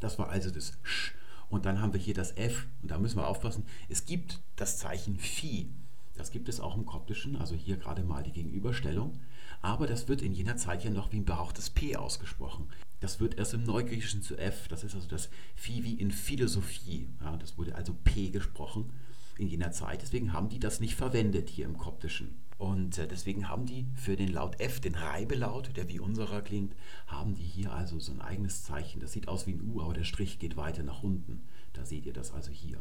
Das 0.00 0.18
war 0.18 0.28
also 0.28 0.50
das 0.50 0.78
Sch. 0.82 1.14
Und 1.48 1.64
dann 1.64 1.80
haben 1.80 1.92
wir 1.92 2.00
hier 2.00 2.14
das 2.14 2.36
F. 2.36 2.66
Und 2.82 2.90
da 2.90 2.98
müssen 2.98 3.16
wir 3.16 3.26
aufpassen. 3.26 3.64
Es 3.88 4.04
gibt 4.04 4.40
das 4.56 4.78
Zeichen 4.78 5.16
Phi. 5.16 5.70
Das 6.14 6.30
gibt 6.30 6.48
es 6.48 6.60
auch 6.60 6.76
im 6.76 6.84
Koptischen, 6.84 7.36
also 7.36 7.54
hier 7.54 7.78
gerade 7.78 8.02
mal 8.02 8.22
die 8.22 8.32
Gegenüberstellung. 8.32 9.18
Aber 9.62 9.86
das 9.86 10.08
wird 10.08 10.22
in 10.22 10.32
jener 10.32 10.56
Zeit 10.56 10.84
ja 10.84 10.90
noch 10.90 11.12
wie 11.12 11.18
ein 11.18 11.24
behauchtes 11.24 11.70
P 11.70 11.96
ausgesprochen. 11.96 12.68
Das 13.00 13.20
wird 13.20 13.38
erst 13.38 13.54
im 13.54 13.62
Neugriechischen 13.62 14.22
zu 14.22 14.36
F. 14.36 14.68
Das 14.68 14.84
ist 14.84 14.94
also 14.94 15.08
das 15.08 15.28
Phi 15.54 15.82
wie 15.84 15.94
in 15.94 16.10
Philosophie. 16.10 17.08
Ja, 17.20 17.36
das 17.36 17.56
wurde 17.56 17.74
also 17.74 17.94
P 18.04 18.30
gesprochen 18.30 18.92
in 19.38 19.48
jener 19.48 19.72
Zeit. 19.72 20.02
Deswegen 20.02 20.32
haben 20.32 20.48
die 20.48 20.58
das 20.58 20.80
nicht 20.80 20.96
verwendet 20.96 21.48
hier 21.48 21.64
im 21.64 21.78
Koptischen. 21.78 22.42
Und 22.58 22.98
äh, 22.98 23.08
deswegen 23.08 23.48
haben 23.48 23.66
die 23.66 23.86
für 23.96 24.14
den 24.14 24.32
Laut 24.32 24.60
F, 24.60 24.80
den 24.80 24.94
Reibelaut, 24.94 25.76
der 25.76 25.88
wie 25.88 25.98
unserer 25.98 26.42
klingt, 26.42 26.76
haben 27.08 27.34
die 27.34 27.42
hier 27.42 27.72
also 27.72 27.98
so 27.98 28.12
ein 28.12 28.20
eigenes 28.20 28.62
Zeichen. 28.62 29.00
Das 29.00 29.12
sieht 29.12 29.26
aus 29.26 29.46
wie 29.46 29.54
ein 29.54 29.62
U, 29.62 29.80
aber 29.80 29.94
der 29.94 30.04
Strich 30.04 30.38
geht 30.38 30.56
weiter 30.56 30.84
nach 30.84 31.02
unten. 31.02 31.42
Da 31.72 31.84
seht 31.84 32.06
ihr 32.06 32.12
das 32.12 32.32
also 32.32 32.52
hier. 32.52 32.78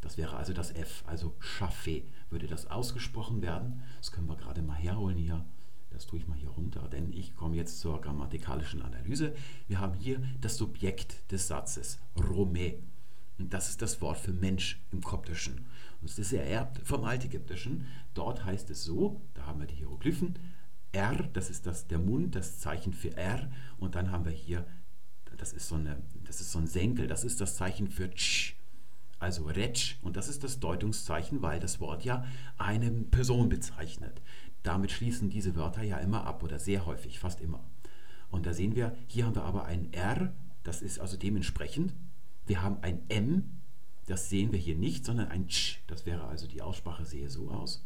Das 0.00 0.16
wäre 0.16 0.36
also 0.36 0.52
das 0.52 0.70
F, 0.70 1.02
also 1.06 1.34
Schaffe 1.38 2.02
würde 2.30 2.46
das 2.46 2.70
ausgesprochen 2.70 3.42
werden. 3.42 3.82
Das 3.98 4.12
können 4.12 4.28
wir 4.28 4.36
gerade 4.36 4.62
mal 4.62 4.76
herholen 4.76 5.18
hier. 5.18 5.44
Das 5.90 6.06
tue 6.06 6.18
ich 6.18 6.28
mal 6.28 6.36
hier 6.36 6.50
runter, 6.50 6.88
denn 6.88 7.12
ich 7.12 7.34
komme 7.34 7.56
jetzt 7.56 7.80
zur 7.80 8.00
grammatikalischen 8.00 8.82
Analyse. 8.82 9.34
Wir 9.66 9.80
haben 9.80 9.94
hier 9.94 10.22
das 10.40 10.56
Subjekt 10.56 11.30
des 11.32 11.48
Satzes, 11.48 11.98
Rome. 12.16 12.74
Und 13.38 13.54
das 13.54 13.68
ist 13.68 13.82
das 13.82 14.00
Wort 14.00 14.18
für 14.18 14.32
Mensch 14.32 14.80
im 14.90 15.00
Koptischen. 15.00 15.66
Und 16.00 16.10
es 16.10 16.18
ist 16.18 16.32
ererbt 16.32 16.80
vom 16.84 17.04
Altägyptischen. 17.04 17.86
Dort 18.14 18.44
heißt 18.44 18.70
es 18.70 18.84
so, 18.84 19.20
da 19.34 19.46
haben 19.46 19.60
wir 19.60 19.66
die 19.66 19.76
Hieroglyphen, 19.76 20.38
R, 20.92 21.28
das 21.32 21.50
ist 21.50 21.66
das, 21.66 21.86
der 21.86 21.98
Mund, 21.98 22.34
das 22.34 22.58
Zeichen 22.58 22.92
für 22.92 23.16
R. 23.16 23.50
Und 23.78 23.94
dann 23.94 24.10
haben 24.10 24.24
wir 24.24 24.32
hier, 24.32 24.66
das 25.36 25.52
ist 25.52 25.68
so, 25.68 25.76
eine, 25.76 26.02
das 26.24 26.40
ist 26.40 26.52
so 26.52 26.58
ein 26.58 26.66
Senkel, 26.66 27.06
das 27.06 27.24
ist 27.24 27.40
das 27.40 27.56
Zeichen 27.56 27.88
für 27.88 28.10
Tsch, 28.10 28.54
also 29.18 29.44
Retsch. 29.44 29.96
Und 30.02 30.16
das 30.16 30.28
ist 30.28 30.44
das 30.44 30.60
Deutungszeichen, 30.60 31.42
weil 31.42 31.60
das 31.60 31.80
Wort 31.80 32.04
ja 32.04 32.24
eine 32.56 32.90
Person 32.90 33.48
bezeichnet. 33.48 34.22
Damit 34.68 34.92
schließen 34.92 35.30
diese 35.30 35.56
Wörter 35.56 35.82
ja 35.82 35.96
immer 35.96 36.26
ab 36.26 36.42
oder 36.42 36.58
sehr 36.58 36.84
häufig, 36.84 37.18
fast 37.18 37.40
immer. 37.40 37.64
Und 38.28 38.44
da 38.44 38.52
sehen 38.52 38.76
wir, 38.76 38.94
hier 39.06 39.24
haben 39.24 39.34
wir 39.34 39.44
aber 39.44 39.64
ein 39.64 39.90
R, 39.94 40.34
das 40.62 40.82
ist 40.82 41.00
also 41.00 41.16
dementsprechend. 41.16 41.94
Wir 42.44 42.60
haben 42.60 42.76
ein 42.82 43.00
M, 43.08 43.62
das 44.04 44.28
sehen 44.28 44.52
wir 44.52 44.58
hier 44.58 44.76
nicht, 44.76 45.06
sondern 45.06 45.28
ein 45.28 45.48
Ch. 45.48 45.78
Das 45.86 46.04
wäre 46.04 46.26
also 46.26 46.46
die 46.46 46.60
Aussprache 46.60 47.06
sehe 47.06 47.30
so 47.30 47.50
aus. 47.50 47.82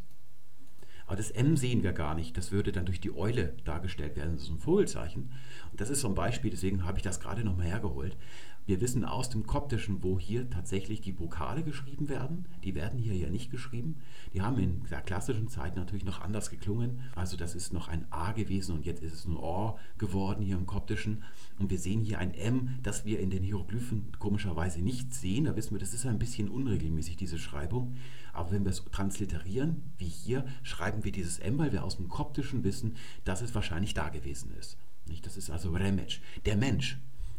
Aber 1.07 1.15
das 1.15 1.31
M 1.31 1.55
sehen 1.55 1.83
wir 1.83 1.93
gar 1.93 2.15
nicht. 2.15 2.35
Das 2.35 2.51
würde 2.51 2.73
dann 2.73 2.85
durch 2.85 2.99
die 2.99 3.15
Eule 3.15 3.55
dargestellt 3.63 4.17
werden. 4.17 4.33
Das 4.33 4.43
ist 4.43 4.49
ein 4.49 4.59
Vogelzeichen. 4.59 5.31
Und 5.71 5.79
das 5.79 5.89
ist 5.89 6.01
so 6.01 6.09
ein 6.09 6.15
Beispiel, 6.15 6.51
deswegen 6.51 6.83
habe 6.83 6.97
ich 6.97 7.03
das 7.03 7.21
gerade 7.21 7.45
nochmal 7.45 7.67
hergeholt. 7.67 8.17
Wir 8.65 8.79
wissen 8.79 9.03
aus 9.03 9.29
dem 9.29 9.45
Koptischen, 9.45 10.03
wo 10.03 10.17
hier 10.17 10.49
tatsächlich 10.49 11.01
die 11.01 11.19
Vokale 11.19 11.63
geschrieben 11.63 12.07
werden. 12.07 12.45
Die 12.63 12.75
werden 12.75 12.97
hier 12.97 13.15
ja 13.15 13.29
nicht 13.29 13.51
geschrieben. 13.51 13.97
Die 14.33 14.41
haben 14.41 14.57
in 14.57 14.85
der 14.89 15.01
klassischen 15.01 15.49
Zeit 15.49 15.75
natürlich 15.75 16.05
noch 16.05 16.21
anders 16.21 16.49
geklungen. 16.49 17.01
Also 17.13 17.35
das 17.35 17.55
ist 17.55 17.73
noch 17.73 17.89
ein 17.89 18.05
A 18.09 18.31
gewesen 18.31 18.75
und 18.75 18.85
jetzt 18.85 19.03
ist 19.03 19.13
es 19.13 19.25
ein 19.25 19.35
O 19.35 19.77
geworden 19.97 20.41
hier 20.41 20.55
im 20.55 20.65
Koptischen. 20.65 21.23
Und 21.59 21.71
wir 21.71 21.77
sehen 21.77 21.99
hier 21.99 22.19
ein 22.19 22.33
M, 22.33 22.79
das 22.83 23.03
wir 23.03 23.19
in 23.19 23.31
den 23.31 23.43
Hieroglyphen 23.43 24.13
komischerweise 24.17 24.81
nicht 24.81 25.13
sehen. 25.13 25.43
Da 25.43 25.57
wissen 25.57 25.71
wir, 25.71 25.79
das 25.79 25.93
ist 25.93 26.05
ein 26.05 26.19
bisschen 26.19 26.47
unregelmäßig, 26.47 27.17
diese 27.17 27.39
Schreibung. 27.39 27.97
Aber 28.31 28.51
wenn 28.51 28.63
wir 28.63 28.71
es 28.71 28.85
transliterieren, 28.85 29.83
wie 29.97 30.07
hier, 30.07 30.45
schreiben 30.63 31.03
wir 31.03 31.11
dieses 31.11 31.39
M, 31.39 31.57
weil 31.57 31.73
wir 31.73 31.83
aus 31.83 31.97
dem 31.97 32.07
Koptischen 32.07 32.63
wissen, 32.63 32.95
dass 33.25 33.41
es 33.41 33.53
wahrscheinlich 33.53 33.93
da 33.93 34.07
gewesen 34.07 34.51
ist. 34.57 34.77
Das 35.21 35.35
ist 35.35 35.49
also 35.49 35.71
Remetsch, 35.71 36.21
der 36.45 36.55
Mensch. 36.55 36.97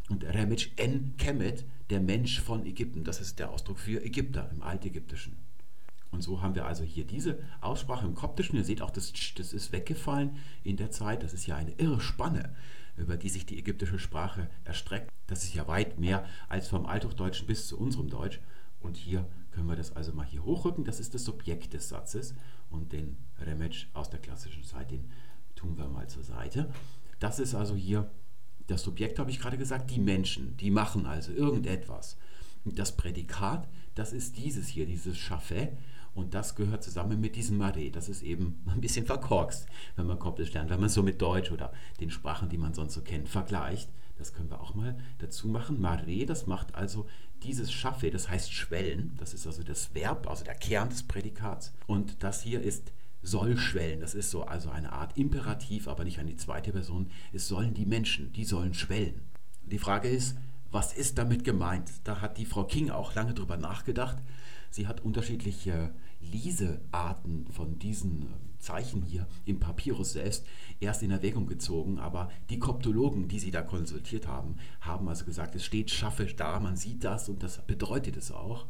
Und 0.09 0.23
Remetsch 0.23 0.69
en 0.77 1.17
Kemet, 1.17 1.65
der 1.89 1.99
Mensch 1.99 2.39
von 2.41 2.65
Ägypten. 2.65 3.03
Das 3.03 3.21
ist 3.21 3.39
der 3.39 3.49
Ausdruck 3.49 3.79
für 3.79 4.03
Ägypter 4.03 4.49
im 4.51 4.61
Altägyptischen. 4.61 5.37
Und 6.11 6.21
so 6.21 6.41
haben 6.41 6.55
wir 6.55 6.65
also 6.65 6.83
hier 6.83 7.05
diese 7.05 7.39
Aussprache 7.61 8.05
im 8.05 8.15
Koptischen. 8.15 8.55
Ihr 8.55 8.63
seht 8.63 8.81
auch, 8.81 8.91
das, 8.91 9.11
das 9.35 9.51
ist 9.51 9.71
weggefallen 9.71 10.37
in 10.63 10.77
der 10.77 10.91
Zeit. 10.91 11.23
Das 11.23 11.33
ist 11.33 11.45
ja 11.45 11.55
eine 11.55 11.73
irre 11.73 11.99
Spanne, 11.99 12.55
über 12.95 13.17
die 13.17 13.29
sich 13.29 13.45
die 13.45 13.59
ägyptische 13.59 13.99
Sprache 13.99 14.49
erstreckt. 14.63 15.11
Das 15.27 15.43
ist 15.43 15.55
ja 15.55 15.67
weit 15.67 15.99
mehr 15.99 16.25
als 16.47 16.67
vom 16.67 16.85
Althochdeutschen 16.85 17.47
bis 17.47 17.67
zu 17.67 17.77
unserem 17.77 18.09
Deutsch. 18.09 18.39
Und 18.79 18.97
hier 18.97 19.27
können 19.51 19.67
wir 19.67 19.75
das 19.75 19.95
also 19.95 20.13
mal 20.13 20.25
hier 20.25 20.45
hochrücken. 20.45 20.85
Das 20.85 20.99
ist 20.99 21.13
das 21.15 21.25
Subjekt 21.25 21.73
des 21.73 21.89
Satzes. 21.89 22.35
Und 22.69 22.93
den 22.93 23.17
Remetsch 23.39 23.87
aus 23.93 24.09
der 24.09 24.19
klassischen 24.19 24.63
Zeit, 24.63 24.91
den 24.91 25.09
tun 25.55 25.77
wir 25.77 25.87
mal 25.87 26.07
zur 26.07 26.23
Seite. 26.23 26.71
Das 27.19 27.39
ist 27.39 27.55
also 27.55 27.75
hier 27.75 28.09
das 28.67 28.83
Subjekt 28.83 29.19
habe 29.19 29.29
ich 29.29 29.39
gerade 29.39 29.57
gesagt, 29.57 29.91
die 29.91 29.99
Menschen, 29.99 30.57
die 30.57 30.71
machen 30.71 31.05
also 31.05 31.31
irgendetwas. 31.31 32.17
Das 32.65 32.95
Prädikat, 32.95 33.67
das 33.93 34.11
ist 34.11 34.37
dieses 34.37 34.67
hier, 34.67 34.85
dieses 34.85 35.17
Schaffe. 35.17 35.69
Und 36.15 36.33
das 36.33 36.55
gehört 36.55 36.81
zusammen 36.81 37.19
mit 37.19 37.35
diesem 37.35 37.57
Mare. 37.57 37.91
Das 37.91 38.09
ist 38.09 38.23
eben 38.23 38.63
ein 38.67 38.81
bisschen 38.81 39.05
verkorkst, 39.05 39.67
wenn 39.95 40.07
man 40.07 40.17
Koptisch 40.17 40.53
lernt, 40.53 40.69
wenn 40.69 40.79
man 40.79 40.89
so 40.89 41.03
mit 41.03 41.21
Deutsch 41.21 41.51
oder 41.51 41.73
den 41.99 42.09
Sprachen, 42.09 42.49
die 42.49 42.57
man 42.57 42.73
sonst 42.73 42.93
so 42.93 43.01
kennt, 43.01 43.29
vergleicht. 43.29 43.89
Das 44.17 44.33
können 44.33 44.49
wir 44.49 44.61
auch 44.61 44.73
mal 44.75 44.97
dazu 45.19 45.49
machen. 45.49 45.81
Mare, 45.81 46.25
das 46.25 46.47
macht 46.47 46.73
also 46.73 47.05
dieses 47.43 47.71
Schaffe, 47.71 48.09
das 48.09 48.29
heißt 48.29 48.51
schwellen. 48.51 49.13
Das 49.17 49.33
ist 49.33 49.45
also 49.45 49.61
das 49.61 49.93
Verb, 49.93 50.27
also 50.29 50.45
der 50.45 50.55
Kern 50.55 50.89
des 50.89 51.03
Prädikats. 51.03 51.73
Und 51.85 52.23
das 52.23 52.41
hier 52.41 52.61
ist 52.61 52.93
soll 53.25 53.57
schwellen. 53.57 53.99
Das 53.99 54.13
ist 54.13 54.31
so 54.31 54.43
also 54.43 54.69
eine 54.69 54.93
Art 54.93 55.17
Imperativ, 55.17 55.87
aber 55.87 56.03
nicht 56.03 56.19
an 56.19 56.27
die 56.27 56.37
zweite 56.37 56.71
Person. 56.71 57.09
Es 57.33 57.47
sollen 57.47 57.73
die 57.73 57.85
Menschen, 57.85 58.31
die 58.33 58.45
sollen 58.45 58.73
schwellen. 58.73 59.21
Die 59.63 59.79
Frage 59.79 60.07
ist, 60.07 60.35
Was 60.71 60.91
ist 60.91 61.17
damit 61.17 61.45
gemeint? 61.45 61.89
Da 62.03 62.19
hat 62.19 62.37
die 62.37 62.45
Frau 62.45 62.65
King 62.65 62.89
auch 62.89 63.15
lange 63.15 63.33
drüber 63.33 63.55
nachgedacht. 63.55 64.17
Sie 64.71 64.87
hat 64.87 64.99
unterschiedliche 65.05 65.93
Lesearten 66.19 67.47
von 67.49 67.79
diesen 67.79 68.23
äh, 68.23 68.25
Zeichen 68.59 69.01
hier 69.03 69.25
im 69.45 69.61
Papyrus 69.61 70.11
selbst 70.11 70.45
erst 70.81 71.01
in 71.01 71.11
Erwägung 71.11 71.47
gezogen, 71.47 71.99
aber 71.99 72.29
die 72.49 72.59
Koptologen, 72.59 73.29
die 73.29 73.39
sie 73.39 73.51
da 73.51 73.61
konsultiert 73.61 74.27
haben, 74.27 74.57
haben 74.81 75.07
also 75.07 75.23
gesagt, 75.23 75.55
es 75.55 75.63
steht 75.63 75.91
Schaffe 75.91 76.25
da, 76.25 76.59
man 76.59 76.75
sieht 76.75 77.05
das 77.05 77.29
und 77.29 77.41
das 77.41 77.65
bedeutet 77.65 78.17
es 78.17 78.33
auch. 78.33 78.65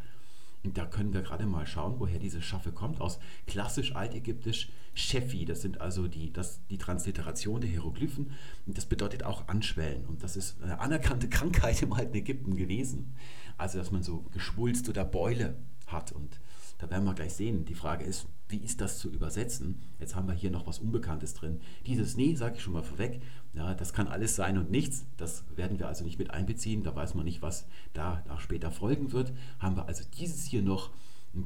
Da 0.74 0.86
können 0.86 1.14
wir 1.14 1.22
gerade 1.22 1.46
mal 1.46 1.66
schauen, 1.66 1.96
woher 2.00 2.20
diese 2.20 2.42
Schaffe 2.42 2.72
kommt. 2.72 3.02
Aus 3.02 3.20
klassisch 3.48 3.96
altägyptisch 3.96 4.70
Shefi, 4.94 5.46
das 5.46 5.62
sind 5.62 5.82
also 5.82 6.08
die, 6.08 6.32
das, 6.32 6.66
die 6.68 6.78
Transliteration 6.78 7.62
der 7.62 7.70
Hieroglyphen. 7.70 8.32
Das 8.66 8.86
bedeutet 8.86 9.24
auch 9.24 9.48
anschwellen. 9.48 10.06
Und 10.06 10.24
das 10.24 10.36
ist 10.36 10.62
eine 10.62 10.80
anerkannte 10.80 11.30
Krankheit 11.30 11.82
im 11.82 11.94
alten 11.94 12.16
Ägypten 12.16 12.56
gewesen. 12.56 13.14
Also, 13.58 13.78
dass 13.78 13.92
man 13.92 14.04
so 14.04 14.26
Geschwulst 14.32 14.90
oder 14.90 15.06
Beule 15.06 15.56
hat. 15.88 16.12
Und 16.12 16.40
da 16.78 16.90
werden 16.90 17.06
wir 17.06 17.14
gleich 17.14 17.34
sehen. 17.34 17.66
Die 17.66 17.76
Frage 17.76 18.04
ist, 18.04 18.28
wie 18.50 18.58
ist 18.58 18.82
das 18.82 19.00
zu 19.00 19.10
übersetzen? 19.10 19.82
Jetzt 20.00 20.16
haben 20.16 20.28
wir 20.28 20.34
hier 20.34 20.52
noch 20.52 20.68
was 20.68 20.80
Unbekanntes 20.80 21.34
drin. 21.34 21.62
Dieses 21.86 22.18
Nee, 22.18 22.36
sage 22.36 22.58
ich 22.58 22.64
schon 22.64 22.74
mal 22.74 22.84
vorweg, 22.84 23.22
ja, 23.54 23.74
das 23.74 23.94
kann 23.94 24.08
alles 24.08 24.36
sein 24.36 24.58
und 24.58 24.70
nichts. 24.70 25.06
Das 25.18 25.46
werden 25.56 25.80
wir 25.80 25.88
also 25.88 26.04
nicht 26.04 26.20
mit 26.20 26.32
einbeziehen. 26.32 26.84
Da 26.84 26.96
weiß 26.96 27.16
man 27.16 27.26
nicht, 27.26 27.42
was 27.42 27.66
da 27.94 28.24
später 28.40 28.72
folgen 28.72 29.14
wird. 29.14 29.34
Haben 29.60 29.78
wir 29.78 29.88
also 29.88 30.04
dieses 30.18 30.46
hier 30.46 30.62
noch. 30.62 30.92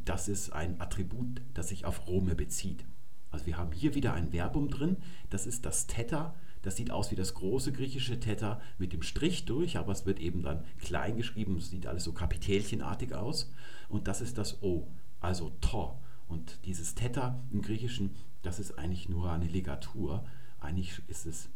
Das 0.06 0.28
ist 0.28 0.52
ein 0.52 0.80
Attribut, 0.82 1.42
das 1.54 1.70
sich 1.70 1.86
auf 1.86 2.08
Rome 2.08 2.36
bezieht. 2.36 2.86
Also 3.32 3.46
wir 3.46 3.58
haben 3.58 3.72
hier 3.72 3.96
wieder 3.96 4.14
ein 4.14 4.32
Verbum 4.32 4.70
drin. 4.70 4.98
Das 5.30 5.46
ist 5.46 5.66
das 5.66 5.88
Theta. 5.88 6.36
Das 6.62 6.76
sieht 6.76 6.92
aus 6.92 7.12
wie 7.12 7.16
das 7.16 7.36
große 7.36 7.72
griechische 7.72 8.20
Theta 8.20 8.60
mit 8.78 8.92
dem 8.92 9.02
Strich 9.02 9.46
durch, 9.46 9.78
aber 9.78 9.94
es 9.94 10.06
wird 10.06 10.20
eben 10.20 10.44
dann 10.44 10.66
klein 10.80 11.16
geschrieben. 11.16 11.58
Es 11.58 11.70
sieht 11.70 11.88
alles 11.88 12.04
so 12.04 12.12
kapitälchenartig 12.12 13.14
aus. 13.14 13.52
Und 13.88 14.08
das 14.08 14.22
ist 14.22 14.38
das 14.38 14.62
O, 14.62 14.88
also 15.20 15.52
To. 15.62 16.00
Und 16.28 16.66
dieses 16.66 16.96
Theta 16.96 17.44
im 17.52 17.62
Griechischen, 17.62 18.16
das 18.42 18.60
ist 18.60 18.78
eigentlich 18.78 19.10
nur 19.10 19.32
eine 19.32 19.48
Ligatur. 19.48 20.24
Eigentlich 20.60 21.02
ist 21.08 21.26
es 21.26 21.50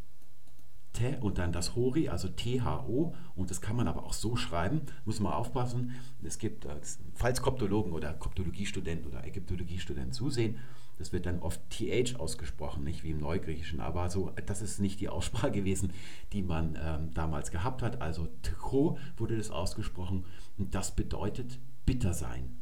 Te 0.93 1.17
und 1.21 1.39
dann 1.39 1.51
das 1.51 1.75
Hori, 1.75 2.09
also 2.09 2.27
THO. 2.27 3.15
Und 3.35 3.49
das 3.49 3.61
kann 3.61 3.75
man 3.75 3.87
aber 3.87 4.03
auch 4.03 4.13
so 4.13 4.35
schreiben, 4.35 4.81
muss 5.05 5.19
man 5.19 5.33
aufpassen. 5.33 5.91
Es 6.23 6.37
gibt, 6.37 6.65
äh, 6.65 6.75
falls 7.15 7.41
Koptologen 7.41 7.93
oder 7.93 8.13
Koptologiestudenten 8.13 9.07
oder 9.11 9.25
Ägyptologiestudenten 9.25 10.13
zusehen, 10.13 10.59
das 10.99 11.11
wird 11.11 11.25
dann 11.25 11.39
oft 11.39 11.59
TH 11.71 12.19
ausgesprochen, 12.19 12.83
nicht 12.83 13.03
wie 13.03 13.11
im 13.11 13.19
Neugriechischen. 13.19 13.79
Aber 13.79 14.09
so, 14.09 14.31
das 14.45 14.61
ist 14.61 14.79
nicht 14.79 14.99
die 14.99 15.09
Aussprache 15.09 15.51
gewesen, 15.59 15.91
die 16.31 16.43
man 16.43 16.77
ähm, 16.81 17.13
damals 17.13 17.51
gehabt 17.51 17.81
hat. 17.81 18.01
Also 18.01 18.27
Tcho 18.43 18.97
wurde 19.17 19.37
das 19.37 19.49
ausgesprochen. 19.49 20.25
Und 20.57 20.75
das 20.75 20.95
bedeutet 20.95 21.59
bitter 21.85 22.13
sein. 22.13 22.57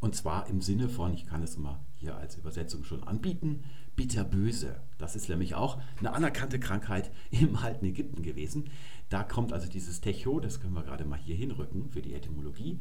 Und 0.00 0.14
zwar 0.14 0.48
im 0.48 0.60
Sinne 0.60 0.88
von, 0.88 1.12
ich 1.12 1.26
kann 1.26 1.42
es 1.42 1.58
mal 1.58 1.80
hier 1.96 2.16
als 2.16 2.36
Übersetzung 2.36 2.84
schon 2.84 3.02
anbieten, 3.02 3.64
bitterböse. 3.96 4.80
Das 4.96 5.16
ist 5.16 5.28
nämlich 5.28 5.56
auch 5.56 5.80
eine 5.98 6.12
anerkannte 6.12 6.60
Krankheit 6.60 7.10
im 7.30 7.56
alten 7.56 7.86
Ägypten 7.86 8.22
gewesen. 8.22 8.70
Da 9.08 9.24
kommt 9.24 9.52
also 9.52 9.68
dieses 9.68 10.00
Techo, 10.00 10.38
das 10.38 10.60
können 10.60 10.74
wir 10.74 10.84
gerade 10.84 11.04
mal 11.04 11.18
hier 11.18 11.34
hinrücken 11.34 11.90
für 11.90 12.02
die 12.02 12.14
Etymologie. 12.14 12.78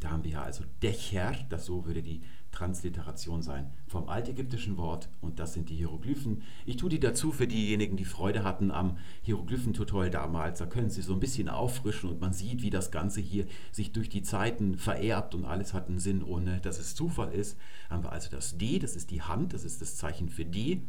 Da 0.00 0.10
haben 0.10 0.24
wir 0.24 0.30
ja 0.32 0.42
also 0.42 0.64
Decher, 0.82 1.34
das 1.50 1.66
so 1.66 1.84
würde 1.84 2.02
die 2.02 2.22
Transliteration 2.52 3.42
sein 3.42 3.70
vom 3.86 4.08
altägyptischen 4.08 4.76
Wort 4.76 5.08
und 5.20 5.38
das 5.38 5.52
sind 5.52 5.68
die 5.68 5.76
Hieroglyphen. 5.76 6.42
Ich 6.66 6.78
tue 6.78 6.88
die 6.88 6.98
dazu 6.98 7.32
für 7.32 7.46
diejenigen, 7.46 7.96
die 7.96 8.04
Freude 8.04 8.42
hatten 8.42 8.70
am 8.70 8.96
Hieroglyphentutorial 9.22 10.10
damals. 10.10 10.58
Da 10.58 10.66
können 10.66 10.90
Sie 10.90 11.02
so 11.02 11.12
ein 11.12 11.20
bisschen 11.20 11.48
auffrischen 11.48 12.10
und 12.10 12.20
man 12.20 12.32
sieht, 12.32 12.62
wie 12.62 12.70
das 12.70 12.90
Ganze 12.90 13.20
hier 13.20 13.46
sich 13.72 13.92
durch 13.92 14.08
die 14.08 14.22
Zeiten 14.22 14.78
vererbt 14.78 15.34
und 15.34 15.44
alles 15.44 15.74
hat 15.74 15.88
einen 15.88 16.00
Sinn, 16.00 16.24
ohne 16.24 16.60
dass 16.60 16.78
es 16.78 16.94
Zufall 16.94 17.32
ist. 17.32 17.58
Haben 17.88 18.02
wir 18.02 18.12
also 18.12 18.30
das 18.30 18.58
D, 18.58 18.78
das 18.78 18.96
ist 18.96 19.10
die 19.10 19.22
Hand, 19.22 19.52
das 19.52 19.64
ist 19.64 19.80
das 19.80 19.96
Zeichen 19.96 20.28
für 20.28 20.44
D. 20.44 20.82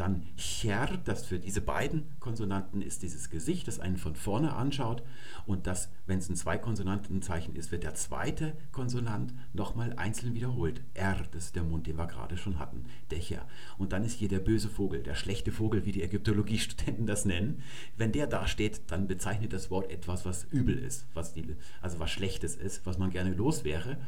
Dann 0.00 0.22
Cher, 0.34 0.98
das 1.04 1.26
für 1.26 1.38
diese 1.38 1.60
beiden 1.60 2.06
Konsonanten 2.20 2.80
ist 2.80 3.02
dieses 3.02 3.28
Gesicht, 3.28 3.68
das 3.68 3.80
einen 3.80 3.98
von 3.98 4.16
vorne 4.16 4.54
anschaut. 4.54 5.02
Und 5.44 5.66
das, 5.66 5.90
wenn 6.06 6.20
es 6.20 6.30
ein 6.30 6.36
Zweikonsonantenzeichen 6.36 7.54
ist, 7.54 7.70
wird 7.70 7.82
der 7.82 7.94
zweite 7.94 8.56
Konsonant 8.72 9.34
nochmal 9.52 9.92
einzeln 9.98 10.32
wiederholt. 10.32 10.80
R, 10.94 11.22
das 11.32 11.44
ist 11.44 11.56
der 11.56 11.64
Mund, 11.64 11.86
den 11.86 11.98
wir 11.98 12.06
gerade 12.06 12.38
schon 12.38 12.58
hatten. 12.58 12.86
Dächer. 13.10 13.46
Und 13.76 13.92
dann 13.92 14.02
ist 14.02 14.18
hier 14.18 14.28
der 14.28 14.38
böse 14.38 14.70
Vogel, 14.70 15.02
der 15.02 15.14
schlechte 15.14 15.52
Vogel, 15.52 15.84
wie 15.84 15.92
die 15.92 16.02
Ägyptologiestudenten 16.02 17.04
das 17.04 17.26
nennen. 17.26 17.62
Wenn 17.98 18.12
der 18.12 18.26
da 18.26 18.46
steht, 18.46 18.80
dann 18.90 19.06
bezeichnet 19.06 19.52
das 19.52 19.70
Wort 19.70 19.90
etwas, 19.90 20.24
was 20.24 20.44
übel 20.44 20.78
ist, 20.78 21.04
was 21.12 21.34
die, 21.34 21.44
also 21.82 21.98
was 21.98 22.10
Schlechtes 22.10 22.56
ist, 22.56 22.86
was 22.86 22.96
man 22.96 23.10
gerne 23.10 23.34
los 23.34 23.64
wäre. 23.64 23.98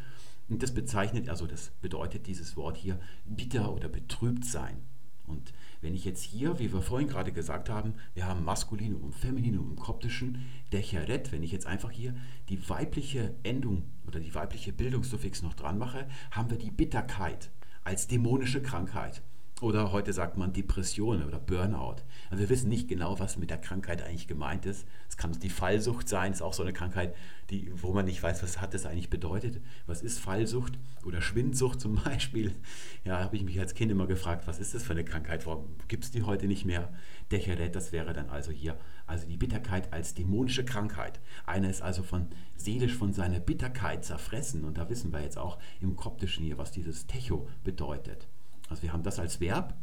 Und 0.49 0.63
das 0.63 0.73
bezeichnet, 0.73 1.29
also 1.29 1.47
das 1.47 1.71
bedeutet 1.83 2.27
dieses 2.27 2.57
Wort 2.57 2.79
hier 2.79 2.99
bitter 3.27 3.75
oder 3.75 3.91
betrübt 3.91 4.47
sein. 4.47 4.79
Und 5.27 5.53
wenn 5.83 5.95
ich 5.95 6.05
jetzt 6.05 6.23
hier, 6.23 6.59
wie 6.59 6.73
wir 6.73 6.81
vorhin 6.81 7.09
gerade 7.09 7.33
gesagt 7.33 7.69
haben, 7.69 7.95
wir 8.15 8.27
haben 8.27 8.45
Maskulinum 8.45 9.03
und 9.03 9.15
Femininum 9.15 9.71
im 9.71 9.77
Koptischen, 9.77 10.47
Decheret, 10.73 11.33
wenn 11.33 11.43
ich 11.43 11.53
jetzt 11.53 11.67
einfach 11.67 11.91
hier 11.91 12.15
die 12.49 12.69
weibliche 12.71 13.35
Endung 13.43 13.83
oder 14.07 14.21
die 14.21 14.35
weibliche 14.35 14.73
Bildungssuffix 14.73 15.43
noch 15.43 15.55
dran 15.55 15.79
mache, 15.79 16.09
haben 16.31 16.51
wir 16.51 16.59
die 16.59 16.71
Bitterkeit 16.71 17.51
als 17.85 18.07
dämonische 18.07 18.63
Krankheit. 18.63 19.23
Oder 19.63 19.93
heute 19.93 20.13
sagt 20.13 20.37
man 20.37 20.53
Depression 20.53 21.23
oder 21.23 21.39
Burnout. 21.39 22.03
Also 22.31 22.43
wir 22.43 22.49
wissen 22.49 22.69
nicht 22.69 22.89
genau, 22.89 23.21
was 23.21 23.37
mit 23.37 23.49
der 23.49 23.59
Krankheit 23.59 24.03
eigentlich 24.03 24.27
gemeint 24.27 24.67
ist. 24.67 24.89
Es 25.09 25.17
kann 25.17 25.39
die 25.39 25.51
Fallsucht 25.51 26.09
sein, 26.09 26.33
ist 26.33 26.43
auch 26.43 26.53
so 26.53 26.65
eine 26.65 26.73
Krankheit, 26.73 27.15
die, 27.49 27.71
wo 27.81 27.93
man 27.93 28.07
nicht 28.07 28.21
weiß, 28.21 28.43
was 28.43 28.61
hat 28.61 28.75
das 28.75 28.87
eigentlich 28.87 29.09
bedeutet. 29.09 29.61
Was 29.87 30.03
ist 30.03 30.19
Fallsucht 30.19 30.81
oder 31.05 31.23
Schwindsucht 31.23 31.81
zum 31.81 31.95
Beispiel? 32.05 32.57
Ja, 33.05 33.21
habe 33.21 33.37
ich 33.37 33.45
mich 33.45 33.61
als 33.61 33.75
Kind 33.75 33.93
immer 33.93 34.09
gefragt, 34.09 34.49
was 34.49 34.59
ist 34.59 34.75
das 34.75 34.83
für 34.83 34.95
eine 34.95 35.05
Krankheit? 35.05 35.47
Warum 35.47 35.77
gibt 35.87 36.03
es 36.03 36.11
die 36.11 36.25
heute 36.25 36.49
nicht 36.49 36.65
mehr? 36.65 36.93
Decheret, 37.31 37.77
das 37.77 37.93
wäre 37.93 38.13
dann 38.13 38.31
also 38.31 38.51
hier, 38.51 38.77
also 39.07 39.29
die 39.29 39.37
Bitterkeit 39.37 39.93
als 39.93 40.15
dämonische 40.15 40.65
Krankheit. 40.65 41.21
Einer 41.47 41.71
ist 41.71 41.83
also 41.83 42.03
von 42.03 42.27
seelisch 42.57 42.97
von 42.97 43.13
seiner 43.13 43.39
Bitterkeit 43.39 44.05
zerfressen. 44.05 44.65
Und 44.65 44.77
da 44.77 44.91
wissen 44.91 45.13
wir 45.13 45.23
jetzt 45.23 45.39
auch 45.39 45.61
im 45.81 45.95
Koptischen 45.95 46.45
hier, 46.45 46.59
was 46.59 46.73
dieses 46.73 47.07
Techo 47.07 47.47
bedeutet. 47.63 48.27
Also 48.73 48.85
wir 48.85 48.95
haben 48.95 49.03
das 49.03 49.19
als 49.19 49.39
Verb 49.39 49.75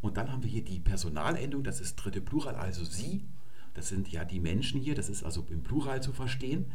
und 0.00 0.16
dann 0.16 0.32
haben 0.32 0.42
wir 0.42 0.50
hier 0.50 0.64
die 0.64 0.80
Personalendung, 0.80 1.62
das 1.62 1.80
ist 1.80 1.94
dritte 1.94 2.20
Plural, 2.20 2.56
also 2.56 2.84
sie. 2.84 3.24
Das 3.72 3.88
sind 3.88 4.10
ja 4.10 4.24
die 4.24 4.40
Menschen 4.40 4.80
hier, 4.80 4.96
das 4.96 5.08
ist 5.08 5.22
also 5.22 5.46
im 5.48 5.62
Plural 5.62 6.02
zu 6.02 6.12
verstehen. 6.12 6.66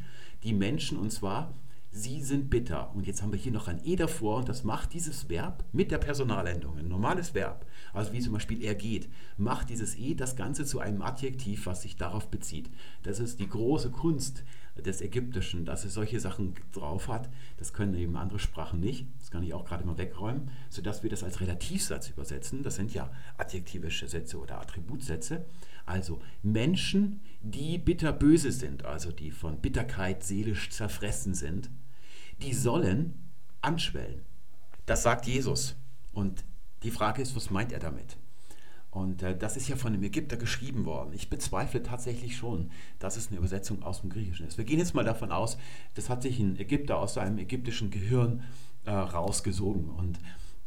Die 0.43 0.53
Menschen 0.53 0.97
und 0.97 1.11
zwar, 1.11 1.53
sie 1.91 2.23
sind 2.23 2.49
bitter. 2.49 2.95
Und 2.95 3.05
jetzt 3.05 3.21
haben 3.21 3.33
wir 3.33 3.37
hier 3.37 3.51
noch 3.51 3.67
ein 3.67 3.83
E 3.83 3.97
davor 3.97 4.37
und 4.37 4.47
das 4.47 4.63
macht 4.63 4.93
dieses 4.93 5.27
Verb 5.27 5.65
mit 5.73 5.91
der 5.91 5.97
Personalendung, 5.97 6.77
ein 6.77 6.87
normales 6.87 7.33
Verb, 7.33 7.65
also 7.93 8.13
wie 8.13 8.21
zum 8.21 8.31
Beispiel 8.31 8.63
er 8.63 8.73
geht, 8.73 9.09
macht 9.35 9.69
dieses 9.69 9.97
E 9.97 10.15
das 10.15 10.37
Ganze 10.37 10.63
zu 10.63 10.79
einem 10.79 11.01
Adjektiv, 11.01 11.65
was 11.65 11.81
sich 11.81 11.97
darauf 11.97 12.31
bezieht. 12.31 12.71
Das 13.03 13.19
ist 13.19 13.41
die 13.41 13.49
große 13.49 13.91
Kunst 13.91 14.45
des 14.85 15.01
Ägyptischen, 15.01 15.65
dass 15.65 15.85
es 15.85 15.93
solche 15.93 16.19
Sachen 16.19 16.55
drauf 16.71 17.07
hat. 17.07 17.29
Das 17.57 17.73
können 17.73 17.93
eben 17.95 18.17
andere 18.17 18.39
Sprachen 18.39 18.79
nicht. 18.79 19.07
Das 19.19 19.31
kann 19.31 19.43
ich 19.43 19.53
auch 19.53 19.65
gerade 19.65 19.85
mal 19.85 19.97
wegräumen, 19.97 20.49
sodass 20.69 21.03
wir 21.03 21.09
das 21.09 21.23
als 21.23 21.41
Relativsatz 21.41 22.09
übersetzen. 22.09 22.63
Das 22.63 22.75
sind 22.75 22.93
ja 22.93 23.11
adjektivische 23.37 24.07
Sätze 24.07 24.37
oder 24.37 24.59
Attributsätze. 24.59 25.45
Also 25.85 26.21
Menschen, 26.43 27.21
die 27.41 27.77
bitterböse 27.77 28.51
sind, 28.51 28.85
also 28.85 29.11
die 29.11 29.31
von 29.31 29.61
Bitterkeit 29.61 30.23
seelisch 30.23 30.69
zerfressen 30.69 31.33
sind, 31.33 31.69
die 32.41 32.53
sollen 32.53 33.13
anschwellen. 33.61 34.21
Das 34.85 35.03
sagt 35.03 35.25
Jesus. 35.25 35.75
Und 36.13 36.43
die 36.83 36.91
Frage 36.91 37.21
ist, 37.21 37.35
was 37.35 37.49
meint 37.49 37.71
er 37.71 37.79
damit? 37.79 38.17
Und 38.97 39.21
äh, 39.21 39.37
das 39.37 39.57
ist 39.57 39.67
ja 39.67 39.75
von 39.75 39.93
einem 39.93 40.01
Ägypter 40.01 40.37
geschrieben 40.37 40.85
worden. 40.85 41.13
Ich 41.13 41.29
bezweifle 41.29 41.83
tatsächlich 41.83 42.35
schon, 42.35 42.71
dass 42.97 43.15
es 43.15 43.27
eine 43.27 43.37
Übersetzung 43.37 43.83
aus 43.83 44.01
dem 44.01 44.09
Griechischen 44.09 44.47
ist. 44.47 44.57
Wir 44.57 44.65
gehen 44.65 44.79
jetzt 44.79 44.95
mal 44.95 45.03
davon 45.03 45.31
aus, 45.31 45.59
das 45.93 46.09
hat 46.09 46.23
sich 46.23 46.39
ein 46.39 46.59
Ägypter 46.59 46.97
aus 46.97 47.13
seinem 47.13 47.37
ägyptischen 47.37 47.91
Gehirn 47.91 48.41
äh, 48.85 48.91
rausgesogen. 48.91 49.91
Und 49.91 50.19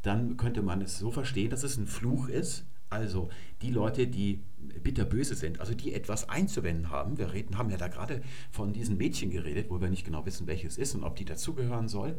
dann 0.03 0.37
könnte 0.37 0.63
man 0.63 0.81
es 0.81 0.97
so 0.97 1.11
verstehen, 1.11 1.51
dass 1.51 1.65
es 1.65 1.77
ein 1.77 1.89
Fluch 1.89 2.29
ist. 2.29 2.65
Also 2.89 3.31
die 3.63 3.71
Leute, 3.71 4.07
die 4.07 4.43
bitterböse 4.83 5.35
sind, 5.35 5.59
also 5.59 5.75
die 5.75 5.93
etwas 5.93 6.29
einzuwenden 6.29 6.91
haben. 6.91 7.19
Wir 7.19 7.33
reden, 7.33 7.59
haben 7.59 7.71
ja 7.71 7.79
da 7.79 7.89
gerade 7.89 8.23
von 8.53 8.73
diesen 8.73 8.97
Mädchen 8.97 9.31
geredet, 9.31 9.71
wo 9.71 9.81
wir 9.81 9.91
nicht 9.91 10.05
genau 10.05 10.25
wissen, 10.25 10.47
welches 10.47 10.79
ist 10.79 10.95
und 10.95 11.03
ob 11.03 11.17
die 11.17 11.25
dazugehören 11.25 11.89
soll. 11.89 12.17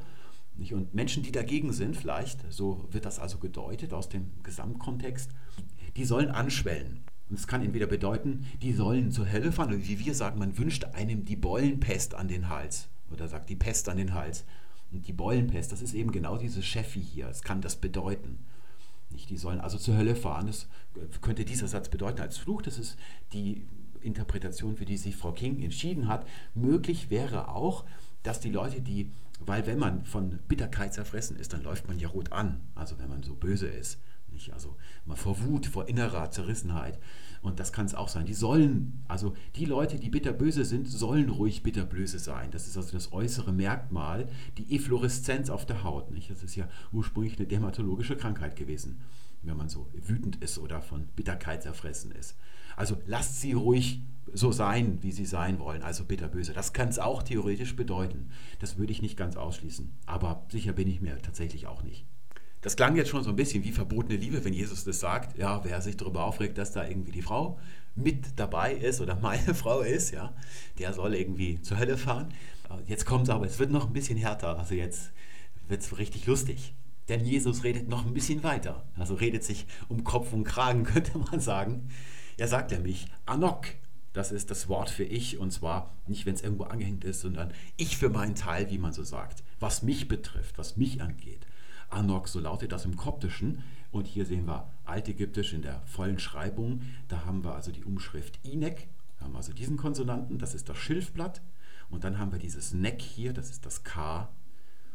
Und 0.71 0.93
Menschen, 0.93 1.23
die 1.23 1.31
dagegen 1.31 1.71
sind, 1.71 1.95
vielleicht, 1.95 2.51
so 2.51 2.85
wird 2.91 3.05
das 3.05 3.19
also 3.19 3.37
gedeutet 3.37 3.93
aus 3.93 4.09
dem 4.09 4.31
Gesamtkontext, 4.43 5.31
die 5.95 6.05
sollen 6.05 6.29
anschwellen. 6.29 7.01
Und 7.29 7.39
es 7.39 7.47
kann 7.47 7.63
entweder 7.63 7.87
bedeuten, 7.87 8.45
die 8.61 8.73
sollen 8.73 9.11
zur 9.11 9.31
Hölle 9.31 9.51
fahren, 9.51 9.69
oder 9.69 9.87
wie 9.87 9.99
wir 9.99 10.13
sagen, 10.13 10.37
man 10.37 10.57
wünscht 10.57 10.83
einem 10.85 11.23
die 11.23 11.37
Beulenpest 11.37 12.13
an 12.13 12.27
den 12.27 12.49
Hals. 12.49 12.89
Oder 13.11 13.27
sagt 13.27 13.49
die 13.49 13.55
Pest 13.55 13.87
an 13.89 13.97
den 13.97 14.13
Hals. 14.13 14.43
Und 14.91 15.07
die 15.07 15.13
Beulenpest, 15.13 15.71
das 15.71 15.81
ist 15.81 15.93
eben 15.93 16.11
genau 16.11 16.37
diese 16.37 16.61
Chefi 16.61 17.01
hier. 17.01 17.29
Es 17.29 17.41
kann 17.41 17.61
das 17.61 17.77
bedeuten. 17.77 18.39
Nicht, 19.09 19.29
die 19.29 19.37
sollen 19.37 19.61
also 19.61 19.77
zur 19.77 19.95
Hölle 19.95 20.15
fahren. 20.15 20.47
Das 20.47 20.67
könnte 21.21 21.45
dieser 21.45 21.67
Satz 21.67 21.89
bedeuten 21.89 22.21
als 22.21 22.37
Fluch. 22.37 22.61
Das 22.61 22.77
ist 22.77 22.97
die 23.33 23.65
Interpretation, 24.01 24.75
für 24.75 24.85
die 24.85 24.97
sich 24.97 25.15
Frau 25.15 25.31
King 25.31 25.61
entschieden 25.61 26.07
hat. 26.07 26.27
Möglich 26.53 27.09
wäre 27.09 27.49
auch, 27.49 27.85
dass 28.23 28.39
die 28.39 28.51
Leute, 28.51 28.81
die, 28.81 29.09
weil 29.39 29.65
wenn 29.67 29.79
man 29.79 30.05
von 30.05 30.39
Bitterkeit 30.47 30.93
zerfressen 30.93 31.37
ist, 31.37 31.53
dann 31.53 31.63
läuft 31.63 31.87
man 31.87 31.99
ja 31.99 32.09
rot 32.09 32.31
an, 32.31 32.61
also 32.75 32.99
wenn 32.99 33.09
man 33.09 33.23
so 33.23 33.35
böse 33.35 33.67
ist. 33.67 33.99
Nicht? 34.31 34.53
Also 34.53 34.75
mal 35.05 35.15
vor 35.15 35.41
Wut, 35.43 35.65
vor 35.65 35.87
innerer 35.87 36.31
Zerrissenheit. 36.31 36.99
Und 37.41 37.59
das 37.59 37.73
kann 37.73 37.85
es 37.85 37.95
auch 37.95 38.07
sein. 38.07 38.25
Die 38.25 38.33
sollen, 38.33 39.03
also 39.07 39.33
die 39.55 39.65
Leute, 39.65 39.97
die 39.97 40.09
bitterböse 40.09 40.63
sind, 40.63 40.87
sollen 40.87 41.29
ruhig 41.29 41.63
bitterböse 41.63 42.19
sein. 42.19 42.51
Das 42.51 42.67
ist 42.67 42.77
also 42.77 42.91
das 42.91 43.11
äußere 43.13 43.51
Merkmal, 43.51 44.27
die 44.57 44.75
Effloreszenz 44.75 45.49
auf 45.49 45.65
der 45.65 45.83
Haut. 45.83 46.11
Nicht? 46.11 46.29
Das 46.29 46.43
ist 46.43 46.55
ja 46.55 46.67
ursprünglich 46.91 47.37
eine 47.37 47.47
dermatologische 47.47 48.15
Krankheit 48.15 48.55
gewesen, 48.55 49.01
wenn 49.41 49.57
man 49.57 49.69
so 49.69 49.87
wütend 49.93 50.35
ist 50.37 50.59
oder 50.59 50.81
von 50.81 51.07
Bitterkeit 51.15 51.63
zerfressen 51.63 52.11
ist. 52.11 52.35
Also 52.75 52.97
lasst 53.05 53.41
sie 53.41 53.53
ruhig 53.53 54.01
so 54.33 54.51
sein, 54.51 54.99
wie 55.01 55.11
sie 55.11 55.25
sein 55.25 55.59
wollen, 55.59 55.81
also 55.81 56.05
bitterböse. 56.05 56.53
Das 56.53 56.73
kann 56.73 56.89
es 56.89 56.99
auch 56.99 57.23
theoretisch 57.23 57.75
bedeuten. 57.75 58.29
Das 58.59 58.77
würde 58.77 58.91
ich 58.91 59.01
nicht 59.01 59.17
ganz 59.17 59.35
ausschließen. 59.35 59.91
Aber 60.05 60.45
sicher 60.51 60.73
bin 60.73 60.87
ich 60.87 61.01
mir 61.01 61.21
tatsächlich 61.21 61.67
auch 61.67 61.83
nicht. 61.83 62.05
Das 62.61 62.75
klang 62.75 62.95
jetzt 62.95 63.09
schon 63.09 63.23
so 63.23 63.31
ein 63.31 63.35
bisschen 63.35 63.63
wie 63.63 63.71
verbotene 63.71 64.17
Liebe, 64.17 64.43
wenn 64.45 64.53
Jesus 64.53 64.83
das 64.83 64.99
sagt. 64.99 65.37
Ja, 65.37 65.63
wer 65.63 65.81
sich 65.81 65.97
darüber 65.97 66.25
aufregt, 66.25 66.57
dass 66.57 66.71
da 66.71 66.87
irgendwie 66.87 67.11
die 67.11 67.23
Frau 67.23 67.59
mit 67.95 68.39
dabei 68.39 68.73
ist 68.73 69.01
oder 69.01 69.15
meine 69.15 69.53
Frau 69.55 69.81
ist, 69.81 70.11
ja, 70.11 70.33
der 70.77 70.93
soll 70.93 71.15
irgendwie 71.15 71.61
zur 71.61 71.79
Hölle 71.79 71.97
fahren. 71.97 72.33
Jetzt 72.85 73.05
kommt 73.05 73.23
es 73.23 73.29
aber, 73.29 73.45
es 73.45 73.59
wird 73.59 73.71
noch 73.71 73.87
ein 73.87 73.93
bisschen 73.93 74.17
härter. 74.17 74.57
Also 74.57 74.75
jetzt 74.75 75.11
wird 75.67 75.81
es 75.81 75.97
richtig 75.97 76.25
lustig. 76.27 76.73
Denn 77.09 77.25
Jesus 77.25 77.63
redet 77.63 77.89
noch 77.89 78.05
ein 78.05 78.13
bisschen 78.13 78.43
weiter. 78.43 78.85
Also 78.95 79.15
redet 79.15 79.43
sich 79.43 79.65
um 79.89 80.03
Kopf 80.03 80.31
und 80.31 80.43
Kragen, 80.43 80.83
könnte 80.85 81.17
man 81.17 81.39
sagen. 81.39 81.89
Er 82.37 82.47
sagt 82.47 82.71
nämlich, 82.71 83.07
Anok, 83.25 83.67
das 84.13 84.31
ist 84.31 84.51
das 84.51 84.67
Wort 84.67 84.89
für 84.89 85.03
ich 85.03 85.37
und 85.37 85.51
zwar 85.51 85.93
nicht, 86.05 86.25
wenn 86.25 86.35
es 86.35 86.41
irgendwo 86.41 86.63
angehängt 86.63 87.03
ist, 87.05 87.21
sondern 87.21 87.53
ich 87.77 87.97
für 87.97 88.09
meinen 88.09 88.35
Teil, 88.35 88.69
wie 88.69 88.77
man 88.77 88.93
so 88.93 89.03
sagt, 89.03 89.43
was 89.59 89.83
mich 89.83 90.07
betrifft, 90.07 90.57
was 90.57 90.77
mich 90.77 91.01
angeht. 91.01 91.45
Anok, 91.91 92.27
so 92.27 92.39
lautet 92.39 92.71
das 92.71 92.85
im 92.85 92.95
Koptischen. 92.95 93.63
Und 93.91 94.07
hier 94.07 94.25
sehen 94.25 94.47
wir 94.47 94.69
Altägyptisch 94.85 95.53
in 95.53 95.61
der 95.61 95.81
vollen 95.85 96.19
Schreibung. 96.19 96.81
Da 97.07 97.25
haben 97.25 97.43
wir 97.43 97.53
also 97.55 97.71
die 97.71 97.83
Umschrift 97.83 98.39
Inek, 98.43 98.87
haben 99.19 99.35
also 99.35 99.53
diesen 99.53 99.77
Konsonanten, 99.77 100.39
das 100.39 100.55
ist 100.55 100.69
das 100.69 100.77
Schilfblatt. 100.77 101.41
Und 101.89 102.03
dann 102.05 102.17
haben 102.17 102.31
wir 102.31 102.39
dieses 102.39 102.73
Nek 102.73 103.01
hier, 103.01 103.33
das 103.33 103.49
ist 103.49 103.65
das 103.65 103.83
K. 103.83 104.29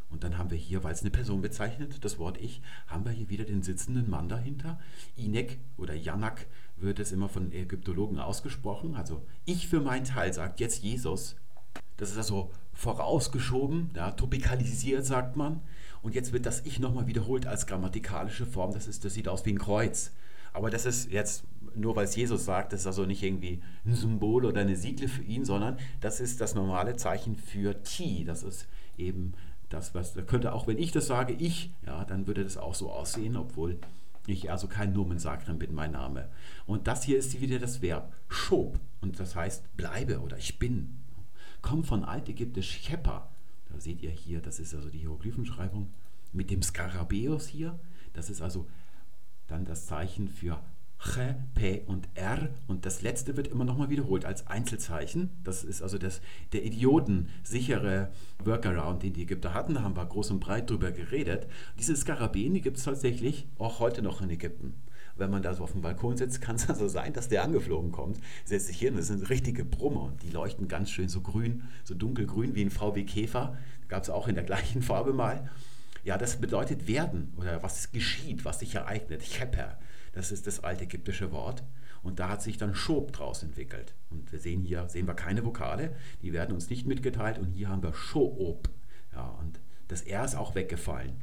Und 0.09 0.25
dann 0.25 0.39
haben 0.39 0.51
wir 0.51 0.57
hier, 0.57 0.83
weil 0.83 0.93
es 0.93 1.03
eine 1.03 1.11
Person 1.11 1.43
bezeichnet, 1.43 2.05
das 2.05 2.19
Wort 2.19 2.39
Ich, 2.39 2.63
haben 2.87 3.05
wir 3.05 3.13
hier 3.13 3.29
wieder 3.29 3.45
den 3.45 3.63
sitzenden 3.63 4.09
Mann 4.09 4.29
dahinter. 4.29 4.79
Inek 5.17 5.59
oder 5.77 5.95
Janak 5.95 6.47
wird 6.77 7.01
es 7.01 7.13
immer 7.13 7.29
von 7.29 7.53
Ägyptologen 7.53 8.19
ausgesprochen. 8.19 8.95
Also 8.95 9.23
ich 9.45 9.69
für 9.69 9.81
meinen 9.81 10.05
Teil 10.05 10.33
sagt 10.33 10.61
jetzt 10.61 10.83
Jesus. 10.83 11.37
Das 11.97 12.11
ist 12.11 12.19
also 12.19 12.51
vorausgeschoben, 12.73 13.91
ja, 13.95 14.13
topikalisiert 14.13 15.05
sagt 15.05 15.37
man. 15.37 15.61
Und 16.07 16.15
jetzt 16.15 16.33
wird 16.33 16.47
das 16.47 16.65
Ich 16.65 16.79
nochmal 16.79 17.09
wiederholt 17.09 17.49
als 17.49 17.67
grammatikalische 17.67 18.47
Form. 18.47 18.73
Das, 18.73 18.87
ist, 18.87 19.05
das 19.05 19.15
sieht 19.15 19.27
aus 19.27 19.45
wie 19.45 19.51
ein 19.51 19.59
Kreuz. 19.59 20.13
Aber 20.53 20.71
das 20.71 20.87
ist 20.87 21.11
jetzt, 21.11 21.43
nur 21.75 21.97
weil 21.97 22.05
es 22.05 22.15
Jesus 22.15 22.45
sagt, 22.45 22.73
das 22.73 22.83
ist 22.83 22.87
also 22.87 23.07
nicht 23.07 23.25
irgendwie 23.25 23.61
ein 23.85 23.93
Symbol 23.93 24.45
oder 24.45 24.61
eine 24.61 24.77
Sigle 24.77 25.09
für 25.09 25.25
ihn, 25.25 25.45
sondern 25.45 25.81
das 26.01 26.21
ist 26.21 26.41
das 26.41 26.55
normale 26.55 26.95
Zeichen 26.95 27.35
für 27.35 27.83
T. 27.83 28.23
Das 28.23 28.45
ist 28.45 28.69
eben 28.97 29.35
das, 29.69 29.97
was, 29.97 30.15
da 30.15 30.23
könnte 30.23 30.53
auch, 30.53 30.69
wenn 30.69 30.79
ich 30.79 30.93
das 30.93 31.09
sage, 31.09 31.33
ich, 31.33 31.73
ja, 31.85 32.05
dann 32.05 32.29
würde 32.29 32.45
das 32.45 32.57
auch 32.57 32.77
so 32.77 32.93
aussehen, 32.93 33.37
obwohl 33.37 33.77
ich 34.29 34.49
also 34.49 34.69
kein 34.69 34.93
Nomen 34.93 35.19
Sacrum 35.19 35.59
bin, 35.59 35.75
mein 35.75 35.91
Name. 35.91 36.29
Und 36.67 36.87
das 36.87 37.03
hier 37.03 37.19
ist 37.19 37.41
wieder 37.41 37.59
das 37.59 37.83
Verb 37.83 38.13
schob. 38.29 38.79
Und 39.01 39.19
das 39.19 39.35
heißt 39.35 39.77
bleibe 39.77 40.21
oder 40.21 40.39
ich 40.39 40.61
bin. 40.61 40.99
Kommt 41.63 41.89
von 41.89 42.05
altägyptisch 42.05 42.83
chepa. 42.83 43.29
Da 43.71 43.81
seht 43.81 44.03
ihr 44.03 44.11
hier, 44.11 44.41
das 44.41 44.59
ist 44.59 44.75
also 44.75 44.89
die 44.89 44.99
Hieroglyphenschreibung 44.99 45.93
mit 46.33 46.51
dem 46.51 46.63
Skarabäus 46.63 47.47
hier. 47.47 47.79
Das 48.13 48.31
ist 48.31 48.43
also 48.43 48.67
dann 49.47 49.65
das 49.65 49.87
Zeichen 49.87 50.29
für 50.29 50.61
Ch, 50.99 51.19
P 51.55 51.83
und 51.87 52.09
R. 52.15 52.49
Und 52.67 52.87
das 52.87 53.03
letzte 53.03 53.37
wird 53.37 53.49
immer 53.49 53.65
nochmal 53.65 53.91
wiederholt 53.91 54.25
als 54.25 54.47
Einzelzeichen. 54.47 55.31
Das 55.45 55.63
ist 55.63 55.83
also 55.83 55.99
das, 55.99 56.21
der 56.53 56.65
idiotensichere 56.65 58.11
Workaround, 58.43 59.03
den 59.03 59.13
die 59.13 59.23
Ägypter 59.23 59.53
hatten. 59.53 59.75
Da 59.75 59.83
haben 59.83 59.97
wir 59.97 60.07
groß 60.07 60.31
und 60.31 60.41
breit 60.41 60.71
drüber 60.71 60.91
geredet. 60.93 61.47
Diese 61.79 61.95
Skarabäen, 61.95 62.55
die 62.55 62.63
gibt 62.63 62.79
es 62.79 62.85
tatsächlich 62.85 63.47
auch 63.59 63.79
heute 63.79 64.01
noch 64.03 64.23
in 64.23 64.31
Ägypten 64.31 64.75
wenn 65.17 65.31
man 65.31 65.43
da 65.43 65.55
so 65.55 65.65
auf 65.65 65.73
dem 65.73 65.83
Balkon 65.83 66.17
sitzt, 66.17 66.41
kann 66.43 66.57
es 66.57 66.69
also 66.69 66.89
sein, 66.89 67.13
dass 67.13 67.29
der 67.29 67.43
angeflogen 67.43 67.93
kommt, 67.93 68.19
setzt 68.45 68.67
sich 68.67 68.79
hin, 68.79 68.97
das 68.97 69.09
sind 69.09 69.29
richtige 69.29 69.65
Brummer 69.65 70.03
und 70.03 70.23
die 70.23 70.31
leuchten 70.31 70.69
ganz 70.69 70.91
schön 70.91 71.09
so 71.09 71.21
grün, 71.21 71.65
so 71.85 71.95
dunkelgrün 71.95 72.55
wie 72.55 72.65
ein 72.65 72.71
VW 72.71 73.05
Käfer. 73.05 73.57
Gab 73.89 74.03
es 74.03 74.11
auch 74.11 74.29
in 74.29 74.35
der 74.35 74.45
gleichen 74.45 74.83
Farbe 74.83 75.13
mal. 75.13 75.51
Ja, 76.05 76.19
das 76.19 76.37
bedeutet 76.37 76.87
werden 76.87 77.33
oder 77.37 77.63
was 77.63 77.91
geschieht, 77.91 78.45
was 78.45 78.61
sich 78.61 78.75
ereignet. 78.75 79.23
Cheper, 79.23 79.79
das 80.13 80.31
ist 80.31 80.47
das 80.47 80.63
alte 80.63 80.85
ägyptische 80.85 81.33
Wort. 81.33 81.65
Und 82.03 82.21
da 82.21 82.29
hat 82.29 82.43
sich 82.43 82.57
dann 82.57 82.77
Schob 82.77 83.13
draus 83.13 83.43
entwickelt. 83.43 83.95
Und 84.11 84.31
wir 84.31 84.39
sehen 84.39 84.63
hier, 84.63 84.89
sehen 84.89 85.09
wir 85.09 85.15
keine 85.15 85.45
Vokale, 85.45 85.97
die 86.23 86.33
werden 86.33 86.55
uns 86.55 86.71
nicht 86.71 86.87
mitgeteilt. 86.87 87.39
Und 87.39 87.51
hier 87.51 87.69
haben 87.69 87.83
wir 87.83 87.93
Schoob. 87.93 88.69
Ja, 89.13 89.27
und 89.41 89.59
das 89.89 90.03
R 90.03 90.25
ist 90.25 90.37
auch 90.37 90.55
weggefallen. 90.55 91.17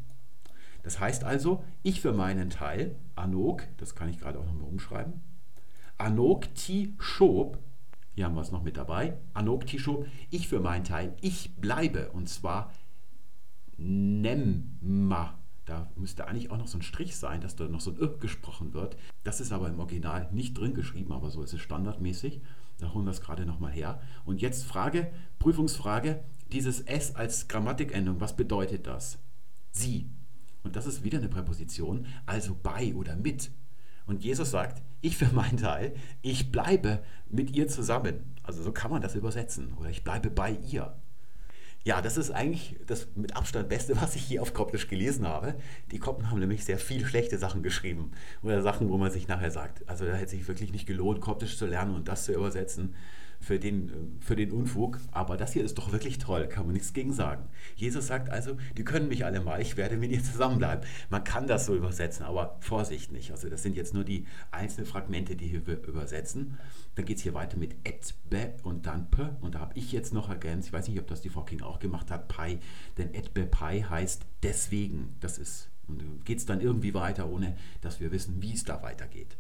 Das 0.84 0.99
heißt 0.99 1.23
also, 1.23 1.64
ich 1.81 2.01
für 2.01 2.14
meinen 2.14 2.49
Teil, 2.49 2.95
Anok, 3.15 3.64
das 3.77 3.95
kann 3.95 4.10
ich 4.10 4.19
gerade 4.19 4.39
auch 4.39 4.45
nochmal 4.45 4.68
umschreiben, 4.68 5.22
Anok 5.97 6.53
ti 6.55 6.93
schob, 6.99 7.57
hier 8.15 8.26
haben 8.26 8.35
wir 8.35 8.41
es 8.41 8.51
noch 8.51 8.64
mit 8.64 8.77
dabei, 8.77 9.18
Anok 9.34 9.65
ti 9.65 9.80
schob, 9.80 10.05
ich 10.30 10.47
für 10.47 10.60
meinen 10.60 10.84
Teil, 10.84 11.15
ich 11.22 11.55
bleibe 11.55 12.10
und 12.11 12.27
zwar 12.30 12.72
nemma. 13.77 15.39
Da 15.65 15.89
müsste 15.95 16.27
eigentlich 16.27 16.51
auch 16.51 16.57
noch 16.57 16.68
so 16.68 16.77
ein 16.77 16.81
Strich 16.81 17.15
sein, 17.15 17.39
dass 17.39 17.55
da 17.55 17.68
noch 17.69 17.80
so 17.80 17.91
ein 17.91 17.97
Ö 17.97 18.18
gesprochen 18.18 18.73
wird. 18.73 18.97
Das 19.23 19.39
ist 19.39 19.53
aber 19.53 19.69
im 19.69 19.80
Original 19.80 20.27
nicht 20.34 20.57
drin 20.57 20.73
geschrieben, 20.73 21.14
aber 21.14 21.30
so 21.30 21.41
ist 21.41 21.53
es 21.53 21.61
standardmäßig. 21.61 22.41
Da 22.80 22.93
holen 22.93 23.05
wir 23.05 23.11
es 23.11 23.22
gerade 23.22 23.45
nochmal 23.45 23.72
her. 23.72 24.01
Und 24.26 24.41
jetzt 24.41 24.65
Frage, 24.65 25.14
Prüfungsfrage, 25.39 26.22
dieses 26.51 26.81
S 26.81 27.15
als 27.15 27.47
Grammatikendung, 27.47 28.19
was 28.19 28.35
bedeutet 28.35 28.88
das? 28.88 29.19
Sie. 29.72 30.10
Und 30.64 30.76
das 30.76 30.85
ist 30.85 31.03
wieder 31.03 31.18
eine 31.18 31.30
Präposition, 31.30 32.07
also 32.26 32.56
bei 32.61 32.94
oder 32.95 33.15
mit. 33.15 33.52
Und 34.06 34.23
Jesus 34.23 34.52
sagt, 34.52 34.81
ich 35.02 35.18
für 35.18 35.34
meinen 35.34 35.57
Teil, 35.57 35.94
ich 36.22 36.52
bleibe 36.52 37.03
mit 37.30 37.52
ihr 37.52 37.68
zusammen. 37.68 38.35
Also 38.44 38.64
so 38.64 38.72
kann 38.72 38.91
man 38.91 39.02
das 39.02 39.15
übersetzen. 39.15 39.73
Oder 39.80 39.90
ich 39.90 40.03
bleibe 40.03 40.30
bei 40.30 40.57
ihr. 40.69 40.95
Ja, 41.85 42.02
das 42.02 42.15
ist 42.15 42.31
eigentlich 42.31 42.77
das 42.88 43.07
mit 43.15 43.35
Abstand 43.35 43.68
Beste, 43.68 43.95
was 44.02 44.15
ich 44.15 44.23
hier 44.23 44.41
auf 44.41 44.53
Koptisch 44.53 44.88
gelesen 44.88 45.27
habe. 45.27 45.56
Die 45.91 45.99
Kopten 45.99 46.30
haben 46.30 46.40
nämlich 46.40 46.64
sehr 46.64 46.80
viele 46.80 47.06
schlechte 47.06 47.38
Sachen 47.38 47.64
geschrieben. 47.64 48.11
Oder 48.41 48.61
Sachen, 48.61 48.90
wo 48.90 48.98
man 48.98 49.11
sich 49.11 49.27
nachher 49.27 49.52
sagt, 49.52 49.88
also 49.90 50.06
da 50.06 50.14
hätte 50.14 50.31
sich 50.31 50.48
wirklich 50.48 50.72
nicht 50.72 50.88
gelohnt, 50.88 51.22
Koptisch 51.22 51.57
zu 51.57 51.65
lernen 51.65 51.95
und 51.95 52.07
das 52.07 52.26
zu 52.26 52.34
übersetzen 52.34 52.95
für 53.43 53.59
den, 53.59 54.17
für 54.21 54.35
den 54.35 54.51
Unfug. 54.51 54.99
Aber 55.11 55.35
das 55.35 55.53
hier 55.53 55.63
ist 55.63 55.77
doch 55.77 55.91
wirklich 55.91 56.17
toll, 56.17 56.47
kann 56.47 56.65
man 56.65 56.73
nichts 56.73 56.93
gegen 56.93 57.11
sagen. 57.11 57.47
Jesus 57.75 58.07
sagt 58.07 58.29
also, 58.29 58.57
die 58.77 58.85
können 58.85 59.09
mich 59.09 59.25
alle 59.25 59.41
mal, 59.41 59.61
ich 59.61 59.75
werde 59.75 59.97
mit 59.97 60.11
ihr 60.11 60.23
zusammenbleiben. 60.23 60.85
Man 61.09 61.23
kann 61.23 61.45
das 61.45 61.65
so 61.65 61.75
übersetzen, 61.75 62.25
aber 62.25 62.57
Vorsicht 62.61 63.11
nicht. 63.11 63.31
Also 63.31 63.49
das 63.49 63.61
sind 63.61 63.75
jetzt 63.75 63.93
nur 63.93 64.05
die 64.05 64.25
einzelnen 64.51 64.87
Fragmente, 64.87 65.35
die 65.35 65.51
wir 65.67 65.83
übersetzen. 65.85 66.57
Dann 66.95 67.05
geht 67.05 67.17
es 67.17 67.23
hier 67.23 67.33
weiter 67.33 67.57
mit 67.57 67.75
et, 67.83 68.13
be 68.29 68.53
und 68.63 68.85
dann 68.85 69.11
p. 69.11 69.23
Und 69.41 69.55
da 69.55 69.59
habe 69.59 69.77
ich 69.77 69.91
jetzt 69.91 70.13
noch 70.13 70.29
ergänzt, 70.29 70.67
ich 70.67 70.73
weiß 70.73 70.87
nicht, 70.87 70.99
ob 70.99 71.07
das 71.07 71.21
die 71.21 71.29
Frau 71.29 71.43
King 71.43 71.61
auch 71.61 71.79
gemacht 71.79 72.11
hat, 72.11 72.29
pi. 72.29 72.59
Denn 72.97 73.13
et, 73.13 73.33
be, 73.33 73.45
pi 73.45 73.81
heißt 73.81 74.25
deswegen. 74.41 75.15
Das 75.19 75.37
ist, 75.37 75.69
geht 76.23 76.37
es 76.37 76.45
dann 76.45 76.61
irgendwie 76.61 76.93
weiter, 76.93 77.29
ohne 77.29 77.57
dass 77.81 77.99
wir 77.99 78.11
wissen, 78.11 78.41
wie 78.41 78.53
es 78.53 78.63
da 78.63 78.81
weitergeht. 78.81 79.35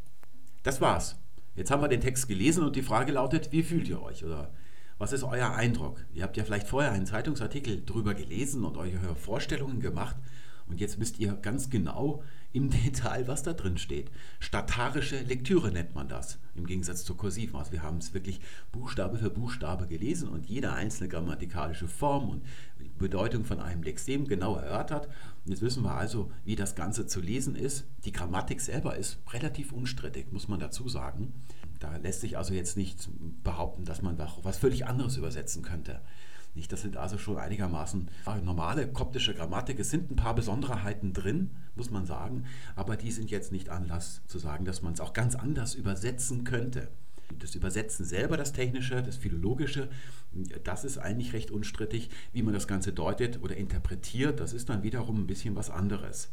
Das 0.63 0.81
war's. 0.81 1.15
Jetzt 1.55 1.69
haben 1.69 1.81
wir 1.81 1.87
den 1.87 2.01
Text 2.01 2.27
gelesen 2.27 2.63
und 2.63 2.75
die 2.75 2.81
Frage 2.81 3.11
lautet, 3.11 3.51
wie 3.51 3.61
fühlt 3.61 3.87
ihr 3.87 4.01
euch? 4.01 4.25
Oder 4.25 4.51
was 4.97 5.13
ist 5.13 5.23
euer 5.23 5.53
Eindruck? 5.53 6.03
Ihr 6.13 6.23
habt 6.23 6.35
ja 6.37 6.43
vielleicht 6.43 6.67
vorher 6.67 6.91
einen 6.91 7.05
Zeitungsartikel 7.05 7.83
drüber 7.85 8.15
gelesen 8.15 8.63
und 8.63 8.77
eure 8.77 9.15
Vorstellungen 9.15 9.79
gemacht. 9.79 10.15
Und 10.67 10.79
jetzt 10.79 10.99
wisst 10.99 11.19
ihr 11.19 11.33
ganz 11.33 11.69
genau 11.69 12.23
im 12.53 12.69
Detail, 12.83 13.27
was 13.27 13.43
da 13.43 13.53
drin 13.53 13.77
steht. 13.77 14.09
Statarische 14.39 15.21
Lektüre 15.21 15.71
nennt 15.71 15.93
man 15.93 16.07
das, 16.07 16.39
im 16.55 16.65
Gegensatz 16.65 17.03
zur 17.03 17.17
kursiven. 17.17 17.55
Also 17.55 17.71
wir 17.71 17.83
haben 17.83 17.97
es 17.97 18.13
wirklich 18.13 18.39
Buchstabe 18.71 19.17
für 19.17 19.29
Buchstabe 19.29 19.85
gelesen 19.87 20.29
und 20.29 20.47
jede 20.47 20.73
einzelne 20.73 21.09
grammatikalische 21.09 21.87
Form 21.87 22.29
und 22.29 22.43
Bedeutung 22.97 23.43
von 23.43 23.59
einem 23.59 23.83
Lexem 23.83 24.27
genau 24.27 24.55
erörtert. 24.55 25.09
Jetzt 25.45 25.61
wissen 25.61 25.83
wir 25.83 25.95
also, 25.95 26.31
wie 26.45 26.55
das 26.55 26.75
Ganze 26.75 27.05
zu 27.05 27.19
lesen 27.19 27.55
ist. 27.55 27.85
Die 28.05 28.11
Grammatik 28.11 28.61
selber 28.61 28.95
ist 28.95 29.17
relativ 29.31 29.71
unstrittig, 29.73 30.31
muss 30.31 30.47
man 30.47 30.59
dazu 30.59 30.87
sagen. 30.87 31.33
Da 31.79 31.97
lässt 31.97 32.21
sich 32.21 32.37
also 32.37 32.53
jetzt 32.53 32.77
nicht 32.77 33.09
behaupten, 33.43 33.83
dass 33.83 34.01
man 34.01 34.17
was 34.17 34.57
völlig 34.57 34.85
anderes 34.85 35.17
übersetzen 35.17 35.63
könnte. 35.63 35.99
Nicht, 36.55 36.71
das 36.71 36.81
sind 36.81 36.97
also 36.97 37.17
schon 37.17 37.37
einigermaßen 37.37 38.09
normale 38.43 38.87
koptische 38.87 39.33
Grammatik. 39.33 39.79
Es 39.79 39.89
sind 39.89 40.11
ein 40.11 40.15
paar 40.15 40.35
Besonderheiten 40.35 41.11
drin, 41.11 41.49
muss 41.75 41.89
man 41.89 42.05
sagen, 42.05 42.45
aber 42.75 42.95
die 42.95 43.11
sind 43.11 43.31
jetzt 43.31 43.51
nicht 43.51 43.69
Anlass 43.69 44.21
zu 44.27 44.37
sagen, 44.37 44.63
dass 44.63 44.83
man 44.83 44.93
es 44.93 44.99
auch 44.99 45.13
ganz 45.13 45.35
anders 45.35 45.73
übersetzen 45.73 46.43
könnte. 46.43 46.89
Das 47.39 47.55
Übersetzen 47.55 48.05
selber, 48.05 48.37
das 48.37 48.53
Technische, 48.53 49.01
das 49.01 49.17
Philologische, 49.17 49.89
das 50.63 50.83
ist 50.83 50.97
eigentlich 50.97 51.33
recht 51.33 51.51
unstrittig. 51.51 52.09
Wie 52.31 52.43
man 52.43 52.53
das 52.53 52.67
Ganze 52.67 52.93
deutet 52.93 53.41
oder 53.41 53.55
interpretiert, 53.55 54.39
das 54.39 54.53
ist 54.53 54.69
dann 54.69 54.83
wiederum 54.83 55.21
ein 55.21 55.27
bisschen 55.27 55.55
was 55.55 55.69
anderes. 55.69 56.29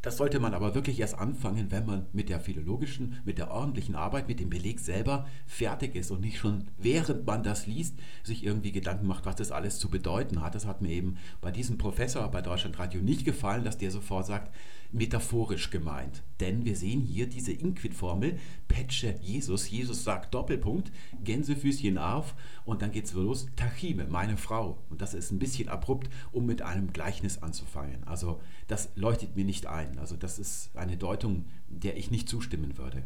Das 0.00 0.16
sollte 0.16 0.38
man 0.38 0.54
aber 0.54 0.76
wirklich 0.76 1.00
erst 1.00 1.18
anfangen, 1.18 1.72
wenn 1.72 1.84
man 1.84 2.06
mit 2.12 2.28
der 2.28 2.38
philologischen, 2.38 3.20
mit 3.24 3.38
der 3.38 3.50
ordentlichen 3.50 3.96
Arbeit, 3.96 4.28
mit 4.28 4.38
dem 4.38 4.48
Beleg 4.48 4.78
selber 4.78 5.26
fertig 5.46 5.96
ist 5.96 6.12
und 6.12 6.20
nicht 6.20 6.38
schon 6.38 6.68
während 6.78 7.26
man 7.26 7.42
das 7.42 7.66
liest, 7.66 7.98
sich 8.22 8.44
irgendwie 8.44 8.70
Gedanken 8.70 9.08
macht, 9.08 9.26
was 9.26 9.34
das 9.34 9.50
alles 9.50 9.80
zu 9.80 9.88
bedeuten 9.88 10.40
hat. 10.40 10.54
Das 10.54 10.66
hat 10.66 10.82
mir 10.82 10.90
eben 10.90 11.16
bei 11.40 11.50
diesem 11.50 11.78
Professor 11.78 12.30
bei 12.30 12.42
Deutschlandradio 12.42 13.02
nicht 13.02 13.24
gefallen, 13.24 13.64
dass 13.64 13.76
der 13.76 13.90
sofort 13.90 14.26
sagt, 14.26 14.54
metaphorisch 14.90 15.70
gemeint. 15.70 16.22
Denn 16.40 16.64
wir 16.64 16.76
sehen 16.76 17.00
hier 17.00 17.26
diese 17.26 17.52
Inquit-Formel, 17.52 18.38
Petsche 18.68 19.14
Jesus, 19.20 19.68
Jesus 19.70 20.04
sagt 20.04 20.34
Doppelpunkt, 20.34 20.90
Gänsefüßchen 21.22 21.98
auf 21.98 22.34
und 22.64 22.82
dann 22.82 22.92
geht's 22.92 23.12
los, 23.12 23.46
Tachime, 23.56 24.06
meine 24.06 24.36
Frau. 24.36 24.78
Und 24.88 25.02
das 25.02 25.14
ist 25.14 25.30
ein 25.30 25.38
bisschen 25.38 25.68
abrupt, 25.68 26.08
um 26.32 26.46
mit 26.46 26.62
einem 26.62 26.92
Gleichnis 26.92 27.42
anzufangen. 27.42 28.04
Also 28.04 28.40
das 28.66 28.90
leuchtet 28.94 29.36
mir 29.36 29.44
nicht 29.44 29.66
ein. 29.66 29.98
Also 29.98 30.16
das 30.16 30.38
ist 30.38 30.74
eine 30.76 30.96
Deutung, 30.96 31.44
der 31.68 31.96
ich 31.96 32.10
nicht 32.10 32.28
zustimmen 32.28 32.78
würde. 32.78 33.04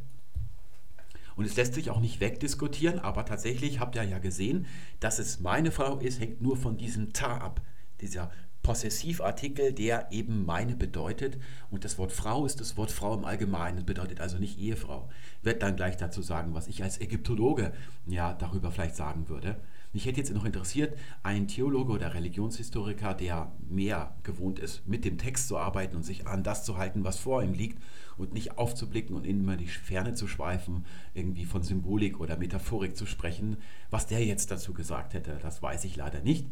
Und 1.34 1.46
es 1.46 1.56
lässt 1.56 1.74
sich 1.74 1.90
auch 1.90 2.00
nicht 2.00 2.20
wegdiskutieren, 2.20 2.98
aber 2.98 3.24
tatsächlich 3.24 3.80
habt 3.80 3.96
ihr 3.96 4.02
ja 4.02 4.18
gesehen, 4.18 4.66
dass 5.00 5.18
es 5.18 5.40
meine 5.40 5.70
Frau 5.72 5.98
ist, 5.98 6.20
hängt 6.20 6.42
nur 6.42 6.56
von 6.56 6.76
diesem 6.76 7.12
Ta 7.12 7.38
ab, 7.38 7.62
dieser 8.00 8.30
Possessivartikel, 8.62 9.72
der 9.72 10.10
eben 10.12 10.44
meine 10.44 10.76
bedeutet. 10.76 11.38
Und 11.70 11.84
das 11.84 11.98
Wort 11.98 12.12
Frau 12.12 12.46
ist 12.46 12.60
das 12.60 12.76
Wort 12.76 12.90
Frau 12.90 13.14
im 13.14 13.24
Allgemeinen, 13.24 13.84
bedeutet 13.84 14.20
also 14.20 14.38
nicht 14.38 14.58
Ehefrau. 14.58 15.08
Werde 15.42 15.58
dann 15.58 15.76
gleich 15.76 15.96
dazu 15.96 16.22
sagen, 16.22 16.54
was 16.54 16.68
ich 16.68 16.82
als 16.82 17.00
Ägyptologe 17.00 17.72
ja 18.06 18.34
darüber 18.34 18.70
vielleicht 18.70 18.96
sagen 18.96 19.28
würde. 19.28 19.56
Mich 19.92 20.06
hätte 20.06 20.20
jetzt 20.20 20.32
noch 20.32 20.46
interessiert, 20.46 20.96
ein 21.22 21.48
Theologe 21.48 21.92
oder 21.92 22.14
Religionshistoriker, 22.14 23.12
der 23.12 23.52
mehr 23.68 24.16
gewohnt 24.22 24.58
ist, 24.58 24.88
mit 24.88 25.04
dem 25.04 25.18
Text 25.18 25.48
zu 25.48 25.58
arbeiten 25.58 25.96
und 25.96 26.02
sich 26.02 26.26
an 26.26 26.42
das 26.42 26.64
zu 26.64 26.78
halten, 26.78 27.04
was 27.04 27.18
vor 27.18 27.42
ihm 27.42 27.52
liegt 27.52 27.82
und 28.16 28.32
nicht 28.32 28.56
aufzublicken 28.56 29.14
und 29.14 29.26
immer 29.26 29.56
die 29.56 29.66
Ferne 29.66 30.14
zu 30.14 30.26
schweifen, 30.26 30.86
irgendwie 31.12 31.44
von 31.44 31.62
Symbolik 31.62 32.20
oder 32.20 32.38
Metaphorik 32.38 32.96
zu 32.96 33.04
sprechen. 33.04 33.58
Was 33.90 34.06
der 34.06 34.24
jetzt 34.24 34.50
dazu 34.50 34.72
gesagt 34.72 35.12
hätte, 35.12 35.38
das 35.42 35.62
weiß 35.62 35.84
ich 35.84 35.96
leider 35.96 36.22
nicht. 36.22 36.46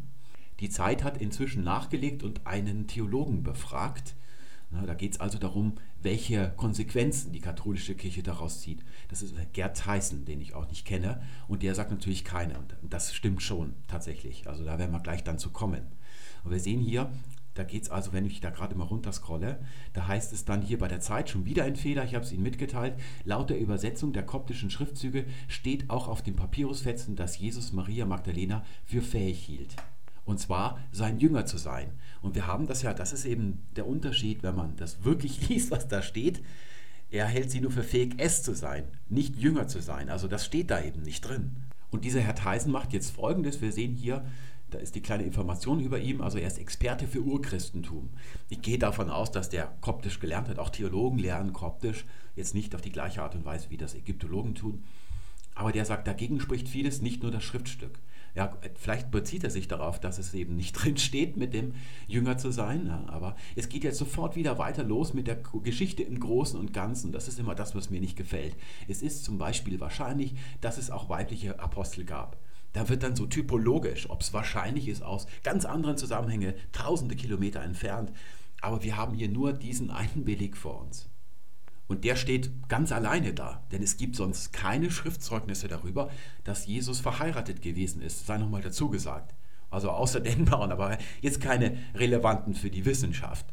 Die 0.61 0.69
Zeit 0.69 1.03
hat 1.03 1.17
inzwischen 1.17 1.63
nachgelegt 1.63 2.21
und 2.21 2.45
einen 2.45 2.87
Theologen 2.87 3.41
befragt. 3.41 4.15
Da 4.85 4.93
geht 4.93 5.13
es 5.13 5.19
also 5.19 5.37
darum, 5.37 5.73
welche 6.01 6.53
Konsequenzen 6.55 7.33
die 7.33 7.41
katholische 7.41 7.95
Kirche 7.95 8.23
daraus 8.23 8.61
zieht. 8.61 8.85
Das 9.09 9.21
ist 9.21 9.35
Gerd 9.53 9.77
Theissen, 9.77 10.23
den 10.23 10.39
ich 10.39 10.53
auch 10.53 10.69
nicht 10.69 10.85
kenne, 10.85 11.21
und 11.49 11.61
der 11.63 11.75
sagt 11.75 11.91
natürlich 11.91 12.23
keine. 12.23 12.57
Und 12.57 12.75
das 12.83 13.13
stimmt 13.13 13.41
schon 13.41 13.73
tatsächlich. 13.87 14.47
Also 14.47 14.63
da 14.63 14.79
werden 14.79 14.91
wir 14.91 15.01
gleich 15.01 15.23
dann 15.23 15.39
zu 15.39 15.49
kommen. 15.49 15.81
Und 16.43 16.51
wir 16.51 16.59
sehen 16.59 16.79
hier, 16.79 17.11
da 17.55 17.63
geht 17.63 17.83
es 17.83 17.89
also, 17.89 18.13
wenn 18.13 18.25
ich 18.25 18.39
da 18.39 18.49
gerade 18.49 18.75
mal 18.75 18.85
runterscrolle, 18.85 19.59
da 19.91 20.07
heißt 20.07 20.31
es 20.31 20.45
dann 20.45 20.61
hier 20.61 20.77
bei 20.77 20.87
der 20.87 21.01
Zeit 21.01 21.29
schon 21.29 21.45
wieder 21.45 21.65
ein 21.65 21.75
Fehler, 21.75 22.05
ich 22.05 22.15
habe 22.15 22.23
es 22.23 22.31
Ihnen 22.31 22.43
mitgeteilt. 22.43 22.93
Laut 23.25 23.49
der 23.49 23.59
Übersetzung 23.59 24.13
der 24.13 24.25
koptischen 24.25 24.69
Schriftzüge 24.69 25.25
steht 25.49 25.89
auch 25.89 26.07
auf 26.07 26.21
den 26.21 26.35
Papyrusfetzen, 26.35 27.17
dass 27.17 27.39
Jesus 27.39 27.73
Maria 27.73 28.05
Magdalena 28.05 28.63
für 28.85 29.01
fähig 29.01 29.43
hielt. 29.43 29.75
Und 30.31 30.37
zwar 30.37 30.79
sein 30.93 31.19
Jünger 31.19 31.45
zu 31.45 31.57
sein. 31.57 31.91
Und 32.21 32.35
wir 32.35 32.47
haben 32.47 32.65
das 32.65 32.83
ja, 32.83 32.93
das 32.93 33.11
ist 33.11 33.25
eben 33.25 33.67
der 33.75 33.85
Unterschied, 33.85 34.43
wenn 34.43 34.55
man 34.55 34.77
das 34.77 35.03
wirklich 35.03 35.49
liest, 35.49 35.71
was 35.71 35.89
da 35.89 36.01
steht. 36.01 36.41
Er 37.09 37.25
hält 37.25 37.51
sie 37.51 37.59
nur 37.59 37.71
für 37.71 37.83
fähig, 37.83 38.13
es 38.17 38.41
zu 38.41 38.55
sein, 38.55 38.85
nicht 39.09 39.35
Jünger 39.35 39.67
zu 39.67 39.81
sein. 39.81 40.09
Also 40.09 40.29
das 40.29 40.45
steht 40.45 40.71
da 40.71 40.81
eben 40.81 41.01
nicht 41.01 41.27
drin. 41.27 41.57
Und 41.89 42.05
dieser 42.05 42.21
Herr 42.21 42.33
Theisen 42.33 42.71
macht 42.71 42.93
jetzt 42.93 43.11
Folgendes. 43.11 43.59
Wir 43.59 43.73
sehen 43.73 43.93
hier, 43.93 44.25
da 44.69 44.79
ist 44.79 44.95
die 44.95 45.01
kleine 45.01 45.23
Information 45.23 45.81
über 45.81 45.99
ihn. 45.99 46.21
Also 46.21 46.37
er 46.37 46.47
ist 46.47 46.59
Experte 46.59 47.07
für 47.07 47.19
Urchristentum. 47.19 48.09
Ich 48.47 48.61
gehe 48.61 48.79
davon 48.79 49.09
aus, 49.09 49.33
dass 49.33 49.49
der 49.49 49.73
koptisch 49.81 50.21
gelernt 50.21 50.47
hat. 50.47 50.59
Auch 50.59 50.69
Theologen 50.69 51.19
lernen 51.19 51.51
koptisch. 51.51 52.05
Jetzt 52.37 52.55
nicht 52.55 52.73
auf 52.73 52.79
die 52.79 52.93
gleiche 52.93 53.21
Art 53.21 53.35
und 53.35 53.43
Weise, 53.43 53.69
wie 53.69 53.75
das 53.75 53.95
Ägyptologen 53.95 54.55
tun. 54.55 54.85
Aber 55.55 55.73
der 55.73 55.83
sagt, 55.83 56.07
dagegen 56.07 56.39
spricht 56.39 56.69
vieles, 56.69 57.01
nicht 57.01 57.21
nur 57.21 57.31
das 57.31 57.43
Schriftstück. 57.43 57.99
Ja, 58.33 58.57
vielleicht 58.75 59.11
bezieht 59.11 59.43
er 59.43 59.49
sich 59.49 59.67
darauf, 59.67 59.99
dass 59.99 60.17
es 60.17 60.33
eben 60.33 60.55
nicht 60.55 60.73
drin 60.81 60.97
steht, 60.97 61.37
mit 61.37 61.53
dem 61.53 61.73
Jünger 62.07 62.37
zu 62.37 62.51
sein. 62.51 62.87
Ja, 62.87 63.03
aber 63.07 63.35
es 63.55 63.69
geht 63.69 63.83
jetzt 63.83 63.97
sofort 63.97 64.35
wieder 64.35 64.57
weiter 64.57 64.83
los 64.83 65.13
mit 65.13 65.27
der 65.27 65.37
Geschichte 65.63 66.03
im 66.03 66.19
Großen 66.19 66.59
und 66.59 66.73
Ganzen. 66.73 67.11
Das 67.11 67.27
ist 67.27 67.39
immer 67.39 67.55
das, 67.55 67.75
was 67.75 67.89
mir 67.89 67.99
nicht 67.99 68.15
gefällt. 68.15 68.55
Es 68.87 69.01
ist 69.01 69.23
zum 69.23 69.37
Beispiel 69.37 69.79
wahrscheinlich, 69.79 70.35
dass 70.61 70.77
es 70.77 70.91
auch 70.91 71.09
weibliche 71.09 71.59
Apostel 71.59 72.05
gab. 72.05 72.37
Da 72.73 72.87
wird 72.87 73.03
dann 73.03 73.17
so 73.17 73.25
typologisch, 73.25 74.09
ob 74.09 74.21
es 74.21 74.33
wahrscheinlich 74.33 74.87
ist, 74.87 75.01
aus 75.03 75.27
ganz 75.43 75.65
anderen 75.65 75.97
Zusammenhängen, 75.97 76.53
tausende 76.71 77.15
Kilometer 77.15 77.61
entfernt. 77.61 78.13
Aber 78.61 78.83
wir 78.83 78.95
haben 78.95 79.13
hier 79.13 79.27
nur 79.27 79.51
diesen 79.51 79.91
einen 79.91 80.23
Beleg 80.23 80.55
vor 80.55 80.79
uns. 80.79 81.10
Und 81.91 82.05
der 82.05 82.15
steht 82.15 82.69
ganz 82.69 82.93
alleine 82.93 83.33
da, 83.33 83.61
denn 83.73 83.83
es 83.83 83.97
gibt 83.97 84.15
sonst 84.15 84.53
keine 84.53 84.89
Schriftzeugnisse 84.89 85.67
darüber, 85.67 86.09
dass 86.45 86.65
Jesus 86.65 87.01
verheiratet 87.01 87.61
gewesen 87.61 88.01
ist, 88.01 88.25
sei 88.25 88.37
nochmal 88.37 88.61
dazu 88.61 88.87
gesagt. 88.87 89.35
Also 89.69 89.89
außer 89.89 90.21
den 90.21 90.45
Bauern, 90.45 90.71
aber 90.71 90.97
jetzt 91.19 91.41
keine 91.41 91.77
relevanten 91.93 92.53
für 92.53 92.69
die 92.69 92.85
Wissenschaft. 92.85 93.45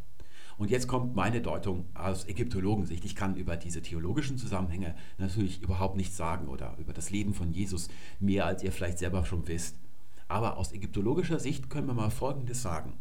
Und 0.56 0.70
jetzt 0.70 0.86
kommt 0.86 1.16
meine 1.16 1.40
Deutung 1.40 1.86
aus 1.94 2.28
Ägyptologensicht. 2.28 3.04
Ich 3.04 3.16
kann 3.16 3.34
über 3.34 3.56
diese 3.56 3.82
theologischen 3.82 4.38
Zusammenhänge 4.38 4.94
natürlich 5.18 5.60
überhaupt 5.60 5.96
nichts 5.96 6.16
sagen 6.16 6.46
oder 6.46 6.76
über 6.78 6.92
das 6.92 7.10
Leben 7.10 7.34
von 7.34 7.50
Jesus 7.50 7.88
mehr, 8.20 8.46
als 8.46 8.62
ihr 8.62 8.70
vielleicht 8.70 9.00
selber 9.00 9.24
schon 9.24 9.48
wisst. 9.48 9.74
Aber 10.28 10.58
aus 10.58 10.72
ägyptologischer 10.72 11.40
Sicht 11.40 11.70
können 11.70 11.88
wir 11.88 11.94
mal 11.94 12.10
Folgendes 12.10 12.62
sagen. 12.62 12.92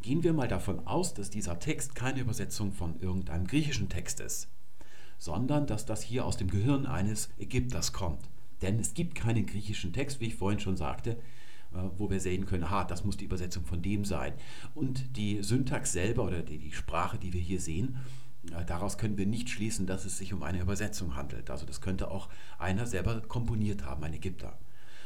Gehen 0.00 0.24
wir 0.24 0.32
mal 0.32 0.48
davon 0.48 0.88
aus, 0.88 1.14
dass 1.14 1.30
dieser 1.30 1.60
Text 1.60 1.94
keine 1.94 2.18
Übersetzung 2.18 2.72
von 2.72 2.98
irgendeinem 2.98 3.46
griechischen 3.46 3.88
Text 3.88 4.18
ist 4.18 4.48
sondern 5.22 5.68
dass 5.68 5.86
das 5.86 6.02
hier 6.02 6.26
aus 6.26 6.36
dem 6.36 6.50
Gehirn 6.50 6.84
eines 6.84 7.30
Ägypters 7.38 7.92
kommt. 7.92 8.28
Denn 8.60 8.80
es 8.80 8.92
gibt 8.92 9.14
keinen 9.14 9.46
griechischen 9.46 9.92
Text, 9.92 10.18
wie 10.18 10.26
ich 10.26 10.34
vorhin 10.34 10.58
schon 10.58 10.76
sagte, 10.76 11.12
äh, 11.72 11.76
wo 11.96 12.10
wir 12.10 12.18
sehen 12.18 12.44
können, 12.44 12.70
ha, 12.70 12.82
das 12.82 13.04
muss 13.04 13.18
die 13.18 13.26
Übersetzung 13.26 13.64
von 13.64 13.82
dem 13.82 14.04
sein. 14.04 14.32
Und 14.74 15.16
die 15.16 15.40
Syntax 15.44 15.92
selber 15.92 16.24
oder 16.24 16.42
die, 16.42 16.58
die 16.58 16.72
Sprache, 16.72 17.18
die 17.18 17.32
wir 17.32 17.40
hier 17.40 17.60
sehen, 17.60 17.98
äh, 18.50 18.64
daraus 18.64 18.98
können 18.98 19.16
wir 19.16 19.26
nicht 19.26 19.48
schließen, 19.48 19.86
dass 19.86 20.04
es 20.04 20.18
sich 20.18 20.34
um 20.34 20.42
eine 20.42 20.60
Übersetzung 20.60 21.14
handelt. 21.14 21.50
Also 21.50 21.66
das 21.66 21.80
könnte 21.80 22.10
auch 22.10 22.28
einer 22.58 22.86
selber 22.86 23.20
komponiert 23.20 23.84
haben, 23.84 24.02
ein 24.02 24.14
Ägypter. 24.14 24.58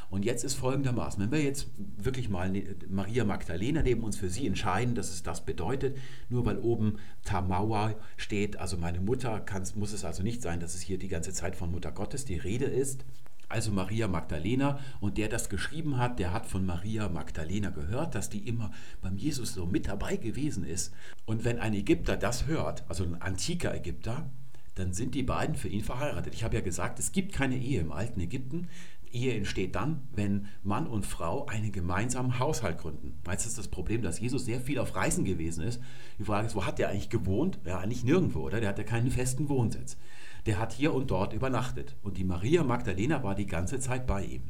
Und 0.08 0.24
jetzt 0.24 0.44
ist 0.44 0.54
folgendermaßen, 0.54 1.22
wenn 1.22 1.32
wir 1.32 1.42
jetzt 1.42 1.68
wirklich 1.96 2.28
mal 2.28 2.50
ne, 2.50 2.76
Maria 2.88 3.24
Magdalena 3.24 3.82
neben 3.82 4.02
uns 4.02 4.16
für 4.16 4.30
sie 4.30 4.46
entscheiden, 4.46 4.94
dass 4.94 5.10
es 5.10 5.22
das 5.22 5.44
bedeutet, 5.44 5.96
nur 6.28 6.46
weil 6.46 6.58
oben 6.58 6.98
Tamawa 7.24 7.94
steht, 8.16 8.58
also 8.58 8.76
meine 8.76 9.00
Mutter, 9.00 9.44
muss 9.74 9.92
es 9.92 10.04
also 10.04 10.22
nicht 10.22 10.42
sein, 10.42 10.60
dass 10.60 10.74
es 10.74 10.82
hier 10.82 10.98
die 10.98 11.08
ganze 11.08 11.32
Zeit 11.32 11.56
von 11.56 11.70
Mutter 11.70 11.92
Gottes 11.92 12.24
die 12.24 12.38
Rede 12.38 12.66
ist. 12.66 13.04
Also 13.48 13.70
Maria 13.70 14.08
Magdalena 14.08 14.80
und 15.00 15.18
der 15.18 15.28
das 15.28 15.48
geschrieben 15.48 15.98
hat, 15.98 16.18
der 16.18 16.32
hat 16.32 16.46
von 16.46 16.66
Maria 16.66 17.08
Magdalena 17.08 17.70
gehört, 17.70 18.16
dass 18.16 18.28
die 18.28 18.46
immer 18.46 18.72
beim 19.02 19.16
Jesus 19.16 19.54
so 19.54 19.66
mit 19.66 19.86
dabei 19.86 20.16
gewesen 20.16 20.64
ist. 20.64 20.92
Und 21.26 21.44
wenn 21.44 21.60
ein 21.60 21.72
Ägypter 21.72 22.16
das 22.16 22.46
hört, 22.46 22.84
also 22.88 23.04
ein 23.04 23.22
antiker 23.22 23.72
Ägypter, 23.72 24.28
dann 24.76 24.92
sind 24.92 25.14
die 25.14 25.22
beiden 25.22 25.56
für 25.56 25.68
ihn 25.68 25.82
verheiratet. 25.82 26.34
Ich 26.34 26.44
habe 26.44 26.54
ja 26.54 26.60
gesagt, 26.60 26.98
es 26.98 27.10
gibt 27.10 27.32
keine 27.32 27.56
Ehe 27.56 27.80
im 27.80 27.92
alten 27.92 28.20
Ägypten. 28.20 28.68
Ehe 29.16 29.34
entsteht 29.34 29.74
dann, 29.74 30.02
wenn 30.14 30.46
Mann 30.62 30.86
und 30.86 31.06
Frau 31.06 31.46
einen 31.46 31.72
gemeinsamen 31.72 32.38
Haushalt 32.38 32.78
gründen. 32.78 33.14
Meistens 33.24 33.52
ist 33.52 33.58
das 33.58 33.68
Problem, 33.68 34.02
dass 34.02 34.20
Jesus 34.20 34.44
sehr 34.44 34.60
viel 34.60 34.78
auf 34.78 34.94
Reisen 34.94 35.24
gewesen 35.24 35.64
ist. 35.64 35.80
Die 36.18 36.24
Frage 36.24 36.46
ist, 36.46 36.54
wo 36.54 36.66
hat 36.66 36.78
er 36.78 36.90
eigentlich 36.90 37.08
gewohnt? 37.08 37.58
Ja, 37.64 37.78
eigentlich 37.78 38.04
nirgendwo, 38.04 38.40
oder? 38.40 38.60
Der 38.60 38.68
hatte 38.68 38.84
keinen 38.84 39.10
festen 39.10 39.48
Wohnsitz. 39.48 39.96
Der 40.44 40.58
hat 40.58 40.72
hier 40.74 40.92
und 40.92 41.10
dort 41.10 41.32
übernachtet. 41.32 41.96
Und 42.02 42.18
die 42.18 42.24
Maria 42.24 42.62
Magdalena 42.62 43.22
war 43.22 43.34
die 43.34 43.46
ganze 43.46 43.80
Zeit 43.80 44.06
bei 44.06 44.22
ihm. 44.22 44.42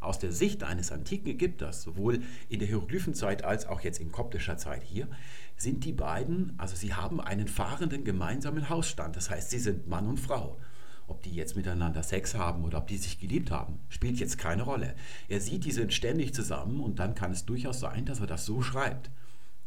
Aus 0.00 0.18
der 0.18 0.32
Sicht 0.32 0.62
eines 0.62 0.92
antiken 0.92 1.28
Ägypters, 1.28 1.82
sowohl 1.82 2.22
in 2.48 2.58
der 2.58 2.68
Hieroglyphenzeit 2.68 3.44
als 3.44 3.66
auch 3.66 3.80
jetzt 3.80 4.00
in 4.00 4.12
koptischer 4.12 4.58
Zeit 4.58 4.82
hier, 4.82 5.08
sind 5.56 5.84
die 5.84 5.92
beiden, 5.92 6.54
also 6.58 6.76
sie 6.76 6.92
haben 6.92 7.20
einen 7.20 7.48
fahrenden 7.48 8.04
gemeinsamen 8.04 8.68
Hausstand. 8.68 9.16
Das 9.16 9.30
heißt, 9.30 9.50
sie 9.50 9.60
sind 9.60 9.86
Mann 9.86 10.08
und 10.08 10.18
Frau. 10.18 10.58
Ob 11.12 11.20
die 11.20 11.34
jetzt 11.34 11.56
miteinander 11.56 12.02
Sex 12.02 12.34
haben 12.36 12.64
oder 12.64 12.78
ob 12.78 12.86
die 12.86 12.96
sich 12.96 13.20
geliebt 13.20 13.50
haben, 13.50 13.80
spielt 13.90 14.18
jetzt 14.18 14.38
keine 14.38 14.62
Rolle. 14.62 14.94
Er 15.28 15.42
sieht, 15.42 15.66
die 15.66 15.70
sind 15.70 15.92
ständig 15.92 16.32
zusammen 16.32 16.80
und 16.80 16.98
dann 17.00 17.14
kann 17.14 17.32
es 17.32 17.44
durchaus 17.44 17.80
sein, 17.80 18.06
dass 18.06 18.20
er 18.20 18.26
das 18.26 18.46
so 18.46 18.62
schreibt. 18.62 19.10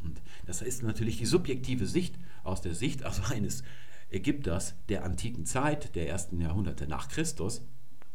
Und 0.02 0.24
das 0.48 0.64
ist 0.64 0.82
natürlich 0.82 1.20
die 1.20 1.28
subjektive 1.28 1.86
Sicht 1.86 2.16
aus 2.44 2.62
der 2.62 2.74
Sicht 2.74 3.04
also 3.04 3.22
eines 3.32 3.62
Ägypters 4.10 4.74
der 4.90 5.04
antiken 5.04 5.46
Zeit, 5.46 5.96
der 5.96 6.10
ersten 6.10 6.42
Jahrhunderte 6.42 6.88
nach 6.88 7.10
Christus. 7.10 7.62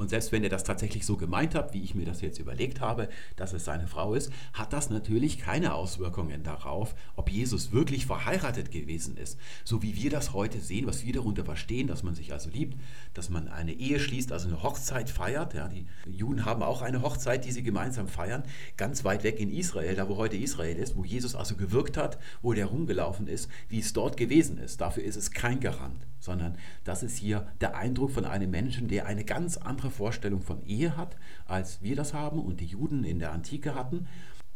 Und 0.01 0.09
selbst 0.09 0.33
wenn 0.33 0.43
ihr 0.43 0.49
das 0.49 0.65
tatsächlich 0.65 1.05
so 1.05 1.19
gemeint 1.19 1.55
habt, 1.55 1.75
wie 1.75 1.83
ich 1.83 1.95
mir 1.95 2.07
das 2.07 2.23
jetzt 2.23 2.39
überlegt 2.39 2.81
habe, 2.81 3.11
dass 3.37 3.53
es 3.53 3.67
seine 3.67 3.87
Frau 3.87 4.15
ist, 4.15 4.33
hat 4.55 4.73
das 4.73 4.89
natürlich 4.89 5.37
keine 5.37 5.75
Auswirkungen 5.75 6.43
darauf, 6.43 6.95
ob 7.17 7.31
Jesus 7.31 7.71
wirklich 7.71 8.07
verheiratet 8.07 8.71
gewesen 8.71 9.19
ist. 9.19 9.39
So 9.63 9.83
wie 9.83 9.97
wir 9.97 10.09
das 10.09 10.33
heute 10.33 10.59
sehen, 10.59 10.87
was 10.87 11.05
wir 11.05 11.13
darunter 11.13 11.45
verstehen, 11.45 11.87
dass 11.87 12.03
man 12.03 12.15
sich 12.15 12.33
also 12.33 12.49
liebt, 12.49 12.79
dass 13.13 13.29
man 13.29 13.49
eine 13.49 13.75
Ehe 13.75 14.01
schließt, 14.01 14.33
also 14.33 14.49
eine 14.49 14.63
Hochzeit 14.63 15.11
feiert. 15.11 15.53
Ja, 15.53 15.69
die 15.69 15.87
Juden 16.07 16.47
haben 16.47 16.63
auch 16.63 16.81
eine 16.81 17.03
Hochzeit, 17.03 17.45
die 17.45 17.53
sie 17.53 17.63
gemeinsam 17.63 18.09
feiern, 18.09 18.45
ganz 18.79 19.05
weit 19.05 19.23
weg 19.23 19.39
in 19.39 19.51
Israel, 19.51 19.97
da 19.97 20.09
wo 20.09 20.17
heute 20.17 20.39
Israel 20.39 20.79
ist, 20.79 20.97
wo 20.97 21.05
Jesus 21.05 21.35
also 21.35 21.57
gewirkt 21.57 21.99
hat, 21.99 22.19
wo 22.41 22.55
der 22.55 22.65
rumgelaufen 22.65 23.27
ist, 23.27 23.51
wie 23.69 23.81
es 23.81 23.93
dort 23.93 24.17
gewesen 24.17 24.57
ist. 24.57 24.81
Dafür 24.81 25.05
ist 25.05 25.17
es 25.17 25.31
kein 25.31 25.61
Garant 25.61 26.07
sondern 26.21 26.57
das 26.85 27.03
ist 27.03 27.17
hier 27.17 27.47
der 27.61 27.77
Eindruck 27.77 28.13
von 28.13 28.25
einem 28.25 28.51
Menschen, 28.51 28.89
der 28.89 29.07
eine 29.07 29.25
ganz 29.25 29.57
andere 29.57 29.91
Vorstellung 29.91 30.43
von 30.43 30.65
Ehe 30.65 30.97
hat, 30.97 31.17
als 31.47 31.83
wir 31.83 31.97
das 31.97 32.15
haben 32.15 32.39
und 32.39 32.61
die 32.61 32.67
Juden 32.67 33.05
in 33.05 33.19
der 33.19 33.33
Antike 33.33 33.75
hatten. 33.75 34.07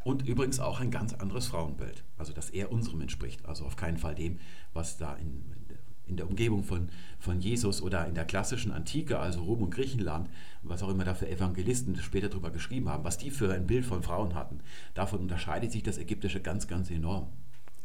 Und 0.05 0.29
übrigens 0.29 0.61
auch 0.61 0.81
ein 0.81 0.91
ganz 0.91 1.15
anderes 1.15 1.47
Frauenbild, 1.47 2.05
also 2.19 2.35
dass 2.35 2.51
er 2.51 2.71
unserem 2.71 3.01
entspricht, 3.01 3.47
also 3.47 3.65
auf 3.65 3.77
keinen 3.77 3.97
Fall 3.97 4.15
dem, 4.15 4.39
was 4.75 4.99
da 4.99 5.15
in, 5.15 5.43
in 6.07 6.19
der 6.19 6.29
Umgebung 6.29 6.63
von, 6.63 6.91
von 7.19 7.41
Jesus 7.41 7.81
oder 7.81 8.07
in 8.07 8.15
der 8.15 8.27
klassischen 8.27 8.71
Antike, 8.71 9.19
also 9.19 9.43
Rom 9.43 9.63
und 9.63 9.71
Griechenland, 9.71 10.29
was 10.63 10.83
auch 10.83 10.91
immer 10.91 11.05
da 11.05 11.15
für 11.15 11.29
Evangelisten 11.29 11.97
später 11.97 12.29
darüber 12.29 12.51
geschrieben 12.51 12.91
haben, 12.91 13.05
was 13.05 13.17
die 13.17 13.31
für 13.31 13.51
ein 13.51 13.67
Bild 13.67 13.87
von 13.87 14.03
Frauen 14.03 14.35
hatten. 14.35 14.61
Davon 14.93 15.21
unterscheidet 15.21 15.73
sich 15.73 15.83
das 15.83 15.97
Ägyptische 15.97 16.41
ganz, 16.41 16.69
ganz 16.69 16.91
enorm. 16.91 17.29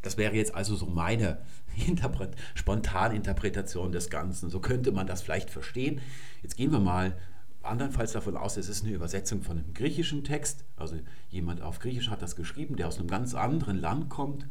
Das 0.01 0.17
wäre 0.17 0.35
jetzt 0.35 0.55
also 0.55 0.75
so 0.75 0.85
meine 0.85 1.39
Interpret 1.87 2.35
Spontaninterpretation 2.55 3.91
des 3.91 4.09
Ganzen. 4.09 4.49
So 4.49 4.59
könnte 4.59 4.91
man 4.91 5.07
das 5.07 5.21
vielleicht 5.21 5.49
verstehen. 5.49 6.01
Jetzt 6.41 6.57
gehen 6.57 6.71
wir 6.71 6.79
mal 6.79 7.15
andernfalls 7.61 8.13
davon 8.13 8.37
aus, 8.37 8.57
es 8.57 8.69
ist 8.69 8.85
eine 8.85 8.93
Übersetzung 8.93 9.41
von 9.41 9.57
einem 9.57 9.73
griechischen 9.73 10.23
Text. 10.23 10.63
Also 10.75 10.95
jemand 11.29 11.61
auf 11.61 11.79
Griechisch 11.79 12.09
hat 12.09 12.21
das 12.21 12.35
geschrieben, 12.35 12.75
der 12.75 12.87
aus 12.87 12.97
einem 12.97 13.07
ganz 13.07 13.35
anderen 13.35 13.79
Land 13.79 14.09
kommt 14.09 14.47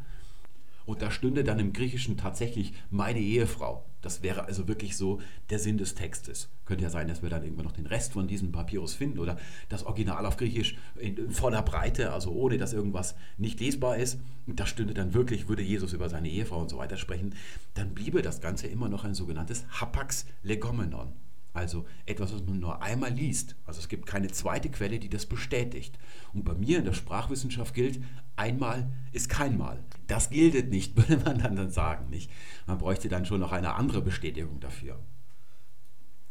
und 0.88 1.02
da 1.02 1.10
stünde 1.10 1.44
dann 1.44 1.58
im 1.58 1.74
Griechischen 1.74 2.16
tatsächlich 2.16 2.72
meine 2.90 3.20
Ehefrau. 3.20 3.84
Das 4.00 4.22
wäre 4.22 4.46
also 4.46 4.68
wirklich 4.68 4.96
so 4.96 5.20
der 5.50 5.58
Sinn 5.58 5.76
des 5.76 5.94
Textes. 5.94 6.48
Könnte 6.64 6.84
ja 6.84 6.88
sein, 6.88 7.08
dass 7.08 7.22
wir 7.22 7.28
dann 7.28 7.42
irgendwann 7.42 7.66
noch 7.66 7.72
den 7.72 7.84
Rest 7.84 8.14
von 8.14 8.26
diesem 8.26 8.52
Papyrus 8.52 8.94
finden 8.94 9.18
oder 9.18 9.36
das 9.68 9.84
Original 9.84 10.24
auf 10.24 10.38
Griechisch 10.38 10.78
in 10.96 11.30
voller 11.30 11.60
Breite, 11.60 12.10
also 12.14 12.32
ohne 12.32 12.56
dass 12.56 12.72
irgendwas 12.72 13.16
nicht 13.36 13.60
lesbar 13.60 13.98
ist. 13.98 14.18
Und 14.46 14.60
da 14.60 14.66
stünde 14.66 14.94
dann 14.94 15.12
wirklich, 15.12 15.46
würde 15.46 15.62
Jesus 15.62 15.92
über 15.92 16.08
seine 16.08 16.30
Ehefrau 16.30 16.58
und 16.58 16.70
so 16.70 16.78
weiter 16.78 16.96
sprechen. 16.96 17.34
Dann 17.74 17.92
bliebe 17.92 18.22
das 18.22 18.40
Ganze 18.40 18.66
immer 18.66 18.88
noch 18.88 19.04
ein 19.04 19.14
sogenanntes 19.14 19.66
Hapax 19.68 20.24
Legomenon. 20.42 21.12
Also 21.52 21.84
etwas, 22.06 22.32
was 22.32 22.46
man 22.46 22.60
nur 22.60 22.80
einmal 22.80 23.12
liest. 23.12 23.56
Also 23.66 23.80
es 23.80 23.88
gibt 23.88 24.06
keine 24.06 24.28
zweite 24.28 24.70
Quelle, 24.70 24.98
die 24.98 25.10
das 25.10 25.26
bestätigt. 25.26 25.98
Und 26.32 26.44
bei 26.44 26.54
mir 26.54 26.78
in 26.78 26.86
der 26.86 26.94
Sprachwissenschaft 26.94 27.74
gilt, 27.74 28.00
einmal 28.36 28.90
ist 29.12 29.28
kein 29.28 29.58
Mal. 29.58 29.82
Das 30.08 30.30
gilt 30.30 30.70
nicht, 30.70 30.96
würde 31.08 31.22
man 31.24 31.38
dann 31.38 31.70
sagen. 31.70 32.10
Nicht? 32.10 32.30
Man 32.66 32.78
bräuchte 32.78 33.08
dann 33.08 33.24
schon 33.24 33.40
noch 33.40 33.52
eine 33.52 33.74
andere 33.74 34.02
Bestätigung 34.02 34.58
dafür. 34.58 34.98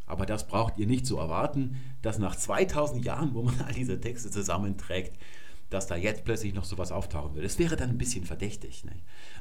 Aber 0.06 0.26
das 0.26 0.48
braucht 0.48 0.78
ihr 0.78 0.88
nicht 0.88 1.06
zu 1.06 1.18
erwarten, 1.18 1.78
dass 2.02 2.18
nach 2.18 2.36
2000 2.36 3.06
Jahren, 3.06 3.34
wo 3.34 3.44
man 3.44 3.60
all 3.62 3.74
diese 3.74 4.00
Texte 4.00 4.32
zusammenträgt, 4.32 5.18
dass 5.70 5.88
da 5.88 5.98
jetzt 5.98 6.24
plötzlich 6.24 6.54
noch 6.54 6.64
sowas 6.64 6.94
auftauchen 6.94 7.36
würde. 7.36 7.46
Es 7.46 7.60
wäre 7.60 7.76
dann 7.76 7.90
ein 7.90 7.98
bisschen 7.98 8.26
verdächtig. 8.26 8.86
Ne? 8.86 8.94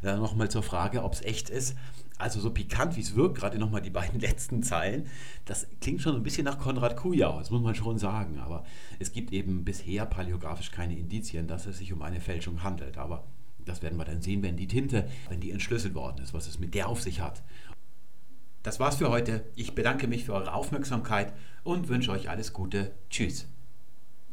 Dann 0.03 0.21
nochmal 0.21 0.51
zur 0.51 0.65
Frage, 0.65 1.05
ob 1.05 1.13
es 1.13 1.23
echt 1.23 1.51
ist. 1.51 1.77
Also 2.19 2.41
so 2.41 2.51
pikant, 2.51 2.97
wie 2.97 3.01
es 3.01 3.15
wirkt, 3.15 3.39
gerade 3.39 3.59
nochmal 3.59 3.83
die 3.83 3.91
beiden 4.01 4.19
letzten 4.19 4.63
Zeilen, 4.63 5.07
das 5.45 5.69
klingt 5.81 6.03
schon 6.03 6.17
ein 6.17 6.25
bisschen 6.25 6.45
nach 6.45 6.59
Konrad 6.59 6.97
Kujau, 6.97 7.39
das 7.39 7.51
muss 7.51 7.63
man 7.63 7.77
schon 7.77 7.99
sagen. 7.99 8.41
Aber 8.41 8.65
es 8.99 9.13
gibt 9.13 9.33
eben 9.33 9.65
bisher 9.65 10.05
paläografisch 10.05 10.73
keine 10.73 10.99
Indizien, 10.99 11.47
dass 11.47 11.67
es 11.67 11.79
sich 11.79 11.93
um 11.93 12.03
eine 12.03 12.21
Fälschung 12.21 12.65
handelt. 12.65 12.99
Aber 12.99 13.25
das 13.67 13.83
werden 13.83 13.99
wir 13.99 14.05
dann 14.05 14.23
sehen, 14.23 14.43
wenn 14.43 14.57
die 14.57 14.69
Tinte, 14.69 15.09
wenn 15.29 15.41
die 15.41 15.51
entschlüsselt 15.51 15.95
worden 15.95 16.23
ist, 16.23 16.33
was 16.33 16.47
es 16.47 16.59
mit 16.59 16.75
der 16.75 16.89
auf 16.89 17.03
sich 17.03 17.21
hat. 17.21 17.43
Das 18.63 18.81
war's 18.81 18.97
für 18.97 19.11
heute. 19.11 19.45
Ich 19.55 19.75
bedanke 19.75 20.09
mich 20.09 20.25
für 20.25 20.35
eure 20.35 20.53
Aufmerksamkeit 20.53 21.33
und 21.63 21.89
wünsche 21.89 22.11
euch 22.11 22.31
alles 22.31 22.53
Gute. 22.53 22.95
Tschüss. 23.11 23.47